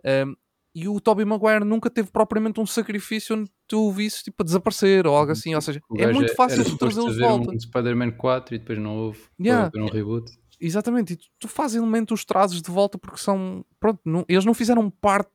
Um, 0.05 0.37
e 0.75 0.89
o 0.89 1.01
Tobey 1.01 1.25
Maguire 1.25 1.65
nunca 1.65 1.91
teve 1.91 2.11
propriamente 2.11 2.61
um 2.61 2.67
sacrifício 2.67 3.37
onde 3.37 3.51
tu 3.67 3.89
o 3.89 3.93
visses 3.93 4.23
tipo, 4.23 4.43
a 4.43 4.45
desaparecer 4.45 5.07
ou 5.07 5.17
algo 5.17 5.33
assim. 5.33 5.55
Ou 5.55 5.61
seja, 5.61 5.81
é 5.97 6.13
muito 6.13 6.35
fácil 6.35 6.63
de 6.63 6.79
trazê-los 6.79 7.15
de 7.15 7.21
volta. 7.21 7.51
um 7.51 7.59
Spider-Man 7.59 8.13
4 8.13 8.55
e 8.55 8.59
depois 8.59 8.79
não 8.79 8.97
houve. 8.97 9.21
Yeah. 9.41 9.71
Para 9.71 9.81
haver 9.81 9.91
um 9.91 9.93
reboot. 9.93 10.33
Exatamente, 10.61 11.15
e 11.15 11.17
tu, 11.17 11.25
tu 11.39 11.49
facilmente 11.49 12.13
os 12.13 12.25
trazes 12.25 12.61
de 12.61 12.71
volta 12.71 12.99
porque 12.99 13.19
são. 13.19 13.65
Pronto, 13.81 14.01
não- 14.05 14.25
eles 14.29 14.45
não 14.45 14.55
fizeram 14.55 14.89
parte. 14.91 15.31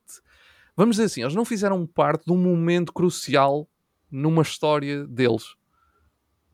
Vamos 0.76 0.96
dizer 0.96 1.06
assim, 1.06 1.22
eles 1.22 1.34
não 1.34 1.44
fizeram 1.44 1.84
parte 1.86 2.26
de 2.26 2.32
um 2.32 2.36
momento 2.36 2.92
crucial 2.92 3.68
numa 4.10 4.42
história 4.42 5.06
deles. 5.06 5.54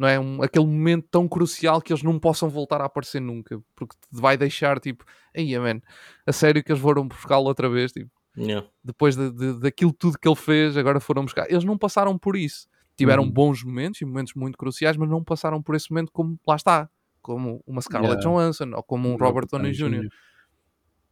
Não 0.02 0.08
é? 0.08 0.18
Um, 0.18 0.42
aquele 0.42 0.66
momento 0.66 1.06
tão 1.12 1.28
crucial 1.28 1.80
que 1.80 1.92
eles 1.92 2.02
não 2.02 2.18
possam 2.18 2.48
voltar 2.50 2.80
a 2.80 2.86
aparecer 2.86 3.20
nunca. 3.20 3.62
Porque 3.76 3.94
te 3.94 4.20
vai 4.20 4.36
deixar 4.36 4.80
tipo, 4.80 5.04
aí, 5.32 5.56
man, 5.56 5.80
a 6.26 6.32
sério 6.32 6.62
que 6.64 6.72
eles 6.72 6.82
foram 6.82 7.06
buscá-lo 7.06 7.46
outra 7.46 7.68
vez, 7.68 7.92
tipo, 7.92 8.10
Yeah. 8.36 8.66
depois 8.82 9.14
de, 9.14 9.30
de- 9.30 9.60
daquilo 9.60 9.92
tudo 9.92 10.18
que 10.18 10.26
ele 10.26 10.34
fez, 10.34 10.76
agora 10.76 10.98
foram 10.98 11.22
buscar. 11.22 11.48
Eles 11.48 11.62
não 11.64 11.76
passaram 11.78 12.18
por 12.18 12.34
isso. 12.34 12.66
Tiveram 12.96 13.22
Uhum. 13.22 13.30
bons 13.30 13.62
momentos 13.62 14.00
e 14.00 14.04
momentos 14.04 14.34
muito 14.34 14.56
cruciais, 14.58 14.96
mas 14.96 15.08
não 15.08 15.22
passaram 15.22 15.62
por 15.62 15.74
esse 15.76 15.90
momento 15.90 16.10
como 16.10 16.36
lá 16.48 16.56
está, 16.56 16.88
como 17.20 17.62
uma 17.66 17.80
Scarlett 17.82 18.16
Yeah. 18.24 18.30
Johansson 18.30 18.72
ou 18.74 18.82
como 18.82 19.08
um 19.08 19.16
Robert 19.16 19.46
Downey 19.50 19.72
Jr. 19.72 20.08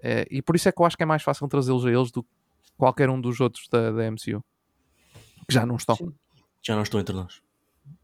É, 0.01 0.27
e 0.31 0.41
por 0.43 0.57
isso 0.57 0.69
é 0.69 0.73
que 0.73 0.81
eu 0.81 0.87
acho 0.87 0.97
que 0.97 1.03
é 1.03 1.07
mais 1.07 1.23
fácil 1.23 1.47
trazê-los 1.47 1.85
a 1.87 1.91
eles 1.91 2.11
do 2.11 2.23
que 2.25 2.29
qualquer 2.77 3.09
um 3.11 3.21
dos 3.21 3.39
outros 3.39 3.69
da, 3.69 3.93
da 3.93 4.11
MCU. 4.11 4.43
Que 5.47 5.55
já 5.55 5.65
não 5.65 5.77
estão. 5.77 5.97
Já 6.63 6.75
não 6.75 6.83
estou 6.83 6.99
entre 7.01 7.15
nós. 7.15 7.41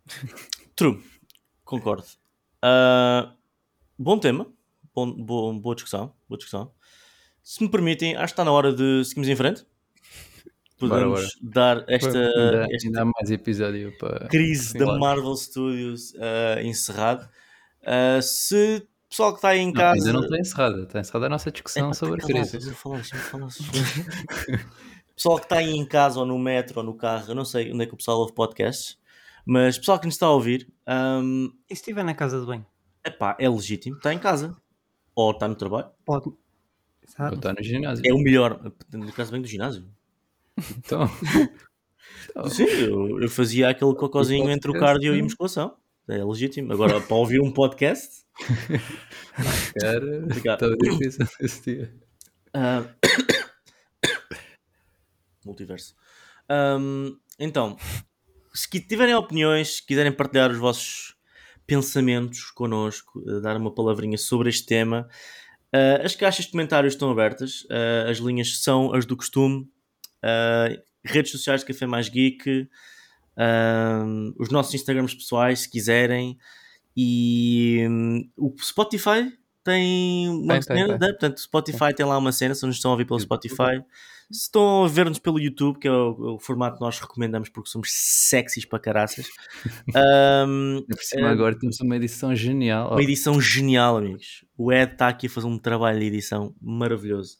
True. 0.76 1.02
Concordo. 1.64 2.04
Ah, 2.62 3.32
bom 3.98 4.18
tema. 4.18 4.46
Bom, 4.94 5.10
bom- 5.12 5.58
boa 5.58 5.74
discussão. 5.74 6.12
Boa 6.28 6.36
discussão. 6.38 6.70
Se 7.42 7.62
me 7.62 7.68
permitem, 7.70 8.14
acho 8.16 8.26
que 8.26 8.32
está 8.32 8.44
na 8.44 8.52
hora 8.52 8.72
de 8.72 9.04
seguirmos 9.04 9.28
em 9.28 9.36
frente. 9.36 9.66
Podemos 10.78 11.20
Bora, 11.20 11.28
dar 11.42 11.84
esta, 11.88 12.08
Ainda, 12.08 12.66
esta 12.70 12.86
ainda 12.88 13.04
mais 13.06 13.30
episódio 13.30 13.96
para. 13.98 14.28
crise 14.28 14.76
da. 14.78 14.98
Marvel 14.98 15.34
Studios 15.36 16.12
ah, 16.16 16.62
encerrado. 16.62 17.26
Ah, 17.84 18.20
se 18.20 18.82
o 19.06 19.08
pessoal 19.08 19.30
que 19.32 19.38
está 19.38 19.48
aí 19.50 19.60
em 19.60 19.66
Não, 19.68 19.72
casa. 19.72 19.94
ainda 19.98 20.12
não 20.12 20.20
está 20.24 20.38
encerrada. 20.38 20.82
Está 20.82 21.00
encerrada 21.00 21.26
a 21.26 21.28
nossa 21.30 21.50
discussão 21.50 21.86
Epá, 21.86 21.94
sobre 21.94 22.20
a 22.20 22.24
a 22.24 22.26
crise. 22.26 22.74
falar, 22.74 23.02
falar. 23.04 23.48
pessoal 25.14 25.38
que 25.38 25.44
está 25.46 25.56
aí 25.58 25.70
em 25.74 25.86
casa 25.86 26.20
ou 26.20 26.26
no 26.26 26.38
metro 26.38 26.78
ou 26.80 26.84
no 26.84 26.94
carro, 26.94 27.30
eu 27.30 27.34
não 27.34 27.44
sei 27.44 27.72
onde 27.72 27.84
é 27.84 27.86
que 27.86 27.94
o 27.94 27.96
pessoal 27.96 28.18
ouve 28.18 28.34
podcasts, 28.34 28.98
mas 29.46 29.78
pessoal 29.78 29.98
que 29.98 30.06
nos 30.06 30.14
está 30.16 30.26
a 30.26 30.32
ouvir, 30.32 30.70
hum, 31.22 31.50
E 31.70 31.74
se 31.74 31.80
estiver 31.80 32.04
na 32.04 32.14
casa 32.14 32.38
de 32.40 32.46
banho? 32.46 32.66
epá, 33.04 33.36
é 33.38 33.48
legítimo, 33.48 33.96
está 33.96 34.12
em 34.12 34.18
casa 34.18 34.56
ou 35.14 35.30
está 35.30 35.46
no 35.48 35.54
trabalho. 35.54 35.88
Pode. 36.04 36.28
Ou 36.28 37.34
está 37.34 37.52
no 37.52 37.62
ginásio. 37.62 38.02
É 38.04 38.12
o 38.12 38.18
melhor. 38.18 38.60
No 38.92 39.12
caso 39.12 39.30
bem 39.32 39.40
do 39.40 39.46
ginásio. 39.46 39.86
Então, 40.76 41.08
Sim, 42.50 42.64
eu, 42.64 43.20
eu 43.22 43.30
fazia 43.30 43.68
aquele 43.68 43.94
cocôzinho 43.94 44.50
entre 44.50 44.70
o 44.70 44.74
podcast, 44.74 44.94
cardio 44.94 45.14
e 45.16 45.20
a 45.20 45.22
musculação. 45.22 45.76
É 46.08 46.22
legítimo. 46.24 46.72
Agora, 46.72 47.00
para 47.00 47.16
ouvir 47.16 47.40
um 47.40 47.52
podcast. 47.52 48.24
cara, 49.80 50.26
estava 50.30 50.76
difícil 50.76 51.26
esse 51.40 51.62
dia. 51.62 51.94
ah, 52.52 52.84
Multiverso. 55.44 55.94
Ahm, 56.48 57.16
então, 57.38 57.76
se 58.56 58.68
tiverem 58.80 59.14
opiniões, 59.14 59.76
se 59.76 59.86
quiserem 59.86 60.12
partilhar 60.12 60.50
os 60.50 60.58
vossos 60.58 61.14
pensamentos 61.66 62.50
connosco, 62.50 63.22
eh, 63.28 63.40
dar 63.40 63.56
uma 63.56 63.74
palavrinha 63.74 64.16
sobre 64.16 64.48
este 64.48 64.66
tema, 64.66 65.08
ah, 65.72 66.04
as 66.04 66.14
caixas 66.14 66.46
de 66.46 66.52
comentários 66.52 66.94
estão 66.94 67.10
abertas, 67.10 67.66
ah, 67.70 68.10
as 68.10 68.18
linhas 68.18 68.62
são 68.62 68.94
as 68.94 69.04
do 69.04 69.16
costume, 69.16 69.68
ah, 70.22 70.68
redes 71.04 71.30
sociais 71.32 71.60
de 71.60 71.66
Café 71.66 71.86
Mais 71.86 72.08
Geek, 72.08 72.68
os 74.38 74.48
nossos 74.50 74.74
Instagrams 74.74 75.14
pessoais, 75.14 75.60
se 75.60 75.70
quiserem, 75.70 76.38
e 76.96 77.86
hum, 77.88 78.30
o 78.36 78.54
Spotify 78.58 79.30
tem 79.66 80.28
uma 80.28 80.54
Tem, 80.54 80.62
tem, 80.62 80.76
cena, 80.78 80.98
tem. 80.98 81.08
né? 81.08 81.12
portanto, 81.12 81.40
Spotify 81.40 81.92
tem 81.94 82.06
lá 82.06 82.16
uma 82.16 82.32
cena, 82.32 82.54
se 82.54 82.64
nos 82.64 82.76
estão 82.76 82.90
a 82.90 82.94
ouvir 82.94 83.04
pelo 83.04 83.20
Spotify. 83.20 83.82
Se 84.30 84.42
estão 84.42 84.84
a 84.84 84.88
ver-nos 84.88 85.18
pelo 85.20 85.38
YouTube, 85.38 85.78
que 85.78 85.86
é 85.86 85.92
o, 85.92 86.34
o 86.34 86.38
formato 86.40 86.76
que 86.78 86.80
nós 86.80 86.98
recomendamos 86.98 87.48
porque 87.48 87.70
somos 87.70 87.88
sexys 87.92 88.64
para 88.64 88.78
caraças, 88.80 89.26
Por 90.88 90.98
cima, 91.02 91.30
agora 91.30 91.56
temos 91.58 91.78
uma 91.80 91.94
edição 91.96 92.34
genial. 92.34 92.90
uma 92.92 93.02
edição 93.02 93.40
genial, 93.40 93.96
amigos. 93.98 94.44
O 94.56 94.72
Ed 94.72 94.92
está 94.92 95.08
aqui 95.08 95.26
a 95.26 95.30
fazer 95.30 95.46
um 95.46 95.58
trabalho 95.58 96.00
de 96.00 96.06
edição 96.06 96.54
maravilhoso. 96.60 97.38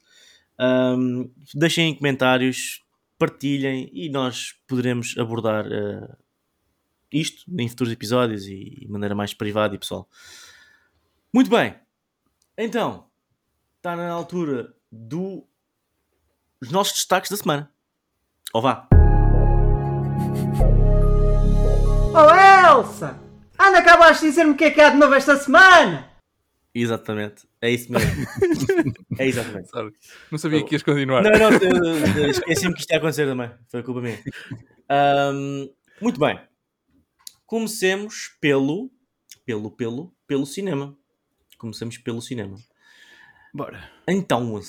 Ahm, 0.59 1.28
deixem 1.55 1.90
em 1.90 1.94
comentários, 1.94 2.82
partilhem 3.19 3.90
e 3.93 4.09
nós 4.09 4.55
poderemos 4.69 5.16
abordar 5.19 5.66
eh, 5.66 6.16
isto 7.12 7.44
em 7.59 7.69
futuros 7.69 7.93
episódios 7.93 8.47
e 8.47 8.81
de 8.81 8.89
maneira 8.89 9.15
mais 9.15 9.35
privada 9.35 9.74
e 9.74 9.78
pessoal. 9.78 10.09
Muito 11.32 11.51
bem. 11.51 11.74
Então, 12.59 13.11
está 13.77 13.95
na 13.95 14.09
altura 14.11 14.74
dos 14.91 15.45
nossos 16.70 16.95
destaques 16.95 17.31
da 17.31 17.37
semana. 17.37 17.70
Ou 18.55 18.62
vá. 18.62 18.89
Oh 22.15 22.78
Elsa! 22.78 23.20
Anda 23.59 23.93
abaixo 23.93 24.23
de 24.23 24.28
dizer-me 24.28 24.53
o 24.53 24.57
que 24.57 24.65
é 24.65 24.70
que 24.70 24.81
há 24.81 24.89
de 24.89 24.97
novo 24.97 25.12
esta 25.12 25.37
semana! 25.37 26.11
Exatamente. 26.74 27.47
É 27.61 27.70
isso 27.70 27.93
mesmo. 27.93 28.27
é 29.19 29.27
exatamente. 29.27 29.69
Sorry. 29.69 29.93
Não 30.31 30.39
sabia 30.39 30.65
que 30.65 30.74
ias 30.74 30.83
continuar. 30.83 31.23
Não, 31.23 31.33
não, 31.33 32.31
esqueci-me 32.31 32.73
que 32.73 32.81
isto 32.81 32.91
ia 32.91 32.97
acontecer 32.97 33.27
também. 33.27 33.51
Foi 33.69 33.83
culpa 33.83 34.01
minha. 34.01 34.19
Ahm, 34.89 35.69
muito 36.01 36.19
bem. 36.19 36.41
Comecemos 37.45 38.35
pelo, 38.41 38.91
pelo, 39.45 39.70
pelo, 39.70 40.15
pelo 40.27 40.47
cinema. 40.47 40.97
Comecemos 41.57 41.99
pelo 41.99 42.20
cinema. 42.20 42.57
Bora. 43.53 43.91
Então, 44.07 44.61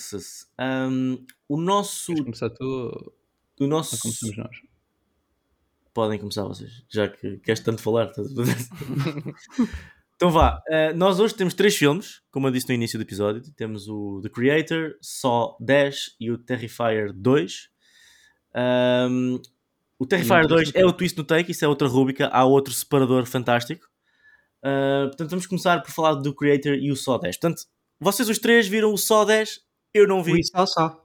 ahm, 0.57 1.17
o 1.47 1.57
nosso, 1.57 2.13
Queres 2.13 2.23
começar 2.23 2.49
tu 2.49 3.13
ou 3.59 3.65
o 3.65 3.67
nosso, 3.67 3.99
começamos 3.99 4.37
nós? 4.37 4.57
podem 5.97 6.19
começar 6.19 6.43
vocês, 6.43 6.83
já 6.87 7.07
que 7.07 7.39
queres 7.39 7.59
tanto 7.59 7.81
falar. 7.81 8.11
então 10.15 10.29
vá, 10.29 10.61
eh, 10.67 10.93
nós 10.93 11.19
hoje 11.19 11.33
temos 11.33 11.55
três 11.55 11.75
filmes, 11.75 12.21
como 12.29 12.45
eu 12.45 12.51
disse 12.51 12.69
no 12.69 12.75
início 12.75 12.99
do 12.99 13.01
episódio. 13.01 13.41
Temos 13.55 13.87
o 13.87 14.21
The 14.21 14.29
Creator, 14.29 14.95
Saw 15.01 15.57
10 15.59 16.15
e 16.19 16.29
o 16.29 16.37
Terrifier 16.37 17.11
2. 17.11 17.69
Ahm, 18.53 19.39
o 19.97 20.05
Terrifier 20.05 20.43
E 20.43 20.45
um 20.45 20.49
2 20.49 20.61
twist 20.61 20.77
é 20.77 20.85
o 20.85 20.93
twist 20.93 21.17
no 21.17 21.23
take, 21.23 21.51
isso 21.51 21.65
é 21.65 21.67
outra 21.67 21.87
rúbrica, 21.87 22.27
há 22.27 22.45
outro 22.45 22.71
separador 22.71 23.25
fantástico. 23.25 23.89
Ah, 24.63 25.05
portanto, 25.07 25.29
vamos 25.31 25.45
começar 25.47 25.81
por 25.81 25.91
falar 25.91 26.15
do 26.15 26.33
Creator 26.33 26.73
e 26.73 26.91
o 26.91 26.95
Saw 26.95 27.19
10. 27.19 27.37
Portanto, 27.37 27.63
vocês 27.99 28.29
os 28.29 28.39
três 28.39 28.67
viram 28.67 28.93
o 28.93 28.97
Saw 28.97 29.25
10, 29.25 29.59
eu 29.93 30.07
não 30.07 30.23
vi, 30.23 30.33
Vi 30.33 30.43
só 30.45 30.65
só. 30.65 31.03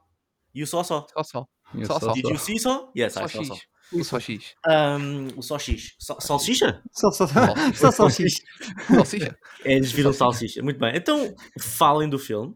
e 0.55 0.63
o 0.63 0.67
só. 0.67 0.83
Só, 0.83 1.03
só. 1.07 1.23
Só, 1.23 1.47
só, 1.85 2.01
só. 2.01 2.13
Did 2.13 2.25
you 2.29 2.39
see 2.39 2.59
Saw? 2.59 2.91
Yes, 2.97 3.15
Só 3.15 3.25
I 3.25 3.29
saw 3.29 3.43
X. 3.45 3.49
Saw. 3.49 3.59
Só 4.05 4.21
X. 4.21 4.55
Um, 4.67 5.29
o 5.39 5.43
Só 5.43 5.59
X. 5.59 5.95
Sal- 5.99 6.21
Salsicha? 6.21 6.83
Só 6.93 7.11
só 7.11 7.27
só 7.75 7.91
só 7.91 8.09
X. 8.11 8.41
Salsicha. 8.87 9.37
É, 9.65 9.75
eles 9.75 9.93
viram 9.93 10.13
salsicha. 10.15 10.63
Muito 10.63 10.79
bem. 10.81 10.97
Então, 10.97 11.35
falem 11.61 12.09
do 12.09 12.19
filme. 12.19 12.55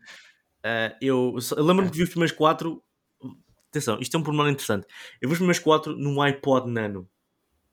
Ah, 0.64 0.97
eu 1.01 1.36
eu 1.56 1.64
lembro-me 1.64 1.90
que 1.90 1.97
vi 1.98 2.02
os 2.05 2.09
primeiros 2.10 2.35
quatro. 2.36 2.82
Atenção, 3.70 3.98
isto 4.01 4.16
é 4.16 4.20
um 4.20 4.23
pormenor 4.23 4.48
interessante. 4.48 4.86
Eu 5.20 5.28
vi 5.28 5.35
os 5.35 5.39
primeiros 5.39 5.59
quatro 5.62 5.94
num 5.97 6.20
iPod 6.23 6.70
Nano. 6.70 7.06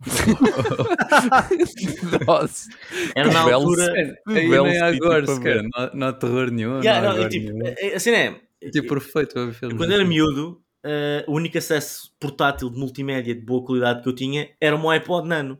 Nossa. 2.27 2.69
Era 3.15 3.31
na 3.31 3.45
Belo 3.45 3.69
altura. 3.69 3.93
Belo 4.25 4.67
nem 4.67 4.80
há 4.81 4.88
agora, 4.88 5.27
sequer. 5.27 5.63
Não, 5.63 5.69
há- 5.75 5.91
não 5.93 6.07
há 6.07 6.13
terror 6.13 6.51
nenhum. 6.51 6.80
Yeah, 6.81 7.01
não 7.01 7.11
há 7.15 7.21
não, 7.23 7.30
tipo, 7.30 7.53
nenhum. 7.53 7.67
é- 7.67 7.95
assim 7.95 8.11
é. 8.11 8.35
Tipo, 8.71 8.89
perfeito 8.89 9.34
para 9.34 9.45
ver 9.45 9.53
filmes. 9.53 9.77
Quando 9.77 9.91
era 9.91 10.01
assim. 10.01 10.09
miúdo, 10.09 10.61
ah, 10.84 11.23
o 11.27 11.34
único 11.34 11.57
acesso 11.57 12.11
portátil 12.19 12.69
de 12.69 12.80
multimédia 12.80 13.35
de 13.35 13.41
boa 13.41 13.63
qualidade 13.65 14.01
que 14.01 14.07
eu 14.09 14.13
tinha 14.15 14.49
era 14.59 14.75
um 14.75 14.89
iPod 14.89 15.27
Nano. 15.27 15.59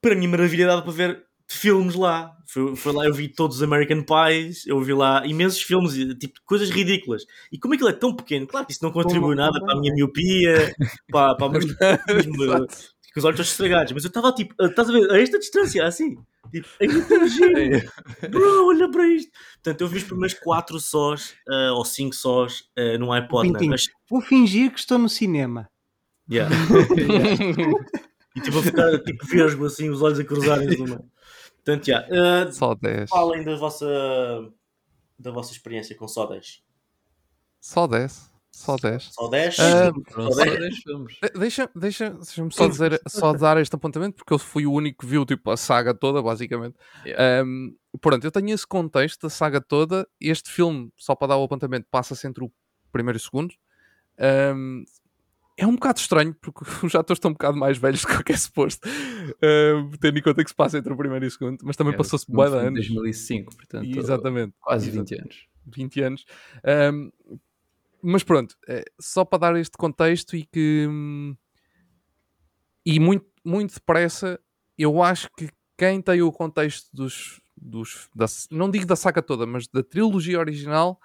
Para 0.00 0.14
mim, 0.16 0.26
maravilha 0.26 0.66
dava 0.66 0.82
para 0.82 0.92
ver 0.92 1.22
filmes 1.46 1.94
lá. 1.94 2.32
Foi, 2.48 2.74
foi 2.76 2.92
lá, 2.92 3.06
eu 3.06 3.14
vi 3.14 3.28
todos 3.28 3.56
os 3.58 3.62
American 3.62 4.02
Pies, 4.02 4.66
eu 4.66 4.78
vi 4.80 4.92
lá 4.92 5.24
imensos 5.24 5.62
filmes, 5.62 5.94
e, 5.96 6.14
tipo, 6.14 6.40
coisas 6.44 6.68
ridículas. 6.70 7.22
E 7.52 7.58
como 7.58 7.72
aquilo 7.74 7.88
é 7.88 7.92
tão 7.94 8.14
pequeno, 8.14 8.46
claro 8.46 8.66
que 8.66 8.72
isso 8.72 8.84
não 8.84 8.90
contribui 8.92 9.34
nada 9.36 9.58
para 9.60 9.72
a 9.74 9.80
minha 9.80 9.94
miopia, 9.94 10.74
para, 11.10 11.34
para 11.36 11.46
o 11.46 11.50
meu 11.50 11.60
estrabismo, 11.60 12.44
Exato. 12.44 12.76
Com 13.12 13.20
os 13.20 13.24
olhos 13.24 13.36
todos 13.36 13.50
estragados. 13.50 13.92
Mas 13.92 14.04
eu 14.04 14.08
estava 14.08 14.32
tipo, 14.32 14.54
estás 14.64 14.88
a 14.88 14.92
ver, 14.92 15.10
a 15.10 15.20
esta 15.20 15.38
distância, 15.38 15.86
assim. 15.86 16.16
Tipo, 16.50 16.68
ainda 16.80 17.02
tão 17.06 17.28
giro. 17.28 17.92
Bro, 18.30 18.66
olha 18.68 18.90
para 18.90 19.06
isto. 19.08 19.30
Portanto, 19.54 19.80
eu 19.80 19.88
vi 19.88 19.98
os 19.98 20.04
primeiros 20.04 20.38
4 20.38 20.80
sós, 20.80 21.34
ah, 21.48 21.72
ou 21.74 21.84
5 21.84 22.14
sós, 22.14 22.64
ah, 22.76 22.98
num 22.98 23.12
iPod. 23.12 23.48
Pintinho. 23.52 23.70
Nano. 23.70 23.74
Ach- 23.74 23.92
Vou 24.10 24.20
fingir 24.20 24.70
que 24.72 24.78
estou 24.78 24.98
no 24.98 25.08
cinema. 25.08 25.68
Yeah. 26.30 26.54
E 28.34 28.40
tipo 28.40 28.58
a 28.60 28.62
ficar 28.62 28.98
tipo 29.00 29.26
vesgo 29.26 29.66
assim, 29.66 29.90
os 29.90 30.00
olhos 30.00 30.18
a 30.18 30.24
cruzarem-se 30.24 30.78
no 30.78 30.84
meio. 30.86 31.04
Portanto, 31.56 31.84
já. 31.86 31.98
ah, 32.10 32.50
Só 32.50 32.74
10. 32.74 33.10
falem 33.10 33.44
da 33.44 33.56
vossa, 33.56 33.86
da 35.18 35.30
vossa 35.30 35.52
experiência 35.52 35.94
com 35.94 36.08
só 36.08 36.24
10. 36.26 36.62
Só 37.60 37.86
10. 37.86 38.31
Só 38.54 38.76
10. 38.76 39.02
Só 39.14 39.28
10? 39.28 39.58
Ah, 39.58 39.92
Foram 40.10 40.30
Só 40.30 40.38
só 40.38 40.44
dez? 40.44 40.58
10 40.60 40.76
filmes. 40.78 41.16
De- 41.22 41.38
Deixa, 41.40 41.70
deixa, 41.74 42.10
deixa-me 42.10 42.52
só 42.52 42.68
dizer, 42.68 43.00
só 43.08 43.32
dar 43.32 43.56
este 43.56 43.74
apontamento, 43.74 44.16
porque 44.16 44.32
eu 44.32 44.38
fui 44.38 44.66
o 44.66 44.72
único 44.72 45.00
que 45.00 45.06
viu 45.06 45.24
tipo, 45.24 45.50
a 45.50 45.56
saga 45.56 45.94
toda, 45.94 46.22
basicamente. 46.22 46.76
Yeah. 47.04 47.44
Um, 47.44 47.74
pronto, 48.00 48.22
eu 48.24 48.30
tenho 48.30 48.50
esse 48.50 48.66
contexto 48.66 49.22
da 49.22 49.30
saga 49.30 49.60
toda. 49.60 50.06
Este 50.20 50.50
filme, 50.50 50.92
só 50.96 51.14
para 51.14 51.28
dar 51.28 51.36
o 51.38 51.44
apontamento, 51.44 51.86
passa-se 51.90 52.26
entre 52.26 52.44
o 52.44 52.52
primeiro 52.92 53.16
e 53.16 53.20
o 53.20 53.22
segundo. 53.22 53.54
Um, 54.54 54.84
é 55.56 55.66
um 55.66 55.74
bocado 55.74 55.98
estranho, 55.98 56.34
porque 56.40 56.60
os 56.86 56.94
atores 56.94 57.18
estão 57.18 57.30
um 57.30 57.34
bocado 57.34 57.56
mais 57.56 57.78
velhos 57.78 58.02
do 58.02 58.22
que 58.24 58.32
é 58.32 58.36
suposto, 58.36 58.86
um, 58.88 59.90
tendo 60.00 60.18
em 60.18 60.22
conta 60.22 60.44
que 60.44 60.50
se 60.50 60.54
passa 60.56 60.76
entre 60.78 60.92
o 60.92 60.96
primeiro 60.96 61.24
e 61.24 61.28
o 61.28 61.30
segundo, 61.30 61.58
mas 61.64 61.74
também 61.76 61.94
É, 61.94 61.96
passou-se 61.96 62.30
bué 62.30 62.48
de 62.50 62.56
anos. 62.56 62.86
2005, 62.86 63.56
portanto, 63.56 63.98
Exatamente. 63.98 64.54
quase 64.60 64.90
Exato. 64.90 65.08
20 65.08 65.20
anos. 65.20 65.46
20 65.66 66.00
anos. 66.02 66.24
Ahm, 66.64 67.10
mas 68.02 68.22
pronto, 68.22 68.56
eh, 68.68 68.84
só 69.00 69.24
para 69.24 69.38
dar 69.38 69.56
este 69.56 69.76
contexto 69.76 70.36
e 70.36 70.44
que. 70.46 70.86
hum, 70.88 71.36
E 72.84 72.98
muito, 72.98 73.26
muito 73.44 73.74
depressa, 73.74 74.40
eu 74.76 75.02
acho 75.02 75.28
que 75.36 75.48
quem 75.78 76.00
tem 76.02 76.22
o 76.22 76.32
contexto 76.32 76.88
dos. 76.92 77.40
dos 77.56 78.08
da, 78.14 78.26
não 78.50 78.70
digo 78.70 78.86
da 78.86 78.96
saga 78.96 79.22
toda, 79.22 79.46
mas 79.46 79.68
da 79.68 79.82
trilogia 79.82 80.38
original, 80.38 80.98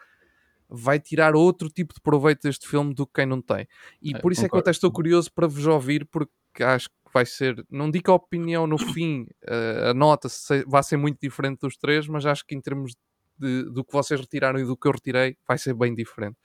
vai 0.69 0.99
tirar 0.99 1.35
outro 1.35 1.69
tipo 1.69 1.93
de 1.93 2.01
proveito 2.01 2.43
deste 2.43 2.67
filme 2.67 2.93
do 2.93 3.05
que 3.07 3.13
quem 3.15 3.25
não 3.25 3.41
tem. 3.41 3.67
E 4.01 4.13
É, 4.13 4.19
por 4.19 4.31
isso 4.31 4.45
é 4.45 4.49
que 4.49 4.55
eu 4.55 4.59
concordo. 4.59 4.61
até 4.61 4.71
estou 4.71 4.91
curioso 4.91 5.31
para 5.33 5.47
vos 5.47 5.67
ouvir, 5.67 6.05
porque 6.07 6.31
acho 6.63 6.89
que 6.89 6.95
vai 7.13 7.25
ser. 7.25 7.65
Não 7.69 7.91
digo 7.91 8.05
que 8.05 8.11
a 8.11 8.15
opinião 8.15 8.67
no 8.67 8.77
fim, 8.79 9.27
eh, 9.43 9.89
a 9.91 9.93
nota, 9.93 10.29
se, 10.29 10.63
vai 10.65 10.83
ser 10.83 10.97
muito 10.97 11.19
diferente 11.21 11.59
dos 11.61 11.77
três, 11.77 12.07
mas 12.07 12.25
acho 12.25 12.45
que 12.45 12.55
em 12.55 12.61
termos 12.61 12.93
de- 13.39 13.63
do 13.71 13.83
que 13.85 13.93
vocês 13.93 14.19
retiraram 14.19 14.59
e 14.59 14.65
do 14.65 14.77
que 14.77 14.87
eu 14.87 14.91
retirei, 14.91 15.37
vai 15.47 15.57
ser 15.57 15.73
bem 15.75 15.93
diferente. 15.95 16.37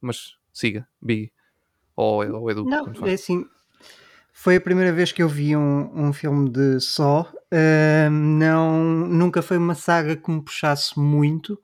Mas 0.00 0.34
siga, 0.52 0.86
Big. 1.00 1.32
Ou, 1.96 2.24
ou 2.26 2.50
Edu. 2.50 2.64
Não, 2.64 2.86
é 3.06 3.12
assim. 3.14 3.44
Foi 4.32 4.56
a 4.56 4.60
primeira 4.60 4.92
vez 4.92 5.12
que 5.12 5.22
eu 5.22 5.28
vi 5.28 5.56
um, 5.56 6.06
um 6.08 6.12
filme 6.12 6.48
de 6.48 6.80
só. 6.80 7.30
Ahm, 7.52 8.38
não, 8.38 8.82
nunca 9.08 9.42
foi 9.42 9.58
uma 9.58 9.74
saga 9.74 10.16
que 10.16 10.30
me 10.30 10.42
puxasse 10.42 10.98
muito. 10.98 11.60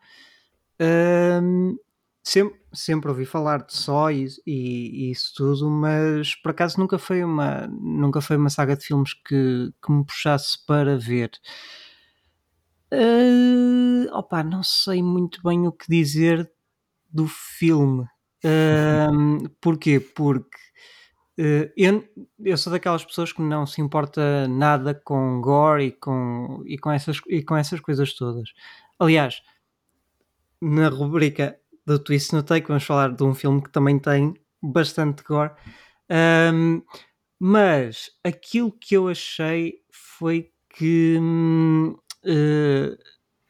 Ahm, 0.80 1.76
sempre, 2.22 2.60
sempre 2.72 3.08
ouvi 3.10 3.24
falar 3.24 3.64
de 3.64 3.72
só 3.74 4.10
e, 4.10 4.26
e- 4.46 5.08
e 5.08 5.10
isso 5.10 5.32
tudo, 5.36 5.70
mas 5.70 6.34
por 6.34 6.50
acaso 6.50 6.78
nunca 6.78 6.98
foi 6.98 7.24
uma, 7.24 7.66
nunca 7.68 8.20
foi 8.20 8.36
uma 8.36 8.50
saga 8.50 8.76
de 8.76 8.84
filmes 8.84 9.14
que, 9.14 9.72
que 9.82 9.92
me 9.92 10.04
puxasse 10.04 10.58
para 10.66 10.98
ver. 10.98 11.30
Ah, 12.90 14.18
opa, 14.18 14.42
não 14.42 14.62
sei 14.62 15.02
muito 15.02 15.42
bem 15.42 15.66
o 15.66 15.72
que 15.72 15.86
dizer 15.88 16.50
do 17.10 17.26
filme. 17.26 18.06
Um, 18.46 19.38
porquê? 19.60 19.98
Porque 19.98 20.56
uh, 21.40 21.72
eu, 21.76 22.08
eu 22.44 22.56
sou 22.56 22.72
daquelas 22.72 23.04
pessoas 23.04 23.32
que 23.32 23.42
não 23.42 23.66
se 23.66 23.80
importa 23.80 24.46
nada 24.46 24.94
com 24.94 25.40
gore 25.40 25.86
e 25.86 25.92
com, 25.92 26.62
e 26.64 26.78
com, 26.78 26.92
essas, 26.92 27.20
e 27.28 27.42
com 27.42 27.56
essas 27.56 27.80
coisas 27.80 28.12
todas. 28.14 28.52
Aliás, 28.98 29.42
na 30.60 30.88
rubrica 30.88 31.58
do 31.84 31.98
Twist 31.98 32.32
no 32.32 32.42
Take 32.42 32.68
vamos 32.68 32.84
falar 32.84 33.12
de 33.12 33.22
um 33.22 33.34
filme 33.34 33.62
que 33.62 33.70
também 33.70 33.98
tem 33.98 34.34
bastante 34.62 35.22
gore. 35.24 35.52
Um, 36.52 36.82
mas 37.38 38.10
aquilo 38.24 38.72
que 38.72 38.96
eu 38.96 39.08
achei 39.08 39.80
foi 39.90 40.50
que 40.70 41.18
uh, 41.18 42.96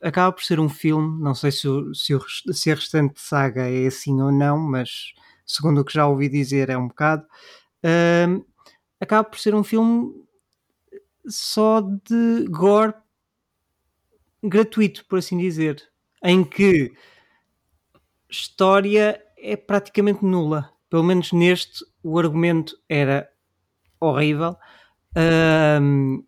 acaba 0.01 0.32
por 0.32 0.44
ser 0.44 0.60
um 0.60 0.68
filme, 0.68 1.23
não 1.23 1.35
sei 1.35 1.51
se, 1.51 1.68
o, 1.68 1.94
se, 1.94 2.14
o, 2.14 2.20
se 2.52 2.70
a 2.70 2.74
restante 2.74 3.20
saga 3.20 3.68
é 3.68 3.86
assim 3.86 4.20
ou 4.20 4.31
não, 4.31 4.59
mas 4.59 5.12
segundo 5.44 5.81
o 5.81 5.85
que 5.85 5.94
já 5.94 6.06
ouvi 6.06 6.28
dizer 6.28 6.70
é 6.70 6.77
um 6.77 6.89
bocado, 6.89 7.27
acaba 9.01 9.28
por 9.28 9.39
ser 9.39 9.55
um 9.55 9.64
filme 9.64 10.12
só 11.28 11.81
de 11.81 12.47
gore 12.48 12.94
gratuito, 14.43 15.05
por 15.06 15.18
assim 15.18 15.39
dizer, 15.39 15.82
em 16.23 16.44
que 16.44 16.93
história 18.28 19.23
é 19.36 19.56
praticamente 19.56 20.24
nula. 20.24 20.73
Pelo 20.89 21.02
menos 21.02 21.32
neste, 21.32 21.85
o 22.02 22.18
argumento 22.18 22.78
era 22.89 23.28
horrível. 24.01 24.56
Uh, 25.16 26.24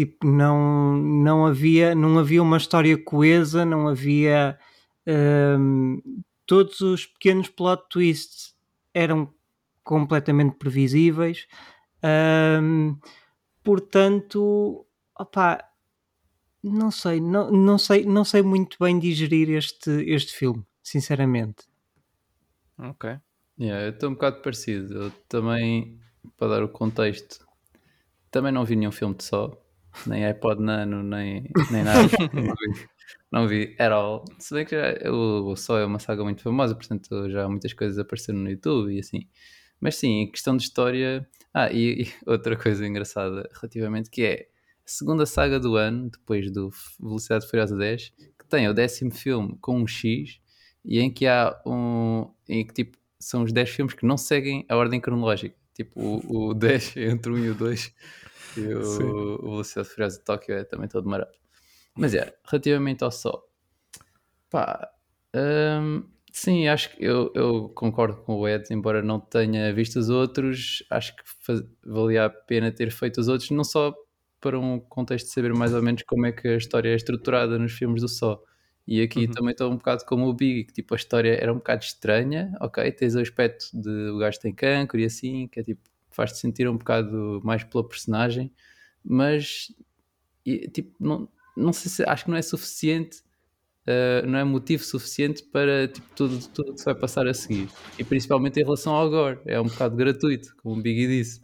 tipo, 0.00 0.26
não, 0.26 0.96
não, 0.96 1.46
havia, 1.46 1.94
não 1.94 2.18
havia 2.18 2.42
uma 2.42 2.56
história 2.56 2.96
coesa, 2.96 3.64
não 3.66 3.86
havia. 3.86 4.58
Um, 5.06 6.00
todos 6.46 6.80
os 6.80 7.04
pequenos 7.06 7.48
plot 7.48 7.82
twists 7.90 8.54
eram 8.94 9.32
completamente 9.84 10.56
previsíveis. 10.56 11.46
Um, 12.62 12.98
portanto, 13.62 14.86
opá, 15.18 15.68
não 16.62 16.90
sei, 16.90 17.20
não, 17.20 17.50
não 17.50 17.76
sei, 17.76 18.06
não 18.06 18.24
sei 18.24 18.42
muito 18.42 18.78
bem 18.80 18.98
digerir 18.98 19.50
este, 19.50 19.90
este 20.10 20.32
filme, 20.32 20.64
sinceramente. 20.82 21.68
Ok. 22.78 23.18
Yeah, 23.58 23.84
eu 23.84 23.90
estou 23.90 24.08
um 24.08 24.14
bocado 24.14 24.40
parecido. 24.40 24.94
Eu 24.94 25.10
também, 25.28 26.00
para 26.38 26.48
dar 26.48 26.64
o 26.64 26.68
contexto, 26.68 27.46
também 28.30 28.50
não 28.50 28.64
vi 28.64 28.76
nenhum 28.76 28.92
filme 28.92 29.14
de 29.14 29.24
só 29.24 29.60
nem 30.06 30.24
iPod 30.24 30.62
Nano, 30.62 31.02
nem, 31.02 31.50
nem 31.70 31.84
nada. 31.84 32.02
não, 32.32 32.54
vi, 32.54 32.88
não 33.32 33.48
vi 33.48 33.76
at 33.78 33.92
all. 33.92 34.24
Se 34.38 34.54
bem 34.54 34.64
que 34.64 34.76
já, 34.76 35.10
o, 35.10 35.50
o 35.50 35.56
Só 35.56 35.78
é 35.78 35.84
uma 35.84 35.98
saga 35.98 36.22
muito 36.24 36.42
famosa, 36.42 36.74
portanto 36.74 37.28
já 37.30 37.44
há 37.44 37.48
muitas 37.48 37.72
coisas 37.72 37.98
aparecendo 37.98 38.38
no 38.38 38.50
YouTube 38.50 38.94
e 38.94 39.00
assim. 39.00 39.26
Mas 39.80 39.96
sim, 39.96 40.22
em 40.22 40.30
questão 40.30 40.56
de 40.56 40.64
história. 40.64 41.26
Ah, 41.52 41.72
e, 41.72 42.02
e, 42.02 42.12
outra 42.26 42.56
coisa 42.56 42.86
engraçada 42.86 43.48
relativamente 43.54 44.08
que 44.08 44.22
é 44.22 44.48
a 44.84 44.88
segunda 44.88 45.26
saga 45.26 45.58
do 45.58 45.76
ano, 45.76 46.10
depois 46.10 46.50
do 46.50 46.70
Velocidade 47.00 47.48
Furiosa 47.48 47.76
10, 47.76 48.12
que 48.38 48.46
tem 48.48 48.68
o 48.68 48.74
décimo 48.74 49.10
filme 49.10 49.56
com 49.60 49.80
um 49.80 49.86
X 49.86 50.40
e 50.84 51.00
em 51.00 51.10
que 51.10 51.26
há 51.26 51.60
um. 51.66 52.30
em 52.48 52.66
que 52.66 52.72
tipo 52.72 53.00
são 53.20 53.42
os 53.42 53.52
10 53.52 53.70
filmes 53.70 53.94
que 53.94 54.06
não 54.06 54.16
seguem 54.16 54.64
a 54.68 54.76
ordem 54.76 54.98
cronológica. 54.98 55.54
Tipo, 55.74 56.00
o, 56.00 56.48
o 56.48 56.54
10 56.54 56.96
entre 57.12 57.30
o 57.30 57.36
1 57.36 57.44
e 57.44 57.50
o 57.50 57.54
2 57.54 57.94
e 58.56 58.74
o, 58.74 59.34
o 59.36 59.50
Velocidade 59.50 59.88
Furiosa 59.88 60.18
de 60.18 60.24
Tóquio 60.24 60.54
é 60.54 60.64
também 60.64 60.88
todo 60.88 61.08
marado. 61.08 61.32
Mas 61.96 62.14
é, 62.14 62.34
relativamente 62.46 63.04
ao 63.04 63.10
Sol, 63.10 63.48
pá, 64.48 64.90
hum, 65.34 66.04
sim, 66.32 66.68
acho 66.68 66.96
que 66.96 67.04
eu, 67.04 67.32
eu 67.34 67.68
concordo 67.70 68.16
com 68.22 68.36
o 68.36 68.48
Ed, 68.48 68.64
embora 68.70 69.02
não 69.02 69.20
tenha 69.20 69.72
visto 69.72 69.98
os 69.98 70.08
outros, 70.08 70.84
acho 70.90 71.14
que 71.16 71.22
faz, 71.24 71.62
valia 71.84 72.26
a 72.26 72.30
pena 72.30 72.70
ter 72.70 72.90
feito 72.90 73.20
os 73.20 73.28
outros, 73.28 73.50
não 73.50 73.64
só 73.64 73.94
para 74.40 74.58
um 74.58 74.80
contexto 74.80 75.26
de 75.26 75.32
saber 75.32 75.52
mais 75.52 75.74
ou 75.74 75.82
menos 75.82 76.02
como 76.02 76.26
é 76.26 76.32
que 76.32 76.48
a 76.48 76.56
história 76.56 76.90
é 76.90 76.94
estruturada 76.94 77.58
nos 77.58 77.72
filmes 77.72 78.00
do 78.00 78.08
Só. 78.08 78.42
E 78.86 79.02
aqui 79.02 79.26
uhum. 79.26 79.30
também 79.30 79.52
estou 79.52 79.70
um 79.70 79.76
bocado 79.76 80.04
como 80.06 80.26
o 80.26 80.34
Big, 80.34 80.64
que 80.64 80.72
tipo 80.72 80.94
a 80.94 80.96
história 80.96 81.34
era 81.34 81.52
um 81.52 81.56
bocado 81.56 81.84
estranha, 81.84 82.52
ok? 82.60 82.90
Tens 82.92 83.14
o 83.14 83.20
aspecto 83.20 83.66
de 83.74 84.10
o 84.10 84.18
gajo 84.18 84.40
tem 84.40 84.54
cancro 84.54 84.98
e 84.98 85.04
assim, 85.04 85.46
que 85.48 85.60
é 85.60 85.62
tipo 85.62 85.89
faz-te 86.20 86.38
sentir 86.38 86.68
um 86.68 86.76
bocado 86.76 87.40
mais 87.42 87.64
pela 87.64 87.82
personagem, 87.82 88.52
mas 89.02 89.72
tipo, 90.44 90.94
não, 91.00 91.26
não 91.56 91.72
sei 91.72 91.90
se 91.90 92.04
acho 92.06 92.24
que 92.24 92.30
não 92.30 92.36
é 92.36 92.42
suficiente, 92.42 93.22
uh, 93.86 94.26
não 94.26 94.38
é 94.38 94.44
motivo 94.44 94.84
suficiente 94.84 95.42
para 95.42 95.88
tipo, 95.88 96.06
tudo, 96.14 96.46
tudo 96.48 96.74
que 96.74 96.78
se 96.78 96.84
vai 96.84 96.94
passar 96.94 97.26
a 97.26 97.32
seguir. 97.32 97.68
E 97.98 98.04
principalmente 98.04 98.60
em 98.60 98.64
relação 98.64 98.94
ao 98.94 99.08
Gore, 99.08 99.38
é 99.46 99.58
um 99.58 99.64
bocado 99.66 99.96
gratuito, 99.96 100.54
como 100.62 100.78
o 100.78 100.82
Biggie 100.82 101.08
disse. 101.08 101.40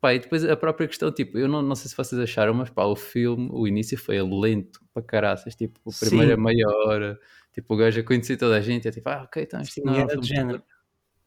Pá, 0.00 0.14
e 0.14 0.20
depois 0.20 0.44
a 0.44 0.56
própria 0.56 0.86
questão, 0.86 1.10
tipo, 1.10 1.36
eu 1.36 1.48
não, 1.48 1.62
não 1.62 1.74
sei 1.74 1.90
se 1.90 1.96
vocês 1.96 2.20
acharam, 2.20 2.54
mas 2.54 2.70
pá, 2.70 2.84
o 2.84 2.94
filme, 2.94 3.48
o 3.50 3.66
início 3.66 3.98
foi 3.98 4.22
lento 4.22 4.80
para 4.94 5.02
caraças, 5.02 5.56
tipo, 5.56 5.80
a 5.84 6.06
primeira 6.06 6.36
Sim. 6.36 6.42
meia 6.42 6.68
hora, 6.68 7.18
tipo, 7.52 7.74
o 7.74 7.76
gajo 7.76 7.98
a 7.98 8.04
conhecer 8.04 8.36
toda 8.36 8.56
a 8.56 8.60
gente, 8.60 8.86
é 8.86 8.92
tipo, 8.92 9.08
ah, 9.08 9.24
ok, 9.24 9.42
então 9.42 9.60
isto 9.60 9.82
não 9.84 9.94
é 9.94 10.06
um 10.16 10.22
género. 10.22 10.62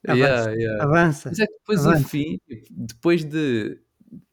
Avança. 0.06 0.24
Yeah, 0.24 0.52
yeah. 0.52 0.84
avança. 0.84 1.28
Mas 1.28 1.38
é 1.38 1.46
que 1.46 1.52
depois 1.52 1.86
avança. 1.86 2.06
o 2.06 2.08
fim, 2.08 2.40
depois 2.70 3.24
de 3.24 3.78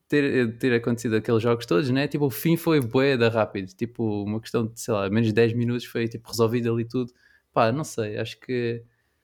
ter, 0.07 0.57
ter 0.57 0.73
acontecido 0.73 1.15
aqueles 1.15 1.43
jogos 1.43 1.65
todos, 1.65 1.89
né? 1.89 2.07
Tipo, 2.07 2.25
o 2.25 2.29
fim 2.29 2.55
foi 2.55 2.79
bué 2.79 3.17
da 3.17 3.29
rápido. 3.29 3.67
Tipo, 3.73 4.23
uma 4.23 4.39
questão 4.39 4.65
de, 4.65 4.79
sei 4.79 4.93
lá, 4.93 5.09
menos 5.09 5.27
de 5.27 5.33
10 5.33 5.53
minutos 5.53 5.85
foi 5.85 6.07
tipo 6.07 6.27
resolvido 6.29 6.71
ali 6.71 6.85
tudo. 6.85 7.11
Pá, 7.53 7.71
não 7.71 7.83
sei, 7.83 8.17
acho 8.17 8.39
que 8.39 8.83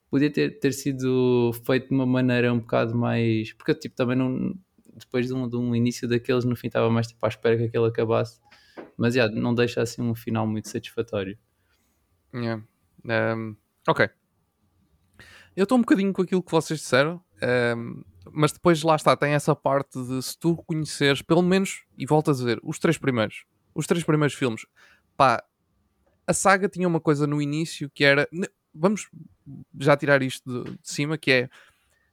podia 0.10 0.32
ter, 0.32 0.60
ter 0.60 0.74
sido 0.74 1.52
feito 1.66 1.90
de 1.90 1.94
uma 1.96 2.06
maneira 2.06 2.54
um 2.54 2.60
bocado 2.60 2.96
mais. 2.96 3.54
Porque 3.54 3.74
tipo, 3.74 3.96
também 3.96 4.18
não. 4.18 4.54
Depois 4.96 5.28
de 5.28 5.34
um, 5.34 5.50
de 5.50 5.56
um 5.56 5.76
início 5.76 6.08
daqueles, 6.08 6.46
no 6.46 6.56
fim 6.56 6.68
estava 6.68 6.90
mais 6.90 7.08
tipo 7.08 7.26
à 7.26 7.30
espera 7.30 7.58
que 7.58 7.64
aquele 7.64 7.88
acabasse. 7.88 8.40
Mas 8.98 9.16
yeah, 9.16 9.34
não 9.34 9.56
deixa 9.56 9.82
assim 9.82 10.02
um 10.02 10.14
final 10.14 10.46
muito 10.46 10.70
satisfatório. 10.70 11.38
Yeah. 12.34 12.64
Um, 13.06 13.56
ok. 13.88 14.10
Eu 15.56 15.64
estou 15.64 15.78
um 15.78 15.82
bocadinho 15.82 16.12
com 16.12 16.22
aquilo 16.22 16.42
que 16.42 16.52
vocês 16.52 16.80
disseram, 16.80 17.16
um, 17.16 17.46
ehm, 17.46 18.04
mas 18.32 18.52
depois 18.52 18.82
lá 18.82 18.96
está, 18.96 19.16
tem 19.16 19.34
essa 19.34 19.56
parte 19.56 20.02
de 20.04 20.22
se 20.22 20.38
tu 20.38 20.56
conheceres, 20.66 21.22
pelo 21.22 21.42
menos, 21.42 21.84
e 21.98 22.06
volto 22.06 22.32
a 22.32 22.34
dizer, 22.34 22.60
os 22.64 22.80
três 22.80 22.98
primeiros, 22.98 23.46
os 23.76 23.86
três 23.86 24.04
primeiros 24.04 24.34
filmes, 24.34 24.66
pá, 25.16 25.44
a 26.26 26.34
saga 26.34 26.68
tinha 26.68 26.88
uma 26.88 27.00
coisa 27.00 27.28
no 27.28 27.42
início 27.42 27.90
que 27.90 28.04
era, 28.04 28.28
vamos 28.74 29.10
já 29.80 29.96
tirar 29.96 30.24
isto 30.24 30.64
de, 30.64 30.72
de 30.72 30.80
cima, 30.90 31.18
que 31.18 31.32
é, 31.32 31.50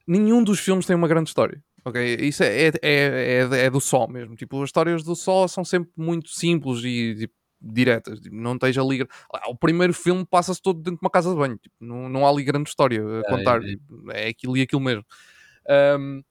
nenhum 0.07 0.43
dos 0.43 0.61
filmes 0.61 0.85
tem 0.85 0.97
uma 0.97 1.09
grande 1.09 1.29
história. 1.29 1.63
Ok, 1.83 2.17
isso 2.17 2.43
é, 2.43 2.67
é, 2.67 2.73
é, 2.83 3.39
é, 3.65 3.71
do 3.71 3.81
Sol 3.81 4.07
mesmo. 4.07 4.37
Tipo, 4.37 4.63
as 4.63 4.69
histórias 4.69 5.03
do 5.03 5.17
Sol 5.17 5.49
são 5.49 5.65
sempre 5.65 5.91
muito 5.97 6.29
simples 6.29 6.83
e 6.85 7.15
tipo, 7.21 7.35
diretas, 7.61 8.21
tipo, 8.21 8.35
não 8.35 8.55
esteja 8.55 8.83
ali. 8.83 9.07
Ah, 9.33 9.51
o 9.51 9.57
primeiro 9.57 9.93
filme 9.93 10.25
passa-se 10.25 10.63
todo 10.63 10.79
dentro 10.79 10.99
de 11.01 11.05
uma 11.05 11.11
casa 11.11 11.31
de 11.31 11.37
banho, 11.37 11.57
tipo, 11.57 11.75
não, 11.81 12.09
não 12.09 12.27
há 12.27 12.31
ali 12.31 12.43
grande 12.43 12.69
história 12.69 13.03
a 13.21 13.29
contar, 13.29 13.63
é, 13.63 13.73
é. 14.13 14.27
É 14.27 14.29
aquilo 14.29 14.57
e 14.57 14.63
aquilo 14.63 14.81
mesmo. 14.81 15.05
Um, 15.99 16.23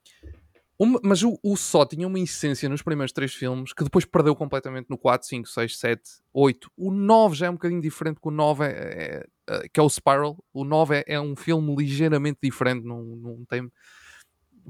uma, 0.80 0.98
mas 1.04 1.22
o, 1.24 1.38
o 1.44 1.58
Só 1.58 1.86
tinha 1.86 2.08
uma 2.08 2.18
essência 2.18 2.70
nos 2.70 2.82
primeiros 2.82 3.12
três 3.12 3.34
filmes 3.34 3.74
que 3.74 3.84
depois 3.84 4.06
perdeu 4.06 4.34
completamente 4.34 4.90
no 4.90 4.98
4, 4.98 5.28
5, 5.28 5.50
6, 5.50 5.78
7, 5.78 6.02
8. 6.34 6.72
O 6.78 6.90
9 6.90 7.36
já 7.36 7.48
é 7.48 7.50
um 7.50 7.54
bocadinho 7.54 7.82
diferente, 7.82 8.16
porque 8.16 8.30
o 8.30 8.32
9 8.32 8.64
é, 8.64 8.70
é, 8.70 9.26
é 9.50 9.68
que 9.68 9.78
é 9.78 9.84
o 9.84 9.90
Spiral. 9.90 10.42
O 10.54 10.64
9 10.64 10.96
é, 10.96 11.04
é, 11.06 11.20
um 11.20 11.36
filme 11.36 11.76
ligeiramente 11.76 12.40
diferente, 12.42 12.86
não, 12.86 13.04
não 13.04 13.44
tem. 13.44 13.70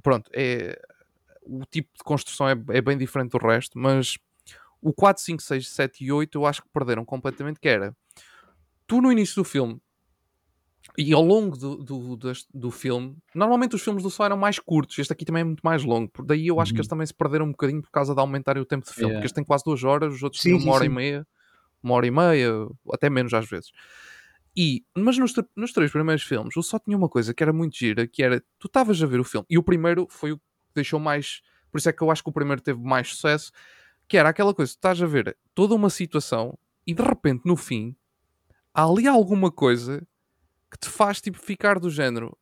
Pronto, 0.02 0.32
é, 0.34 0.82
o 1.44 1.64
tipo 1.66 1.90
de 1.96 2.04
construção 2.04 2.50
é, 2.50 2.54
é 2.70 2.82
bem 2.82 2.98
diferente 2.98 3.32
do 3.32 3.38
resto, 3.38 3.78
mas 3.78 4.18
o 4.82 4.94
4, 4.94 5.22
5, 5.22 5.42
6, 5.42 5.70
7 5.70 6.04
e 6.04 6.12
8 6.12 6.38
eu 6.38 6.46
acho 6.46 6.62
que 6.62 6.70
perderam 6.70 7.04
completamente, 7.06 7.60
que 7.60 7.68
era 7.68 7.96
tu 8.88 9.02
no 9.02 9.12
início 9.12 9.36
do 9.36 9.44
filme 9.44 9.80
e 10.98 11.14
ao 11.14 11.24
longo 11.24 11.58
do, 11.58 11.78
do, 11.78 12.16
do, 12.16 12.32
do 12.54 12.72
filme, 12.72 13.16
normalmente 13.36 13.76
os 13.76 13.82
filmes 13.82 14.02
do 14.02 14.10
Sol 14.10 14.26
eram 14.26 14.38
mais 14.38 14.60
curtos, 14.60 14.98
este 14.98 15.14
aqui 15.14 15.24
também 15.24 15.42
é 15.42 15.44
muito 15.44 15.62
mais 15.62 15.84
longo, 15.84 16.10
por 16.10 16.26
daí 16.26 16.48
eu 16.48 16.60
acho 16.60 16.72
uhum. 16.72 16.76
que 16.76 16.80
eles 16.80 16.88
também 16.88 17.06
se 17.06 17.14
perderam 17.14 17.46
um 17.46 17.52
bocadinho 17.52 17.82
por 17.82 17.92
causa 17.92 18.14
de 18.14 18.20
aumentarem 18.20 18.62
o 18.62 18.66
tempo 18.66 18.86
de 18.86 18.92
filme, 18.92 19.10
yeah. 19.10 19.20
porque 19.20 19.28
este 19.28 19.36
tem 19.36 19.44
quase 19.44 19.64
duas 19.64 19.84
horas, 19.84 20.14
os 20.14 20.24
outros 20.24 20.42
sim, 20.42 20.58
têm 20.58 20.64
uma 20.64 20.74
hora 20.74 20.86
sim. 20.86 20.92
e 20.92 20.94
meia, 20.94 21.28
uma 21.84 21.94
hora 21.96 22.08
e 22.08 22.12
meia, 22.12 22.52
até 22.92 23.10
menos 23.10 23.34
às 23.34 23.48
vezes. 23.48 23.72
E, 24.58 24.84
mas 24.98 25.18
nos, 25.18 25.34
nos 25.56 25.72
três 25.72 25.92
primeiros 25.92 26.24
filmes, 26.24 26.58
o 26.58 26.64
Só 26.64 26.80
tinha 26.80 26.98
uma 26.98 27.08
coisa 27.08 27.34
que 27.34 27.44
era 27.44 27.54
muito 27.54 27.78
gira, 27.78 28.08
que 28.08 28.24
era, 28.24 28.42
tu 28.58 28.68
estavas 28.68 29.02
a 29.02 29.06
ver 29.06 29.20
o 29.20 29.24
filme, 29.24 29.46
e 29.50 29.58
o 29.58 29.64
primeiro 29.64 30.08
foi 30.10 30.34
o 30.34 30.38
que 30.38 30.44
deixou 30.76 31.00
mais, 31.00 31.42
por 31.72 31.78
isso 31.78 31.88
é 31.88 31.94
que 31.94 32.02
eu 32.02 32.10
acho 32.10 32.24
que 32.24 32.30
o 32.30 32.34
primeiro 32.34 32.62
teve 32.62 32.82
mais 32.82 33.10
sucesso, 33.10 33.52
que 34.10 34.18
era 34.18 34.30
aquela 34.30 34.54
coisa, 34.54 34.74
tu 34.74 34.76
estás 34.76 35.02
a 35.02 35.06
ver 35.06 35.38
toda 35.54 35.76
uma 35.76 35.90
situação 35.90 36.58
e 36.86 36.96
de 36.96 37.04
repente 37.04 37.44
no 37.46 37.56
fim 37.56 37.96
há 38.74 38.84
ali 38.84 39.08
alguma 39.08 39.52
coisa 39.52 40.06
que 40.70 40.80
te 40.80 40.90
faz 40.90 41.22
tipo 41.22 41.38
ficar 41.38 41.80
do 41.80 41.90
género, 41.90 42.36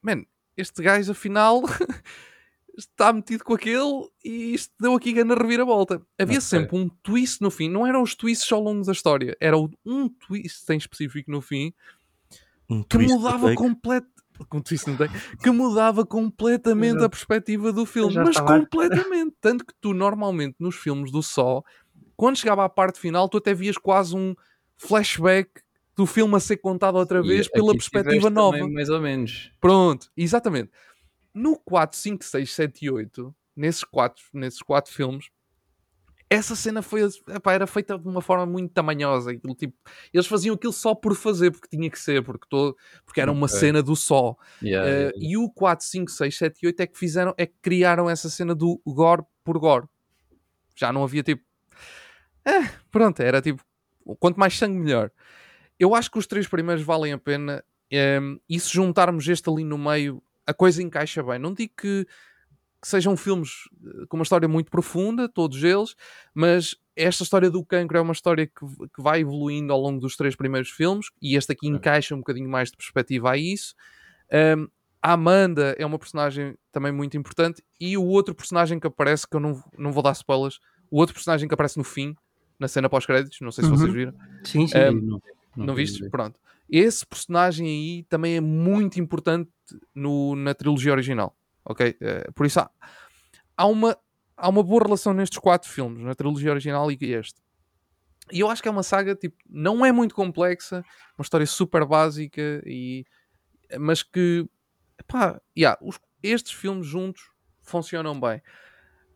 man, 0.00 0.24
este 0.56 0.80
gajo 0.80 1.10
afinal 1.10 1.62
está 2.78 3.12
metido 3.12 3.44
com 3.44 3.54
aquele 3.54 4.08
e 4.24 4.54
isto 4.54 4.72
deu 4.80 4.94
aqui 4.94 5.12
na 5.24 5.34
reviravolta. 5.34 6.00
Havia 6.18 6.40
sempre 6.40 6.76
um 6.76 6.88
twist 6.88 7.40
no 7.40 7.50
fim, 7.50 7.68
não 7.68 7.86
eram 7.86 8.02
os 8.02 8.14
twists 8.14 8.50
ao 8.52 8.60
longo 8.60 8.84
da 8.84 8.92
história, 8.92 9.36
era 9.40 9.56
um 9.58 10.08
twist 10.08 10.72
em 10.72 10.76
específico 10.76 11.30
no 11.30 11.40
fim 11.40 11.74
Um 12.70 12.82
que 12.82 12.98
mudava 12.98 13.48
take. 13.48 13.56
Não 14.86 14.96
tem, 14.96 15.08
que 15.42 15.50
mudava 15.50 16.04
completamente 16.04 16.96
Exato. 16.96 17.04
a 17.04 17.08
perspectiva 17.08 17.72
do 17.72 17.86
filme, 17.86 18.16
mas 18.16 18.38
completamente, 18.38 19.34
tanto 19.40 19.64
que 19.64 19.74
tu 19.80 19.94
normalmente 19.94 20.56
nos 20.58 20.76
filmes 20.76 21.10
do 21.10 21.22
Só, 21.22 21.62
quando 22.16 22.36
chegava 22.36 22.64
à 22.64 22.68
parte 22.68 22.98
final, 22.98 23.28
tu 23.28 23.38
até 23.38 23.54
vias 23.54 23.76
quase 23.76 24.16
um 24.16 24.34
flashback 24.76 25.50
do 25.96 26.06
filme 26.06 26.34
a 26.36 26.40
ser 26.40 26.56
contado 26.56 26.96
outra 26.96 27.20
E 27.20 27.26
vez 27.26 27.48
pela 27.48 27.70
aqui 27.72 27.78
perspectiva 27.78 28.28
nova. 28.30 28.58
também, 28.58 28.72
mais 28.72 28.88
ou 28.88 29.00
menos. 29.00 29.50
Pronto, 29.60 30.10
exatamente. 30.16 30.70
No 31.32 31.56
4, 31.56 31.98
5, 31.98 32.24
6, 32.24 32.52
7 32.52 32.84
e 32.84 32.90
8, 32.90 33.34
nesses 33.56 33.84
quatro, 33.84 34.22
nesses 34.32 34.62
quatro 34.62 34.92
filmes, 34.92 35.26
essa 36.30 36.56
cena 36.56 36.82
foi, 36.82 37.02
epá, 37.28 37.52
era 37.52 37.66
feita 37.66 37.98
de 37.98 38.08
uma 38.08 38.20
forma 38.20 38.46
muito 38.46 38.72
tamanhosa. 38.72 39.30
aquilo, 39.32 39.54
tipo, 39.54 39.74
eles 40.12 40.26
faziam 40.26 40.54
aquilo 40.54 40.72
só 40.72 40.94
por 40.94 41.14
fazer, 41.14 41.50
porque 41.50 41.68
tinha 41.68 41.88
que 41.90 41.98
ser, 41.98 42.22
porque, 42.24 42.46
todo, 42.48 42.76
porque 43.04 43.20
era 43.20 43.30
uma 43.30 43.46
Ok. 43.46 43.58
cena 43.58 43.82
do 43.82 43.94
só. 43.94 44.36
Yeah, 44.62 44.88
Eh, 44.88 44.92
yeah, 45.02 45.18
E 45.20 45.36
o 45.36 45.50
4, 45.50 45.84
5, 45.86 46.10
6, 46.10 46.36
7 46.36 46.58
e 46.62 46.66
8 46.66 46.80
é 46.80 46.86
que 46.86 46.98
fizeram, 46.98 47.34
é 47.36 47.46
que 47.46 47.54
criaram 47.62 48.08
essa 48.10 48.28
cena 48.28 48.54
do 48.54 48.80
gore 48.86 49.22
por 49.44 49.58
gore. 49.58 49.86
Já 50.74 50.92
não 50.92 51.04
havia 51.04 51.22
tipo. 51.22 51.42
Eh, 52.44 52.68
pronto, 52.90 53.20
era 53.20 53.40
tipo. 53.40 53.62
Quanto 54.18 54.38
mais 54.38 54.56
sangue, 54.56 54.78
melhor. 54.78 55.10
Eu 55.78 55.94
acho 55.94 56.10
que 56.10 56.18
os 56.18 56.26
três 56.26 56.46
primeiros 56.46 56.84
valem 56.84 57.12
a 57.12 57.18
pena. 57.18 57.64
ehm, 57.90 58.38
e 58.48 58.58
se 58.58 58.70
juntarmos 58.72 59.26
este 59.28 59.48
ali 59.48 59.62
no 59.64 59.78
meio, 59.78 60.22
a 60.46 60.52
coisa 60.52 60.82
encaixa 60.82 61.22
bem. 61.22 61.38
Não 61.38 61.52
digo 61.54 61.72
que, 61.76 62.06
que 62.84 62.90
sejam 62.90 63.16
filmes 63.16 63.66
eh, 63.82 64.04
com 64.10 64.18
uma 64.18 64.22
história 64.24 64.46
muito 64.46 64.70
profunda, 64.70 65.26
todos 65.26 65.64
eles, 65.64 65.96
mas 66.34 66.76
esta 66.94 67.22
história 67.22 67.50
do 67.50 67.64
cancro 67.64 67.96
é 67.96 68.00
uma 68.02 68.12
história 68.12 68.46
que, 68.46 68.66
que 68.94 69.02
vai 69.02 69.20
evoluindo 69.22 69.72
ao 69.72 69.80
longo 69.80 69.98
dos 69.98 70.16
três 70.16 70.36
primeiros 70.36 70.68
filmes, 70.68 71.06
e 71.22 71.34
este 71.34 71.52
aqui 71.52 71.66
encaixa 71.66 72.14
um 72.14 72.18
bocadinho 72.18 72.46
mais 72.46 72.70
de 72.70 72.76
perspectiva 72.76 73.30
a 73.30 73.38
isso. 73.38 73.74
Um, 74.30 74.68
a 75.00 75.12
Amanda 75.14 75.74
é 75.78 75.86
uma 75.86 75.98
personagem 75.98 76.58
também 76.70 76.92
muito 76.92 77.16
importante, 77.16 77.64
e 77.80 77.96
o 77.96 78.04
outro 78.04 78.34
personagem 78.34 78.78
que 78.78 78.86
aparece, 78.86 79.26
que 79.26 79.34
eu 79.34 79.40
não, 79.40 79.64
não 79.78 79.90
vou 79.90 80.02
dar 80.02 80.12
spoilers, 80.12 80.60
o 80.90 80.98
outro 81.00 81.14
personagem 81.14 81.48
que 81.48 81.54
aparece 81.54 81.78
no 81.78 81.84
fim, 81.84 82.14
na 82.58 82.68
cena 82.68 82.90
pós-créditos, 82.90 83.40
não 83.40 83.50
sei 83.50 83.64
se 83.64 83.70
Uhum. 83.70 83.78
vocês 83.78 83.94
viram. 83.94 84.12
Sim, 84.44 84.66
sim. 84.66 84.76
Eh, 84.76 84.90
não, 84.90 85.22
Não, 85.56 85.74
vi, 85.74 85.84
viste? 85.84 86.02
vi. 86.02 86.10
Pronto. 86.10 86.38
Esse 86.68 87.06
personagem 87.06 87.66
aí 87.66 88.02
também 88.10 88.36
é 88.36 88.40
muito 88.42 89.00
importante 89.00 89.50
no, 89.94 90.36
na 90.36 90.52
trilogia 90.54 90.92
original. 90.92 91.34
Ok? 91.64 91.96
Eh, 92.00 92.30
por 92.34 92.46
isso 92.46 92.60
há, 92.60 92.70
há, 93.56 93.66
uma, 93.66 93.96
há 94.36 94.48
uma 94.48 94.62
boa 94.62 94.82
relação 94.84 95.12
nestes 95.14 95.38
quatro 95.38 95.68
filmes, 95.70 96.02
na 96.02 96.14
trilogia 96.14 96.50
original 96.50 96.90
e 96.90 96.98
este. 97.00 97.40
E 98.32 98.40
eu 98.40 98.48
acho 98.50 98.62
que 98.62 98.68
é 98.68 98.70
uma 98.70 98.82
saga, 98.82 99.14
tipo, 99.14 99.36
não 99.48 99.84
é 99.84 99.92
muito 99.92 100.14
complexa, 100.14 100.84
uma 101.18 101.22
história 101.22 101.46
super 101.46 101.84
básica, 101.84 102.62
e, 102.64 103.04
mas 103.78 104.02
que, 104.02 104.48
pá, 105.06 105.40
yeah, 105.56 105.78
os- 105.82 106.00
estes 106.22 106.52
filmes 106.52 106.86
juntos 106.86 107.30
funcionam 107.62 108.18
bem. 108.18 108.40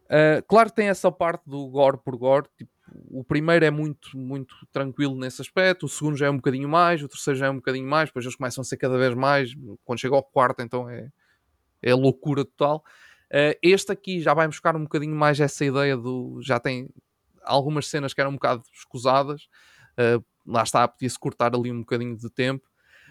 Uh, 0.04 0.42
claro 0.46 0.70
que 0.70 0.76
tem 0.76 0.88
essa 0.88 1.12
parte 1.12 1.42
do 1.46 1.68
gore 1.68 1.98
por 1.98 2.16
gore, 2.16 2.46
tipo, 2.56 2.70
o 3.10 3.22
primeiro 3.22 3.64
é 3.64 3.70
muito, 3.70 4.16
muito 4.16 4.54
tranquilo 4.72 5.14
nesse 5.14 5.42
aspecto, 5.42 5.84
o 5.84 5.88
segundo 5.88 6.16
já 6.16 6.26
é 6.26 6.30
um 6.30 6.36
bocadinho 6.36 6.68
mais, 6.68 7.02
o 7.02 7.08
terceiro 7.08 7.38
já 7.38 7.46
é 7.46 7.50
um 7.50 7.56
bocadinho 7.56 7.86
mais, 7.86 8.08
depois 8.08 8.24
eles 8.24 8.36
começam 8.36 8.62
a 8.62 8.64
ser 8.64 8.78
cada 8.78 8.96
vez 8.96 9.14
mais, 9.14 9.54
quando 9.84 9.98
chega 10.00 10.14
ao 10.16 10.22
quarto 10.22 10.62
então 10.62 10.88
é, 10.88 11.10
é 11.82 11.94
loucura 11.94 12.44
total. 12.44 12.84
Uh, 13.26 13.54
este 13.62 13.92
aqui 13.92 14.20
já 14.20 14.32
vai 14.32 14.46
buscar 14.46 14.74
um 14.74 14.82
bocadinho 14.82 15.14
mais 15.14 15.38
essa 15.38 15.64
ideia 15.64 15.96
do, 15.96 16.40
já 16.42 16.58
tem 16.58 16.88
algumas 17.44 17.86
cenas 17.86 18.14
que 18.14 18.20
eram 18.20 18.30
um 18.30 18.34
bocado 18.34 18.62
escusadas, 18.72 19.48
uh, 19.98 20.24
lá 20.46 20.62
está, 20.62 20.86
podia-se 20.88 21.18
cortar 21.18 21.54
ali 21.54 21.70
um 21.70 21.80
bocadinho 21.80 22.16
de 22.16 22.30
tempo, 22.30 22.66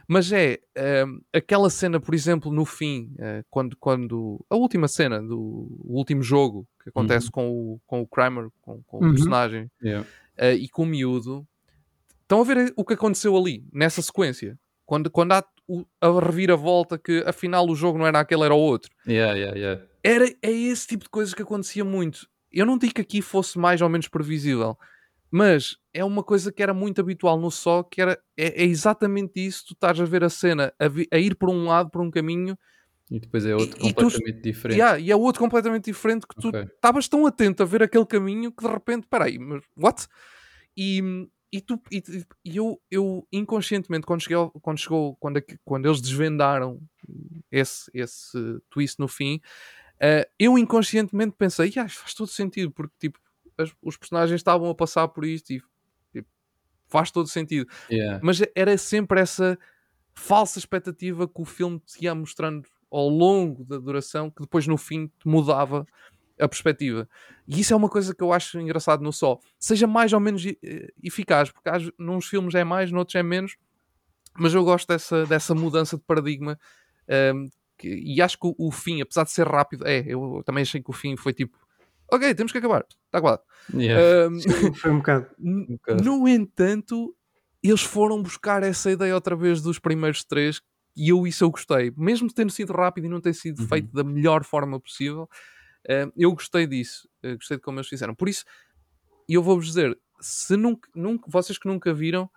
mas 0.07 0.31
é 0.31 0.60
um, 1.06 1.22
aquela 1.34 1.69
cena, 1.69 1.99
por 1.99 2.15
exemplo, 2.15 2.52
no 2.52 2.65
fim, 2.65 3.14
uh, 3.15 3.45
quando, 3.49 3.76
quando 3.77 4.45
a 4.49 4.56
última 4.56 4.88
cena 4.88 5.22
do 5.22 5.38
o 5.84 5.98
último 5.98 6.23
jogo 6.23 6.65
que 6.81 6.89
acontece 6.89 7.30
com, 7.30 7.49
o, 7.49 7.81
com 7.85 8.02
o 8.02 8.07
Kramer, 8.07 8.49
com, 8.61 8.81
com 8.84 8.99
o 8.99 9.03
Uhum. 9.03 9.11
personagem 9.11 9.69
Yeah. 9.84 10.07
uh, 10.39 10.53
e 10.53 10.69
com 10.69 10.84
o 10.84 10.85
miúdo, 10.85 11.45
estão 12.22 12.41
a 12.41 12.44
ver 12.44 12.73
o 12.76 12.85
que 12.85 12.94
aconteceu 12.94 13.35
ali, 13.35 13.65
nessa 13.72 14.02
sequência, 14.02 14.57
quando, 14.85 15.11
quando 15.11 15.34
há 15.34 15.44
o, 15.68 15.85
a 16.02 16.19
reviravolta 16.19 16.98
que 16.98 17.23
afinal 17.26 17.68
o 17.68 17.76
jogo 17.76 17.98
não 17.98 18.07
era 18.07 18.19
aquele, 18.19 18.44
era 18.44 18.53
o 18.53 18.57
outro. 18.60 18.89
Yeah, 19.07 19.34
yeah, 19.38 19.57
yeah. 19.57 19.84
Era, 20.03 20.26
é 20.41 20.52
esse 20.52 20.88
tipo 20.88 21.03
de 21.03 21.10
coisas 21.10 21.34
que 21.34 21.41
acontecia 21.41 21.84
muito. 21.84 22.27
Eu 22.52 22.65
não 22.65 22.77
digo 22.77 22.94
que 22.94 23.02
aqui 23.02 23.22
fosse 23.22 23.60
mais 23.60 23.81
ou 23.81 23.89
menos 23.89 24.07
previsível, 24.07 24.77
mas 25.30 25.76
é 25.94 26.03
uma 26.03 26.23
coisa 26.23 26.52
que 26.52 26.64
era 26.64 26.73
muito 26.73 27.02
habitual 27.02 27.38
no 27.39 27.52
só, 27.52 27.84
que 27.84 28.02
era, 28.02 28.18
é, 28.38 28.64
é 28.64 28.65
exatamente 28.65 29.45
isso, 29.45 29.65
tu 29.68 29.73
estás 29.73 29.99
a 29.99 30.06
ver 30.06 30.23
a 30.23 30.30
cena, 30.30 30.73
a, 30.80 30.88
vi- 30.88 31.07
a 31.11 31.18
ir 31.18 31.35
por 31.35 31.49
um 31.49 31.65
lado, 31.65 31.89
por 31.89 32.02
um 32.02 32.10
caminho, 32.10 32.57
E 33.11 33.19
depois 33.19 33.45
é 33.45 33.53
outro 33.56 33.77
E- 33.84 33.89
e 33.89 33.94
tu- 33.94 34.02
completamente 34.06 34.41
diferente. 34.41 34.77
yeah, 34.77 34.98
e 34.99 35.11
é 35.11 35.15
outro 35.15 35.41
completamente 35.41 35.85
diferente 35.85 36.26
que 36.26 36.35
tu 36.35 36.49
estavas 36.57 37.07
tão 37.10 37.26
atento 37.26 37.61
a 37.64 37.65
ver 37.65 37.84
aquele 37.84 38.06
caminho 38.06 38.52
que 38.52 38.65
de 38.65 38.72
repente, 38.72 39.06
peraí, 39.10 39.38
mas 39.38 39.61
what? 39.76 40.07
E, 40.76 41.27
e 41.51 41.61
tu 41.61 41.81
e, 41.91 42.03
e 42.45 42.57
eu, 42.57 42.81
eu 42.91 43.27
inconscientemente, 43.31 44.05
quando, 44.05 44.21
cheguei 44.21 44.37
ao- 44.37 44.51
quando 44.51 44.79
chegou, 44.79 45.15
quando, 45.17 45.41
quando 45.63 45.85
eles 45.87 46.01
desvendaram 46.01 46.79
esse, 47.51 47.89
esse 47.93 48.37
twist 48.69 48.99
no 48.99 49.07
fim, 49.07 49.39
eh, 49.99 50.29
eu 50.39 50.57
inconscientemente 50.57 51.35
pensei, 51.37 51.71
"Ah, 51.77 51.87
faz 51.89 52.13
todo 52.13 52.27
sentido, 52.27 52.71
porque 52.71 52.93
tipo, 52.99 53.19
as- 53.57 53.73
os 53.81 53.97
personagens 53.97 54.39
estavam 54.39 54.69
a 54.69 54.75
passar 54.75 55.07
por 55.09 55.25
isto 55.25 55.51
e 55.53 55.61
tipo, 56.13 56.27
faz 56.87 57.11
todo 57.11 57.27
sentido 57.27 57.69
Yeah. 57.91 58.19
mas 58.23 58.39
era 58.55 58.77
sempre 58.77 59.19
essa 59.21 59.57
falsa 60.15 60.59
expectativa 60.59 61.27
que 61.27 61.41
o 61.41 61.45
filme 61.45 61.79
te 61.79 62.03
ia 62.05 62.15
mostrando 62.15 62.67
ao 62.91 63.09
longo 63.09 63.63
da 63.65 63.77
duração 63.77 64.29
que 64.31 64.41
depois 64.41 64.65
no 64.67 64.77
fim 64.77 65.07
te 65.07 65.27
mudava 65.27 65.85
a 66.39 66.47
perspectiva. 66.47 67.07
E 67.47 67.59
isso 67.61 67.73
é 67.73 67.76
uma 67.76 67.89
coisa 67.89 68.14
que 68.14 68.23
eu 68.23 68.31
acho 68.34 68.59
engraçado 68.59 69.03
no 69.03 69.11
Só. 69.14 69.39
Seja 69.59 69.88
mais 69.88 70.14
ou 70.14 70.19
menos 70.19 70.43
eficaz, 71.03 71.49
porque 71.51 71.69
às, 71.69 71.89
nos 71.97 72.27
filmes 72.27 72.53
é 72.55 72.64
mais, 72.64 72.91
noutros 72.91 73.15
é 73.15 73.23
menos, 73.23 73.55
mas 74.38 74.53
eu 74.53 74.64
gosto 74.64 74.88
dessa, 74.88 75.26
dessa 75.26 75.55
mudança 75.55 75.97
de 75.97 76.03
paradigma. 76.03 76.57
ehm, 77.07 77.47
que- 77.77 77.88
e 77.89 78.22
acho 78.22 78.38
que 78.39 78.47
o, 78.47 78.55
o 78.57 78.72
fim, 78.72 79.01
apesar 79.01 79.23
de 79.23 79.31
ser 79.31 79.47
rápido, 79.47 79.85
é, 79.88 80.03
eu 80.07 80.41
também 80.45 80.64
achei 80.64 80.81
que 80.81 80.89
o 80.89 80.93
fim 80.93 81.15
foi 81.15 81.31
tipo, 81.34 81.57
ok, 82.11 82.34
temos 82.35 82.51
que 82.51 82.57
acabar, 82.57 82.85
está 83.05 83.22
quase. 83.22 83.41
Yeah. 83.73 84.26
Ehm, 84.26 84.73
Foi 84.76 84.91
um 84.91 84.97
bocado. 84.97 85.27
N- 85.39 85.65
bocado. 85.68 86.03
No 86.03 86.27
entanto, 86.27 87.15
eles 87.64 87.81
foram 87.81 88.22
buscar 88.22 88.61
essa 88.64 88.91
ideia 88.91 89.14
outra 89.15 89.35
vez 89.35 89.61
dos 89.61 89.80
primeiros 89.80 90.23
três 90.23 90.61
e 90.95 91.09
eu 91.09 91.26
isso 91.27 91.43
eu 91.43 91.51
gostei. 91.51 91.93
Mesmo 91.95 92.31
tendo 92.34 92.51
sido 92.51 92.73
rápido 92.73 93.05
e 93.05 93.09
não 93.09 93.22
ter 93.22 93.34
sido 93.34 93.61
Uhum. 93.61 93.68
feito 93.68 93.93
da 93.93 94.03
melhor 94.03 94.43
forma 94.43 94.80
possível, 94.80 95.30
eh, 95.88 96.07
eu 96.18 96.31
gostei 96.34 96.68
disso. 96.68 97.09
Eh, 97.23 97.35
gostei 97.35 97.57
de 97.57 97.64
como 97.64 97.80
eles 97.80 97.89
fizeram. 97.89 98.15
Por 98.15 98.30
isso, 98.30 98.45
eu 99.30 99.43
vou-vos 99.43 99.68
dizer, 99.68 99.97
se 100.19 100.55
nunca, 100.57 100.89
nunca, 100.95 101.26
vocês 101.30 101.57
que 101.57 101.68
nunca 101.68 101.93
viram, 101.93 102.30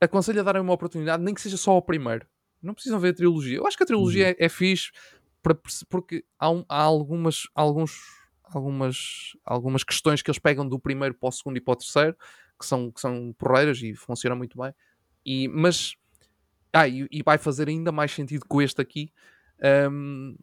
aconselho 0.00 0.40
a 0.40 0.44
darem 0.44 0.62
uma 0.62 0.72
oportunidade, 0.72 1.22
nem 1.22 1.34
que 1.34 1.40
seja 1.40 1.56
só 1.56 1.72
ao 1.72 1.82
primeiro. 1.82 2.26
Não 2.62 2.74
precisam 2.74 2.98
ver 3.00 3.10
a 3.10 3.14
trilogia. 3.14 3.58
Eu 3.58 3.66
acho 3.66 3.76
que 3.76 3.82
a 3.82 3.86
trilogia 3.86 4.30
é, 4.32 4.36
é 4.46 4.48
fixe 4.48 4.90
para 5.42 5.56
porque 5.88 6.24
há, 6.38 6.50
um- 6.50 6.64
há 6.68 6.82
algumas, 6.82 7.44
alguns, 7.54 8.00
algumas, 8.42 9.32
algumas 9.44 9.84
questões 9.84 10.22
que 10.22 10.30
eles 10.30 10.38
pegam 10.38 10.68
do 10.68 10.78
primeiro 10.78 11.14
para 11.14 11.28
o 11.28 11.32
segundo 11.32 11.56
e 11.58 11.60
para 11.60 11.72
o 11.72 11.76
terceiro 11.76 12.16
que 12.58 12.66
são, 12.66 12.90
que 12.90 13.00
são 13.00 13.34
porreiras 13.38 13.82
e 13.82 13.94
funcionam 13.94 14.36
muito 14.38 14.58
bem. 14.58 14.72
E, 15.26 15.48
mas 15.48 15.96
ah, 16.72 16.88
e, 16.88 17.06
e 17.10 17.22
vai 17.22 17.38
fazer 17.38 17.68
ainda 17.68 17.92
mais 17.92 18.12
sentido 18.12 18.44
com 18.48 18.60
este 18.62 18.80
aqui. 18.80 19.12
Ahm, 19.62 20.36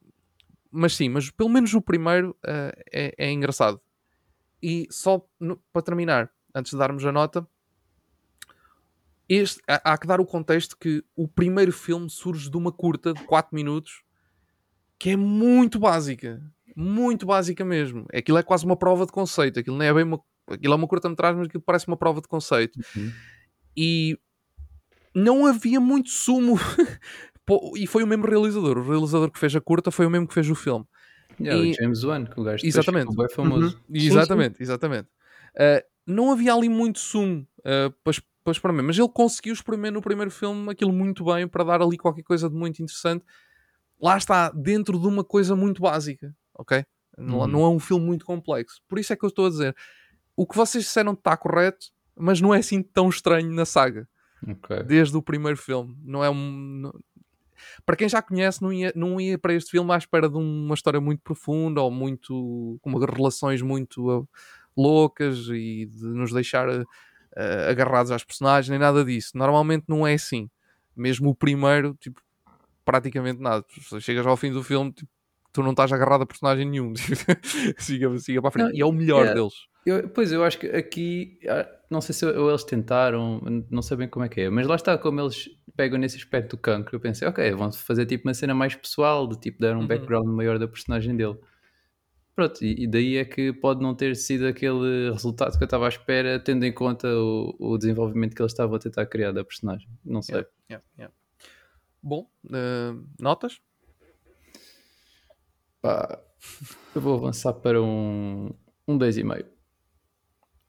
mas 0.71 0.95
sim, 0.95 1.09
mas 1.09 1.29
pelo 1.29 1.49
menos 1.49 1.73
o 1.73 1.81
primeiro 1.81 2.35
ah, 2.45 2.71
é, 2.91 3.13
é 3.17 3.31
engraçado. 3.31 3.79
E 4.61 4.87
só 4.89 5.25
no- 5.39 5.57
para 5.73 5.81
terminar, 5.81 6.31
antes 6.55 6.71
de 6.71 6.77
darmos 6.77 7.03
a 7.05 7.11
nota, 7.11 7.47
este, 9.27 9.61
há, 9.67 9.93
há 9.93 9.97
que 9.97 10.07
dar 10.07 10.19
o 10.19 10.25
contexto 10.25 10.77
que 10.77 11.03
o 11.15 11.27
primeiro 11.27 11.71
filme 11.71 12.09
surge 12.09 12.49
de 12.49 12.57
uma 12.57 12.71
curta 12.71 13.13
de 13.13 13.23
4 13.23 13.55
minutos 13.55 14.03
que 14.99 15.09
é 15.11 15.15
muito 15.15 15.79
básica. 15.79 16.41
Muito 16.75 17.25
básica 17.25 17.65
mesmo. 17.65 18.05
Aquilo 18.13 18.37
é 18.37 18.43
quase 18.43 18.65
uma 18.65 18.77
prova 18.77 19.05
de 19.05 19.11
conceito. 19.11 19.59
Aquilo 19.59 19.77
não 19.77 19.85
é 19.85 19.93
bem 19.93 20.03
uma. 20.03 20.21
Aquilo 20.47 20.73
é 20.73 20.77
uma 20.77 20.87
curta-metragem, 20.87 21.37
mas 21.39 21.47
aquilo 21.47 21.63
parece 21.63 21.87
uma 21.87 21.97
prova 21.97 22.21
de 22.21 22.27
conceito. 22.27 22.79
Uhum. 22.95 23.11
E 23.75 24.19
não 25.15 25.45
havia 25.45 25.79
muito 25.79 26.09
sumo. 26.09 26.55
E 27.75 27.87
foi 27.87 28.03
o 28.03 28.07
mesmo 28.07 28.25
realizador. 28.25 28.77
O 28.77 28.83
realizador 28.83 29.31
que 29.31 29.39
fez 29.39 29.55
a 29.55 29.61
curta 29.61 29.91
foi 29.91 30.05
o 30.05 30.09
mesmo 30.09 30.27
que 30.27 30.33
fez 30.33 30.49
o 30.49 30.55
filme. 30.55 30.85
Yeah, 31.39 31.63
E- 31.63 31.71
o 31.71 31.73
James 31.73 32.03
Wan, 32.03 32.25
que 32.25 32.39
o 32.39 32.43
gajo 32.43 32.65
Exatamente. 32.65 33.09
ficou 33.09 33.25
bem 33.25 33.35
famoso. 33.35 33.65
Uhum. 33.65 33.99
Sim, 33.99 34.05
Exatamente, 34.07 34.61
exatamente. 34.63 35.07
Uh, 35.55 35.83
não 36.05 36.31
havia 36.31 36.53
ali 36.53 36.69
muito 36.69 36.99
sumo 36.99 37.47
uh, 37.59 37.91
para, 38.03 38.13
para 38.43 38.51
experimentar, 38.51 38.85
mas 38.87 38.97
ele 38.99 39.09
conseguiu 39.09 39.53
experimentar 39.53 39.93
no 39.93 40.01
primeiro 40.01 40.31
filme 40.31 40.69
aquilo 40.71 40.91
muito 40.93 41.23
bem 41.25 41.47
para 41.47 41.63
dar 41.63 41.81
ali 41.81 41.97
qualquer 41.97 42.23
coisa 42.23 42.49
de 42.49 42.55
muito 42.55 42.81
interessante. 42.81 43.25
Lá 43.99 44.17
está, 44.17 44.49
dentro 44.49 44.99
de 44.99 45.07
uma 45.07 45.23
coisa 45.23 45.55
muito 45.55 45.81
básica, 45.81 46.35
ok? 46.57 46.83
Não, 47.17 47.39
Uhum. 47.39 47.47
não 47.47 47.63
é 47.63 47.69
um 47.69 47.79
filme 47.79 48.05
muito 48.05 48.25
complexo. 48.25 48.81
Por 48.87 48.97
isso 48.97 49.13
é 49.13 49.15
que 49.15 49.23
eu 49.25 49.29
estou 49.29 49.45
a 49.45 49.49
dizer: 49.49 49.75
o 50.35 50.45
que 50.47 50.55
vocês 50.55 50.83
disseram 50.85 51.13
está 51.13 51.35
correto, 51.37 51.87
mas 52.15 52.39
não 52.41 52.53
é 52.53 52.59
assim 52.59 52.81
tão 52.81 53.09
estranho 53.09 53.51
na 53.51 53.65
saga. 53.65 54.07
Okay. 54.47 54.81
Desde 54.83 55.15
o 55.15 55.21
primeiro 55.21 55.57
filme. 55.57 55.95
Não 56.03 56.23
é 56.23 56.29
um. 56.29 56.91
Para 57.85 57.95
quem 57.95 58.09
já 58.09 58.21
conhece, 58.21 58.61
não 58.61 58.71
ia, 58.71 58.91
não 58.95 59.19
ia 59.19 59.37
para 59.37 59.53
este 59.53 59.71
filme 59.71 59.91
à 59.93 59.97
espera 59.97 60.29
de 60.29 60.37
uma 60.37 60.73
história 60.73 60.99
muito 60.99 61.21
profunda 61.21 61.81
ou 61.81 61.91
muito. 61.91 62.79
com 62.81 62.97
relações 62.97 63.61
muito 63.61 64.09
uh, 64.09 64.27
loucas 64.75 65.47
e 65.49 65.85
de 65.85 66.05
nos 66.05 66.31
deixar 66.31 66.69
uh, 66.69 66.85
agarrados 67.69 68.11
às 68.11 68.23
personagens, 68.23 68.69
nem 68.69 68.79
nada 68.79 69.03
disso. 69.03 69.31
Normalmente 69.35 69.85
não 69.87 70.05
é 70.05 70.13
assim. 70.13 70.49
Mesmo 70.95 71.29
o 71.29 71.35
primeiro, 71.35 71.95
tipo, 71.99 72.21
praticamente 72.83 73.41
nada. 73.41 73.63
Se 73.69 74.01
chegas 74.01 74.25
ao 74.25 74.37
fim 74.37 74.51
do 74.51 74.63
filme, 74.63 74.91
tipo, 74.91 75.11
tu 75.53 75.61
não 75.63 75.71
estás 75.71 75.91
agarrado 75.91 76.23
a 76.23 76.25
personagem 76.25 76.69
nenhum. 76.69 76.93
siga, 77.77 78.17
siga 78.19 78.41
para 78.41 78.49
a 78.49 78.51
frente. 78.51 78.67
Não, 78.69 78.75
e 78.75 78.81
é 78.81 78.85
o 78.85 78.91
melhor 78.91 79.21
yeah. 79.21 79.33
deles. 79.33 79.53
Eu- 79.85 80.09
pois 80.09 80.31
eu 80.31 80.43
acho 80.43 80.59
que 80.59 80.67
aqui 80.67 81.39
ah, 81.49 81.67
não 81.89 81.99
sei 82.01 82.13
se 82.13 82.25
ou 82.25 82.49
eles 82.49 82.63
tentaram, 82.63 83.41
não 83.69 83.81
sei 83.81 83.97
bem 83.97 84.07
como 84.07 84.23
é 84.23 84.29
que 84.29 84.41
é, 84.41 84.49
mas 84.49 84.67
lá 84.67 84.75
está 84.75 84.97
como 84.97 85.19
eles 85.19 85.49
pegam 85.75 85.97
nesse 85.97 86.17
aspecto 86.17 86.55
do 86.55 86.61
cancro. 86.61 86.95
Eu 86.95 86.99
pensei, 86.99 87.27
ok, 87.27 87.51
vão 87.51 87.71
fazer 87.71 88.05
tipo 88.05 88.27
uma 88.27 88.33
cena 88.33 88.53
mais 88.53 88.75
pessoal, 88.75 89.27
de 89.27 89.39
tipo 89.39 89.59
dar 89.59 89.75
um 89.75 89.81
Uhum. 89.81 89.87
background 89.87 90.27
maior 90.27 90.59
da 90.59 90.67
personagem 90.67 91.15
dele. 91.15 91.37
Pronto, 92.33 92.63
e, 92.63 92.83
e 92.83 92.87
daí 92.87 93.17
é 93.17 93.25
que 93.25 93.51
pode 93.51 93.81
não 93.81 93.93
ter 93.93 94.15
sido 94.15 94.47
aquele 94.47 95.11
resultado 95.11 95.57
que 95.57 95.63
eu 95.63 95.65
estava 95.65 95.85
à 95.85 95.89
espera, 95.89 96.39
tendo 96.39 96.65
em 96.65 96.71
conta 96.71 97.07
o, 97.07 97.55
o 97.59 97.77
desenvolvimento 97.77 98.35
que 98.35 98.41
eles 98.41 98.53
estavam 98.53 98.75
a 98.75 98.79
tentar 98.79 99.05
criar 99.07 99.31
da 99.33 99.43
personagem. 99.43 99.89
Não 100.05 100.21
sei. 100.21 100.45
Yeah, 100.69 100.85
yeah. 100.97 101.13
Bom, 102.01 102.27
uh, 102.45 103.05
notas? 103.19 103.59
Pá, 105.81 106.19
eu 106.93 107.01
vou 107.01 107.17
avançar 107.17 107.53
para 107.53 107.81
um, 107.81 108.51
um 108.87 108.97
2,5. 108.97 109.45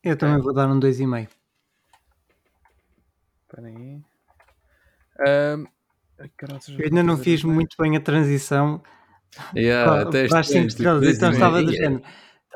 Eu 0.03 0.17
também 0.17 0.41
vou 0.41 0.55
dar 0.55 0.69
um 0.69 0.79
2,5. 0.81 1.29
Espera 3.43 3.69
aí. 3.69 4.01
Caraças, 6.37 6.69
Eu 6.79 6.85
ainda 6.85 7.03
não 7.03 7.19
fiz 7.19 7.45
muito 7.45 7.77
bem 7.79 7.97
a 7.97 8.01
transição 8.01 8.83
Yeah, 9.55 9.91
para, 9.91 10.09
até 10.09 10.29
para 10.29 10.41
as 10.41 10.47
estranho, 10.47 10.69
5 10.69 10.77
tipo, 10.77 10.83
estrelas, 10.89 11.17
então 11.17 11.31
2,5. 11.31 11.35
estava 11.35 11.63
do 11.63 11.73
Yeah. 11.73 11.85
género. 11.85 12.03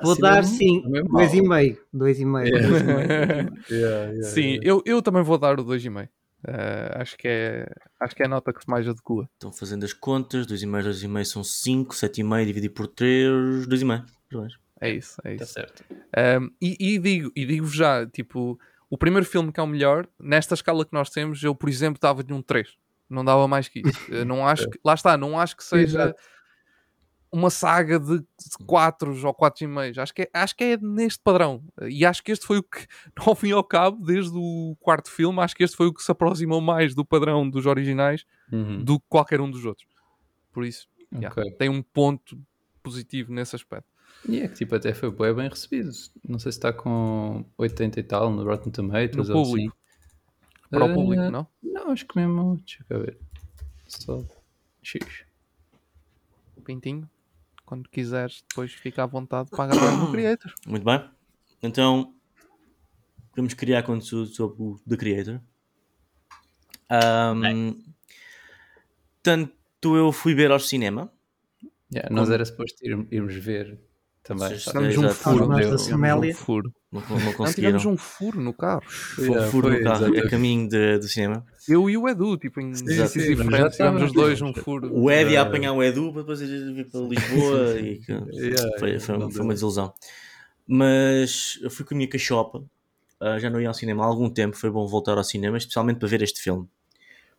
Vou 0.02 0.12
Assim 0.12 0.22
dar 0.22 0.44
sim, 0.44 0.82
mesmo 0.88 1.10
mal. 1.10 1.22
2,5. 1.22 1.78
2,5. 1.92 2.56
Yeah, 3.68 4.12
yeah, 4.12 4.22
Sim, 4.22 4.42
yeah. 4.42 4.68
eu, 4.68 4.82
eu 4.86 5.02
também 5.02 5.22
vou 5.22 5.38
dar 5.38 5.58
o 5.58 5.64
2,5. 5.64 6.08
Ah, 6.46 7.00
acho, 7.02 7.16
que 7.16 7.26
é, 7.26 7.68
acho 8.00 8.14
que 8.14 8.22
é 8.22 8.26
a 8.26 8.28
nota 8.28 8.52
que 8.52 8.60
se 8.62 8.70
mais 8.70 8.86
adequa. 8.86 9.28
Estão 9.34 9.52
fazendo 9.52 9.84
as 9.84 9.92
contas, 9.92 10.46
2,5, 10.46 10.82
2,5 10.90 11.24
são 11.24 11.42
5, 11.44 11.94
7,5 11.94 12.44
dividido 12.46 12.74
por 12.74 12.86
3, 12.86 13.66
2,5. 13.66 14.04
Pronto. 14.28 14.54
É 14.80 14.90
isso, 14.90 15.20
é 15.24 15.34
Tá 15.36 15.44
isso. 15.44 15.52
certo. 15.54 15.84
Um, 15.90 16.50
e, 16.60 16.76
e 16.78 16.98
digo, 16.98 17.32
e 17.34 17.46
digo 17.46 17.66
já, 17.66 18.06
tipo, 18.06 18.58
o 18.90 18.96
primeiro 18.98 19.26
filme 19.26 19.50
que 19.50 19.58
é 19.58 19.62
o 19.62 19.66
melhor, 19.66 20.06
nesta 20.20 20.54
escala 20.54 20.84
que 20.84 20.92
nós 20.92 21.10
temos, 21.10 21.42
eu, 21.42 21.54
por 21.54 21.68
exemplo, 21.68 21.98
dava-lhe 22.00 22.32
um 22.32 22.42
3. 22.42 22.68
Não 23.08 23.24
dava 23.24 23.46
mais 23.48 23.68
que 23.68 23.80
isso. 23.80 24.24
Não 24.26 24.46
acho 24.46 24.68
que, 24.68 24.78
lá 24.84 24.92
está, 24.94 25.16
não 25.16 25.38
acho 25.38 25.56
que 25.56 25.64
seja 25.64 25.84
Exato. 26.02 26.20
Uma 27.36 27.50
saga 27.50 27.98
de 28.00 28.24
4 28.66 29.10
ou 29.26 29.34
4,5. 29.34 29.98
Acho 29.98 30.14
que, 30.14 30.22
é, 30.22 30.30
acho 30.32 30.56
que 30.56 30.64
é 30.64 30.76
neste 30.78 31.20
padrão. 31.22 31.62
E 31.88 32.04
acho 32.04 32.22
que 32.22 32.32
este 32.32 32.46
foi 32.46 32.58
o 32.58 32.62
que, 32.62 32.86
ao 33.16 33.34
fim 33.34 33.48
e 33.48 33.52
ao 33.52 33.62
cabo, 33.64 34.04
desde 34.04 34.32
o 34.36 34.76
quarto 34.80 35.10
filme, 35.10 35.38
acho 35.40 35.54
que 35.54 35.62
este 35.64 35.76
foi 35.76 35.86
o 35.86 35.92
que 35.94 36.02
se 36.02 36.10
aproximou 36.10 36.60
mais 36.60 36.94
do 36.94 37.04
padrão 37.04 37.48
dos 37.48 37.66
originais 37.66 38.24
Uhum. 38.52 38.84
do 38.84 39.00
que 39.00 39.06
qualquer 39.08 39.40
um 39.40 39.50
dos 39.50 39.64
outros. 39.64 39.88
Por 40.52 40.64
isso, 40.64 40.88
yeah, 41.12 41.28
Ok. 41.28 41.50
tem 41.58 41.68
um 41.68 41.82
ponto 41.82 42.40
positivo 42.82 43.32
nesse 43.32 43.56
aspecto. 43.56 43.88
E 44.28 44.40
é 44.40 44.46
que 44.48 44.54
tipo, 44.54 44.74
até 44.74 44.94
foi 44.94 45.10
bem 45.34 45.48
recebido. 45.48 45.90
Não 46.26 46.38
sei 46.38 46.52
se 46.52 46.58
está 46.58 46.72
com 46.72 47.44
80 47.58 47.98
e 48.00 48.02
tal 48.04 48.30
no 48.30 48.44
Rotten 48.44 48.72
Tomatoes. 48.72 49.28
No 49.28 49.36
ou 49.36 49.44
público. 49.44 49.76
assim. 49.76 50.70
Para 50.70 50.84
o 50.84 50.94
público, 50.94 51.22
não? 51.30 51.46
Não, 51.62 51.90
acho 51.90 52.06
que 52.06 52.16
mesmo. 52.16 52.56
Deixa 52.64 52.84
eu 52.88 53.00
ver. 53.00 53.18
Só. 53.86 54.24
X. 54.82 55.24
Pintinho, 56.64 57.08
quando 57.66 57.88
quiseres, 57.90 58.42
depois 58.48 58.72
fica 58.72 59.02
à 59.02 59.06
vontade 59.06 59.50
para 59.50 59.64
agarrar 59.74 59.96
no 59.98 60.10
Creator. 60.12 60.54
Muito 60.66 60.84
bem. 60.84 61.04
Então, 61.62 62.14
vamos 63.36 63.52
criar 63.54 63.82
conteúdo 63.82 64.28
sobre 64.28 64.62
o 64.62 64.80
The 64.88 64.96
Creator. 64.96 65.40
Ahm, 66.88 67.74
tanto 69.22 69.96
eu 69.96 70.12
fui 70.12 70.34
ver 70.34 70.50
ao 70.50 70.60
cinema. 70.60 71.12
Yeah, 71.92 72.12
nós 72.14 72.24
Como- 72.24 72.34
era 72.34 72.44
suposto 72.44 72.84
ir- 72.84 73.06
irmos 73.10 73.34
ver 73.34 73.78
também. 74.26 74.56
Tivemos 74.56 74.96
um 74.98 75.08
furo. 75.10 75.48
Da 75.48 75.78
Somália. 75.78 76.32
um 76.32 76.34
furo. 76.34 76.72
Não, 76.92 77.00
não 77.00 77.08
Não, 77.20 77.32
conseguiram. 77.32 77.78
tivemos 77.78 77.84
um 77.86 77.96
furo 77.96 78.40
no 78.40 78.52
carro. 78.54 78.82
Foi 78.86 79.28
um 79.30 79.42
furo 79.50 79.68
foi, 79.68 79.78
no 79.78 79.84
carro 79.84 80.18
a 80.18 80.28
caminho 80.28 80.68
de- 80.68 80.98
do 80.98 81.08
cinema. 81.08 81.44
Eu 81.68 81.90
e 81.90 81.96
o 81.96 82.08
Edu, 82.08 82.36
tipo, 82.36 82.60
em 82.60 82.74
Sim, 82.74 82.84
diferentes, 82.84 83.76
tivemos 83.76 84.02
os 84.02 84.12
dois 84.12 84.40
um 84.40 84.54
furo. 84.54 84.90
O 84.92 85.10
Ed 85.10 85.30
ia 85.32 85.40
Ah. 85.40 85.44
apanhar 85.44 85.72
o 85.72 85.82
Edu 85.82 86.12
para 86.12 86.22
depois 86.22 86.40
ir 86.40 86.84
para 86.90 87.00
Lisboa 87.00 87.74
e 87.80 88.00
foi, 88.78 89.00
foi- 89.00 89.16
uma 89.42 89.52
desilusão. 89.54 89.92
Mas 90.66 91.58
eu 91.62 91.70
fui 91.70 91.84
com 91.84 91.94
a 91.94 91.96
minha 91.96 92.08
cachopa, 92.08 92.64
ah, 93.20 93.38
já 93.38 93.48
não 93.50 93.60
ia 93.60 93.68
ao 93.68 93.74
cinema 93.74 94.02
há 94.04 94.06
algum 94.06 94.28
tempo, 94.28 94.56
foi 94.56 94.70
bom 94.70 94.86
voltar 94.86 95.16
ao 95.16 95.24
cinema, 95.24 95.56
especialmente 95.58 95.98
para 95.98 96.08
ver 96.08 96.22
este 96.22 96.42
filme. 96.42 96.66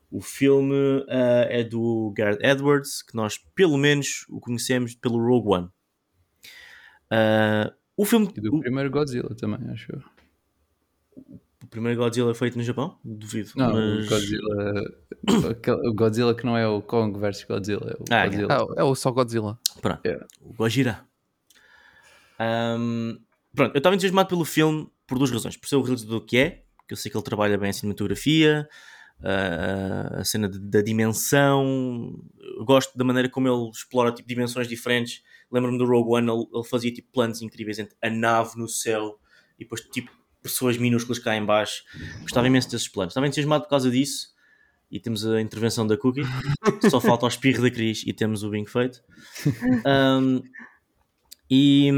O 0.10 0.22
filme 0.22 1.06
ah, 1.10 1.48
é 1.50 1.64
do 1.64 2.14
Gareth 2.16 2.40
Edwards, 2.42 3.02
que 3.02 3.16
nós 3.16 3.38
pelo 3.54 3.78
menos 3.78 4.26
o 4.30 4.40
conhecemos 4.40 4.96
pelo 4.96 5.18
Rogue 5.18 5.50
One. 5.56 5.68
Ah, 7.12 7.74
o 7.96 8.06
filme, 8.06 8.32
E 8.36 8.42
do 8.42 8.56
o, 8.56 8.60
primeiro 8.60 8.90
Godzilla 8.92 9.34
também, 9.36 9.60
acho 9.72 9.92
eu. 9.94 10.02
o 11.64 11.68
primeiro 11.70 12.00
Godzilla 12.00 12.34
feito 12.36 12.58
no 12.58 12.64
Japão? 12.64 12.98
Duvido. 13.04 13.52
Não, 13.56 13.74
mas... 13.74 14.06
o 14.06 14.10
Godzilla. 14.10 14.84
o 15.90 15.94
Godzilla 15.94 16.36
que 16.36 16.46
não 16.46 16.58
é 16.58 16.68
o 16.68 16.82
Kong 16.82 17.18
versus 17.20 17.44
Godzilla. 17.46 17.92
É 17.92 18.02
o 18.02 18.06
Ah, 18.16 18.26
Godzilla. 18.28 18.48
Ah, 18.54 18.66
é 18.78 18.84
o 18.84 18.96
só 18.96 19.12
Godzilla. 19.12 19.58
Pronto. 19.82 20.06
Yeah. 20.06 20.26
O 20.42 20.54
Gojira. 20.54 21.06
Ahm, 22.40 23.18
pronto, 23.56 23.74
eu 23.76 23.80
estava 23.80 23.96
entusiasmado 23.96 24.30
pelo 24.30 24.46
filme 24.46 24.88
por 25.08 25.18
duas 25.18 25.32
razões. 25.32 25.58
Por 25.58 25.68
ser 25.68 25.76
o 25.76 25.82
realizador 25.82 26.22
que 26.22 26.38
é, 26.38 26.64
que 26.88 26.94
eu 26.94 26.98
sei 26.98 27.12
que 27.12 27.18
ele 27.18 27.24
trabalha 27.24 27.58
bem 27.58 27.70
a 27.70 27.74
cinematografia, 27.74 28.68
ah, 29.24 30.18
a 30.20 30.24
cena 30.24 30.48
de- 30.48 30.60
da 30.60 30.82
dimensão. 30.82 32.14
Eu 32.58 32.66
gosto 32.66 32.96
da 32.98 33.04
maneira 33.04 33.30
como 33.30 33.48
ele 33.48 33.70
explora 33.72 34.12
tipo, 34.12 34.28
dimensões 34.28 34.68
diferentes. 34.68 35.24
Lembro-me 35.52 35.78
do 35.78 35.86
Rogue 35.86 36.12
One, 36.16 36.30
ele, 36.30 36.46
ele 36.54 36.64
fazia 36.64 36.92
tipo, 36.94 37.10
planos 37.12 37.42
incríveis 37.42 37.80
entre 37.80 37.96
a 38.02 38.10
nave 38.10 38.58
no 38.58 38.68
céu 38.68 39.20
e 39.58 39.64
depois 39.64 39.82
tipo 39.82 40.12
pessoas 40.42 40.78
minúsculas 40.78 41.20
cá 41.20 41.36
em 41.36 41.46
baixo. 41.46 41.84
Gostava 42.22 42.48
imenso 42.48 42.70
desses 42.70 42.88
planos. 42.88 43.12
Estava 43.12 43.28
entusiasmado 43.28 43.64
por 43.64 43.70
causa 43.70 43.90
disso. 43.90 44.36
E 44.90 45.00
temos 45.00 45.26
a 45.26 45.42
intervenção 45.42 45.86
da 45.86 45.98
Cookie. 45.98 46.22
Só 46.90 47.02
falta 47.02 47.26
o 47.26 47.28
espirro 47.28 47.62
da 47.62 47.70
Cris 47.70 48.04
e 48.06 48.14
temos 48.14 48.44
o 48.44 48.50
bingo 48.50 48.70
feito. 48.70 49.04
Um, 49.86 50.42
e, 51.50 51.90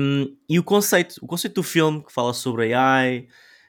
e 0.47 0.59
o 0.59 0.63
conceito, 0.63 1.15
o 1.21 1.27
conceito 1.27 1.55
do 1.55 1.63
filme 1.63 2.03
que 2.03 2.11
fala 2.11 2.33
sobre 2.33 2.73
AI, 2.73 3.27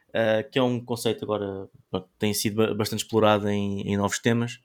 uh, 0.09 0.51
que 0.51 0.59
é 0.59 0.63
um 0.63 0.83
conceito 0.83 1.25
agora 1.25 1.69
pronto, 1.91 2.09
tem 2.19 2.35
sido 2.35 2.57
ba- 2.57 2.75
bastante 2.75 3.01
explorado 3.01 3.49
em, 3.49 3.83
em 3.83 3.97
novos 3.97 4.19
temas. 4.19 4.61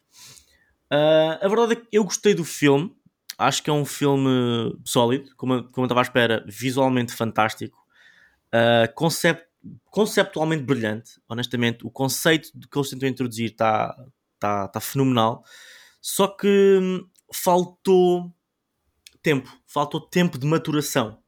Uh, 0.91 1.39
a 1.41 1.47
verdade 1.47 1.73
é 1.73 1.75
que 1.75 1.87
eu 1.91 2.03
gostei 2.03 2.33
do 2.33 2.43
filme, 2.43 2.93
acho 3.37 3.63
que 3.63 3.69
é 3.69 3.73
um 3.73 3.85
filme 3.85 4.77
sólido, 4.83 5.35
como, 5.35 5.63
como 5.65 5.83
eu 5.83 5.85
estava 5.85 6.01
à 6.01 6.03
espera, 6.03 6.45
visualmente 6.47 7.13
fantástico, 7.13 7.77
uh, 8.53 8.93
concept, 8.93 9.47
conceptualmente 9.85 10.63
brilhante. 10.63 11.19
Honestamente, 11.27 11.85
o 11.85 11.89
conceito 11.89 12.51
que 12.51 12.77
eles 12.77 12.89
tentam 12.89 13.09
introduzir 13.09 13.51
está 13.51 13.95
tá, 14.39 14.67
tá 14.67 14.79
fenomenal, 14.79 15.43
só 16.01 16.27
que 16.27 16.79
hum, 16.81 17.07
faltou 17.33 18.33
tempo, 19.21 19.51
faltou 19.65 19.99
tempo 19.99 20.37
de 20.37 20.45
maturação. 20.45 21.19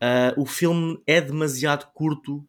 Ah, 0.00 0.32
o 0.36 0.46
filme 0.46 1.02
é 1.06 1.20
demasiado 1.20 1.90
curto 1.92 2.48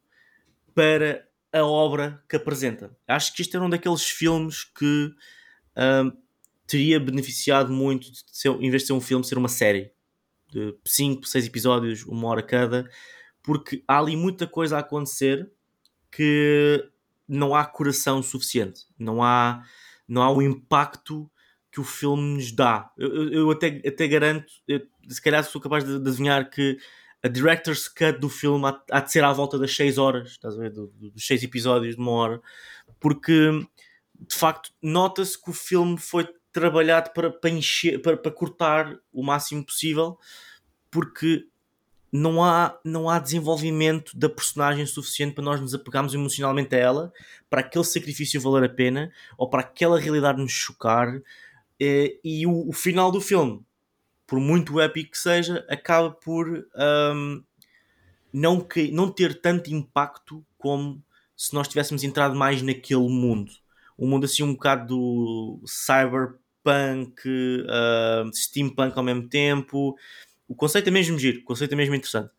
para 0.73 1.27
a 1.51 1.63
obra 1.63 2.23
que 2.29 2.35
apresenta. 2.35 2.95
Acho 3.07 3.33
que 3.33 3.41
este 3.41 3.55
era 3.55 3.65
um 3.65 3.69
daqueles 3.69 4.03
filmes 4.07 4.63
que 4.63 5.11
ah, 5.75 6.11
teria 6.69 6.99
beneficiado 6.99 7.71
muito 7.73 8.11
de 8.11 8.23
ser, 8.31 8.49
em 8.51 8.69
vez 8.69 8.83
de 8.83 8.87
ser 8.87 8.93
um 8.93 9.01
filme, 9.01 9.25
ser 9.25 9.37
uma 9.37 9.49
série 9.49 9.91
de 10.51 10.75
5, 10.85 11.25
6 11.27 11.45
episódios, 11.47 12.03
uma 12.05 12.27
hora 12.29 12.43
cada, 12.43 12.89
porque 13.43 13.83
há 13.87 13.99
ali 13.99 14.15
muita 14.15 14.47
coisa 14.47 14.77
a 14.77 14.79
acontecer 14.81 15.49
que 16.11 16.87
não 17.27 17.55
há 17.55 17.65
coração 17.65 18.21
suficiente, 18.23 18.81
não 18.97 19.23
há, 19.23 19.63
não 20.07 20.21
há 20.23 20.31
o 20.31 20.41
impacto 20.41 21.29
que 21.71 21.79
o 21.79 21.83
filme 21.83 22.35
nos 22.35 22.51
dá. 22.51 22.91
Eu, 22.97 23.09
eu- 23.15 23.33
eu 23.33 23.51
até, 23.51 23.81
até 23.87 24.07
garanto, 24.07 24.51
eu, 24.67 24.81
se 25.07 25.21
calhar 25.21 25.43
sou 25.43 25.61
capaz 25.61 25.83
de, 25.83 25.99
de 25.99 26.09
adivinhar 26.09 26.49
que 26.49 26.77
a 27.21 27.27
director's 27.27 27.87
cut 27.87 28.17
do 28.19 28.29
filme 28.29 28.65
há, 28.65 28.81
há 28.91 28.99
de 29.01 29.11
ser 29.11 29.23
à 29.23 29.31
volta 29.31 29.59
das 29.59 29.75
6 29.75 29.97
horas, 29.99 30.29
estás 30.31 30.55
a 30.55 30.59
ver? 30.59 30.71
Do- 30.71 30.87
do- 30.87 31.11
dos 31.11 31.27
6 31.27 31.43
episódios 31.43 31.95
de 31.95 32.01
uma 32.01 32.11
hora, 32.11 32.41
porque 32.99 33.51
de 34.27 34.35
facto 34.35 34.71
nota-se 34.81 35.41
que 35.41 35.49
o 35.49 35.53
filme 35.53 35.97
foi 35.97 36.27
trabalhado 36.51 37.11
para, 37.11 37.29
para, 37.29 37.49
encher, 37.49 38.01
para, 38.01 38.17
para 38.17 38.31
cortar 38.31 38.97
o 39.11 39.23
máximo 39.23 39.65
possível, 39.65 40.17
porque 40.89 41.45
não 42.11 42.43
há, 42.43 42.79
não 42.83 43.09
há 43.09 43.19
desenvolvimento 43.19 44.17
da 44.17 44.27
personagem 44.27 44.85
suficiente 44.85 45.35
para 45.35 45.43
nós 45.43 45.61
nos 45.61 45.75
apegarmos 45.75 46.13
emocionalmente 46.13 46.75
a 46.75 46.79
ela, 46.79 47.13
para 47.49 47.61
aquele 47.61 47.85
sacrifício 47.85 48.41
valer 48.41 48.69
a 48.69 48.73
pena, 48.73 49.11
ou 49.37 49.49
para 49.49 49.61
aquela 49.61 49.99
realidade 49.99 50.41
nos 50.41 50.51
chocar. 50.51 51.21
Eh, 51.79 52.17
e 52.23 52.47
o, 52.47 52.69
o 52.69 52.73
final 52.73 53.11
do 53.11 53.21
filme, 53.21 53.63
por 54.25 54.39
muito 54.39 54.79
épico 54.79 55.11
que 55.11 55.17
seja, 55.17 55.65
acaba 55.69 56.11
por 56.11 56.67
um, 57.15 57.43
não, 58.33 58.59
que, 58.59 58.91
não 58.91 59.11
ter 59.11 59.39
tanto 59.41 59.71
impacto 59.71 60.45
como 60.57 61.03
se 61.35 61.53
nós 61.53 61.67
tivéssemos 61.67 62.03
entrado 62.03 62.35
mais 62.35 62.61
naquele 62.61 63.07
mundo. 63.07 63.51
Um 63.99 64.07
mundo 64.07 64.25
assim 64.25 64.43
um 64.43 64.53
bocado 64.53 64.87
do 64.87 65.61
cyberpunk, 65.65 67.19
uh, 67.27 68.33
steampunk 68.33 68.97
ao 68.97 69.03
mesmo 69.03 69.27
tempo. 69.27 69.95
O 70.47 70.55
conceito 70.55 70.87
é 70.87 70.91
mesmo 70.91 71.19
giro, 71.19 71.41
o 71.41 71.43
conceito 71.43 71.73
é 71.73 71.75
mesmo 71.75 71.95
interessante. 71.95 72.31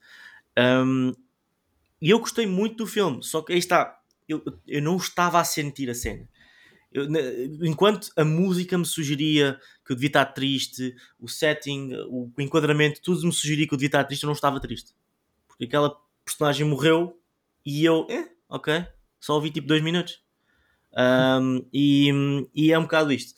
Um, 0.59 1.13
e 2.01 2.11
eu 2.11 2.19
gostei 2.19 2.47
muito 2.47 2.77
do 2.79 2.87
filme, 2.87 3.23
só 3.23 3.43
que 3.43 3.53
aí 3.53 3.59
está, 3.59 4.01
eu, 4.29 4.43
eu 4.67 4.81
não 4.83 4.97
estava 4.97 5.39
a 5.39 5.45
sentir 5.45 5.91
a 5.91 5.95
cena. 5.95 6.27
Eu, 6.93 7.07
enquanto 7.63 8.11
a 8.17 8.25
música 8.25 8.77
me 8.77 8.85
sugeria 8.85 9.61
que 9.85 9.93
eu 9.93 9.97
devia 9.97 10.09
estar 10.09 10.25
triste, 10.27 10.95
o 11.21 11.29
setting, 11.29 11.95
o, 12.09 12.33
o 12.37 12.43
enquadramento, 12.43 13.01
tudo 13.01 13.25
me 13.25 13.33
sugeria 13.33 13.67
que 13.67 13.75
eu 13.75 13.79
devia 13.79 13.89
estar 13.89 14.05
triste, 14.05 14.25
eu 14.25 14.29
não 14.29 14.35
estava 14.35 14.59
triste. 14.59 14.93
Porque 15.47 15.65
aquela 15.65 15.97
personagem 16.25 16.67
morreu 16.67 17.21
e 17.65 17.85
eu, 17.85 18.07
eh, 18.11 18.29
ok, 18.49 18.87
só 19.21 19.35
ouvi 19.35 19.51
tipo 19.51 19.69
dois 19.69 19.83
minutos. 19.83 20.23
Um, 20.97 21.65
e, 21.73 22.11
e 22.55 22.73
é 22.73 22.79
um 22.79 22.83
bocado 22.83 23.13
isto. 23.13 23.35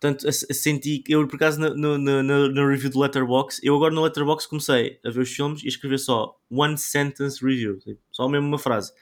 Portanto, 0.00 0.30
senti 0.32 1.04
eu 1.08 1.26
por 1.28 1.36
acaso 1.36 1.60
no, 1.60 1.96
no, 1.96 2.22
no, 2.22 2.48
no 2.48 2.68
review 2.68 2.90
do 2.90 2.98
Letterbox, 2.98 3.60
eu 3.62 3.76
agora 3.76 3.94
no 3.94 4.02
Letterbox 4.02 4.46
comecei 4.46 4.98
a 5.04 5.10
ver 5.10 5.20
os 5.20 5.32
filmes 5.32 5.62
e 5.62 5.66
a 5.66 5.68
escrever 5.68 5.98
só 5.98 6.36
one 6.50 6.76
sentence 6.76 7.44
review, 7.44 7.78
tipo, 7.78 8.00
só 8.10 8.28
mesmo 8.28 8.48
uma 8.48 8.58
frase. 8.58 8.92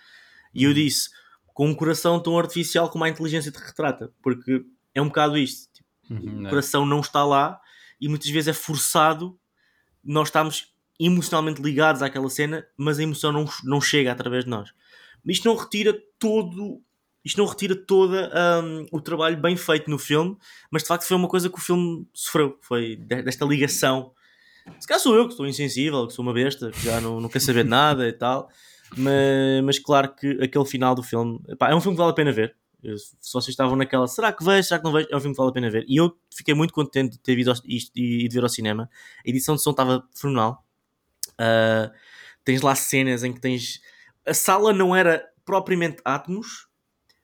E 0.55 0.65
eu 0.65 0.75
disse 0.75 1.09
com 1.55 1.69
um 1.69 1.75
coração 1.75 2.21
tão 2.21 2.39
artificial 2.39 2.91
como 2.91 3.05
a 3.05 3.09
inteligência 3.09 3.51
te 3.51 3.59
retrata, 3.59 4.13
porque 4.23 4.63
é 4.95 5.01
um 5.01 5.07
bocado 5.07 5.39
isto. 5.39 5.73
Tipo, 5.73 5.89
uhum, 6.11 6.43
o 6.43 6.47
é. 6.47 6.51
coração 6.51 6.85
não 6.85 7.01
está 7.01 7.25
lá 7.25 7.59
e 7.99 8.07
muitas 8.07 8.29
vezes 8.29 8.49
é 8.49 8.53
forçado 8.53 9.39
nós 10.05 10.29
estamos 10.29 10.75
emocionalmente 10.99 11.63
ligados 11.63 12.03
àquela 12.03 12.29
cena, 12.29 12.67
mas 12.77 12.99
a 12.99 13.03
emoção 13.03 13.33
não, 13.33 13.49
não 13.65 13.81
chega 13.81 14.13
através 14.13 14.45
de 14.45 14.51
nós. 14.51 14.71
Isto 15.27 15.49
não 15.49 15.57
retira 15.57 15.99
todo 16.19 16.83
isto 17.25 17.39
não 17.39 17.47
retira 17.47 17.77
toda 17.77 18.31
um, 18.65 18.87
o 18.93 19.01
trabalho 19.01 19.37
bem 19.37 19.57
feito 19.57 19.91
no 19.91 19.99
filme, 19.99 20.37
mas 20.71 20.83
de 20.83 20.89
facto 20.89 21.05
foi 21.05 21.17
uma 21.17 21.29
coisa 21.29 21.49
que 21.51 21.59
o 21.59 21.61
filme 21.61 22.07
sofreu, 22.15 22.59
foi 22.63 22.97
desta 22.97 23.45
ligação. 23.45 24.13
Se 24.79 24.87
calhar 24.87 25.01
sou 25.01 25.15
eu 25.15 25.27
que 25.27 25.33
estou 25.33 25.47
insensível, 25.47 26.07
que 26.07 26.13
sou 26.13 26.23
uma 26.23 26.33
besta, 26.33 26.71
que 26.71 26.81
já 26.85 27.01
não, 27.01 27.21
não 27.21 27.29
quer 27.29 27.41
saber 27.41 27.65
nada 27.65 28.09
e 28.09 28.13
tal, 28.13 28.49
mas, 28.97 29.65
mas 29.65 29.79
claro 29.79 30.15
que 30.15 30.43
aquele 30.43 30.65
final 30.65 30.95
do 30.95 31.03
filme 31.03 31.41
é 31.61 31.75
um 31.75 31.81
filme 31.81 31.97
que 31.97 32.01
vale 32.01 32.13
a 32.13 32.15
pena 32.15 32.33
ver. 32.33 32.57
Se 32.83 33.33
vocês 33.33 33.49
estavam 33.49 33.77
naquela, 33.77 34.07
será 34.09 34.33
que 34.33 34.43
vejo, 34.43 34.67
será 34.67 34.79
que 34.79 34.85
não 34.85 34.93
vejo? 34.93 35.09
É 35.11 35.17
um 35.17 35.21
filme 35.21 35.35
que 35.35 35.39
vale 35.39 35.51
a 35.51 35.53
pena 35.53 35.71
ver. 35.71 35.85
E 35.87 35.97
eu 35.97 36.17
fiquei 36.35 36.55
muito 36.55 36.73
contente 36.73 37.13
de 37.13 37.19
ter 37.19 37.37
visto 37.37 37.63
isto 37.67 37.93
e 37.95 38.27
de 38.27 38.35
ver 38.35 38.43
ao 38.43 38.49
cinema. 38.49 38.89
A 39.25 39.29
edição 39.29 39.55
de 39.55 39.63
som 39.63 39.73
estava 39.73 40.03
fenomenal. 40.15 40.65
Uh, 41.33 41.93
tens 42.43 42.63
lá 42.63 42.75
cenas 42.75 43.23
em 43.23 43.35
que 43.35 43.41
tens. 43.41 43.83
A 44.27 44.33
sala 44.33 44.73
não 44.73 44.97
era 44.97 45.29
propriamente 45.45 46.01
átomos, 46.05 46.70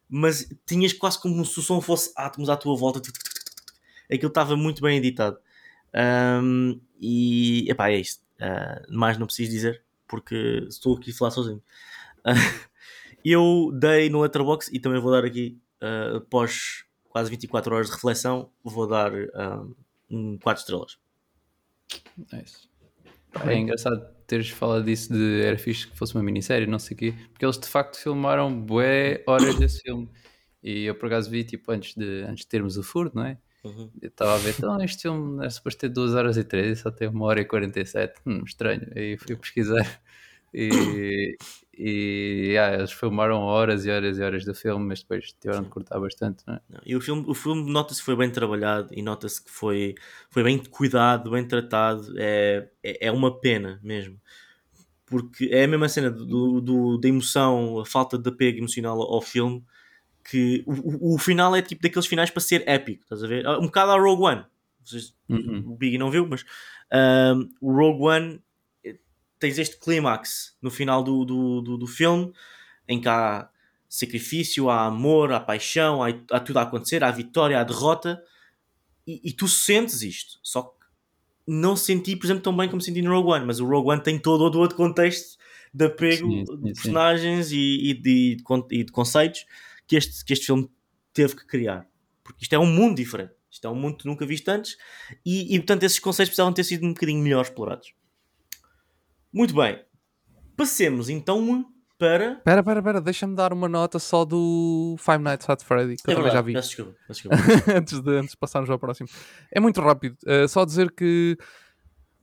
mas 0.08 0.48
tinhas 0.64 0.92
quase 0.92 1.20
como 1.20 1.44
se 1.44 1.58
o 1.58 1.62
som 1.62 1.80
fosse 1.80 2.12
átomos 2.16 2.48
à 2.48 2.56
tua 2.56 2.76
volta. 2.76 3.00
Aquilo 4.10 4.28
estava 4.28 4.56
muito 4.56 4.82
bem 4.82 4.98
editado. 4.98 5.38
Um, 6.42 6.80
e 7.00 7.70
epá, 7.70 7.90
é 7.90 7.98
isto. 7.98 8.22
Uh, 8.40 8.96
mais 8.96 9.18
não 9.18 9.26
preciso 9.26 9.50
dizer, 9.50 9.82
porque 10.06 10.66
estou 10.68 10.96
aqui 10.96 11.10
a 11.10 11.14
falar 11.14 11.30
sozinho. 11.30 11.62
Uh, 12.24 12.68
eu 13.24 13.70
dei 13.72 14.08
no 14.08 14.20
Letterboxd 14.20 14.74
e 14.76 14.80
também 14.80 15.00
vou 15.00 15.10
dar 15.10 15.24
aqui, 15.24 15.58
uh, 15.82 16.18
após 16.18 16.84
quase 17.08 17.30
24 17.30 17.74
horas 17.74 17.86
de 17.86 17.94
reflexão, 17.94 18.50
vou 18.62 18.86
dar 18.86 19.10
um 20.10 20.38
4 20.38 20.60
estrelas. 20.60 20.98
Nice. 22.30 22.68
É 23.46 23.54
engraçado 23.54 24.15
teres 24.26 24.50
falado 24.50 24.84
disso 24.84 25.12
de 25.12 25.42
era 25.42 25.58
fixe 25.58 25.86
que 25.86 25.96
fosse 25.96 26.14
uma 26.14 26.22
minissérie, 26.22 26.66
não 26.66 26.78
sei 26.78 26.94
o 26.94 26.98
quê, 26.98 27.14
porque 27.30 27.44
eles 27.44 27.58
de 27.58 27.68
facto 27.68 27.96
filmaram 27.96 28.60
bué 28.60 29.22
horas 29.26 29.56
desse 29.58 29.82
filme. 29.82 30.08
E 30.62 30.84
eu 30.84 30.94
por 30.94 31.06
acaso 31.06 31.30
vi, 31.30 31.44
tipo, 31.44 31.70
antes 31.70 31.94
de, 31.94 32.22
antes 32.22 32.44
de 32.44 32.48
termos 32.48 32.76
o 32.76 32.82
furo, 32.82 33.10
não 33.14 33.24
é? 33.24 33.38
Uhum. 33.64 33.90
Eu 34.00 34.08
estava 34.08 34.34
a 34.34 34.38
ver, 34.38 34.54
então 34.56 34.80
este 34.82 35.02
filme 35.02 35.44
é 35.44 35.50
suposto 35.50 35.80
ter 35.80 35.88
2 35.88 36.14
horas 36.14 36.36
e 36.36 36.44
3 36.44 36.78
e 36.78 36.82
só 36.82 36.90
tem 36.90 37.08
1 37.08 37.22
hora 37.22 37.40
e 37.40 37.44
47. 37.44 38.20
Hum, 38.26 38.42
estranho. 38.44 38.88
Aí 38.94 39.16
fui 39.16 39.36
pesquisar 39.36 40.00
e, 40.58 41.36
e 41.76 42.52
yeah, 42.52 42.74
eles 42.74 42.90
filmaram 42.90 43.40
horas 43.40 43.84
e 43.84 43.90
horas 43.90 44.18
e 44.18 44.22
horas 44.22 44.42
do 44.46 44.54
filme, 44.54 44.86
mas 44.86 45.02
depois 45.02 45.34
tiveram 45.38 45.64
de 45.64 45.68
cortar 45.68 46.00
bastante. 46.00 46.42
Não 46.46 46.54
é? 46.54 46.60
E 46.86 46.96
o 46.96 47.00
filme, 47.00 47.24
o 47.28 47.34
filme 47.34 47.70
nota-se 47.70 48.00
que 48.00 48.06
foi 48.06 48.16
bem 48.16 48.30
trabalhado 48.30 48.88
e 48.92 49.02
nota-se 49.02 49.44
que 49.44 49.50
foi, 49.50 49.94
foi 50.30 50.42
bem 50.42 50.58
cuidado, 50.58 51.30
bem 51.30 51.46
tratado. 51.46 52.14
É, 52.16 52.70
é, 52.82 53.08
é 53.08 53.12
uma 53.12 53.38
pena 53.38 53.78
mesmo. 53.82 54.18
Porque 55.04 55.50
é 55.52 55.64
a 55.64 55.68
mesma 55.68 55.90
cena 55.90 56.10
do, 56.10 56.60
do, 56.62 56.96
da 56.96 57.08
emoção, 57.08 57.78
a 57.78 57.84
falta 57.84 58.16
de 58.16 58.28
apego 58.30 58.58
emocional 58.58 58.98
ao 58.98 59.20
filme. 59.20 59.62
Que 60.28 60.64
o, 60.66 61.14
o 61.14 61.18
final 61.18 61.54
é 61.54 61.60
tipo 61.60 61.82
daqueles 61.82 62.06
finais 62.06 62.30
para 62.30 62.40
ser 62.40 62.64
épico, 62.66 63.02
estás 63.02 63.22
a 63.22 63.26
ver? 63.26 63.46
Um 63.46 63.66
bocado 63.66 63.92
a 63.92 64.00
Rogue 64.00 64.22
One. 64.22 64.44
Vocês, 64.82 65.14
uhum. 65.28 65.64
O 65.66 65.76
Biggie 65.76 65.98
não 65.98 66.10
viu, 66.10 66.26
mas 66.26 66.44
um, 66.92 67.48
o 67.60 67.72
Rogue 67.72 68.04
One 68.04 68.40
tens 69.38 69.58
este 69.58 69.78
clímax 69.78 70.56
no 70.60 70.70
final 70.70 71.02
do, 71.02 71.24
do, 71.24 71.60
do, 71.60 71.78
do, 71.78 71.86
filme 71.86 72.32
em 72.88 73.00
que 73.00 73.08
há 73.08 73.48
sacrifício, 73.88 74.68
há 74.70 74.86
amor, 74.86 75.32
há 75.32 75.40
paixão, 75.40 76.02
há, 76.02 76.08
há 76.30 76.40
tudo 76.40 76.58
a 76.58 76.62
acontecer, 76.62 77.04
há 77.04 77.10
vitória, 77.10 77.60
há 77.60 77.64
derrota 77.64 78.22
e, 79.06 79.20
e, 79.24 79.32
tu 79.32 79.46
sentes 79.46 80.02
isto. 80.02 80.38
Só 80.42 80.62
que 80.62 80.76
não 81.46 81.76
senti, 81.76 82.16
por 82.16 82.26
exemplo, 82.26 82.42
tão 82.42 82.56
bem 82.56 82.68
como 82.68 82.82
senti 82.82 83.00
no 83.02 83.10
Rogue 83.10 83.30
One, 83.30 83.46
mas 83.46 83.60
o 83.60 83.66
Rogue 83.66 83.90
One 83.90 84.02
tem 84.02 84.18
todo 84.18 84.54
o 84.54 84.58
outro 84.58 84.76
contexto 84.76 85.38
de 85.72 85.84
apego 85.84 86.28
sim, 86.30 86.46
sim, 86.46 86.56
de 86.56 86.72
personagens 86.72 87.52
e, 87.52 87.90
e, 87.90 87.94
de, 87.94 88.36
e, 88.70 88.84
de, 88.84 88.92
conceitos 88.92 89.44
que 89.86 89.96
este, 89.96 90.24
que 90.24 90.32
este 90.32 90.46
filme 90.46 90.68
teve 91.12 91.36
que 91.36 91.46
criar. 91.46 91.86
Porque 92.24 92.44
isto 92.44 92.54
é 92.54 92.58
um 92.58 92.66
mundo 92.66 92.96
diferente. 92.96 93.34
Isto 93.50 93.68
é 93.68 93.70
um 93.70 93.74
mundo 93.74 93.98
que 93.98 94.06
nunca 94.06 94.26
viste 94.26 94.50
antes 94.50 94.76
e, 95.24 95.54
e 95.54 95.58
portanto 95.58 95.84
esses 95.84 95.98
conceitos 95.98 96.30
precisavam 96.30 96.52
ter 96.52 96.64
sido 96.64 96.84
um 96.84 96.92
bocadinho 96.92 97.22
melhor 97.22 97.42
explorados. 97.42 97.94
Muito 99.36 99.54
bem. 99.54 99.78
Passemos 100.56 101.10
então 101.10 101.62
para. 101.98 102.38
Espera, 102.38 102.60
espera, 102.60 102.78
espera, 102.80 103.00
deixa-me 103.02 103.36
dar 103.36 103.52
uma 103.52 103.68
nota 103.68 103.98
só 103.98 104.24
do 104.24 104.96
Five 104.98 105.22
Nights 105.22 105.46
at 105.50 105.62
Freddy, 105.62 105.96
que 105.96 106.10
é 106.10 106.14
eu 106.14 106.16
também 106.16 106.32
já 106.32 106.40
vi. 106.40 106.54
Peço 106.54 106.68
desculpa, 106.68 106.98
peço 107.06 107.28
desculpa. 107.28 107.72
antes, 107.76 108.00
de, 108.00 108.10
antes 108.16 108.30
de 108.30 108.36
passarmos 108.38 108.70
ao 108.70 108.78
próximo. 108.78 109.10
É 109.52 109.60
muito 109.60 109.78
rápido. 109.82 110.16
Uh, 110.24 110.48
só 110.48 110.64
dizer 110.64 110.90
que. 110.90 111.36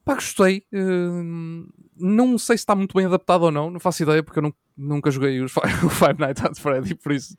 Pá, 0.03 0.15
gostei. 0.15 0.65
Uh, 0.73 1.71
não 1.95 2.35
sei 2.39 2.57
se 2.57 2.63
está 2.63 2.73
muito 2.73 2.97
bem 2.97 3.05
adaptado 3.05 3.43
ou 3.43 3.51
não, 3.51 3.69
não 3.69 3.79
faço 3.79 4.01
ideia, 4.01 4.23
porque 4.23 4.39
eu 4.39 4.43
não, 4.43 4.53
nunca 4.75 5.11
joguei 5.11 5.39
os 5.39 5.51
Five, 5.51 5.67
o 5.85 5.89
Five 5.89 6.19
Nights 6.19 6.43
at 6.43 6.57
Freddy, 6.57 6.95
por 6.95 7.11
isso. 7.11 7.35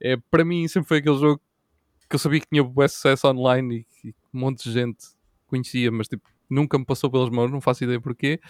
É, 0.00 0.16
para 0.30 0.44
mim, 0.44 0.68
sempre 0.68 0.86
foi 0.86 0.98
aquele 0.98 1.18
jogo 1.18 1.42
que 2.08 2.14
eu 2.14 2.20
sabia 2.20 2.38
que 2.38 2.46
tinha 2.46 2.62
bom 2.62 2.86
sucesso 2.86 3.26
online 3.26 3.84
e, 4.04 4.08
e 4.08 4.14
um 4.32 4.38
monte 4.38 4.62
de 4.62 4.72
gente 4.72 5.04
conhecia, 5.48 5.90
mas 5.90 6.06
tipo, 6.06 6.28
nunca 6.48 6.78
me 6.78 6.84
passou 6.84 7.10
pelas 7.10 7.28
mãos, 7.28 7.50
não 7.50 7.60
faço 7.60 7.82
ideia 7.82 8.00
porquê. 8.00 8.40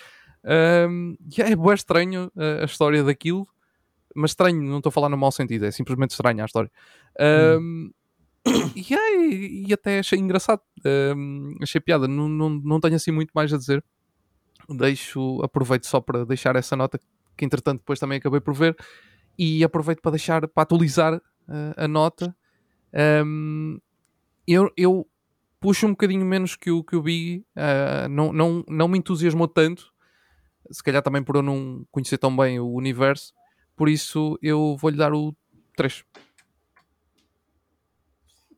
Um, 0.47 1.16
yeah, 1.36 1.52
é 1.52 1.56
bem 1.56 1.74
estranho 1.74 2.31
uh, 2.36 2.62
a 2.62 2.64
história 2.64 3.02
daquilo, 3.02 3.47
mas 4.14 4.31
estranho, 4.31 4.62
não 4.62 4.78
estou 4.78 4.90
a 4.90 4.93
falar 4.93 5.09
no 5.09 5.16
mau 5.16 5.32
sentido, 5.32 5.66
é 5.66 5.70
simplesmente 5.73 6.10
estranha 6.10 6.44
a 6.44 6.47
história. 6.47 6.70
Um, 7.20 7.59
hum. 7.59 7.93
yeah, 8.77 9.24
e, 9.24 9.64
e, 9.66 9.73
até 9.73 9.98
achei 9.98 10.18
engraçado, 10.18 10.62
um, 11.16 11.56
achei 11.60 11.81
piada, 11.81 12.06
não, 12.06 12.28
não, 12.28 12.48
não 12.48 12.81
tenho 12.81 12.94
assim 12.94 13.10
muito 13.10 13.32
mais 13.35 13.52
a 13.52 13.59
dizer. 13.59 13.85
Deixo, 14.68 15.40
aproveito 15.43 15.85
só 15.85 16.01
para 16.01 16.24
deixar 16.24 16.56
essa 16.56 16.77
nota 16.77 16.98
que 17.36 17.44
entretanto 17.44 17.81
depois 17.81 18.01
também 18.01 18.18
acabei 18.18 18.40
por 18.40 18.55
ver 18.55 18.77
e 19.39 19.62
aproveito 19.62 20.01
para 20.01 20.12
deixar 20.12 20.48
para 20.48 20.62
atualizar 20.62 21.14
uh, 21.14 21.74
a 21.77 21.86
nota. 21.86 22.35
Um, 23.24 23.78
eu, 24.47 24.73
eu 24.77 25.06
puxo 25.60 25.86
um 25.86 25.90
bocadinho 25.90 26.24
menos 26.24 26.56
que 26.56 26.70
o, 26.70 26.82
que 26.82 26.97
o 26.97 27.02
Big, 27.02 27.44
uh, 27.56 28.09
não, 28.09 28.32
não, 28.32 28.64
não 28.68 28.89
me 28.89 28.98
entusiasmou 28.98 29.47
tanto 29.47 29.93
se 30.71 30.83
calhar 30.83 31.03
também 31.03 31.23
por 31.23 31.37
eu 31.37 31.43
não 31.43 31.87
conhecer 31.91 32.19
tão 32.19 32.35
bem 32.37 32.59
o 32.59 32.73
universo, 32.73 33.33
por 33.75 33.89
isso 33.89 34.39
eu 34.43 34.77
vou-lhe 34.77 34.97
dar 34.97 35.13
o 35.13 35.35
3. 35.77 36.05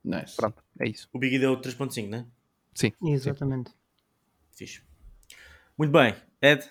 Nice. 0.04 0.36
Pronto, 0.36 0.62
é 0.80 0.88
isso. 0.88 1.08
O 1.12 1.18
Big 1.18 1.38
deu 1.38 1.60
3.5, 1.60 2.08
né? 2.08 2.26
Sim. 2.74 2.92
Exatamente. 3.02 3.70
Sim. 3.70 3.76
Fixe. 4.52 4.82
Muito 5.76 5.92
bem, 5.92 6.14
Ed. 6.40 6.68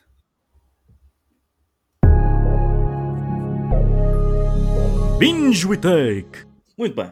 Binge 5.20 5.66
We 5.68 5.78
Take. 5.78 6.46
Muito 6.78 6.96
bem. 6.96 7.12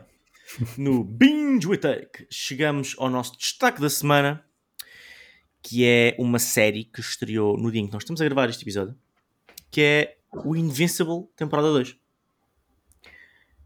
No 0.77 1.03
Binge 1.03 1.67
We 1.67 1.77
Take 1.77 2.27
chegamos 2.29 2.95
ao 2.99 3.09
nosso 3.09 3.37
destaque 3.37 3.81
da 3.81 3.89
semana 3.89 4.45
que 5.65 5.83
é 5.83 6.15
uma 6.19 6.37
série 6.37 6.83
que 6.83 7.01
estreou 7.01 7.57
no 7.57 7.71
dia 7.71 7.81
em 7.81 7.87
que 7.87 7.93
nós 7.93 8.03
estamos 8.03 8.21
a 8.21 8.25
gravar 8.25 8.47
este 8.47 8.63
episódio, 8.63 8.95
que 9.71 9.81
é 9.81 10.17
o 10.31 10.55
Invincible 10.55 11.27
temporada 11.35 11.69
2. 11.69 11.97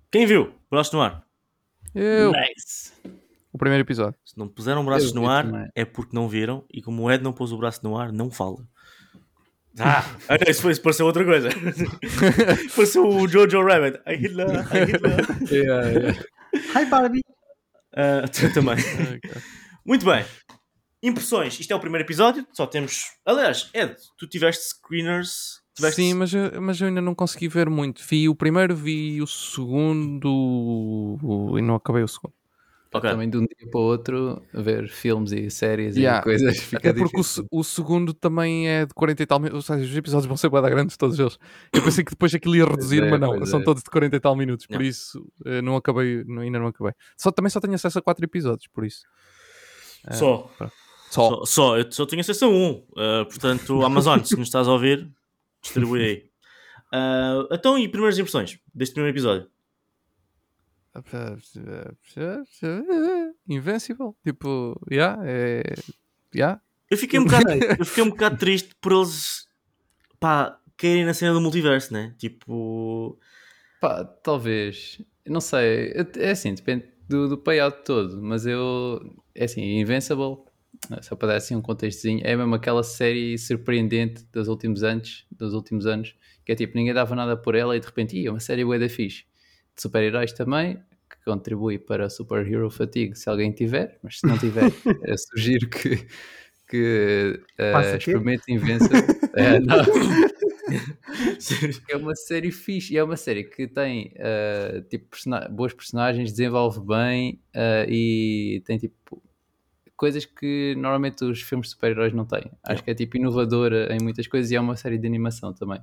Quem 0.10 0.26
viu? 0.26 0.54
Braços 0.72 0.94
no 0.94 1.02
ar. 1.02 1.26
Eu. 1.94 2.32
Nice. 2.32 2.94
O 3.52 3.58
primeiro 3.58 3.84
episódio. 3.84 4.18
Se 4.24 4.38
não 4.38 4.48
puseram 4.48 4.86
braços 4.86 5.10
Eu 5.10 5.16
no 5.16 5.30
ar, 5.30 5.44
também. 5.44 5.70
é 5.76 5.84
porque 5.84 6.16
não 6.16 6.30
viram. 6.30 6.64
E 6.72 6.82
como 6.82 7.04
o 7.04 7.12
Ed 7.12 7.22
não 7.22 7.34
pôs 7.34 7.52
o 7.52 7.58
braço 7.58 7.82
no 7.84 7.98
ar, 7.98 8.14
não 8.14 8.32
fala. 8.32 8.66
Ah, 9.78 10.06
ah 10.30 10.38
isso, 10.50 10.62
foi, 10.62 10.72
isso 10.72 10.82
pareceu 10.82 11.06
outra 11.06 11.26
coisa. 11.26 11.50
pareceu 12.78 13.10
o 13.10 13.28
Jojo 13.28 13.62
Rabbit. 13.62 14.00
I 14.08 14.16
Hitler, 14.16 14.50
I 14.50 14.86
Hitler. 14.86 15.52
Yeah, 15.52 15.90
yeah. 15.90 16.26
Hi 16.76 16.86
Barbie! 16.86 17.22
Tu 18.32 18.52
também. 18.56 18.78
Muito 19.86 20.06
bem. 20.06 20.24
Impressões. 21.02 21.60
Isto 21.60 21.72
é 21.72 21.76
o 21.76 21.80
primeiro 21.80 22.06
episódio. 22.06 22.46
Só 22.54 22.68
temos. 22.68 23.04
Aliás, 23.26 23.70
Ed, 23.74 23.96
tu 24.18 24.28
tiveste 24.28 24.64
screeners. 24.66 25.62
Tiveste... 25.76 26.02
Sim, 26.02 26.14
mas 26.16 26.34
eu, 26.34 26.62
mas 26.62 26.82
eu 26.82 26.88
ainda 26.88 27.00
não 27.02 27.16
consegui 27.16 27.48
ver 27.48 27.70
muito. 27.70 28.04
Vi 28.06 28.28
o 28.28 28.36
primeiro, 28.36 28.76
vi 28.76 29.22
o 29.22 29.28
segundo 29.28 31.18
e 31.58 31.62
não 31.62 31.76
acabei 31.76 32.04
o 32.04 32.08
segundo. 32.08 32.34
Ok. 32.92 33.08
Também 33.08 33.30
de 33.30 33.38
um 33.38 33.42
dia 33.42 33.70
para 33.70 33.80
o 33.80 33.84
outro, 33.84 34.42
ver 34.52 34.90
filmes 34.90 35.32
e 35.32 35.50
séries 35.52 35.96
Yeah. 35.96 36.22
e 36.22 36.24
coisas 36.24 36.58
fica 36.58 36.90
Até 36.90 37.00
porque 37.00 37.22
o, 37.22 37.60
o 37.60 37.64
segundo 37.64 38.16
também 38.16 38.68
é 38.68 38.84
de 38.86 38.94
40 38.96 39.22
e 39.22 39.26
tal 39.28 39.40
minutos. 39.40 39.70
Ou 39.70 39.76
seja, 39.78 39.90
os 39.92 39.96
episódios 39.96 40.26
vão 40.26 40.36
ser 40.36 40.50
bué 40.50 40.60
da 40.60 40.70
grandes, 40.72 40.98
todos 40.98 41.20
eles. 41.20 41.38
Eu 41.72 41.84
pensei 41.84 42.04
que 42.04 42.10
depois 42.10 42.34
aquilo 42.34 42.56
ia 42.56 42.66
reduzir, 42.66 43.04
é, 43.04 43.10
mas 43.12 43.20
não. 43.20 43.46
São 43.46 43.60
é. 43.60 43.64
todos 43.64 43.84
de 43.84 43.90
40 43.92 44.16
e 44.16 44.20
tal 44.20 44.36
minutos. 44.36 44.66
Por 44.66 44.78
Não. 44.80 44.82
isso, 44.82 45.24
eh, 45.46 45.62
não 45.62 45.76
acabei, 45.76 46.24
não- 46.26 46.42
ainda 46.42 46.58
não 46.58 46.68
acabei. 46.68 46.94
Só, 47.16 47.30
também 47.32 47.52
só 47.52 47.60
tenho 47.60 47.76
acesso 47.76 48.00
a 48.00 48.02
4 48.02 48.26
episódios, 48.26 48.68
por 48.74 48.84
isso. 48.84 49.04
Eh, 50.08 50.14
Só. 50.16 50.50
Só. 51.10 51.30
Só, 51.30 51.46
só, 51.46 51.78
eu 51.78 51.92
só 51.92 52.06
tenho 52.06 52.22
acesso 52.22 52.46
a 52.46 52.50
um. 52.50 52.86
Ah, 52.96 53.26
portanto, 53.26 53.82
Amazon, 53.86 54.24
se 54.24 54.36
nos 54.36 54.48
estás 54.48 54.68
a 54.68 54.72
ouvir, 54.72 55.10
distribui 55.62 56.04
aí. 56.04 56.30
Ah, 56.92 57.48
então, 57.52 57.78
e 57.78 57.88
primeiras 57.88 58.18
impressões 58.18 58.60
deste 58.74 58.94
primeiro 58.94 59.16
episódio? 59.16 59.50
Invincible. 63.48 64.12
Tipo, 64.24 64.80
yeah, 64.92 65.22
é. 65.26 65.64
Yeah. 66.36 66.62
Eu 66.90 66.98
fiquei 66.98 67.20
um 67.20 67.26
bocado, 67.26 67.50
eu 67.80 67.86
fiquei 67.86 68.04
um 68.04 68.10
bocado 68.10 68.38
triste 68.38 68.76
por 68.82 68.92
eles 68.92 69.48
pá, 70.20 70.60
caírem 70.76 71.06
na 71.06 71.14
cena 71.14 71.34
do 71.34 71.42
multiverso, 71.42 71.94
né? 71.94 72.14
Tipo, 72.18 73.18
Pá, 73.80 74.04
talvez. 74.04 75.02
Não 75.26 75.40
sei. 75.40 75.94
É 76.18 76.32
assim, 76.32 76.54
depende 76.54 76.86
do, 77.08 77.30
do 77.30 77.38
payout 77.38 77.84
todo. 77.84 78.22
Mas 78.22 78.46
eu. 78.46 79.00
É 79.34 79.46
assim, 79.46 79.80
Invincible, 79.80 80.38
só 81.02 81.16
para 81.16 81.30
dar 81.30 81.36
assim 81.38 81.56
um 81.56 81.62
contextozinho, 81.62 82.22
é 82.24 82.36
mesmo 82.36 82.56
aquela 82.56 82.84
série 82.84 83.38
surpreendente 83.38 84.26
dos 84.32 84.48
últimos 84.48 84.84
anos, 84.84 85.26
dos 85.32 85.54
últimos 85.54 85.86
anos, 85.86 86.16
que 86.46 86.52
é 86.52 86.56
tipo, 86.56 86.76
ninguém 86.76 86.94
dava 86.94 87.16
nada 87.16 87.38
por 87.38 87.54
ela 87.56 87.76
e 87.76 87.80
de 87.80 87.86
repente, 87.86 88.18
"Ih, 88.18 88.28
é 88.28 88.32
uma 88.32 88.40
série 88.40 88.66
bué 88.66 88.80
da 88.80 88.90
fixe. 88.90 89.26
De 89.76 89.82
super-heróis 89.82 90.32
também, 90.34 90.78
que 91.10 91.24
contribui 91.26 91.78
para 91.80 92.06
a 92.06 92.10
Super 92.10 92.46
Hero 92.48 92.70
Fatigue, 92.70 93.16
se 93.16 93.30
alguém 93.30 93.52
tiver, 93.52 93.98
mas 94.04 94.20
se 94.20 94.28
não 94.28 94.38
tiver, 94.38 94.72
eu 95.04 95.18
sugiro 95.18 95.70
que, 95.70 96.08
que 96.68 97.40
eh, 97.58 97.72
Passa 97.72 97.96
aqui? 97.96 98.10
experimente 98.12 98.44
Invincible. 98.52 99.16
É, 99.36 99.60
não. 99.62 99.86
É 101.90 101.96
uma 101.98 102.16
série 102.16 102.52
fixe 102.52 102.94
e 102.94 102.98
é 102.98 103.04
uma 103.04 103.18
série 103.18 103.44
que 103.44 103.68
tem 103.68 104.12
eh, 104.16 104.84
tipo, 104.90 105.08
persona- 105.10 105.48
boas 105.50 105.74
personagens, 105.74 106.32
desenvolve 106.32 106.80
bem 106.86 107.40
eh, 107.54 107.86
e 107.90 108.62
tem 108.66 108.78
tipo 108.78 109.22
coisas 110.00 110.24
que 110.26 110.74
normalmente 110.78 111.26
os 111.26 111.42
filmes 111.42 111.68
de 111.68 111.74
super-heróis 111.74 112.14
não 112.14 112.26
têm. 112.26 112.50
Acho 112.64 112.82
que 112.82 112.90
é 112.90 112.96
tipo 112.96 113.18
inovadora 113.18 113.94
em 113.94 114.02
muitas 114.02 114.28
coisas 114.28 114.50
e 114.50 114.56
é 114.56 114.62
uma 114.62 114.78
série 114.78 114.98
de 114.98 115.06
animação 115.06 115.54
também. 115.54 115.82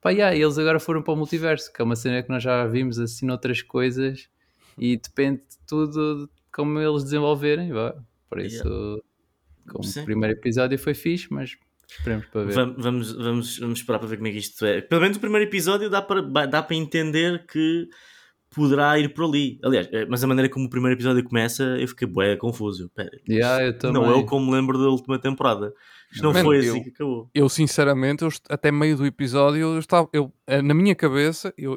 Pá, 0.00 0.10
yeah, 0.10 0.32
eles 0.36 0.56
agora 0.58 0.78
foram 0.78 1.02
para 1.02 1.12
o 1.12 1.16
multiverso, 1.16 1.72
que 1.72 1.82
é 1.82 1.84
uma 1.84 1.96
cena 1.96 2.22
que 2.22 2.28
nós 2.28 2.40
já 2.40 2.64
vimos 2.68 3.00
assim 3.00 3.26
noutras 3.26 3.60
coisas 3.60 4.28
e 4.78 4.96
depende 4.96 5.38
de 5.40 5.58
tudo 5.66 6.26
de 6.26 6.28
como 6.52 6.78
eles 6.78 7.02
desenvolverem. 7.02 7.72
Vá. 7.72 7.96
Por 8.30 8.38
isso, 8.38 9.02
como 9.68 9.82
Sim. 9.82 10.02
o 10.02 10.04
primeiro 10.04 10.38
episódio 10.38 10.78
foi 10.78 10.94
fixe, 10.94 11.26
mas 11.28 11.56
esperemos 11.90 12.26
para 12.26 12.44
ver. 12.44 12.54
vam- 12.54 12.76
vamos, 12.78 13.12
vamos, 13.12 13.58
vamos 13.58 13.78
esperar 13.80 13.98
para 13.98 14.06
ver 14.08 14.16
como 14.18 14.28
é 14.28 14.30
que 14.30 14.38
isto 14.38 14.64
é. 14.64 14.80
Pelo 14.82 15.00
menos 15.00 15.16
o 15.16 15.20
primeiro 15.20 15.44
episódio 15.50 15.90
dá 15.90 16.00
para, 16.00 16.46
dá 16.46 16.62
para 16.62 16.76
entender 16.76 17.44
que 17.46 17.88
poderá 18.54 18.98
ir 18.98 19.12
por 19.14 19.24
ali. 19.26 19.58
Aliás, 19.62 19.88
eh, 19.92 20.06
mas 20.08 20.22
a 20.22 20.26
maneira 20.26 20.48
como 20.50 20.66
o 20.66 20.70
primeiro 20.70 20.94
episódio 20.96 21.22
começa, 21.24 21.62
eu 21.78 21.86
fiquei 21.88 22.06
bué 22.08 22.36
confuso. 22.36 22.90
Pera, 22.94 23.10
Yeah, 23.28 23.74
não 23.92 24.04
é 24.10 24.14
o 24.14 24.24
como 24.24 24.46
me 24.46 24.52
lembro 24.52 24.78
da 24.78 24.88
última 24.88 25.18
temporada. 25.18 25.72
Isto 26.10 26.22
não 26.24 26.32
Mano, 26.32 26.44
foi 26.46 26.58
assim 26.58 26.68
eu- 26.78 26.82
que 26.84 26.88
acabou. 26.90 27.30
Eu, 27.34 27.48
sinceramente, 27.48 28.22
eu 28.24 28.30
até 28.48 28.72
meio 28.72 28.96
do 28.96 29.04
episódio, 29.06 29.74
eu 29.74 29.78
estava, 29.78 30.08
eu, 30.12 30.32
eh, 30.46 30.62
na 30.62 30.72
minha 30.72 30.94
cabeça, 30.94 31.52
eu 31.58 31.76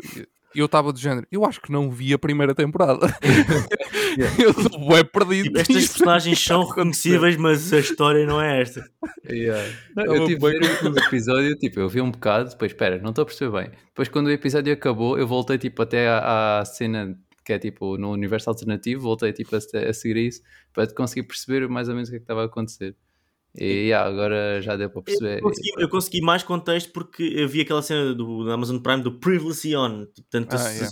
eu 0.55 0.65
estava 0.65 0.91
do 0.91 0.99
género, 0.99 1.25
eu 1.31 1.45
acho 1.45 1.61
que 1.61 1.71
não 1.71 1.89
vi 1.89 2.13
a 2.13 2.19
primeira 2.19 2.53
temporada. 2.53 3.07
eu 4.39 4.49
estou 4.51 4.87
bem 4.87 5.05
perdido. 5.05 5.45
Tipo, 5.45 5.59
estas 5.59 5.87
personagens 5.87 6.43
são 6.43 6.63
reconhecíveis, 6.65 7.37
mas 7.37 7.71
a 7.71 7.79
história 7.79 8.25
não 8.25 8.41
é 8.41 8.61
esta. 8.61 8.83
Yeah. 9.29 9.71
Não, 9.95 10.15
eu 10.15 10.25
tive 10.25 10.39
de 10.39 10.87
o 10.87 10.97
episódio, 10.97 11.55
tipo, 11.57 11.79
eu 11.79 11.89
vi 11.89 12.01
um 12.01 12.11
bocado, 12.11 12.49
depois, 12.49 12.71
espera, 12.71 12.97
não 12.99 13.09
estou 13.09 13.23
a 13.23 13.25
perceber 13.25 13.51
bem. 13.51 13.71
Depois, 13.87 14.09
quando 14.09 14.27
o 14.27 14.31
episódio 14.31 14.73
acabou, 14.73 15.17
eu 15.17 15.27
voltei, 15.27 15.57
tipo, 15.57 15.81
até 15.81 16.07
à, 16.07 16.59
à 16.59 16.65
cena 16.65 17.17
que 17.43 17.53
é, 17.53 17.59
tipo, 17.59 17.97
no 17.97 18.11
universo 18.11 18.49
alternativo, 18.49 19.01
voltei, 19.01 19.33
tipo, 19.33 19.55
a, 19.55 19.57
a 19.57 19.93
seguir 19.93 20.17
isso, 20.17 20.41
para 20.73 20.87
conseguir 20.93 21.23
perceber 21.23 21.67
mais 21.67 21.89
ou 21.89 21.95
menos 21.95 22.09
o 22.09 22.11
que 22.11 22.17
é 22.17 22.19
que 22.19 22.23
estava 22.23 22.43
a 22.43 22.45
acontecer. 22.45 22.95
E, 23.57 23.87
yeah, 23.89 24.07
agora 24.09 24.61
já 24.61 24.77
deu 24.77 24.89
para 24.89 25.01
perceber. 25.01 25.37
Eu 25.39 25.41
consegui, 25.41 25.69
eu 25.77 25.89
consegui 25.89 26.21
mais 26.21 26.41
contexto 26.43 26.91
porque 26.93 27.23
eu 27.23 27.47
vi 27.49 27.61
aquela 27.61 27.81
cena 27.81 28.13
do, 28.13 28.45
da 28.45 28.53
Amazon 28.53 28.77
Prime 28.79 29.01
do 29.03 29.11
Previously 29.13 29.75
On. 29.75 30.05
Portanto, 30.05 30.53
Ah, 30.53 30.69
yeah. 30.71 30.89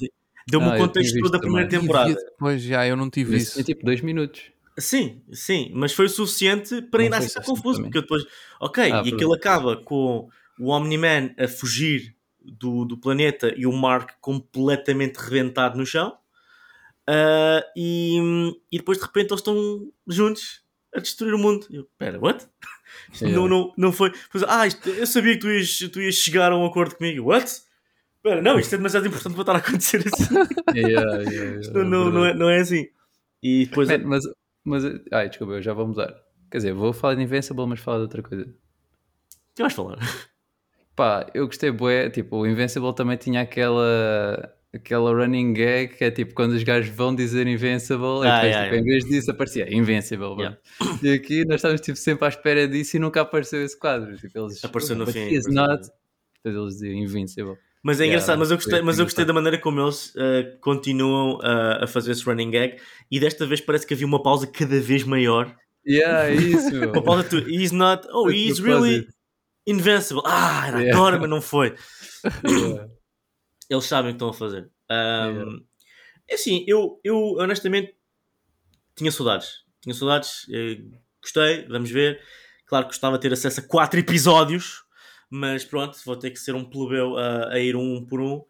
deu-me 0.47 0.65
Ah, 0.67 0.71
o 0.71 0.75
eu 0.75 0.79
contexto 0.79 1.19
todo 1.19 1.31
da 1.31 1.39
primeira 1.39 1.69
também. 1.69 1.81
temporada. 1.87 2.17
Pois, 2.37 2.61
já, 2.61 2.85
eu 2.85 2.97
não 2.97 3.09
tive 3.09 3.37
Isso 3.37 3.57
isso. 3.59 3.63
tipo, 3.65 3.85
dois 3.85 4.01
minutos. 4.01 4.41
Sim, 4.77 5.21
sim, 5.31 5.71
mas 5.73 5.91
foi 5.93 6.05
o 6.05 6.09
suficiente 6.09 6.81
para 6.83 6.99
Não 6.99 7.05
ainda 7.05 7.17
assim 7.17 7.27
estar 7.27 7.43
suficiente 7.43 7.63
confuso. 7.63 7.79
mim. 7.79 7.85
Porque 7.85 7.97
eu 7.97 8.01
depois, 8.01 8.23
ok, 8.59 8.91
Ah, 8.91 9.03
e 9.05 9.13
aquilo 9.13 9.33
acaba 9.33 9.77
com 9.77 10.29
o 10.59 10.69
Omni-Man 10.69 11.31
a 11.37 11.47
fugir 11.47 12.15
do, 12.41 12.83
do 12.85 12.97
planeta 12.97 13.53
e 13.57 13.65
o 13.65 13.71
Mark 13.71 14.11
completamente 14.21 15.17
reventado 15.17 15.77
no 15.77 15.85
chão. 15.85 16.17
Ah, 17.07 17.63
e, 17.75 18.53
e 18.71 18.77
depois 18.77 18.97
de 18.97 19.03
repente 19.05 19.31
eles 19.31 19.39
estão 19.39 19.89
juntos 20.07 20.61
a 20.95 20.99
destruir 20.99 21.33
o 21.33 21.37
mundo. 21.37 21.65
Eu, 21.71 21.87
pera, 21.97 22.19
what? 22.19 22.45
Isto 23.13 23.25
Yeah. 23.25 23.39
não, 23.41 23.47
não, 23.47 23.73
não 23.77 23.91
foi. 23.91 24.11
Pois, 24.31 24.43
ah, 24.47 24.65
isto- 24.67 24.89
eu 24.89 25.05
sabia 25.05 25.33
que 25.33 25.39
tu 25.39 25.49
ias, 25.49 25.77
tu 25.91 26.01
ias 26.01 26.15
chegar 26.15 26.51
a 26.51 26.57
um 26.57 26.65
acordo 26.65 26.95
comigo. 26.95 27.27
What? 27.29 27.49
Pera, 28.23 28.41
não, 28.41 28.59
isto 28.59 28.73
é 28.73 28.77
demasiado 28.77 29.07
importante 29.07 29.33
para 29.33 29.41
estar 29.41 29.55
a 29.55 29.57
acontecer 29.59 30.03
assim. 30.05 30.33
Yeah, 30.75 31.21
yeah, 31.31 31.61
Isto 31.61 31.83
não, 31.83 32.09
não, 32.11 32.25
é, 32.25 32.33
não 32.33 32.49
é 32.49 32.59
assim. 32.59 32.87
E 33.41 33.65
depois. 33.65 33.87
Man, 33.89 33.99
mas, 34.05 34.23
mas, 34.63 34.83
ai, 35.11 35.29
desculpa, 35.29 35.53
eu 35.53 35.61
já 35.61 35.73
vou 35.73 35.87
mudar. 35.87 36.13
Quer 36.51 36.57
dizer, 36.57 36.73
vou 36.73 36.91
falar 36.93 37.15
de 37.15 37.21
Invincible, 37.23 37.65
mas 37.67 37.79
falar 37.79 37.97
de 37.97 38.03
outra 38.03 38.21
coisa. 38.23 38.43
O 38.43 39.55
que 39.55 39.61
vais 39.61 39.73
falar? 39.73 39.97
Pá, 40.95 41.27
eu 41.33 41.45
gostei 41.45 41.71
bué, 41.71 42.09
tipo, 42.09 42.37
o 42.37 42.47
Invincible 42.47 42.93
também 42.93 43.17
tinha 43.17 43.41
aquela 43.41 44.53
aquela 44.73 45.11
running 45.13 45.53
gag 45.53 45.95
que 45.97 46.03
é 46.03 46.11
tipo 46.11 46.33
quando 46.33 46.51
os 46.51 46.63
gajos 46.63 46.93
vão 46.95 47.13
dizer 47.15 47.47
Invincible 47.47 48.05
Ah, 48.23 48.27
e 48.27 48.31
depois, 48.31 48.43
yeah, 48.43 48.63
tipo, 48.63 48.75
yeah. 48.75 48.77
em 48.77 48.83
vez 48.83 49.05
disso 49.05 49.31
aparecia 49.31 49.73
Invincible 49.73 50.35
Yeah. 50.37 50.57
e 51.01 51.09
aqui 51.13 51.45
nós 51.45 51.55
estávamos 51.55 51.81
tipo, 51.81 51.97
sempre 51.97 52.25
à 52.25 52.29
espera 52.29 52.67
disso 52.67 52.95
e 52.97 52.99
nunca 52.99 53.21
apareceu 53.21 53.63
esse 53.63 53.77
quadro 53.79 54.15
tipo, 54.17 54.37
eles, 54.39 54.63
Apareceu 54.63 54.95
no 54.95 55.05
"But 55.05 55.13
fim, 55.13 55.27
is 55.29 55.45
not." 55.47 55.81
depois 56.43 56.55
eles 56.61 56.73
diziam 56.75 56.93
Invincible 57.03 57.57
Mas 57.83 57.99
é 57.99 58.03
Yeah, 58.03 58.07
engraçado, 58.15 58.39
mas 58.39 58.51
eu 58.51 58.57
gostei, 58.57 58.81
mas 58.81 58.99
eu 58.99 59.05
gostei 59.05 59.23
engraçado. 59.23 59.27
da 59.27 59.33
maneira 59.33 59.57
como 59.57 59.81
eles 59.81 60.13
eh, 60.17 60.57
continuam 60.61 61.39
a- 61.41 61.83
a 61.85 61.87
fazer 61.87 62.11
esse 62.11 62.23
running 62.25 62.51
gag 62.51 62.75
e 63.09 63.19
desta 63.19 63.45
vez 63.47 63.61
parece 63.61 63.87
que 63.87 63.93
havia 63.93 64.05
uma 64.05 64.21
pausa 64.21 64.45
cada 64.47 64.79
vez 64.79 65.03
maior. 65.03 65.55
yeah, 65.87 66.29
é 66.29 66.33
isso. 66.35 66.69
Uma 66.93 67.01
pausa 67.01 67.23
to 67.23 67.37
he's 67.49 67.71
not, 67.71 68.05
oh, 68.11 68.29
he's 68.29 68.59
really 68.59 68.99
propósito. 69.03 69.13
invincible. 69.67 70.21
Ah, 70.25 70.67
era 70.67 70.79
Yeah. 70.81 70.97
agora, 70.97 71.19
mas 71.19 71.29
não 71.29 71.41
foi. 71.41 71.73
Yeah. 72.45 72.87
Eles 73.69 73.85
sabem 73.85 74.11
o 74.11 74.13
que 74.13 74.15
estão 74.15 74.29
a 74.29 74.33
fazer. 74.33 74.69
Yeah. 74.89 75.59
É 76.27 76.35
assim, 76.35 76.63
eu, 76.67 76.99
eu 77.03 77.35
honestamente 77.37 77.95
tinha 78.95 79.11
saudades. 79.11 79.63
Tinha 79.81 79.93
saudades, 79.93 80.45
eh, 80.51 80.81
gostei, 81.21 81.67
vamos 81.67 81.89
ver. 81.89 82.21
Claro 82.65 82.85
que 82.85 82.91
gostava 82.91 83.17
de 83.17 83.21
ter 83.21 83.33
acesso 83.33 83.61
a 83.61 83.63
quatro 83.63 83.99
episódios, 83.99 84.83
mas 85.29 85.63
pronto, 85.63 85.97
vou 86.05 86.15
ter 86.15 86.31
que 86.31 86.39
ser 86.39 86.55
um 86.55 86.65
plebeu 86.65 87.17
a, 87.17 87.53
a 87.53 87.59
ir 87.59 87.75
um 87.75 88.05
por 88.05 88.19
um. 88.21 88.43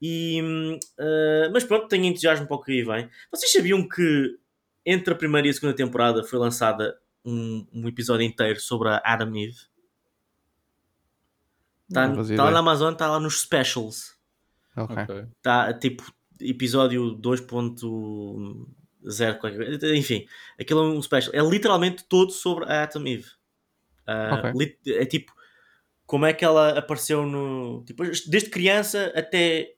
E, 0.00 0.78
ah, 0.98 1.50
mas 1.52 1.62
pronto, 1.62 1.86
tenho 1.86 2.04
entusiasmo 2.04 2.46
para 2.46 2.56
o 2.56 2.60
que 2.60 2.72
aí 2.72 2.82
vem. 2.82 3.08
Vocês 3.30 3.52
sabiam 3.52 3.88
que 3.88 4.36
entre 4.84 5.14
a 5.14 5.16
primeira 5.16 5.46
e 5.46 5.50
a 5.50 5.54
segunda 5.54 5.76
temporada 5.76 6.24
foi 6.24 6.38
lançada 6.40 6.98
um, 7.24 7.64
um 7.72 7.88
episódio 7.88 8.26
inteiro 8.26 8.58
sobre 8.58 8.88
a 8.88 9.00
Adam 9.04 9.28
Eve? 9.36 9.56
Está 11.88 12.08
tá 12.36 12.44
lá 12.44 12.50
na 12.50 12.58
Amazon, 12.58 12.92
está 12.92 13.08
lá 13.08 13.20
nos 13.20 13.40
specials. 13.42 14.18
Ok. 14.76 14.96
Está 15.36 15.72
tipo 15.74 16.12
episódio 16.40 17.16
2.0, 17.16 19.38
qualquer 19.38 19.56
coisa. 19.56 19.96
enfim, 19.96 20.26
aquilo 20.58 20.80
é 20.80 20.84
um 20.84 21.02
special. 21.02 21.34
É 21.34 21.40
literalmente 21.40 22.04
todo 22.04 22.32
sobre 22.32 22.64
a 22.64 22.84
Atom 22.84 23.06
Eve. 23.06 23.26
Uh, 24.08 24.48
okay. 24.48 24.78
É 24.94 25.04
tipo, 25.04 25.32
como 26.06 26.26
é 26.26 26.32
que 26.32 26.44
ela 26.44 26.78
apareceu 26.78 27.26
no. 27.26 27.84
Tipo, 27.84 28.04
desde 28.04 28.50
criança 28.50 29.12
até 29.14 29.74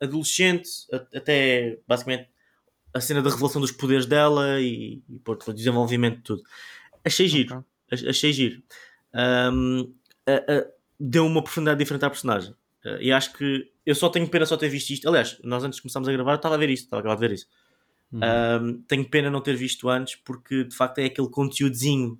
adolescente, 0.00 0.70
até 0.92 1.78
basicamente 1.86 2.28
a 2.94 3.00
cena 3.00 3.22
da 3.22 3.30
revelação 3.30 3.60
dos 3.60 3.72
poderes 3.72 4.06
dela 4.06 4.60
e, 4.60 5.02
e 5.08 5.18
pô, 5.18 5.36
o 5.46 5.52
desenvolvimento 5.52 6.18
de 6.18 6.22
tudo. 6.22 6.42
Achei 7.04 7.28
giro. 7.28 7.64
Okay. 7.90 8.08
Achei 8.08 8.32
giro. 8.32 8.62
Um, 9.14 9.94
deu 10.98 11.26
uma 11.26 11.42
profundidade 11.42 11.78
diferente 11.78 12.04
à 12.04 12.10
personagem. 12.10 12.54
Uh, 12.84 13.00
e 13.00 13.12
acho 13.12 13.32
que 13.32 13.70
eu 13.84 13.94
só 13.94 14.08
tenho 14.08 14.28
pena 14.28 14.46
só 14.46 14.56
ter 14.56 14.68
visto 14.68 14.90
isto. 14.90 15.08
Aliás, 15.08 15.38
nós 15.42 15.64
antes 15.64 15.76
de 15.76 15.82
começarmos 15.82 16.08
a 16.08 16.12
gravar, 16.12 16.34
estava 16.34 16.54
a 16.54 16.58
ver 16.58 16.70
isto, 16.70 16.84
estava 16.84 17.00
a 17.00 17.02
acabar 17.02 17.14
de 17.16 17.20
ver 17.20 17.34
isso. 17.34 17.46
Uhum. 18.12 18.20
Um, 18.22 18.82
tenho 18.82 19.08
pena 19.08 19.30
não 19.30 19.40
ter 19.40 19.56
visto 19.56 19.88
antes, 19.88 20.16
porque 20.16 20.64
de 20.64 20.74
facto 20.74 20.98
é 20.98 21.06
aquele 21.06 21.28
conteúdozinho 21.28 22.18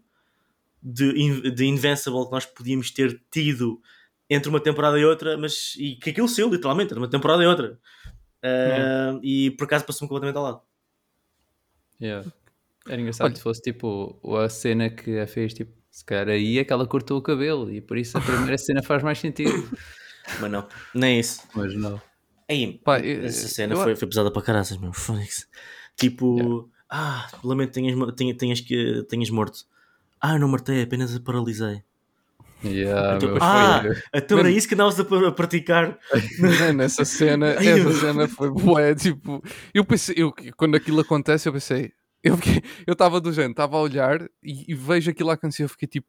de, 0.82 1.51
de 1.51 1.64
Invincible 1.64 2.26
que 2.26 2.32
nós 2.32 2.47
podíamos 2.47 2.90
ter 2.90 3.20
tido 3.30 3.80
entre 4.28 4.48
uma 4.51 4.60
temporada 4.60 4.98
e 4.98 5.05
outra, 5.05 5.39
mas 5.39 5.74
e 5.78 5.97
que 5.97 6.10
aquilo 6.10 6.28
saiu 6.28 6.51
literalmente, 6.51 6.89
entre 6.89 6.98
uma 6.98 7.09
temporada 7.09 7.43
e 7.43 7.47
outra. 7.47 7.78
Uh, 8.44 9.20
E 9.22 9.51
por 9.52 9.64
acaso 9.64 9.85
passou-me 9.85 10.09
completamente 10.09 10.36
ao 10.36 10.44
lado. 10.44 10.60
Yeah. 12.01 12.30
Era 12.86 13.01
engraçado 13.01 13.26
Olha. 13.26 13.36
se 13.36 13.43
fosse 13.43 13.60
tipo 13.62 14.18
a 14.36 14.48
cena 14.48 14.89
que 14.89 15.18
a 15.18 15.26
fez, 15.26 15.52
tipo, 15.52 15.72
se 15.90 16.05
calhar 16.05 16.28
aí 16.28 16.59
é 16.59 16.64
que 16.64 16.72
ela 16.72 16.86
cortou 16.86 17.18
o 17.18 17.22
cabelo 17.22 17.72
e 17.72 17.80
por 17.80 17.98
isso 17.98 18.16
a 18.16 18.20
primeira 18.20 18.56
cena 18.56 18.82
faz 18.82 19.02
mais 19.02 19.18
sentido. 19.18 19.51
Mas 20.40 20.50
não, 20.50 20.68
nem 20.94 21.20
isso. 21.20 21.42
Mas 21.55 21.74
não. 21.74 22.00
Aí, 22.48 22.78
Pá, 22.82 22.98
essa 22.98 23.48
cena 23.48 23.74
eu... 23.74 23.82
foi, 23.82 23.94
foi 23.94 24.09
pesada 24.09 24.30
para 24.30 24.42
caraças, 24.42 24.78
meu. 24.78 24.92
Tipo, 25.96 26.36
yeah. 26.38 26.68
ah, 26.88 27.28
lamento 27.44 27.72
tenhas, 27.72 28.14
tenhas, 28.14 28.36
tenhas, 28.36 28.60
que, 28.60 29.05
tenhas 29.09 29.30
morto. 29.30 29.66
Ah, 30.20 30.38
não 30.38 30.48
matei, 30.48 30.82
apenas 30.82 31.14
a 31.14 31.20
paralisei. 31.20 31.82
Yeah, 32.64 33.16
então, 33.16 33.36
ah, 33.40 33.82
então 34.12 34.38
era 34.40 34.50
isso 34.50 34.66
que 34.66 34.74
andavas 34.74 34.98
a 34.98 35.32
praticar. 35.32 35.96
Nessa 36.74 37.05
cena, 37.05 37.50
essa 37.62 37.92
cena 37.92 38.26
foi 38.26 38.50
boa. 38.50 38.94
Tipo, 38.96 39.42
eu 39.72 39.84
pensei, 39.84 40.16
eu, 40.18 40.34
quando 40.56 40.74
aquilo 40.74 41.00
acontece, 41.00 41.48
eu 41.48 41.52
pensei, 41.52 41.92
eu 42.22 42.92
estava 42.92 43.20
do 43.20 43.32
género, 43.32 43.52
estava 43.52 43.76
a 43.76 43.80
olhar 43.80 44.22
e, 44.42 44.72
e, 44.72 44.74
vejo 44.74 45.10
aquilo 45.10 45.30
a 45.30 45.34
acontecer, 45.34 45.64
eu 45.64 45.68
fiquei 45.68 45.86
tipo. 45.86 46.09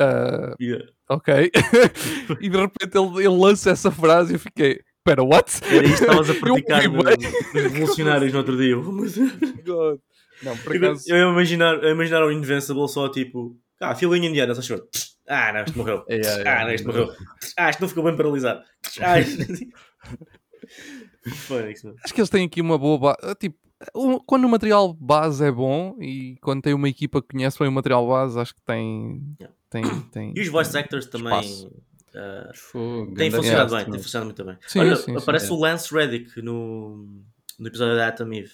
Uh, 0.00 0.54
yeah. 0.60 0.84
Ok. 1.08 1.32
e 2.40 2.48
de 2.48 2.56
repente 2.56 2.96
ele, 2.96 3.18
ele 3.18 3.36
lança 3.36 3.70
essa 3.70 3.90
frase 3.90 4.32
e 4.32 4.36
eu 4.36 4.40
fiquei. 4.40 4.80
Espera, 4.98 5.22
what? 5.22 5.60
Era 5.64 5.86
isto 5.86 5.98
que 5.98 6.04
estavas 6.04 6.30
a 6.30 6.34
praticar 6.40 6.88
nos 6.88 7.52
revolucionários 7.52 8.32
no 8.32 8.38
outro 8.38 8.56
dia. 8.56 8.74
God. 9.64 9.98
Não, 10.42 10.56
por 10.58 10.76
acaso... 10.76 11.04
Eu 11.06 11.16
ia 11.16 11.30
imaginar, 11.30 11.74
eu 11.82 11.90
imaginar 11.90 12.24
o 12.24 12.32
Invincible 12.32 12.88
só 12.88 13.08
tipo. 13.08 13.56
Ah, 13.80 13.94
filinha 13.94 14.28
indiana, 14.28 14.54
só 14.54 14.62
chegou. 14.62 14.86
Ah, 15.28 15.52
não, 15.52 15.60
este 15.60 15.76
morreu. 15.76 16.04
É, 16.08 16.16
é, 16.16 16.20
é, 16.20 16.48
ah, 16.48 16.64
não, 16.64 16.70
este 16.72 16.86
morreu. 16.86 17.12
Ah, 17.56 17.70
este 17.70 17.82
não 17.82 17.88
ficou 17.88 18.04
bem 18.04 18.16
paralisado. 18.16 18.62
Ah, 19.00 19.20
este... 19.20 19.68
Acho 22.02 22.14
que 22.14 22.20
eles 22.20 22.30
têm 22.30 22.46
aqui 22.46 22.60
uma 22.60 22.78
boa 22.78 22.98
base. 22.98 23.18
Ah, 23.22 23.34
tipo, 23.34 23.58
quando 24.26 24.44
o 24.44 24.48
material 24.48 24.92
base 24.94 25.44
é 25.44 25.50
bom 25.50 25.96
e 26.00 26.36
quando 26.40 26.62
tem 26.62 26.74
uma 26.74 26.88
equipa 26.88 27.20
que 27.20 27.28
conhece 27.28 27.58
bem 27.58 27.68
o 27.68 27.72
material 27.72 28.06
base, 28.06 28.38
acho 28.38 28.54
que 28.54 28.62
tem. 28.62 29.22
Yeah. 29.40 29.56
Tem, 29.74 30.00
tem 30.12 30.32
e 30.36 30.40
os 30.40 30.48
voice 30.48 30.76
actors 30.78 31.06
também. 31.06 31.68
Uh, 32.14 33.12
tem 33.16 33.28
funcionado 33.28 33.74
bem, 33.74 33.84
tem 33.86 34.00
funcionado 34.00 34.26
muito 34.26 34.44
bem. 34.44 34.56
Sim, 34.68 34.78
Olha, 34.78 34.94
sim, 34.94 35.16
aparece 35.16 35.48
sim, 35.48 35.52
o 35.52 35.58
Lance 35.58 35.92
Reddick 35.92 36.40
no, 36.40 37.08
no 37.58 37.66
episódio 37.66 37.96
da 37.96 38.06
Atom 38.06 38.32
Eve. 38.32 38.52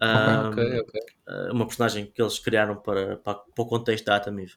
Um, 0.00 0.48
okay, 0.48 0.78
okay, 0.78 1.00
uh, 1.28 1.52
uma 1.52 1.66
personagem 1.66 2.06
que 2.06 2.22
eles 2.22 2.38
criaram 2.38 2.76
para, 2.76 3.16
para, 3.16 3.34
para 3.34 3.62
o 3.62 3.66
contexto 3.66 4.04
da 4.04 4.16
Atom 4.16 4.38
Eve. 4.38 4.52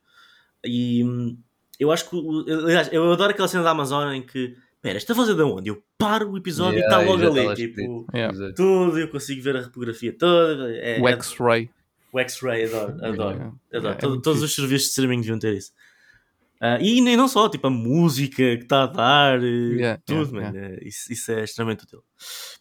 E 0.63 1.03
hum, 1.03 1.39
eu 1.79 1.91
acho 1.91 2.07
que, 2.07 2.51
aliás, 2.51 2.93
eu 2.93 3.11
adoro 3.11 3.31
aquela 3.31 3.47
cena 3.47 3.63
da 3.63 3.71
Amazon 3.71 4.13
em 4.13 4.21
que, 4.21 4.55
pera, 4.79 4.99
está 4.99 5.13
a 5.13 5.15
fazer 5.15 5.33
de 5.33 5.41
onde? 5.41 5.69
Eu 5.69 5.81
paro 5.97 6.29
o 6.31 6.37
episódio 6.37 6.79
yeah, 6.79 6.99
e 6.99 7.03
está 7.03 7.11
logo 7.11 7.39
ali, 7.39 7.55
tipo, 7.55 8.05
yeah. 8.13 8.53
tudo, 8.55 8.99
eu 8.99 9.09
consigo 9.09 9.41
ver 9.41 9.57
a 9.57 9.61
reprografia 9.61 10.15
toda. 10.15 10.71
É, 10.75 11.01
o 11.01 11.07
X-Ray. 11.07 11.71
O 12.11 12.19
X-Ray, 12.19 12.65
adoro, 12.65 13.05
adoro. 13.05 13.59
Adoro. 13.73 13.93
É 13.93 13.95
Todo, 13.95 14.21
todos 14.21 14.41
os 14.41 14.55
serviços 14.55 14.87
de 14.87 14.89
streaming 14.91 15.21
deviam 15.21 15.39
ter 15.39 15.55
isso. 15.55 15.71
Uh, 16.57 16.81
e 16.81 17.01
nem 17.01 17.15
não 17.15 17.27
só, 17.27 17.47
tipo 17.47 17.67
a 17.67 17.69
música 17.69 18.57
que 18.57 18.63
está 18.63 18.83
a 18.83 18.87
dar, 18.87 19.43
yeah, 19.43 20.01
tudo, 20.03 20.37
yeah, 20.37 20.57
yeah. 20.57 20.79
Isso, 20.81 21.13
isso, 21.13 21.31
é 21.31 21.43
extremamente 21.43 21.83
útil. 21.83 22.03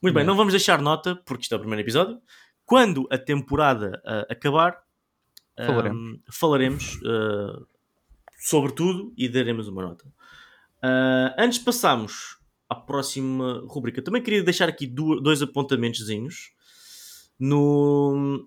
Muito 0.02 0.14
bem, 0.14 0.23
não 0.23 0.36
vamos 0.36 0.52
deixar 0.52 0.82
nota, 0.82 1.16
porque 1.24 1.43
isto 1.43 1.55
é 1.55 1.56
o 1.56 1.60
primeiro 1.60 1.82
episódio. 1.82 2.20
Quando 2.66 3.09
a 3.10 3.16
temporada 3.16 4.02
uh, 4.05 4.31
acabar, 4.31 4.82
falaremos, 5.56 5.98
um, 5.98 6.20
falaremos 6.31 6.97
uh, 6.97 7.66
sobre 8.39 8.73
tudo 8.73 9.14
e 9.16 9.28
daremos 9.28 9.66
uma 9.68 9.82
nota. 9.82 10.05
Antes 11.39 11.59
de 11.59 11.64
passarmos 11.64 12.39
à 12.68 12.74
próxima 12.74 13.64
rubrica, 13.66 14.02
também 14.02 14.23
queria 14.23 14.43
deixar 14.43 14.68
aqui 14.68 14.86
dois 14.86 15.40
apontamentozinhos. 15.40 16.52
No, 17.39 18.47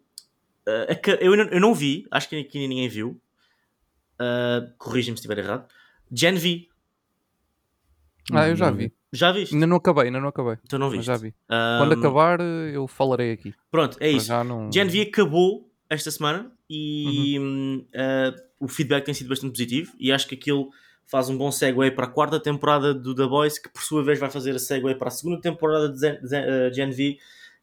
uh, 0.70 1.18
eu, 1.20 1.36
não, 1.36 1.46
eu 1.46 1.60
não 1.60 1.74
vi, 1.74 2.06
acho 2.12 2.30
que 2.30 2.40
aqui 2.40 2.68
ninguém 2.68 2.88
viu. 2.88 3.20
Uh, 4.20 4.72
Corrija-me 4.78 5.18
se 5.18 5.22
estiver 5.22 5.38
errado. 5.38 5.68
Gen 6.12 6.36
V. 6.36 6.68
Ah, 8.32 8.48
eu 8.48 8.56
já 8.56 8.70
vi. 8.70 8.94
Já 9.12 9.32
viste? 9.32 9.54
Ainda 9.54 9.66
não 9.66 9.78
acabei, 9.78 10.06
ainda 10.06 10.20
não 10.20 10.28
acabei. 10.28 10.58
Então 10.64 10.78
não 10.78 10.90
viste. 10.90 11.08
Mas 11.08 11.18
já 11.18 11.18
vi. 11.18 11.34
Um... 11.50 11.78
Quando 11.80 11.94
acabar, 11.94 12.40
eu 12.40 12.88
falarei 12.88 13.32
aqui. 13.32 13.54
Pronto, 13.72 13.98
é 14.00 14.10
isso. 14.10 14.32
Não... 14.44 14.72
Gen 14.72 14.88
V 14.88 15.02
acabou 15.02 15.72
esta 15.90 16.12
semana 16.12 16.52
e 16.70 17.40
uhum. 17.40 17.86
uh, 17.96 18.41
o 18.60 18.68
feedback 18.68 19.06
tem 19.06 19.14
sido 19.14 19.30
bastante 19.30 19.52
positivo 19.52 19.94
e 20.00 20.12
acho 20.12 20.28
que 20.28 20.36
aquilo 20.36 20.70
faz 21.08 21.28
um 21.28 21.38
bom 21.38 21.52
segue 21.52 21.90
para 21.91 22.06
a 22.06 22.10
quarta 22.10 22.40
temporada 22.40 22.94
do 22.94 23.16
The 23.16 23.26
Boys, 23.26 23.58
que 23.58 23.68
por 23.68 23.82
sua 23.82 24.04
vez 24.04 24.20
vai 24.20 24.30
fazer 24.30 24.56
a 24.56 24.60
segue 24.60 24.94
para 24.94 25.08
a 25.08 25.12
segunda 25.12 25.41
temporada 25.41 25.90
de 25.90 26.06
eh, 26.06 26.72
Gen 26.72 26.91
V. 26.91 27.18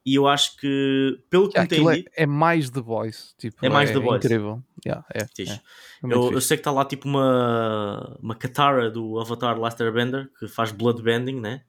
E 0.07 0.15
eu 0.15 0.29
acho 0.29 0.57
que, 0.59 1.19
pelo 1.29 1.49
que 1.49 1.59
yeah, 1.59 1.65
entendi. 1.65 2.09
É, 2.17 2.23
é, 2.23 2.27
mais 2.27 2.71
The 2.71 2.81
Boys. 2.81 3.35
Tipo, 3.37 3.67
é 3.67 3.69
mais 3.69 3.91
é, 3.91 3.93
The 3.93 3.99
Boys. 3.99 4.25
incrível. 4.25 4.63
Yeah, 4.87 5.05
é, 5.13 5.19
é, 5.19 5.43
é 5.43 5.61
eu, 6.05 6.33
eu, 6.33 6.41
sei 6.41 6.57
que 6.57 6.61
está 6.61 6.71
lá 6.71 6.85
tipo 6.85 7.09
uma, 7.09 8.17
uma 8.23 8.37
Katara 8.37 8.89
do 8.89 9.19
Avatar 9.19 9.59
Last 9.59 9.83
Airbender 9.83 10.31
que 10.39 10.47
faz 10.47 10.71
bloodbending, 10.71 11.41
né? 11.41 11.63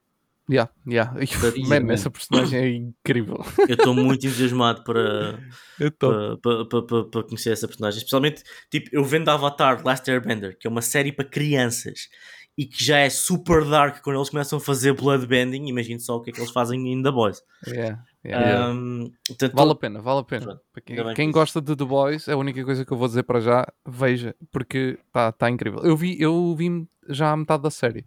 Yeah, 0.48 0.70
yeah. 0.88 1.12
Man, 1.68 1.92
essa 1.92 2.10
personagem 2.10 2.60
é 2.60 2.68
incrível. 2.70 3.44
Eu 3.68 3.74
estou 3.74 3.92
muito 3.92 4.24
entusiasmado 4.24 4.82
para, 4.84 5.38
para, 5.98 6.36
para, 6.38 6.64
para, 6.64 7.04
para, 7.04 7.22
conhecer 7.24 7.50
essa 7.50 7.66
personagem. 7.66 7.98
Especialmente, 7.98 8.44
tipo, 8.70 8.88
eu 8.92 9.04
vendo 9.04 9.28
Avatar 9.28 9.84
Last 9.84 10.08
Airbender, 10.08 10.56
que 10.56 10.66
é 10.66 10.70
uma 10.70 10.80
série 10.80 11.12
para 11.12 11.24
crianças 11.24 12.08
e 12.58 12.66
que 12.66 12.84
já 12.84 12.98
é 12.98 13.08
super 13.08 13.64
dark 13.64 14.02
quando 14.02 14.16
eles 14.16 14.30
começam 14.30 14.58
a 14.58 14.60
fazer 14.60 14.92
bloodbending. 14.92 15.68
Imagine 15.68 16.00
só 16.00 16.16
o 16.16 16.20
que 16.20 16.30
é 16.30 16.32
que 16.32 16.40
eles 16.40 16.50
fazem 16.50 16.92
em 16.92 17.00
The 17.00 17.12
Boys. 17.12 17.40
Yeah, 17.64 18.04
yeah, 18.24 18.68
um, 18.72 19.12
portanto, 19.28 19.54
vale 19.54 19.70
a 19.70 19.74
pena, 19.76 20.02
vale 20.02 20.20
a 20.20 20.24
pena. 20.24 20.60
quem, 20.84 21.14
quem 21.14 21.30
gosta 21.30 21.62
de 21.62 21.76
The 21.76 21.84
Boys, 21.84 22.26
é 22.26 22.32
a 22.32 22.36
única 22.36 22.64
coisa 22.64 22.84
que 22.84 22.92
eu 22.92 22.96
vou 22.96 23.06
dizer 23.06 23.22
para 23.22 23.38
já, 23.38 23.64
veja, 23.86 24.34
porque 24.50 24.98
está 25.06 25.30
tá 25.30 25.48
incrível. 25.48 25.78
Eu 25.84 25.96
vi, 25.96 26.20
eu 26.20 26.52
vi 26.56 26.84
já 27.08 27.30
a 27.30 27.36
metade 27.36 27.62
da 27.62 27.70
série. 27.70 28.04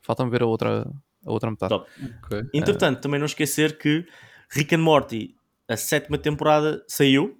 Falta-me 0.00 0.30
ver 0.30 0.40
a 0.42 0.46
outra, 0.46 0.90
a 1.26 1.30
outra 1.30 1.50
metade. 1.50 1.74
Okay. 1.74 2.44
Entretanto, 2.54 2.96
uh... 2.96 3.00
também 3.02 3.20
não 3.20 3.26
esquecer 3.26 3.76
que 3.76 4.06
Rick 4.48 4.74
and 4.74 4.78
Morty, 4.78 5.36
a 5.68 5.76
sétima 5.76 6.16
temporada, 6.16 6.82
saiu. 6.88 7.38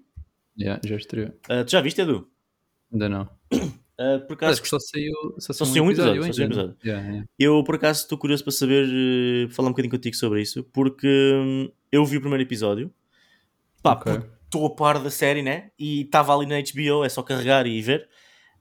Yeah, 0.59 0.79
já 0.85 0.97
estreou. 0.97 1.31
Uh, 1.51 1.65
tu 1.65 1.71
já 1.71 1.81
viste, 1.81 2.03
Edu? 2.03 2.29
Ainda 2.93 3.09
não. 3.09 3.29
Uh, 4.03 4.27
por 4.27 4.35
acaso, 4.35 4.53
Acho 4.53 4.63
que 4.63 4.69
só 4.69 4.79
saiu, 4.81 5.15
só 5.39 5.53
só 5.53 5.65
saiu 5.65 5.85
um 5.85 5.91
episódio. 5.91 6.25
episódio, 6.25 6.35
só 6.35 6.43
um 6.43 6.47
episódio. 6.47 6.77
Yeah, 6.85 7.09
yeah. 7.09 7.27
Eu, 7.39 7.63
por 7.63 7.75
acaso, 7.77 8.01
estou 8.01 8.19
curioso 8.19 8.43
para 8.43 8.53
saber, 8.53 8.89
uh, 8.89 9.51
falar 9.51 9.69
um 9.69 9.73
bocadinho 9.73 9.93
contigo 9.93 10.17
sobre 10.17 10.43
isso, 10.43 10.65
porque 10.73 11.07
um, 11.35 11.71
eu 11.91 12.05
vi 12.05 12.17
o 12.17 12.21
primeiro 12.21 12.43
episódio. 12.43 12.93
Pá, 13.83 13.93
okay. 13.93 14.21
estou 14.45 14.67
a 14.67 14.75
par 14.75 14.99
da 14.99 15.11
série, 15.11 15.43
né? 15.43 15.71
E 15.79 16.03
estava 16.03 16.35
ali 16.35 16.47
na 16.47 16.57
HBO, 16.61 17.05
é 17.05 17.09
só 17.09 17.23
carregar 17.23 17.67
e 17.67 17.81
ver 17.83 18.09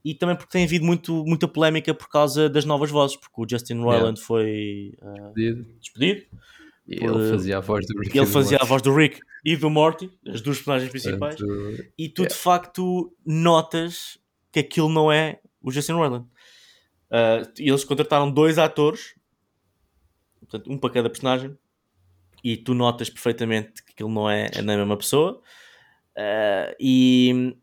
e 0.04 0.14
também 0.14 0.34
porque 0.34 0.50
tem 0.50 0.64
havido 0.64 0.84
muito, 0.84 1.24
muita 1.24 1.46
polémica 1.46 1.94
por 1.94 2.08
causa 2.08 2.48
das 2.48 2.64
novas 2.64 2.90
vozes, 2.90 3.16
porque 3.16 3.40
o 3.40 3.46
Justin 3.48 3.80
Roiland 3.80 4.18
yeah. 4.18 4.26
foi 4.26 4.94
uh, 5.00 5.32
despedido. 5.32 5.66
despedido 5.80 6.26
por, 6.98 7.20
ele 7.20 7.30
fazia 7.30 7.58
a 7.58 7.60
voz 7.60 7.86
do 7.86 7.98
Rick. 7.98 8.18
Ele 8.18 8.26
fazia 8.26 8.58
a 8.60 8.64
voz 8.64 8.82
do 8.82 8.94
Rick 8.94 9.20
e 9.44 9.56
do 9.56 9.70
Morty, 9.70 10.10
as 10.26 10.40
duas 10.40 10.58
personagens 10.58 10.90
principais, 10.90 11.36
Portanto, 11.36 11.84
e 11.96 12.08
tu 12.08 12.22
yeah. 12.22 12.34
de 12.34 12.40
facto 12.40 13.16
notas 13.24 14.18
que 14.52 14.60
aquilo 14.60 14.88
não 14.88 15.10
é 15.10 15.40
o 15.60 15.72
Justin 15.72 15.92
Roiland. 15.92 16.26
Uh, 17.10 17.50
eles 17.58 17.84
contrataram 17.84 18.30
dois 18.30 18.58
atores, 18.58 19.14
portanto, 20.40 20.70
um 20.70 20.78
para 20.78 20.90
cada 20.90 21.10
personagem, 21.10 21.56
e 22.44 22.56
tu 22.56 22.74
notas 22.74 23.08
perfeitamente 23.08 23.82
que 23.82 23.92
aquilo 23.92 24.10
não 24.10 24.28
é, 24.28 24.48
é 24.52 24.58
a 24.58 24.62
mesma 24.62 24.96
pessoa. 24.96 25.40
Uh, 26.16 26.74
e 26.78 27.56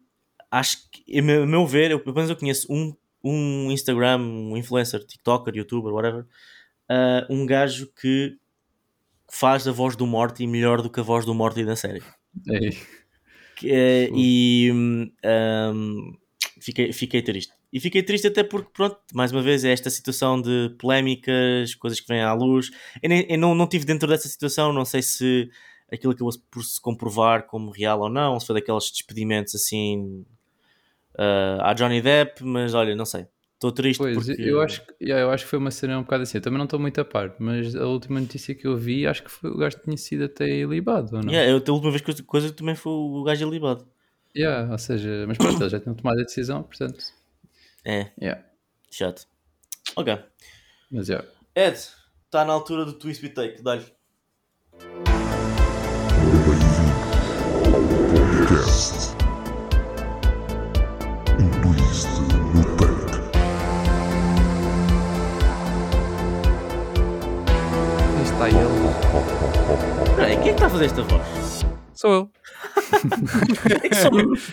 acho 0.50 0.90
que, 0.90 1.20
a 1.20 1.22
meu, 1.22 1.68
ver, 1.68 1.92
eu, 1.92 2.00
pelo 2.00 2.16
menos 2.16 2.30
eu 2.30 2.36
conheço 2.36 2.72
um, 2.72 2.96
um 3.24 3.72
Instagram, 3.72 4.20
um 4.20 4.58
influencer, 4.58 5.06
TikToker, 5.06 5.56
YouTuber, 5.56 5.94
whatever, 5.94 6.26
uh, 6.90 7.26
um 7.30 7.46
gajo 7.46 7.92
que 8.00 8.38
faz 9.32 9.68
a 9.68 9.72
voz 9.72 9.96
do 9.96 10.08
Morty 10.08 10.48
melhor 10.48 10.82
do 10.82 10.90
que 10.90 11.00
a 11.00 11.04
voz 11.04 11.26
do 11.26 11.36
Morty 11.36 11.64
na 11.64 11.76
série. 11.76 12.02
Ei. 12.48 12.78
Que, 13.56 13.68
uh, 13.68 14.16
e 14.16 14.72
um, 14.72 16.18
fiquei, 16.60 16.94
fiquei 16.94 17.22
triste. 17.22 17.54
E 17.72 17.80
fiquei 17.80 18.04
triste 18.04 18.28
até 18.28 18.44
porque, 18.44 18.70
pronto, 18.74 18.98
mais 19.14 19.32
uma 19.32 19.42
vez, 19.42 19.64
é 19.64 19.72
esta 19.72 19.90
situação 19.90 20.42
de 20.42 20.76
polémicas, 20.80 21.76
coisas 21.76 22.00
que 22.00 22.08
vêm 22.08 22.22
à 22.22 22.34
luz. 22.34 22.72
Eu, 23.02 23.10
nem, 23.10 23.26
eu 23.30 23.38
não, 23.38 23.54
não 23.54 23.68
tive 23.68 23.86
dentro 23.86 24.08
dessa 24.08 24.28
situação, 24.28 24.74
não 24.74 24.86
sei 24.86 25.02
se 25.02 25.50
aquilo 25.92 26.14
acabou 26.14 26.32
por 26.50 26.64
se 26.64 26.80
comprovar 26.80 27.46
como 27.48 27.72
real 27.72 28.02
ou 28.02 28.10
não, 28.10 28.40
se 28.40 28.46
foi 28.46 28.56
daqueles 28.56 28.92
despedimentos 28.92 29.56
assim 29.56 30.26
uh, 31.16 31.62
à 31.62 31.74
Johnny 31.74 32.02
Depp, 32.02 32.44
mas 32.44 32.74
olha, 32.74 32.96
não 32.96 33.06
sei. 33.06 33.26
Estou 33.56 33.74
triste 33.74 34.00
pois, 34.00 34.16
porque... 34.16 34.42
eu 34.42 34.62
acho, 34.62 34.86
que, 34.86 34.94
yeah, 35.04 35.22
eu 35.22 35.30
acho 35.32 35.44
que 35.44 35.50
foi 35.50 35.60
uma 35.60 35.70
cena 35.70 36.00
um 36.00 36.04
bocado 36.04 36.24
assim. 36.24 36.38
Eu 36.38 36.42
também 36.42 36.58
não 36.58 36.64
estou 36.64 36.80
muito 36.80 37.02
a 37.02 37.04
par, 37.04 37.36
mas 37.40 37.76
a 37.76 37.86
última 37.86 38.18
notícia 38.18 38.56
que 38.56 38.66
eu 38.66 38.78
vi, 38.78 39.06
acho 39.06 39.22
que 39.22 39.30
foi, 39.30 39.50
o 39.50 39.58
gajo 39.58 39.78
tinha 39.84 39.98
sido 39.98 40.24
até 40.24 40.48
ilibado, 40.48 41.18
ou 41.18 41.22
não? 41.22 41.30
Yeah, 41.30 41.52
eu, 41.52 41.58
a 41.58 41.72
última 41.74 41.92
vez 41.92 42.02
que 42.02 42.24
coisa 42.24 42.54
também 42.54 42.74
foi 42.74 42.94
o 42.94 43.22
gajo 43.24 43.46
ilibado. 43.46 43.86
Yeah, 44.36 44.72
ou 44.72 44.78
seja, 44.78 45.26
mas 45.28 45.38
pronto, 45.38 45.62
eles 45.62 45.72
já 45.72 45.80
tinham 45.80 45.96
tomado 45.96 46.20
a 46.20 46.24
decisão, 46.24 46.64
portanto. 46.64 47.04
É. 47.84 48.12
Yeah. 48.22 48.44
Chato. 48.92 49.28
Ok. 49.96 50.18
Mas 50.92 51.10
yeah. 51.10 51.28
Ed, 51.56 51.78
está 52.26 52.46
na 52.46 52.54
altura 52.54 52.86
do 52.86 52.94
twist 52.94 53.22
be 53.22 53.30
take, 53.30 53.62
dá-lhe. 53.62 53.86
Está 68.24 68.48
ele. 68.48 70.16
Peraí, 70.16 70.38
quem 70.38 70.40
é 70.40 70.44
que 70.44 70.50
está 70.52 70.68
a 70.68 70.70
fazer 70.70 70.86
esta 70.86 71.02
voz? 71.04 71.79
Sou 72.00 72.14
eu. 72.14 72.32
É 73.84 73.90
que 73.90 73.96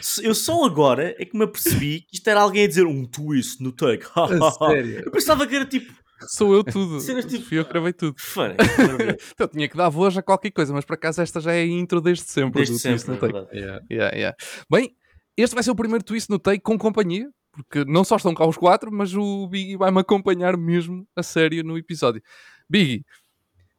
só, 0.02 0.20
eu 0.22 0.34
só 0.34 0.64
agora 0.64 1.14
é 1.16 1.24
que 1.24 1.36
me 1.36 1.44
apercebi 1.44 2.00
que 2.00 2.16
isto 2.16 2.28
era 2.28 2.40
alguém 2.40 2.64
a 2.64 2.66
dizer 2.66 2.86
um 2.86 3.04
twist 3.04 3.62
no 3.62 3.70
take. 3.70 4.04
Sério? 4.58 5.02
eu 5.04 5.10
pensava 5.12 5.46
que 5.46 5.54
era 5.54 5.64
tipo. 5.64 5.92
Sou 6.26 6.52
eu 6.54 6.64
tudo. 6.64 6.98
Cenas 6.98 7.24
tipo- 7.24 7.44
Fui 7.44 7.58
eu 7.58 7.64
que 7.64 7.70
gravei 7.70 7.92
tudo. 7.92 8.16
Fã, 8.18 8.56
Eu 9.38 9.46
tinha 9.46 9.68
que 9.68 9.76
dar 9.76 9.88
voz 9.90 10.16
a 10.16 10.22
qualquer 10.22 10.50
coisa, 10.50 10.72
mas 10.72 10.84
por 10.84 10.94
acaso 10.94 11.22
esta 11.22 11.40
já 11.40 11.52
é 11.52 11.60
a 11.60 11.66
intro 11.66 12.00
desde 12.00 12.24
sempre. 12.24 12.64
Desde 12.64 12.74
do 12.74 12.80
Twist 12.82 13.04
sempre, 13.04 13.08
no 13.10 13.14
é 13.14 13.20
Take. 13.20 13.32
verdade. 13.32 13.56
Yeah. 13.56 13.82
Yeah, 13.90 14.16
yeah. 14.16 14.36
Bem, 14.68 14.96
este 15.36 15.54
vai 15.54 15.62
ser 15.62 15.70
o 15.70 15.76
primeiro 15.76 16.02
twist 16.04 16.28
no 16.30 16.38
take 16.40 16.60
com 16.62 16.76
companhia, 16.78 17.28
porque 17.52 17.84
não 17.84 18.02
só 18.02 18.16
estão 18.16 18.34
cá 18.34 18.44
os 18.46 18.56
quatro, 18.56 18.90
mas 18.90 19.14
o 19.14 19.46
Biggie 19.46 19.76
vai-me 19.76 20.00
acompanhar 20.00 20.56
mesmo 20.56 21.06
a 21.14 21.22
sério 21.22 21.62
no 21.62 21.76
episódio. 21.78 22.20
Biggie, 22.68 23.04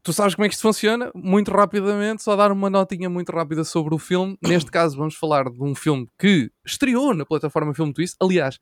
tu 0.07 0.13
sabes 0.13 0.35
como 0.35 0.45
é 0.45 0.47
que 0.47 0.55
isto 0.55 0.61
funciona? 0.61 1.11
Muito 1.13 1.51
rapidamente, 1.51 2.23
só 2.23 2.33
dar 2.37 2.49
uma 2.49 2.69
notinha 2.69 3.09
muito 3.09 3.29
rápida 3.29 3.65
sobre 3.65 3.93
o 3.93 3.97
filme. 3.97 4.37
Neste 4.41 4.71
caso, 4.71 4.95
vamos 4.95 5.15
falar 5.15 5.49
de 5.49 5.61
um 5.61 5.75
filme 5.75 6.07
que 6.17 6.49
estreou 6.65 7.13
na 7.13 7.25
plataforma 7.25 7.73
Film 7.73 7.91
Twist. 7.91 8.15
Aliás, 8.21 8.57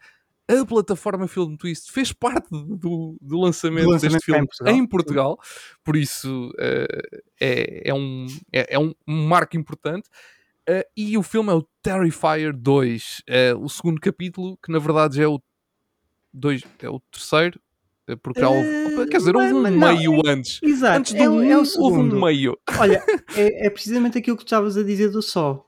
a 0.49 0.65
plataforma 0.65 1.27
Film 1.27 1.55
Twist 1.55 1.91
fez 1.91 2.11
parte 2.11 2.47
do, 2.49 3.15
do 3.21 3.39
lançamento, 3.39 3.85
Do 3.85 3.91
lançamento 3.91 4.13
deste 4.13 4.25
filme 4.25 4.41
em 4.41 4.47
Portugal. 4.47 4.73
em 4.73 4.87
Portugal, 4.87 5.39
por 5.83 5.95
isso 5.95 6.51
eh, 6.57 7.21
é, 7.39 7.89
é, 7.89 7.93
um, 7.93 8.25
é, 8.51 8.73
é 8.73 8.79
um 8.79 8.91
marco 9.05 9.55
importante. 9.55 10.09
Uh, 10.67 10.81
e 10.97 11.15
o 11.15 11.21
filme 11.21 11.51
é 11.51 11.53
o 11.53 11.61
Terrifier 11.83 12.51
2, 12.51 13.21
uh, 13.53 13.63
o 13.63 13.69
segundo 13.69 14.01
capítulo, 14.01 14.57
que 14.57 14.71
na 14.71 14.79
verdade 14.79 15.17
já 15.17 15.23
é 15.25 15.27
o, 15.27 15.39
dois, 16.33 16.63
é 16.79 16.89
o 16.89 16.99
terceiro, 17.11 17.59
uh, 17.59 17.64
porque 18.21 18.39
já 18.39 18.49
houve, 18.49 18.67
Eh, 18.67 19.05
quer 19.07 19.17
dizer, 19.17 19.35
houve 19.35 19.53
um 19.53 19.61
não, 19.61 19.71
meio 19.95 20.21
antes. 20.27 20.59
Exato, 20.61 20.99
Antes 20.99 21.13
do 21.13 21.19
é, 21.23 21.29
o- 21.29 21.33
um, 21.33 21.43
é 21.43 21.57
houve 21.57 21.69
segundo. 21.69 22.15
um 22.17 22.21
meio. 22.25 22.57
Olha, 22.79 23.03
é, 23.35 23.67
é 23.67 23.69
precisamente 23.69 24.17
aquilo 24.17 24.37
que 24.37 24.43
tu 24.43 24.47
estavas 24.47 24.77
a 24.77 24.83
dizer 24.83 25.09
do 25.09 25.21
Só. 25.21 25.65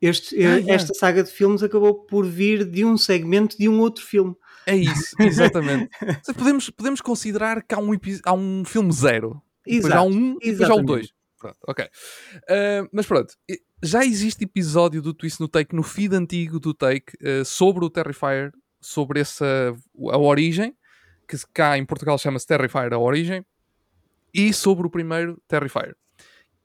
Este, 0.00 0.36
Ah, 0.36 0.56
yeah. 0.56 0.72
Esta 0.74 0.94
saga 0.94 1.22
de 1.24 1.30
filmes 1.30 1.62
acabou 1.62 1.94
por 2.06 2.24
vir 2.24 2.64
de 2.64 2.84
um 2.84 2.96
segmento 2.96 3.56
de 3.58 3.68
um 3.68 3.80
outro 3.80 4.04
filme. 4.04 4.34
É 4.66 4.76
isso, 4.76 5.14
exatamente. 5.20 5.88
Podemos, 6.36 6.70
podemos 6.70 7.00
considerar 7.00 7.62
que 7.62 7.74
há 7.74 7.78
um, 7.78 7.90
há 8.24 8.32
um 8.32 8.64
filme 8.64 8.92
zero. 8.92 9.40
Depois 9.66 9.92
há 9.92 9.96
Exato. 9.96 10.08
um 10.08 10.36
e 10.42 10.52
depois 10.52 10.70
há 10.70 10.74
o 10.74 10.78
exatamente. 10.78 10.86
dois. 10.86 11.08
Pronto, 11.38 11.56
ok. 11.68 11.84
Uh, 11.84 12.88
mas 12.92 13.06
pronto, 13.06 13.34
já 13.82 14.04
existe 14.04 14.42
episódio 14.44 15.00
do 15.00 15.14
Twist 15.14 15.40
no 15.40 15.46
Take, 15.48 15.74
no 15.74 15.82
feed 15.84 16.14
antigo 16.14 16.58
do 16.58 16.74
Take, 16.74 17.12
uh, 17.22 17.44
sobre 17.44 17.84
o 17.84 17.90
Terrifier, 17.90 18.52
sobre 18.80 19.20
essa, 19.20 19.74
a 20.10 20.18
origem, 20.18 20.74
que 21.28 21.36
cá 21.52 21.76
em 21.76 21.84
Portugal 21.84 22.16
chama-se 22.18 22.46
Terrifier 22.46 22.92
a 22.92 22.98
origem, 22.98 23.44
e 24.32 24.52
sobre 24.52 24.86
o 24.86 24.90
primeiro 24.90 25.40
Terrifier, 25.46 25.94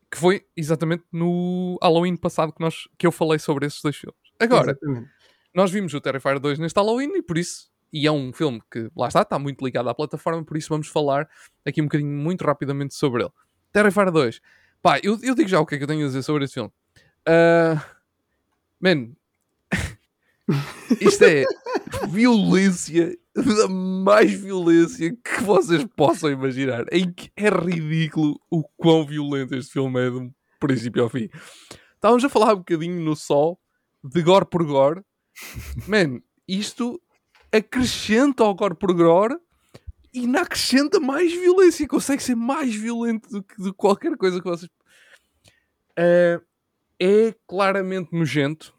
que 0.10 0.18
foi 0.18 0.45
exatamente 0.56 1.03
no 1.11 1.77
Halloween 1.81 2.15
passado 2.15 2.53
que, 2.53 2.61
nós, 2.61 2.88
que 2.98 3.06
eu 3.06 3.11
falei 3.11 3.40
sobre 3.40 3.65
esses 3.65 3.81
dois 3.81 3.95
filmes. 3.95 4.18
Agora, 4.40 4.72
Exatamente. 4.72 5.10
nós 5.53 5.72
vimos 5.72 5.94
o 5.94 6.02
Terrifier 6.02 6.40
2 6.40 6.60
neste 6.60 6.77
Halloween 6.77 7.18
e 7.18 7.22
por 7.22 7.38
isso, 7.38 7.69
e 7.91 8.07
é 8.07 8.11
um 8.11 8.31
filme 8.34 8.61
que, 8.72 8.90
lá 8.95 9.07
está, 9.07 9.22
está 9.22 9.38
muito 9.38 9.64
ligado 9.64 9.90
à 9.90 9.94
plataforma, 9.94 10.44
por 10.44 10.57
isso 10.57 10.69
vamos 10.69 10.88
falar 10.88 11.30
aqui 11.65 11.81
um 11.81 11.85
bocadinho 11.85 12.11
muito 12.11 12.44
rapidamente 12.44 12.95
sobre 12.95 13.23
ele. 13.23 13.31
Terrifier 13.72 14.11
2. 14.11 14.41
Pá, 14.81 14.99
eu, 15.02 15.18
eu 15.22 15.34
digo 15.34 15.49
já 15.49 15.60
o 15.60 15.65
que 15.65 15.76
é 15.76 15.77
que 15.77 15.84
eu 15.84 15.88
tenho 15.88 16.03
a 16.03 16.07
dizer 16.07 16.23
sobre 16.23 16.44
este 16.44 16.56
filme. 16.56 16.72
Uh, 17.27 17.80
man, 18.81 19.14
isto 20.99 21.23
é 21.23 21.45
violência, 22.10 23.18
da 23.36 23.68
mais 23.68 24.32
violência 24.32 25.12
que 25.12 25.44
vocês 25.44 25.84
possam 25.96 26.30
imaginar. 26.30 26.86
Em 26.92 27.12
que 27.12 27.32
é 27.36 27.50
ridículo 27.50 28.40
o 28.50 28.64
quão 28.78 29.06
violento 29.06 29.56
este 29.56 29.74
filme 29.74 30.00
é 30.06 30.10
um 30.10 30.32
princípio 30.60 31.04
ao 31.04 31.10
fim. 31.10 31.30
Estávamos 31.96 32.24
a 32.24 32.30
falar 32.30 32.54
um 32.54 32.58
bocadinho 32.58 33.00
no 33.02 33.16
sol 33.16 33.60
de 34.04 34.22
gore 34.22 34.46
por 34.46 34.64
gore. 34.66 35.02
Man, 35.88 36.22
isto 36.48 37.02
acrescenta 37.52 38.44
ao 38.44 38.54
gore 38.54 38.76
por 38.76 38.94
gore 38.94 39.38
e 40.14 40.20
ainda 40.20 40.42
acrescenta 40.42 41.00
mais 41.00 41.34
violência. 41.34 41.88
Consegue 41.88 42.22
ser 42.22 42.36
mais 42.36 42.76
violento 42.76 43.30
do 43.30 43.44
que 43.44 43.62
de 43.62 43.74
qualquer 43.74 44.16
coisa 44.16 44.40
que 44.40 44.48
vocês. 44.48 44.70
Eh, 45.98 46.40
é 47.00 47.34
claramente 47.48 48.10
nojento. 48.12 48.74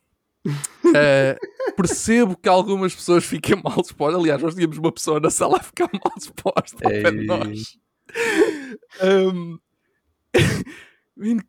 Eh, 0.95 1.39
percebo 1.77 2.37
que 2.37 2.49
algumas 2.49 2.95
pessoas 2.95 3.25
fiquem 3.25 3.61
mal 3.63 3.81
dispostas. 3.81 4.21
Aliás, 4.21 4.43
nós 4.43 4.55
tínhamos 4.55 4.77
uma 4.79 4.93
pessoa 4.93 5.19
na 5.19 5.31
sala 5.31 5.57
a 5.59 5.63
ficar 5.63 5.89
mal 5.93 6.13
disposta 6.17 6.77
ao 6.85 6.91
pé 6.91 7.11
de 7.11 7.25
nós. 7.27 7.79
Um, 9.03 9.59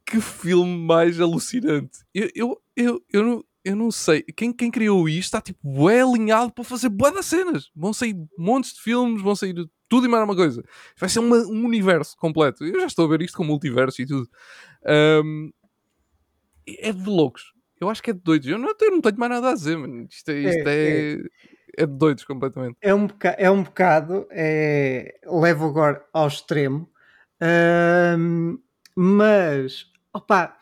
que 0.05 0.21
filme 0.21 0.77
mais 0.77 1.19
alucinante. 1.19 1.99
Eu, 2.13 2.29
eu, 2.35 2.61
eu, 2.75 3.01
eu, 3.11 3.23
não, 3.23 3.43
eu 3.63 3.75
não 3.75 3.91
sei. 3.91 4.21
Quem, 4.23 4.53
quem 4.53 4.71
criou 4.71 5.09
isto 5.09 5.23
está 5.25 5.41
tipo 5.41 5.89
é 5.89 6.01
alinhado 6.01 6.53
para 6.53 6.63
fazer 6.63 6.89
boas 6.89 7.25
cenas. 7.25 7.69
Vão 7.75 7.91
sair 7.93 8.15
montes 8.37 8.73
de 8.73 8.81
filmes, 8.81 9.21
vão 9.21 9.35
sair 9.35 9.55
tudo 9.89 10.05
e 10.05 10.09
mais 10.09 10.23
uma 10.23 10.35
coisa. 10.35 10.63
Vai 10.99 11.09
ser 11.09 11.19
uma- 11.19 11.45
um 11.47 11.65
universo 11.65 12.15
completo. 12.17 12.63
Eu 12.63 12.79
já 12.79 12.85
estou 12.87 13.05
a 13.05 13.09
ver 13.09 13.21
isto 13.21 13.35
como 13.37 13.49
multiverso 13.49 14.01
e 14.01 14.05
tudo. 14.05 14.29
Um, 15.23 15.51
é 16.67 16.91
de 16.91 17.09
loucos. 17.09 17.53
Eu 17.79 17.89
acho 17.89 18.01
que 18.01 18.11
é 18.11 18.13
de 18.13 18.19
doidos. 18.19 18.47
Eu 18.47 18.57
não, 18.57 18.73
eu 18.79 18.91
não 18.91 19.01
tenho 19.01 19.17
mais 19.17 19.31
nada 19.31 19.49
a 19.49 19.53
dizer, 19.53 19.77
mano. 19.77 20.07
Isto 20.09 20.31
é, 20.31 20.39
isto 20.39 20.69
É, 20.69 21.13
é, 21.13 21.17
é 21.77 21.85
de 21.85 21.93
doidos 21.93 22.23
completamente. 22.23 22.77
É 22.81 22.93
um 22.93 23.07
bocado, 23.07 23.35
é 23.37 23.51
um 23.51 23.63
bocado 23.63 24.27
é, 24.31 25.19
leva 25.25 25.65
agora 25.67 26.05
ao 26.13 26.27
extremo, 26.27 26.89
mas 28.95 29.91
opa, 30.13 30.57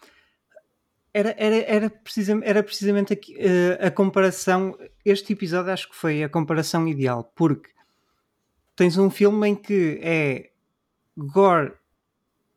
era, 1.14 1.36
era, 1.38 1.56
era, 1.58 1.90
precisamente, 1.90 2.50
era 2.50 2.64
precisamente 2.64 3.14
aqui, 3.14 3.36
eh, 3.38 3.78
a 3.80 3.92
comparação. 3.92 4.76
Este 5.06 5.34
episódio 5.34 5.72
acho 5.72 5.90
que 5.90 5.96
foi 5.96 6.24
a 6.24 6.30
comparação 6.30 6.88
ideal, 6.88 7.32
porque 7.36 7.70
tens 8.76 8.98
um 8.98 9.12
filme 9.12 9.50
em 9.50 9.56
que 9.56 10.00
é 10.02 10.50
gore 11.16 11.74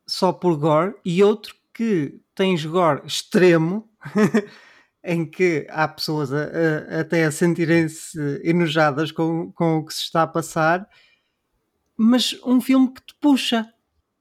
só 0.07 0.33
por 0.33 0.57
gore 0.57 0.95
e 1.05 1.23
outro 1.23 1.55
que 1.71 2.19
tens 2.33 2.65
gore 2.65 3.05
extremo. 3.05 3.87
em 5.03 5.25
que 5.29 5.67
há 5.69 5.87
pessoas 5.87 6.31
a- 6.33 6.37
a- 6.97 7.01
até 7.01 7.25
a 7.25 7.31
sentirem-se 7.31 8.17
enojadas 8.43 9.11
com, 9.11 9.51
com 9.53 9.77
o 9.77 9.85
que 9.85 9.93
se 9.93 10.03
está 10.03 10.23
a 10.23 10.27
passar, 10.27 10.87
mas 11.95 12.35
um 12.45 12.61
filme 12.61 12.93
que 12.93 13.01
te 13.01 13.15
puxa. 13.19 13.67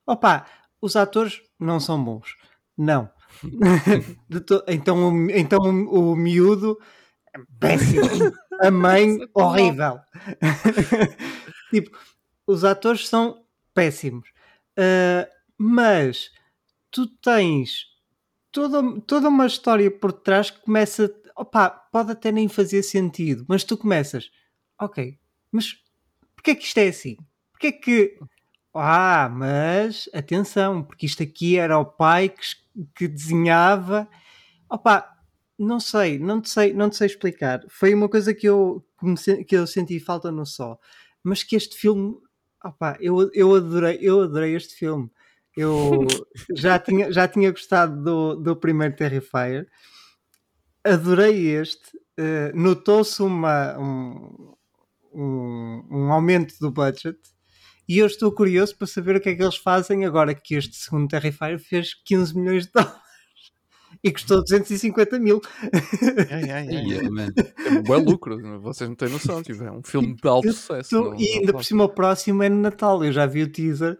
Opa, 0.07 0.47
os 0.81 0.97
atores 0.97 1.41
não 1.59 1.81
são 1.81 2.03
bons. 2.03 2.37
Não. 2.77 3.11
To- 4.47 4.65
então, 4.69 5.09
o- 5.27 5.31
então 5.31 5.59
o, 5.61 6.13
o 6.13 6.17
miúdo 6.17 6.79
é 7.35 7.39
péssimo. 7.61 8.33
A 8.61 8.71
mãe, 8.71 9.19
horrível. 9.35 9.99
tipo, 11.71 11.97
os 12.47 12.65
atores 12.65 13.09
são 13.09 13.43
péssimos. 13.75 14.29
Ah, 14.79 15.29
mas 15.59 16.31
tu 16.91 17.07
tens 17.21 17.85
toda, 18.57 19.01
toda 19.03 19.28
uma 19.28 19.47
história 19.47 19.91
por 19.91 20.12
trás 20.12 20.51
que 20.51 20.62
começa. 20.62 21.15
Opa, 21.37 21.69
pode 21.69 22.12
até 22.12 22.33
nem 22.33 22.49
fazer 22.49 22.83
sentido, 22.83 23.45
mas 23.47 23.62
tu 23.62 23.77
começas, 23.77 24.31
ok, 24.81 25.19
mas 25.53 25.74
porquê 26.35 26.53
é 26.53 26.55
que 26.55 26.65
isto 26.65 26.78
é 26.78 26.89
assim? 26.89 27.19
Porquê 27.53 27.66
é 27.66 27.73
que. 27.73 28.19
Ah, 28.74 29.28
mas 29.31 30.09
atenção, 30.15 30.83
porque 30.83 31.05
isto 31.05 31.23
aqui 31.23 31.59
era 31.59 31.78
o 31.78 31.85
pai 31.85 32.31
que, 32.31 32.47
que 32.95 33.09
desenhava. 33.09 34.09
Opa, 34.70 35.07
não 35.59 35.78
sei, 35.78 36.19
não 36.19 36.41
te 36.41 36.49
sei, 36.49 36.73
não 36.73 36.89
te 36.89 36.97
sei 36.97 37.09
explicar. 37.09 37.62
Foi 37.69 37.93
uma 37.93 38.09
coisa 38.09 38.33
que 38.33 38.49
eu, 38.49 38.83
que, 38.99 39.07
me, 39.07 39.45
que 39.45 39.57
eu 39.57 39.66
senti 39.66 40.01
falta 40.01 40.33
no 40.33 40.47
Só, 40.47 40.78
mas 41.23 41.43
que 41.43 41.57
este 41.57 41.77
filme, 41.77 42.16
opa, 42.65 42.97
eu, 43.01 43.31
eu, 43.35 43.55
adorei, 43.55 43.99
eu 44.01 44.23
adorei 44.23 44.55
este 44.57 44.74
filme. 44.74 45.11
Eu 45.57 46.07
já 46.55 46.78
tinha, 46.78 47.11
já 47.11 47.27
tinha 47.27 47.51
gostado 47.51 48.03
do, 48.03 48.35
do 48.37 48.57
primeiro 48.57 48.95
Terrifier, 48.95 49.66
adorei 50.85 51.49
este. 51.49 51.97
Uh, 52.19 52.55
Notou-se 52.55 53.23
uma, 53.23 53.78
um, 53.78 54.55
um, 55.12 55.89
um 55.91 56.12
aumento 56.12 56.55
do 56.61 56.70
budget 56.70 57.19
e 57.89 57.99
eu 57.99 58.07
estou 58.07 58.33
curioso 58.33 58.77
para 58.77 58.87
saber 58.87 59.16
o 59.16 59.20
que 59.20 59.28
é 59.28 59.35
que 59.35 59.43
eles 59.43 59.57
fazem 59.57 60.05
agora 60.05 60.35
que 60.35 60.55
este 60.55 60.77
segundo 60.77 61.09
Terrifier 61.09 61.59
fez 61.59 61.95
15 62.05 62.37
milhões 62.37 62.66
de 62.66 62.73
dólares 62.73 63.07
e 64.03 64.12
custou 64.12 64.43
250 64.43 65.19
mil. 65.19 65.41
Ai, 66.31 66.51
ai, 66.51 66.69
ai. 66.69 67.66
é 67.66 67.70
um 67.70 67.83
bom 67.83 67.99
lucro, 67.99 68.61
vocês 68.61 68.89
não 68.89 68.97
têm 68.97 69.09
noção. 69.09 69.43
Tipo, 69.43 69.65
é 69.65 69.70
um 69.70 69.83
filme 69.83 70.15
de 70.15 70.28
alto 70.28 70.53
sucesso. 70.53 70.95
Não, 70.95 71.15
e 71.15 71.39
ainda 71.39 71.53
por 71.53 71.65
cima, 71.65 71.85
o 71.85 71.89
próximo 71.89 72.43
é 72.43 72.49
no 72.49 72.61
Natal. 72.61 73.05
Eu 73.05 73.12
já 73.12 73.27
vi 73.27 73.43
o 73.43 73.51
teaser. 73.51 73.99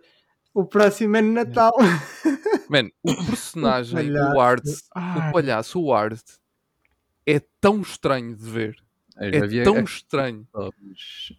O 0.57 0.65
próximo 0.65 1.15
é 1.19 1.20
no 1.20 1.35
Natal. 1.35 1.70
Man, 2.70 2.89
o 3.03 3.15
personagem, 3.27 4.11
o, 4.11 4.37
o 4.37 4.41
Art, 4.41 4.65
o 4.65 5.31
palhaço, 5.31 5.78
o 5.78 5.93
Art, 5.93 6.19
é 7.27 7.43
tão 7.61 7.83
estranho 7.83 8.35
de 8.35 8.51
ver. 8.51 8.77
É 9.19 9.62
tão 9.62 9.77
a... 9.77 9.83
estranho. 9.83 10.49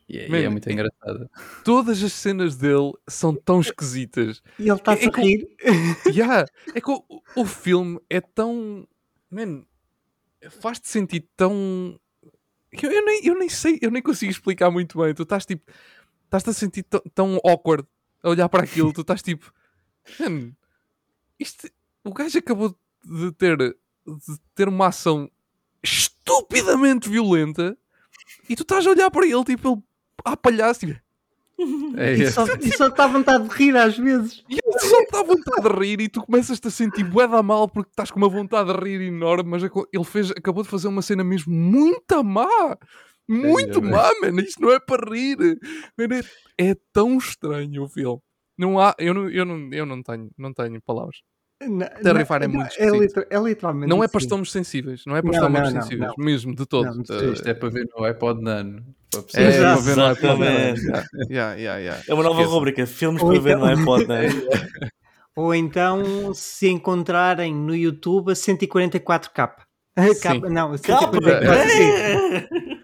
E 0.07 0.19
é, 0.19 0.29
Man, 0.29 0.37
é 0.37 0.49
muito 0.49 0.69
engraçado. 0.69 1.27
Todas 1.65 2.03
as 2.03 2.13
cenas 2.13 2.57
dele 2.57 2.93
são 3.09 3.33
tão 3.33 3.59
esquisitas. 3.59 4.43
E 4.59 4.69
ele 4.69 4.73
está-se 4.73 5.05
é, 5.05 5.07
é 5.07 5.09
a 5.09 5.19
rir. 5.19 5.47
Yeah, 6.05 6.45
é 6.75 6.79
que 6.79 6.91
o, 6.91 7.03
o 7.35 7.43
filme 7.43 7.99
é 8.11 8.21
tão. 8.21 8.87
Man, 9.31 9.63
faz-te 10.61 10.89
sentir 10.89 11.27
tão. 11.35 11.99
Eu, 12.71 12.91
eu, 12.91 13.03
nem, 13.03 13.25
eu 13.25 13.39
nem 13.39 13.49
sei, 13.49 13.79
eu 13.81 13.89
nem 13.89 14.03
consigo 14.03 14.31
explicar 14.31 14.69
muito 14.69 14.99
bem. 14.99 15.11
Tu 15.15 15.23
estás 15.23 15.43
tipo. 15.43 15.63
Estás-te 16.25 16.51
a 16.51 16.53
sentir 16.53 16.85
tão 17.15 17.39
awkward 17.43 17.87
a 18.23 18.29
olhar 18.29 18.49
para 18.49 18.63
aquilo. 18.63 18.91
tu 18.93 19.01
estás 19.01 19.21
tipo. 19.21 19.51
Man, 20.19 20.51
isto, 21.39 21.69
o 22.03 22.13
gajo 22.13 22.37
acabou 22.39 22.75
de 23.03 23.31
ter, 23.33 23.57
de 23.57 23.75
ter 24.55 24.67
uma 24.67 24.87
ação 24.87 25.29
estupidamente 25.83 27.09
violenta 27.09 27.77
e 28.49 28.55
tu 28.55 28.63
estás 28.63 28.85
a 28.87 28.89
olhar 28.89 29.11
para 29.11 29.25
ele, 29.25 29.43
tipo, 29.43 29.69
ele 29.69 29.81
a 30.25 30.35
palhaço, 30.35 30.81
tipo, 30.81 30.99
é 31.95 32.13
e, 32.13 32.31
só, 32.31 32.45
e 32.45 32.77
só 32.77 32.87
está 32.87 33.05
à 33.05 33.07
vontade 33.07 33.47
de 33.47 33.55
rir 33.55 33.75
às 33.75 33.97
vezes. 33.97 34.43
E 34.47 34.59
ele 34.63 34.79
só 34.79 34.99
está 34.99 35.21
à 35.21 35.23
vontade 35.23 35.67
de 35.67 35.75
rir 35.79 36.01
e 36.01 36.07
tu 36.07 36.21
começas-te 36.21 36.67
a 36.67 36.71
sentir 36.71 37.03
bué 37.03 37.27
da 37.27 37.41
mal 37.41 37.67
porque 37.67 37.89
estás 37.89 38.11
com 38.11 38.19
uma 38.19 38.29
vontade 38.29 38.71
de 38.71 38.79
rir 38.79 39.01
enorme, 39.01 39.49
mas 39.49 39.63
ele 39.63 40.03
fez, 40.03 40.29
acabou 40.31 40.61
de 40.61 40.69
fazer 40.69 40.87
uma 40.87 41.01
cena 41.01 41.23
mesmo 41.23 41.51
muito 41.51 42.23
má. 42.23 42.77
Muito 43.27 43.79
é, 43.79 43.81
má, 43.81 44.09
mano. 44.21 44.39
Isto 44.39 44.61
não 44.61 44.71
é 44.71 44.79
para 44.79 45.09
rir. 45.09 45.37
Man, 45.97 46.19
é, 46.57 46.69
é, 46.69 46.75
tão 46.93 47.17
estranho 47.17 47.83
o 47.83 47.89
filme. 47.89 48.21
Não 48.57 48.79
há, 48.79 48.95
eu 48.97 49.13
não, 49.13 49.29
eu 49.29 49.45
não, 49.45 49.69
eu 49.71 49.85
não 49.85 50.01
tenho, 50.01 50.29
não 50.37 50.53
tenho 50.53 50.81
palavras. 50.81 51.17
Terrifier 52.03 52.43
é 52.43 52.47
muito 52.47 53.19
é, 53.19 53.25
é, 53.31 53.39
literalmente 53.39 53.89
Não 53.89 54.03
é 54.03 54.07
para 54.07 54.21
estamos 54.21 54.51
sensíveis, 54.51 55.01
não 55.07 55.15
é 55.15 55.23
para 55.23 55.31
estamos 55.31 55.71
sensíveis, 55.71 56.13
não, 56.15 56.23
mesmo, 56.23 56.55
de 56.55 56.67
todo. 56.67 56.85
Não, 56.85 56.97
uh, 56.97 57.33
isto 57.33 57.47
é 57.47 57.53
para 57.55 57.69
ver 57.69 57.87
no 57.95 58.03
iPod 58.03 58.43
Nano. 58.43 58.85
É, 59.33 59.43
é 59.43 59.61
para 59.61 59.75
ver 59.77 59.95
no 59.95 60.05
iPod 60.05 60.39
Nano. 60.39 60.77
Yeah, 61.29 61.55
yeah, 61.55 61.79
yeah, 61.79 62.03
É 62.07 62.13
uma 62.13 62.23
nova 62.23 62.43
rubrica, 62.43 62.85
filmes 62.85 63.23
Ou 63.23 63.29
para 63.29 63.37
então... 63.37 63.43
ver 63.43 63.57
no 63.57 63.65
iPod 63.65 64.07
Nano. 64.07 64.29
Ou 65.35 65.53
então 65.53 66.33
se 66.33 66.67
encontrarem 66.67 67.53
no 67.53 67.75
YouTube 67.75 68.31
a 68.31 68.35
144k. 68.35 69.51
Sim. 70.13 70.41
Não, 70.51 70.75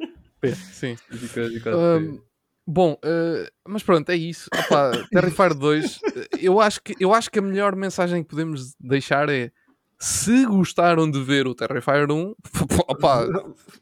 144 0.50 0.74
sim. 0.74 0.98
144, 1.12 1.80
um, 1.80 2.22
Bom, 2.66 2.94
uh, 2.94 3.52
mas 3.68 3.84
pronto, 3.84 4.10
é 4.10 4.16
isso. 4.16 4.50
Opa, 4.54 4.92
Terrifier 5.12 5.54
2, 5.54 6.00
eh, 6.16 6.28
eu 6.40 6.62
acho, 6.62 6.82
que, 6.82 6.96
eu 6.98 7.14
acho 7.14 7.30
que 7.30 7.40
a 7.40 7.42
melhor 7.42 7.76
mensagem 7.76 8.24
que 8.24 8.30
podemos 8.30 8.74
deixar 8.80 9.28
é 9.30 9.52
se 10.00 10.46
gostaram 10.46 11.10
de 11.10 11.22
ver 11.22 11.46
o 11.46 11.54
Terrifier 11.54 12.10
1, 12.10 12.36
opa, 12.88 13.28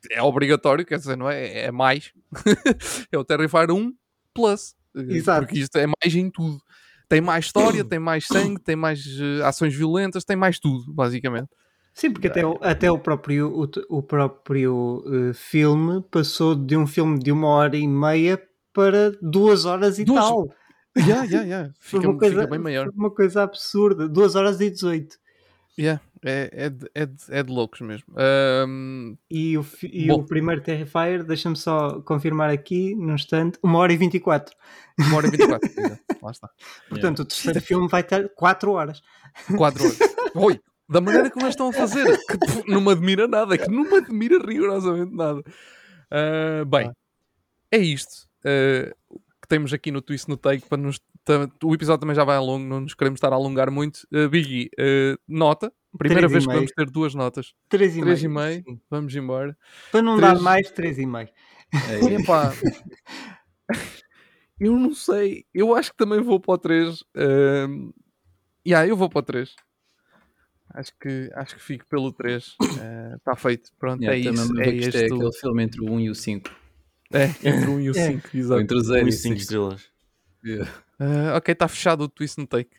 é 0.10 0.22
obrigatório, 0.22 0.86
quer 0.86 0.98
dizer, 0.98 1.16
não 1.16 1.30
é? 1.30 1.66
É 1.66 1.72
mais. 1.72 2.12
é 3.12 3.18
o 3.18 3.24
Terrifier 3.24 3.72
1 3.72 3.94
Plus. 4.34 4.76
Eh, 4.96 5.16
Exato. 5.16 5.46
Porque 5.46 5.60
isto 5.60 5.78
é 5.78 5.86
mais 5.86 6.16
em 6.16 6.30
tudo. 6.30 6.60
Tem 7.08 7.22
mais 7.22 7.46
história, 7.46 7.84
tem 7.84 8.00
mais 8.00 8.26
sangue, 8.26 8.60
tem 8.62 8.76
mais 8.76 9.06
uh, 9.06 9.44
ações 9.44 9.76
violentas, 9.76 10.24
tem 10.24 10.36
mais 10.36 10.60
tudo, 10.60 10.92
basicamente. 10.94 11.50
Sim, 11.94 12.12
porque 12.12 12.28
até, 12.28 12.46
o, 12.46 12.58
até 12.62 12.92
o 12.92 12.98
próprio, 12.98 13.48
o, 13.50 13.98
o 13.98 14.02
próprio 14.02 15.04
uh, 15.06 15.34
filme 15.34 16.02
passou 16.10 16.56
de 16.56 16.76
um 16.78 16.88
filme 16.88 17.20
de 17.20 17.32
uma 17.32 17.48
hora 17.48 17.76
e 17.76 17.88
meia 17.88 18.42
para 18.74 19.12
duas 19.22 19.66
horas 19.66 20.00
e 20.00 20.06
duas... 20.06 20.24
tal. 20.24 20.50
Yeah, 20.98 21.24
yeah, 21.24 21.48
yeah. 21.48 21.74
Fica, 21.80 22.10
uma 22.10 22.18
coisa, 22.18 22.36
fica 22.36 22.48
bem 22.48 22.60
maior. 22.60 22.90
Uma 22.94 23.10
coisa 23.10 23.44
absurda. 23.44 24.10
duas 24.10 24.36
horas 24.36 24.60
e 24.60 24.70
18. 24.70 25.18
Yeah, 25.80 26.02
é, 26.22 26.50
é, 26.52 26.70
de, 26.70 26.92
é, 26.94 27.06
de, 27.06 27.16
é 27.30 27.44
de 27.44 27.50
loucos 27.50 27.80
mesmo. 27.80 28.14
Um... 28.68 29.16
E, 29.30 29.58
o, 29.58 29.66
e 29.84 30.12
o 30.12 30.22
primeiro 30.24 30.62
Terrifier, 30.62 31.24
deixa-me 31.24 31.56
só 31.56 32.02
confirmar 32.02 32.50
aqui, 32.50 32.94
num 32.94 33.16
instante, 33.16 33.58
uma 33.64 33.80
hora 33.80 33.94
e 33.94 33.96
24. 33.96 34.54
Uma 35.00 35.16
hora 35.16 35.28
e 35.28 35.32
24, 35.32 35.70
lá 36.22 36.32
está. 36.32 36.50
Portanto, 36.90 37.20
yeah. 37.20 37.22
o 37.22 37.26
terceiro 37.26 37.62
filme 37.62 37.88
vai 37.88 38.04
ter 38.04 38.30
4 38.36 38.72
horas. 38.72 39.02
4 39.58 39.84
horas. 39.84 40.00
Oi, 40.36 40.60
da 40.92 41.00
maneira 41.00 41.32
como 41.32 41.46
eles 41.46 41.54
estão 41.54 41.70
a 41.70 41.74
fazer, 41.74 42.06
que 42.28 42.70
não 42.70 42.82
me 42.82 42.92
admira 42.92 43.26
nada, 43.26 43.58
que 43.58 43.70
não 43.70 43.84
me 43.84 43.98
admira 43.98 44.38
rigorosamente 44.46 45.16
nada. 45.16 45.42
Uh, 46.12 46.66
bem, 46.66 46.92
é 47.72 47.78
isto 47.78 48.28
uh, 48.42 49.20
que 49.42 49.48
temos 49.48 49.72
aqui 49.72 49.90
no 49.90 50.02
Twist 50.02 50.28
no 50.28 50.36
Take 50.36 50.68
para 50.68 50.78
nos. 50.78 51.00
O 51.64 51.74
episódio 51.74 52.02
também 52.02 52.16
já 52.16 52.26
vai 52.26 52.36
a 52.36 52.42
longo, 52.42 52.66
não 52.66 52.82
nos 52.82 52.94
queremos 52.94 53.18
estar 53.18 53.32
a 53.32 53.36
alongar 53.36 53.72
muito. 53.72 54.06
Uh, 54.14 54.28
Biggie, 54.28 54.70
uh, 54.78 55.18
nota. 55.28 55.72
Primeira 55.98 56.28
vez 56.28 56.46
que 56.46 56.54
vamos 56.54 56.72
ter 56.72 56.90
duas 56.90 57.16
notas. 57.16 57.54
3 57.70 57.98
e, 57.98 58.02
três 58.02 58.24
e 58.24 58.28
meio. 58.28 58.64
Vamos 58.90 59.16
embora. 59.16 59.58
Para 59.92 60.02
não 60.02 60.18
três... 60.18 60.34
dar 60.34 60.42
mais, 60.42 60.72
3 60.72 61.00
e 61.00 61.06
meio. 61.06 61.30
É, 61.74 62.22
epá, 62.22 62.54
eu 64.60 64.78
não 64.78 64.94
sei. 64.94 65.46
Eu 65.54 65.74
acho 65.74 65.92
que 65.92 65.98
também 65.98 66.22
vou 66.22 66.40
para 66.40 66.54
o 66.54 66.58
3. 66.58 67.02
Uh, 67.02 67.94
yeah, 68.66 68.88
eu 68.88 68.98
vou 68.98 69.10
para 69.10 69.20
o 69.20 69.24
3. 69.24 69.56
Acho 70.74 70.92
que, 71.00 71.30
acho 71.36 71.56
que 71.56 71.62
fico 71.62 71.86
pelo 71.88 72.12
3. 72.12 72.56
Está 73.18 73.34
uh, 73.34 73.36
feito. 73.36 73.72
Pronto, 73.80 74.02
yeah, 74.02 74.18
é 74.18 74.34
isso. 74.34 74.60
É, 74.60 74.70
este 74.70 74.98
é 74.98 75.06
aquele 75.06 75.34
filme 75.34 75.64
entre 75.64 75.82
o 75.82 75.92
1 75.92 76.00
e 76.00 76.10
o 76.10 76.16
5. 76.16 76.50
É, 77.14 77.26
entre 77.44 77.70
o 77.70 77.74
1 77.74 77.80
e 77.82 77.90
o 77.90 77.94
5, 77.94 78.30
é. 78.34 78.38
exato. 78.38 78.62
Entre 78.62 78.78
o 78.78 78.82
0 78.82 79.08
e 79.08 79.12
5 79.12 79.36
estrelas. 79.36 79.86
Yeah. 80.46 80.72
Uh, 81.00 81.36
ok, 81.36 81.52
está 81.52 81.68
fechado 81.68 82.02
o 82.02 82.10
twist 82.10 82.38
no 82.38 82.48
take. 82.48 82.72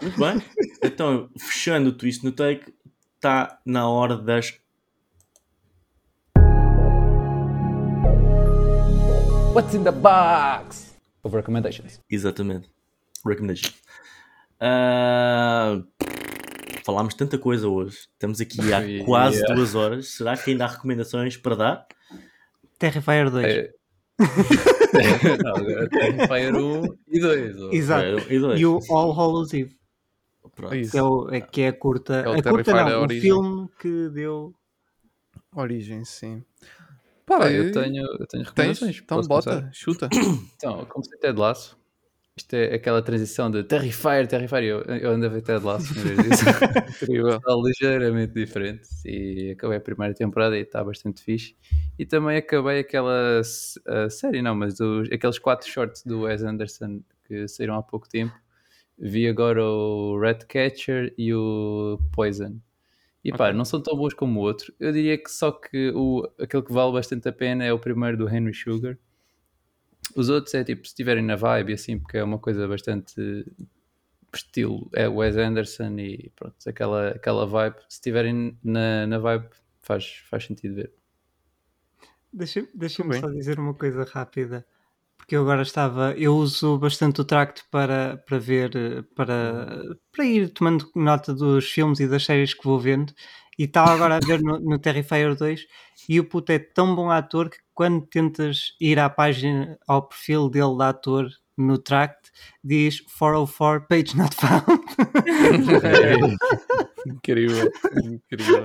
Muito 0.00 0.18
bem. 0.18 0.42
Então, 0.82 1.28
fechando 1.38 1.90
o 1.90 1.92
twist 1.92 2.24
no 2.24 2.32
take, 2.32 2.72
está 3.16 3.60
na 3.64 3.88
hora 3.88 4.16
das. 4.16 4.58
What's 9.54 9.74
in 9.74 9.82
the 9.82 9.90
box? 9.90 10.94
Of 11.24 11.34
recommendations. 11.34 12.00
Exatamente. 12.08 12.70
Recommendations. 13.26 13.74
Uh, 14.60 15.84
falámos 16.88 17.12
tanta 17.12 17.36
coisa 17.36 17.68
hoje. 17.68 17.98
Estamos 18.14 18.40
aqui 18.40 18.72
há 18.72 19.04
quase 19.04 19.36
yeah. 19.36 19.54
duas 19.54 19.74
horas. 19.74 20.08
Será 20.08 20.34
que 20.38 20.52
ainda 20.52 20.64
há 20.64 20.68
recomendações 20.68 21.36
para 21.36 21.54
dar? 21.54 21.86
Terrifier 22.78 23.30
2. 23.30 23.44
É... 23.44 23.70
não, 25.44 25.88
Terrifier 25.90 26.56
1 26.56 26.84
e 27.08 27.20
2. 27.20 27.56
Exato. 27.74 28.04
É, 28.04 28.34
e, 28.34 28.38
dois. 28.38 28.58
e 28.58 28.64
o 28.64 28.80
All 28.88 29.12
Hallows 29.12 29.52
Eve. 29.52 29.76
Pronto. 30.56 30.70
Que, 30.70 30.96
é 30.96 31.02
o, 31.02 31.28
é, 31.30 31.40
que 31.42 31.60
é 31.60 31.68
a 31.68 31.72
curta. 31.74 32.14
É 32.14 32.38
a 32.38 32.42
curta 32.42 32.72
não, 32.72 33.04
o 33.04 33.08
filme 33.10 33.68
que 33.78 34.08
deu. 34.08 34.54
Origem, 35.54 36.06
sim. 36.06 36.42
Pá, 37.26 37.50
eu 37.52 37.70
tenho, 37.70 38.06
eu 38.18 38.26
tenho 38.26 38.44
recomendações. 38.44 38.96
Tens? 38.96 39.02
Então 39.02 39.20
bota, 39.24 39.50
começar? 39.50 39.72
chuta. 39.74 40.08
Então, 40.56 40.86
comecei 40.86 41.18
Ted 41.18 41.38
Laço. 41.38 41.76
Isto 42.38 42.54
é 42.54 42.74
aquela 42.74 43.02
transição 43.02 43.50
de 43.50 43.64
Terrifier, 43.64 44.28
Terrifier. 44.28 44.62
Eu, 44.62 44.80
eu 44.82 45.10
ando 45.10 45.26
a 45.26 45.28
ver 45.28 45.42
Ted 45.42 45.64
Lasso, 45.64 45.92
está 45.92 47.52
ligeiramente 47.64 48.32
diferente. 48.32 48.88
E 49.04 49.50
acabei 49.50 49.78
a 49.78 49.80
primeira 49.80 50.14
temporada 50.14 50.56
e 50.56 50.62
está 50.62 50.84
bastante 50.84 51.20
fixe. 51.20 51.56
E 51.98 52.06
também 52.06 52.36
acabei 52.36 52.78
aquela 52.78 53.42
série, 53.42 54.40
não, 54.40 54.54
mas 54.54 54.76
aqueles 55.12 55.38
quatro 55.40 55.68
shorts 55.68 56.04
do 56.04 56.22
Wes 56.22 56.44
Anderson 56.44 57.02
que 57.24 57.48
saíram 57.48 57.74
há 57.74 57.82
pouco 57.82 58.08
tempo. 58.08 58.34
Vi 58.96 59.26
agora 59.26 59.64
o 59.64 60.20
Catcher 60.48 61.12
e 61.18 61.34
o 61.34 61.98
Poison. 62.12 62.56
E 63.24 63.32
pá, 63.32 63.46
okay. 63.46 63.58
não 63.58 63.64
são 63.64 63.82
tão 63.82 63.96
bons 63.96 64.14
como 64.14 64.38
o 64.38 64.42
outro. 64.44 64.72
Eu 64.78 64.92
diria 64.92 65.18
que 65.18 65.30
só 65.30 65.50
que 65.50 65.90
o, 65.90 66.22
aquele 66.38 66.62
que 66.62 66.72
vale 66.72 66.92
bastante 66.92 67.28
a 67.28 67.32
pena 67.32 67.64
é 67.64 67.72
o 67.72 67.80
primeiro 67.80 68.16
do 68.16 68.28
Henry 68.28 68.54
Sugar 68.54 68.96
os 70.14 70.28
outros 70.28 70.54
é 70.54 70.64
tipo, 70.64 70.82
se 70.84 70.88
estiverem 70.88 71.24
na 71.24 71.36
vibe 71.36 71.74
assim, 71.74 71.98
porque 71.98 72.18
é 72.18 72.24
uma 72.24 72.38
coisa 72.38 72.66
bastante 72.66 73.44
estilo, 74.34 74.88
é 74.94 75.08
Wes 75.08 75.36
Anderson 75.36 75.98
e 75.98 76.30
pronto, 76.36 76.56
aquela, 76.66 77.08
aquela 77.10 77.46
vibe, 77.46 77.76
se 77.88 77.96
estiverem 77.96 78.58
na, 78.62 79.06
na 79.06 79.18
vibe 79.18 79.48
faz, 79.80 80.22
faz 80.28 80.44
sentido 80.44 80.74
ver. 80.76 80.92
Deixa-me 82.32 82.68
deixa 82.74 83.02
só 83.20 83.28
dizer 83.28 83.58
uma 83.58 83.74
coisa 83.74 84.04
rápida. 84.04 84.66
Porque 85.16 85.34
eu 85.34 85.42
agora 85.42 85.62
estava. 85.62 86.12
Eu 86.12 86.36
uso 86.36 86.78
bastante 86.78 87.20
o 87.20 87.24
tracto 87.24 87.64
para, 87.70 88.18
para 88.18 88.38
ver. 88.38 89.04
Para, 89.14 89.82
para 90.12 90.24
ir 90.24 90.48
tomando 90.50 90.90
nota 90.94 91.34
dos 91.34 91.70
filmes 91.70 92.00
e 92.00 92.06
das 92.06 92.24
séries 92.24 92.54
que 92.54 92.64
vou 92.64 92.78
vendo. 92.78 93.12
E 93.58 93.64
estava 93.64 93.92
agora 93.92 94.16
a 94.16 94.20
ver 94.20 94.40
no, 94.40 94.58
no 94.60 94.78
Terrifier 94.78 95.34
2. 95.34 95.66
E 96.08 96.20
o 96.20 96.24
puto 96.24 96.52
é 96.52 96.58
tão 96.58 96.94
bom 96.94 97.10
ator 97.10 97.50
que 97.50 97.58
quando 97.74 98.06
tentas 98.06 98.76
ir 98.80 98.98
à 98.98 99.10
página, 99.10 99.78
ao 99.86 100.02
perfil 100.02 100.48
dele 100.48 100.76
de 100.76 100.82
ator 100.84 101.28
no 101.56 101.76
tract, 101.76 102.30
diz 102.62 103.00
404 103.00 103.88
page 103.88 104.16
not 104.16 104.34
found. 104.36 104.64
incrível, 107.06 107.70
incrível. 108.04 108.64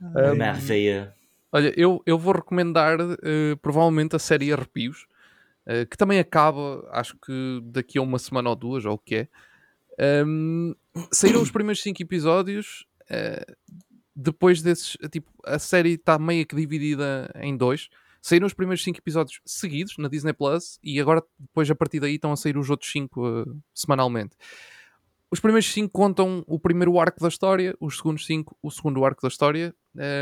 Um, 0.00 0.36
Maravilha. 0.36 1.14
Olha, 1.52 1.72
eu, 1.76 2.02
eu 2.06 2.18
vou 2.18 2.34
recomendar 2.34 3.00
uh, 3.00 3.56
provavelmente 3.60 4.14
a 4.14 4.18
série 4.18 4.52
Arrepios, 4.52 5.06
uh, 5.66 5.86
que 5.88 5.96
também 5.96 6.18
acaba, 6.18 6.88
acho 6.92 7.16
que 7.16 7.60
daqui 7.64 7.98
a 7.98 8.02
uma 8.02 8.18
semana 8.18 8.50
ou 8.50 8.56
duas, 8.56 8.84
ou 8.84 8.94
o 8.94 8.98
que 8.98 9.16
é. 9.16 9.28
Um, 10.26 10.74
saíram 11.12 11.40
os 11.40 11.50
primeiros 11.50 11.82
cinco 11.82 12.02
episódios. 12.02 12.86
Uh, 13.10 13.54
depois 14.14 14.62
desses, 14.62 14.96
tipo, 15.10 15.30
a 15.44 15.58
série 15.58 15.94
está 15.94 16.18
meio 16.18 16.46
que 16.46 16.54
dividida 16.54 17.30
em 17.36 17.56
dois. 17.56 17.88
Saíram 18.22 18.46
os 18.46 18.54
primeiros 18.54 18.82
cinco 18.82 18.98
episódios 18.98 19.40
seguidos 19.44 19.96
na 19.98 20.08
Disney 20.08 20.32
Plus 20.32 20.78
e 20.82 21.00
agora, 21.00 21.22
depois, 21.38 21.70
a 21.70 21.74
partir 21.74 22.00
daí, 22.00 22.14
estão 22.14 22.32
a 22.32 22.36
sair 22.36 22.56
os 22.56 22.70
outros 22.70 22.90
cinco 22.90 23.44
semanalmente. 23.74 24.36
Os 25.30 25.40
primeiros 25.40 25.70
cinco 25.70 25.92
contam 25.92 26.44
o 26.46 26.58
primeiro 26.58 26.98
arco 26.98 27.20
da 27.20 27.28
história, 27.28 27.76
os 27.80 27.96
segundos 27.96 28.24
cinco, 28.24 28.56
o 28.62 28.70
segundo 28.70 29.04
arco 29.04 29.20
da 29.20 29.28
história. 29.28 29.74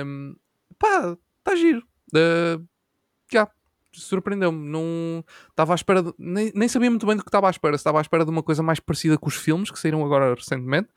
Um, 0.04 0.34
pá, 0.78 1.16
está 1.38 1.54
giro. 1.54 1.86
Uh, 2.14 2.66
já, 3.30 3.48
surpreendeu-me. 3.92 4.68
Não 4.68 5.22
estava 5.50 5.74
à 5.74 5.76
espera, 5.76 6.02
de, 6.02 6.14
nem, 6.18 6.50
nem 6.54 6.66
sabia 6.66 6.90
muito 6.90 7.06
bem 7.06 7.14
do 7.14 7.22
que 7.22 7.28
estava 7.28 7.46
à 7.46 7.50
espera. 7.50 7.76
Estava 7.76 7.98
à 7.98 8.00
espera 8.00 8.24
de 8.24 8.30
uma 8.30 8.42
coisa 8.42 8.62
mais 8.62 8.80
parecida 8.80 9.18
com 9.18 9.28
os 9.28 9.36
filmes 9.36 9.70
que 9.70 9.78
saíram 9.78 10.04
agora 10.04 10.34
recentemente, 10.34 10.88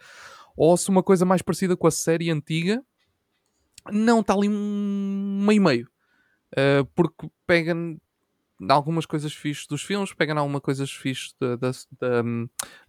ou 0.56 0.76
se 0.78 0.90
uma 0.90 1.04
coisa 1.04 1.26
mais 1.26 1.42
parecida 1.42 1.76
com 1.76 1.88
a 1.88 1.92
série 1.92 2.32
antiga. 2.32 2.84
Não, 3.92 4.22
está 4.22 4.34
ali 4.34 4.50
um 4.50 5.44
meio 5.46 5.62
meio. 5.62 5.90
Uh, 6.54 6.86
porque 6.96 7.30
pega 7.46 7.76
algumas 8.70 9.06
coisas 9.06 9.34
fixas 9.34 9.68
dos 9.68 9.84
filmes, 9.84 10.14
pega 10.14 10.34
algumas 10.34 10.62
coisas 10.62 10.92
fixas 10.92 11.36
da, 11.40 11.56
da, 11.56 11.72
da, 12.00 12.24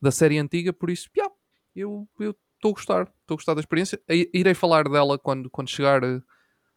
da, 0.01 0.10
série 0.10 0.38
antiga, 0.38 0.72
por 0.72 0.88
isso, 0.88 1.10
yeah, 1.16 1.34
eu 1.74 2.09
estou 2.20 2.70
a 2.70 2.72
gostar, 2.72 3.02
estou 3.02 3.34
a 3.34 3.36
gostar 3.36 3.55
da 3.55 3.60
experiência. 3.60 4.01
Irei 4.09 4.55
falar 4.55 4.88
dela 4.88 5.18
quando, 5.18 5.51
quando 5.51 5.68
chegar 5.68 6.02
à 6.05 6.22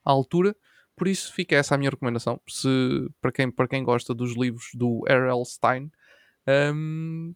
altura. 0.04 0.56
Por 0.96 1.08
isso 1.08 1.32
fica 1.34 1.56
essa 1.56 1.76
a 1.76 1.78
minha 1.78 1.92
recomendação. 1.92 2.42
Se, 2.48 2.68
para, 3.22 3.32
quem, 3.32 3.50
para 3.50 3.68
quem 3.68 3.84
gosta 3.84 4.14
dos 4.14 4.36
livros 4.36 4.70
do 4.74 5.04
R.L. 5.08 5.46
Stein, 5.46 5.90
um, 6.74 7.34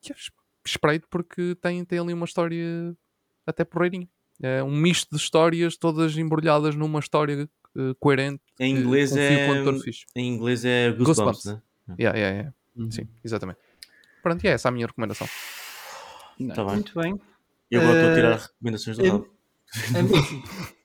espreite 0.66 1.08
porque 1.10 1.56
tem, 1.62 1.86
tem 1.86 2.00
ali 2.00 2.14
uma 2.14 2.26
história 2.26 2.96
até 3.46 3.64
porreirinha. 3.64 4.08
É 4.42 4.64
um 4.64 4.76
misto 4.76 5.16
de 5.16 5.22
histórias, 5.22 5.78
todas 5.78 6.18
embrulhadas 6.18 6.76
numa 6.76 7.00
história 7.00 7.48
uh, 7.76 7.96
coerente. 8.00 8.42
Em 8.60 8.76
inglês, 8.76 9.16
é, 9.16 9.48
em 10.16 10.34
inglês 10.34 10.66
é 10.66 10.92
Goosebumps, 10.92 11.06
Goosebumps. 11.06 11.46
né? 11.46 11.62
Yeah, 12.00 12.18
yeah, 12.18 12.38
yeah. 12.38 12.56
Uhum. 12.76 12.92
Sim, 12.92 13.08
exatamente. 13.24 13.60
Pronto, 14.22 14.44
e 14.44 14.48
é 14.48 14.52
essa 14.52 14.70
a 14.70 14.72
minha 14.72 14.88
recomendação. 14.88 15.28
Tá 16.56 16.64
bem. 16.64 16.74
Muito 16.76 17.00
bem. 17.00 17.20
Eu 17.70 17.82
agora 17.82 17.98
estou 17.98 18.12
a 18.12 18.16
tirar 18.16 18.38
uh, 18.38 18.42
recomendações 18.42 18.98
do 18.98 19.06
lado. 19.06 19.30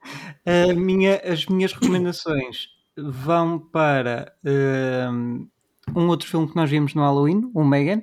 A 0.48 0.72
minha, 0.72 1.16
as 1.16 1.44
minhas 1.44 1.74
recomendações 1.74 2.68
vão 2.96 3.58
para 3.58 4.34
uh, 4.42 5.48
um 5.94 6.08
outro 6.08 6.26
filme 6.26 6.48
que 6.48 6.56
nós 6.56 6.70
vimos 6.70 6.94
no 6.94 7.02
Halloween, 7.02 7.50
o 7.54 7.62
Megan. 7.62 8.02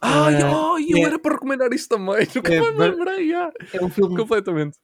Ai, 0.00 0.42
uh, 0.42 0.54
oh, 0.54 0.78
eu 0.78 0.98
é, 0.98 1.02
era 1.02 1.18
para 1.18 1.34
recomendar 1.34 1.72
isso 1.72 1.88
também, 1.88 2.26
nunca 2.34 2.54
é, 2.54 2.60
me 2.60 2.70
lembrei. 2.70 3.26
Yeah. 3.26 3.52
É 3.72 3.84
um 3.84 3.90
filme 3.90 4.16
completamente 4.16 4.78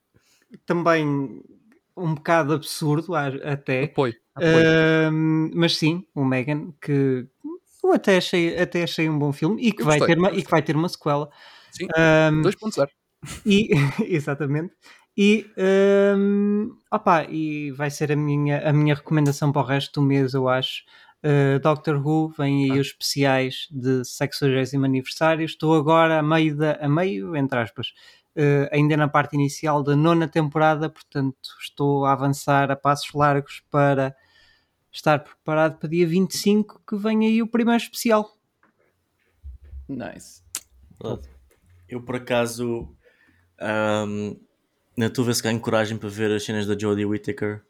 também 0.66 1.42
um 1.96 2.14
bocado 2.14 2.54
absurdo, 2.54 3.14
até. 3.14 3.84
Apoio. 3.84 4.14
apoio. 4.34 4.64
Uh, 5.08 5.50
mas 5.54 5.76
sim, 5.76 6.04
o 6.14 6.24
Megan, 6.24 6.72
que 6.80 7.26
eu 7.82 7.92
até 7.92 8.16
achei, 8.16 8.56
até 8.58 8.82
achei 8.82 9.08
um 9.08 9.18
bom 9.18 9.32
filme 9.32 9.62
e 9.62 9.72
que, 9.72 9.82
vai 9.82 10.00
ter, 10.00 10.18
uma, 10.18 10.30
e 10.30 10.42
que 10.42 10.50
vai 10.50 10.62
ter 10.62 10.76
uma 10.76 10.88
sequela. 10.88 11.30
Sim, 11.70 11.86
um, 11.86 12.42
2.0. 12.42 12.88
E, 13.46 13.70
exatamente. 14.06 14.74
E, 15.16 15.46
um, 16.16 16.76
opa, 16.90 17.24
e 17.30 17.70
vai 17.72 17.90
ser 17.90 18.10
a 18.10 18.16
minha, 18.16 18.68
a 18.68 18.72
minha 18.72 18.96
recomendação 18.96 19.52
para 19.52 19.62
o 19.62 19.64
resto 19.64 20.00
do 20.00 20.06
mês, 20.06 20.34
eu 20.34 20.48
acho. 20.48 20.82
Uh, 21.24 21.58
Doctor 21.58 21.96
Who, 22.06 22.34
vem 22.36 22.64
aí 22.64 22.78
ah. 22.78 22.80
os 22.82 22.88
especiais 22.88 23.66
de 23.70 24.04
60 24.04 24.76
aniversário. 24.84 25.46
Estou 25.46 25.74
agora 25.74 26.18
a 26.18 26.22
meio, 26.22 26.54
da, 26.54 26.72
a 26.72 26.86
meio 26.88 27.34
entre 27.34 27.58
aspas, 27.58 27.94
uh, 28.36 28.68
ainda 28.70 28.94
na 28.94 29.08
parte 29.08 29.34
inicial 29.34 29.82
da 29.82 29.96
nona 29.96 30.28
temporada, 30.28 30.90
portanto 30.90 31.36
estou 31.58 32.04
a 32.04 32.12
avançar 32.12 32.70
a 32.70 32.76
passos 32.76 33.10
largos 33.14 33.62
para 33.70 34.14
estar 34.92 35.20
preparado 35.20 35.78
para 35.78 35.88
dia 35.88 36.06
25, 36.06 36.82
que 36.86 36.96
vem 36.96 37.26
aí 37.26 37.42
o 37.42 37.48
primeiro 37.48 37.82
especial. 37.82 38.36
Nice. 39.88 40.42
Eu 41.88 42.02
por 42.02 42.16
acaso 42.16 42.88
um, 44.06 44.36
estou 44.96 45.22
a 45.22 45.26
ver 45.26 45.34
se 45.34 45.42
ganho 45.42 45.60
coragem 45.60 45.96
para 45.96 46.08
ver 46.08 46.30
as 46.30 46.44
cenas 46.44 46.66
da 46.66 46.78
Jodie 46.78 47.06
Whittaker. 47.06 47.62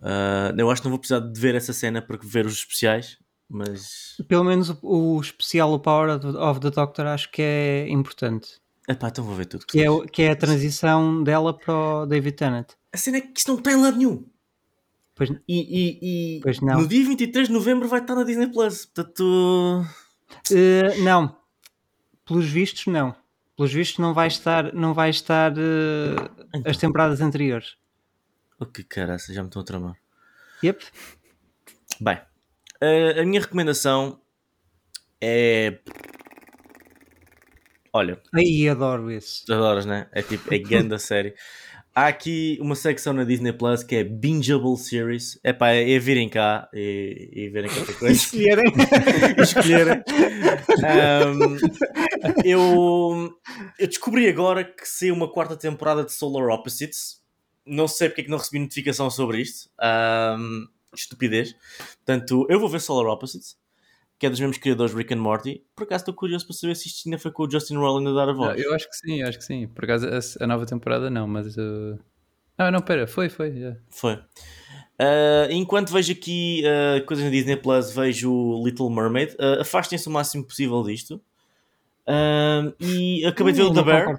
Uh, 0.00 0.58
eu 0.58 0.70
acho 0.70 0.80
que 0.80 0.86
não 0.86 0.90
vou 0.90 0.98
precisar 0.98 1.20
de 1.20 1.38
ver 1.38 1.54
essa 1.54 1.72
cena 1.72 2.00
para 2.00 2.18
ver 2.22 2.46
os 2.46 2.54
especiais, 2.54 3.18
mas. 3.48 4.16
Pelo 4.26 4.44
menos 4.44 4.70
o, 4.70 4.78
o 5.16 5.20
especial, 5.20 5.72
o 5.72 5.78
Power 5.78 6.20
of 6.36 6.60
the 6.60 6.70
Doctor, 6.70 7.06
acho 7.06 7.30
que 7.30 7.42
é 7.42 7.88
importante. 7.88 8.60
Epá, 8.88 9.08
então 9.08 9.24
vou 9.24 9.34
ver 9.34 9.46
tudo. 9.46 9.66
Que, 9.66 9.78
que 9.78 9.84
é, 9.84 10.06
que 10.06 10.22
é 10.22 10.30
a 10.30 10.36
transição 10.36 11.22
dela 11.22 11.56
para 11.56 11.74
o 11.74 12.06
David 12.06 12.36
Tennant. 12.36 12.72
A 12.92 12.96
cena 12.96 13.18
é 13.18 13.20
que 13.20 13.38
isto 13.38 13.52
não 13.52 13.62
tem 13.62 13.76
lado 13.76 13.96
nenhum. 13.96 14.24
Pois, 15.14 15.30
e, 15.30 15.38
e, 15.48 16.38
e 16.38 16.40
pois 16.40 16.60
no 16.60 16.88
dia 16.88 17.04
23 17.04 17.48
de 17.48 17.52
novembro 17.52 17.86
vai 17.86 18.00
estar 18.00 18.14
na 18.14 18.24
Disney 18.24 18.48
Plus. 18.48 18.86
Portanto. 18.86 19.84
Uh, 20.50 21.02
não. 21.04 21.36
Pelos 22.24 22.46
vistos, 22.46 22.86
não 22.86 23.14
pelos 23.60 23.74
vistos 23.74 23.98
não 23.98 24.14
vai 24.14 24.26
estar, 24.26 24.72
não 24.72 24.94
vai 24.94 25.10
estar 25.10 25.52
uh, 25.52 26.46
então. 26.54 26.70
as 26.70 26.78
temporadas 26.78 27.20
anteriores. 27.20 27.76
O 28.60 28.66
que 28.66 28.84
caraça, 28.84 29.32
já 29.32 29.42
me 29.42 29.48
estão 29.48 29.62
a 29.62 29.64
tramar. 29.64 29.96
Yep. 30.62 30.84
Bem, 31.98 32.16
uh, 32.16 33.20
a 33.20 33.24
minha 33.24 33.40
recomendação 33.40 34.20
é. 35.18 35.78
Olha. 37.90 38.20
Aí 38.34 38.68
adoro 38.68 39.10
isso. 39.10 39.50
Adoras, 39.50 39.86
né? 39.86 40.08
É 40.12 40.22
tipo, 40.22 40.52
é 40.52 40.58
grande 40.58 40.94
a 40.94 40.98
série. 41.00 41.34
Há 41.94 42.06
aqui 42.06 42.56
uma 42.60 42.76
secção 42.76 43.12
na 43.12 43.24
Disney 43.24 43.52
Plus 43.52 43.82
que 43.82 43.96
é 43.96 44.04
Bingeable 44.04 44.76
Series. 44.76 45.40
É 45.42 45.52
pá, 45.52 45.70
é 45.70 45.98
virem 45.98 46.28
cá 46.28 46.68
e, 46.72 47.30
e 47.32 47.48
verem 47.48 47.70
qualquer 47.70 47.98
coisa. 47.98 48.14
Escolherem. 48.14 48.72
Escolherem. 49.42 50.02
Um, 51.26 51.56
eu, 52.44 53.30
eu 53.78 53.88
descobri 53.88 54.28
agora 54.28 54.64
que 54.64 54.86
saiu 54.86 55.14
uma 55.14 55.32
quarta 55.32 55.56
temporada 55.56 56.04
de 56.04 56.12
Solar 56.12 56.48
Opposites. 56.50 57.20
Não 57.66 57.86
sei 57.86 58.08
porque 58.08 58.22
é 58.22 58.24
que 58.24 58.30
não 58.30 58.38
recebi 58.38 58.58
notificação 58.58 59.10
sobre 59.10 59.40
isto. 59.40 59.70
Um, 60.38 60.66
estupidez. 60.94 61.54
Portanto, 62.04 62.46
eu 62.48 62.58
vou 62.58 62.68
ver 62.68 62.80
Solar 62.80 63.12
Opposites 63.12 63.60
que 64.20 64.26
é 64.26 64.30
dos 64.30 64.38
mesmos 64.38 64.58
criadores 64.58 64.94
Rick 64.94 65.14
and 65.14 65.16
Morty. 65.16 65.64
Por 65.74 65.84
acaso 65.84 66.02
estou 66.02 66.14
curioso 66.14 66.46
para 66.46 66.54
saber 66.54 66.76
se 66.76 66.88
isto 66.88 67.08
ainda 67.08 67.18
foi 67.18 67.30
com 67.30 67.42
o 67.44 67.50
Justin 67.50 67.76
Roiland 67.76 68.06
a 68.10 68.12
dar 68.12 68.28
a 68.28 68.32
voz. 68.34 68.54
Não, 68.54 68.62
eu 68.62 68.74
acho 68.74 68.86
que 68.86 68.94
sim, 68.94 69.22
acho 69.22 69.38
que 69.38 69.44
sim. 69.44 69.66
Por 69.66 69.84
acaso 69.84 70.06
a, 70.06 70.44
a 70.44 70.46
nova 70.46 70.66
temporada 70.66 71.08
não, 71.08 71.26
mas. 71.26 71.56
Uh... 71.56 71.98
Ah, 72.58 72.70
não, 72.70 72.82
pera, 72.82 73.06
foi, 73.06 73.30
foi. 73.30 73.48
Yeah. 73.48 73.80
Foi. 73.88 74.16
Uh, 74.16 75.50
enquanto 75.50 75.90
vejo 75.90 76.12
aqui 76.12 76.62
uh, 76.66 77.02
coisas 77.06 77.24
na 77.24 77.30
Disney 77.30 77.56
Plus, 77.56 77.92
vejo 77.92 78.62
Little 78.62 78.90
Mermaid. 78.90 79.34
Uh, 79.36 79.62
Afastem-se 79.62 80.06
o 80.06 80.10
máximo 80.10 80.44
possível 80.44 80.82
disto. 80.82 81.18
e 82.78 83.24
acabei 83.24 83.54
de 83.54 83.62
ver 83.62 83.68
o 83.68 83.72
The 83.72 83.82
Bear. 83.82 84.18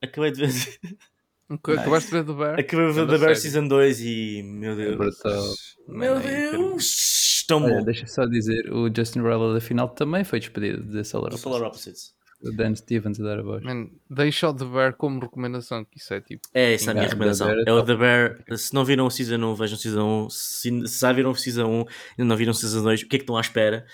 Acabei 0.00 0.30
de 0.30 0.46
ver. 0.46 0.78
Acabaste 1.48 2.10
de 2.10 2.16
ver 2.16 2.24
The 2.24 2.32
Bear? 2.32 2.60
Acabei 2.60 2.86
de 2.86 2.92
ver 2.92 3.06
The 3.06 3.18
Bear 3.18 3.36
Season 3.36 3.68
2 3.68 4.00
e. 4.00 4.42
Meu 4.42 4.74
Deus. 4.74 5.24
É 5.24 5.92
meu 5.92 6.20
Deus! 6.20 7.26
tão 7.46 7.62
Olha, 7.62 7.76
bom. 7.76 7.84
Deixa 7.84 8.06
só 8.06 8.26
dizer, 8.26 8.70
o 8.72 8.92
Justin 8.94 9.20
Roiland 9.20 9.56
afinal 9.56 9.88
também 9.88 10.24
foi 10.24 10.40
despedido 10.40 10.82
de 10.82 11.04
Solar 11.04 11.28
Opposites. 11.28 11.42
Solar 11.42 11.68
Opposites. 11.68 12.16
O 12.42 12.52
Dan 12.52 12.74
Stevens 12.74 13.18
a 13.18 13.24
dar 13.24 13.38
a 13.38 13.42
voz. 13.42 13.64
Man, 13.64 13.88
deixa 14.10 14.48
o 14.48 14.54
The 14.54 14.64
Bear 14.66 14.94
como 14.94 15.20
recomendação, 15.20 15.84
que 15.84 15.98
isso 15.98 16.12
é 16.12 16.20
tipo. 16.20 16.46
É, 16.52 16.74
essa 16.74 16.90
é 16.90 16.92
a 16.92 16.94
minha 16.94 17.08
recomendação. 17.08 17.48
É 17.66 17.72
o 17.72 17.82
The 17.82 17.96
Bear. 17.96 18.44
Se 18.58 18.74
não 18.74 18.84
viram 18.84 19.06
o 19.06 19.10
Season 19.10 19.36
1, 19.36 19.54
vejam 19.54 19.76
o 19.76 19.80
Season 19.80 20.24
1. 20.26 20.30
Se, 20.30 20.88
se 20.88 21.00
já 21.00 21.12
viram 21.12 21.30
o 21.30 21.34
Season 21.34 21.66
1 21.66 21.84
e 22.18 22.24
não 22.24 22.36
viram 22.36 22.50
o 22.50 22.54
Season 22.54 22.82
2, 22.82 23.02
o 23.02 23.08
que 23.08 23.16
é 23.16 23.18
que 23.18 23.22
estão 23.22 23.38
à 23.38 23.40
espera? 23.40 23.86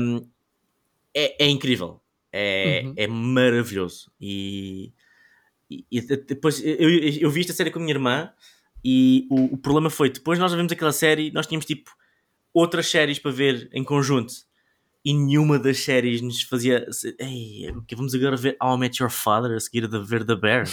Um, 0.00 0.24
é, 1.12 1.44
é, 1.44 1.48
incrível. 1.48 2.00
É, 2.32 2.82
uhum. 2.84 2.94
é 2.96 3.06
maravilhoso. 3.08 4.12
E, 4.20 4.92
e, 5.70 5.84
e 5.90 6.00
depois 6.00 6.62
eu, 6.64 6.88
eu 6.88 7.30
vi 7.30 7.40
esta 7.40 7.52
série 7.52 7.70
com 7.70 7.78
a 7.78 7.82
minha 7.82 7.94
irmã 7.94 8.30
E 8.84 9.26
o, 9.30 9.54
o 9.54 9.58
problema 9.58 9.90
foi, 9.90 10.10
depois 10.10 10.38
nós 10.38 10.52
vimos 10.54 10.70
aquela 10.70 10.92
série, 10.92 11.32
nós 11.32 11.46
tínhamos 11.46 11.66
tipo 11.66 11.90
outras 12.54 12.88
séries 12.88 13.18
para 13.18 13.32
ver 13.32 13.68
em 13.72 13.82
conjunto. 13.82 14.32
E 15.04 15.12
nenhuma 15.12 15.58
das 15.58 15.78
séries 15.78 16.20
nos 16.20 16.42
fazia. 16.42 16.86
Ei, 17.18 17.72
vamos 17.94 18.14
agora 18.14 18.36
ver 18.36 18.56
How 18.60 18.76
I 18.76 18.78
Met 18.78 19.00
Your 19.02 19.10
Father 19.10 19.56
a 19.56 19.60
seguir 19.60 19.84
a 19.92 19.98
ver 19.98 20.24
The 20.24 20.36
Bear. 20.36 20.64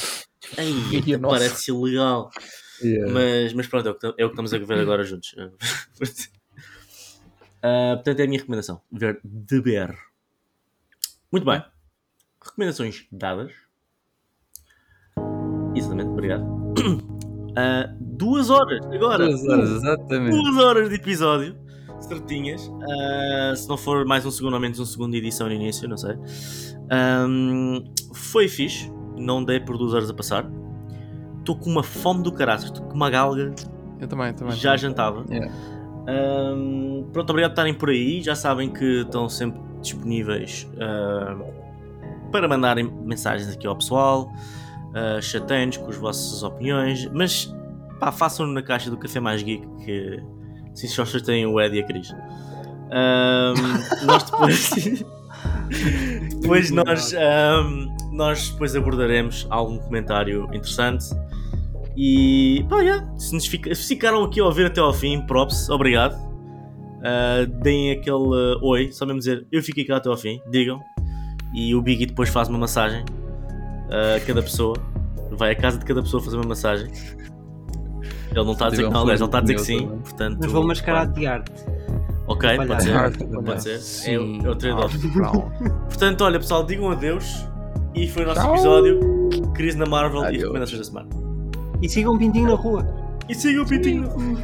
Ei, 0.57 1.17
parece 1.21 1.71
ilegal. 1.71 2.31
Yeah. 2.81 3.13
Mas, 3.13 3.53
mas 3.53 3.67
pronto, 3.67 3.89
é 3.89 3.91
o, 3.91 3.95
que, 3.95 4.05
é 4.05 4.09
o 4.09 4.13
que 4.15 4.23
estamos 4.23 4.53
a 4.53 4.57
ver 4.57 4.79
agora 4.79 5.03
juntos. 5.03 5.33
uh, 5.33 5.51
portanto, 7.95 8.19
é 8.19 8.23
a 8.23 8.27
minha 8.27 8.39
recomendação: 8.39 8.81
ver 8.91 9.21
The 9.47 9.59
Bear. 9.59 9.97
Muito 11.31 11.45
bem. 11.45 11.63
Recomendações 12.43 13.07
dadas. 13.11 13.62
Exatamente, 15.83 16.09
obrigado. 16.09 16.43
Uh, 16.43 17.95
duas 17.99 18.49
horas 18.49 18.85
agora. 18.85 19.27
Duas 19.27 19.47
horas, 19.47 19.69
exatamente. 19.69 20.31
Duas 20.31 20.57
horas 20.57 20.89
de 20.89 20.95
episódio. 20.95 21.55
Certinhas. 21.99 22.67
Uh, 22.67 23.55
se 23.55 23.67
não 23.67 23.77
for 23.77 24.05
mais 24.05 24.25
um 24.25 24.31
segundo 24.31 24.53
ou 24.53 24.59
menos 24.59 24.79
um 24.79 24.85
segundo 24.85 25.11
de 25.11 25.19
edição 25.19 25.47
no 25.47 25.53
início, 25.53 25.87
não 25.87 25.97
sei. 25.97 26.15
Um, 27.27 27.83
foi 28.13 28.47
fixe. 28.47 28.91
Não 29.17 29.43
dei 29.43 29.59
por 29.59 29.77
duas 29.77 29.93
horas 29.93 30.09
a 30.09 30.13
passar. 30.13 30.49
Estou 31.39 31.55
com 31.57 31.69
uma 31.69 31.83
fome 31.83 32.23
do 32.23 32.31
caralho. 32.31 32.63
Estou 32.63 32.85
com 32.85 32.95
uma 32.95 33.09
galga. 33.09 33.53
Eu 33.99 34.07
também, 34.07 34.33
também. 34.33 34.55
Já 34.55 34.75
jantava. 34.75 35.23
Yeah. 35.29 35.53
Um, 36.07 37.07
pronto, 37.13 37.29
obrigado 37.29 37.51
por 37.51 37.53
estarem 37.53 37.73
por 37.73 37.89
aí. 37.89 38.21
Já 38.21 38.35
sabem 38.35 38.69
que 38.69 39.01
estão 39.01 39.29
sempre 39.29 39.61
disponíveis 39.81 40.67
uh, 40.73 42.31
para 42.31 42.47
mandarem 42.47 42.91
mensagens 43.05 43.53
aqui 43.53 43.67
ao 43.67 43.75
pessoal. 43.75 44.31
Uh, 44.93 45.21
Chateiem-nos 45.21 45.77
com 45.77 45.89
as 45.89 45.97
vossas 45.97 46.43
opiniões, 46.43 47.09
mas 47.11 47.51
pá, 47.99 48.11
façam-no 48.11 48.53
na 48.53 48.61
caixa 48.61 48.91
do 48.91 48.97
Café 48.97 49.19
Mais 49.19 49.41
Geek 49.41 49.65
que 49.83 50.21
se 50.73 50.87
só 50.87 51.03
têm 51.19 51.45
o 51.45 51.59
Ed 51.59 51.75
e 51.75 51.79
a 51.81 51.83
Cris. 51.83 52.13
Um, 52.91 53.53
nós 54.05 54.23
depois. 54.23 55.03
depois 56.41 56.71
nós, 56.71 57.13
um, 57.13 57.95
nós 58.11 58.49
depois 58.49 58.75
abordaremos 58.75 59.47
algum 59.49 59.77
comentário 59.79 60.45
interessante. 60.53 61.05
E 61.95 62.65
pá, 62.69 62.81
yeah, 62.81 63.17
se, 63.17 63.33
nos 63.33 63.45
fica, 63.45 63.73
se 63.73 63.87
ficaram 63.87 64.23
aqui 64.23 64.39
a 64.39 64.45
ouvir 64.45 64.65
até 64.65 64.81
ao 64.81 64.93
fim, 64.93 65.21
props, 65.21 65.69
obrigado. 65.69 66.15
Uh, 66.99 67.45
deem 67.61 67.91
aquele 67.91 68.15
uh, 68.15 68.63
oi, 68.63 68.91
só 68.91 69.05
mesmo 69.05 69.19
dizer 69.19 69.45
eu 69.51 69.61
fiquei 69.61 69.83
cá 69.83 69.97
até 69.97 70.09
ao 70.09 70.17
fim, 70.17 70.39
digam. 70.49 70.79
E 71.53 71.75
o 71.75 71.81
Biggie 71.81 72.07
depois 72.07 72.29
faz 72.29 72.47
uma 72.47 72.57
massagem 72.57 73.03
a 73.93 74.19
cada 74.25 74.41
pessoa. 74.41 74.75
Vai 75.31 75.51
à 75.51 75.55
casa 75.55 75.77
de 75.77 75.85
cada 75.85 76.01
pessoa 76.01 76.21
fazer 76.21 76.35
uma 76.37 76.47
massagem. 76.49 76.91
Ele 78.31 78.43
não 78.43 78.53
está 78.53 78.67
a 78.67 78.69
dizer 78.71 78.87
que 78.87 78.89
não, 78.89 79.01
aliás, 79.01 79.19
ele 79.19 79.27
está 79.27 79.37
a 79.37 79.41
dizer 79.41 79.55
que 79.55 79.61
sim. 79.61 79.87
Portanto, 79.87 80.37
Mas 80.41 80.51
vou 80.51 80.63
mascarar 80.65 81.05
de 81.05 81.27
arte. 81.27 81.51
Ok, 82.27 82.49
pode 82.55 82.83
ser. 82.83 83.17
Pode 83.43 83.63
ser. 83.63 84.11
É 84.11 84.19
o, 84.19 84.45
é 84.45 84.49
o 84.49 84.55
trade-off. 84.55 84.97
Portanto, 85.87 86.21
olha 86.23 86.39
pessoal, 86.39 86.65
digam 86.65 86.89
adeus. 86.89 87.45
E 87.93 88.07
foi 88.07 88.23
o 88.23 88.27
nosso 88.27 88.41
Tchau. 88.41 88.53
episódio. 88.53 88.99
Crise 89.53 89.77
na 89.77 89.85
Marvel 89.85 90.21
adeus. 90.21 90.35
e 90.35 90.39
recomendações 90.39 90.79
da 90.79 90.85
semana. 90.85 91.09
E 91.81 91.89
sigam 91.89 92.15
o 92.15 92.17
Pintinho 92.17 92.47
na 92.47 92.55
rua. 92.55 92.87
E 93.29 93.35
sigam 93.35 93.63
o 93.63 93.67
Pintinho 93.67 94.01
na 94.03 94.07
rua. 94.07 94.37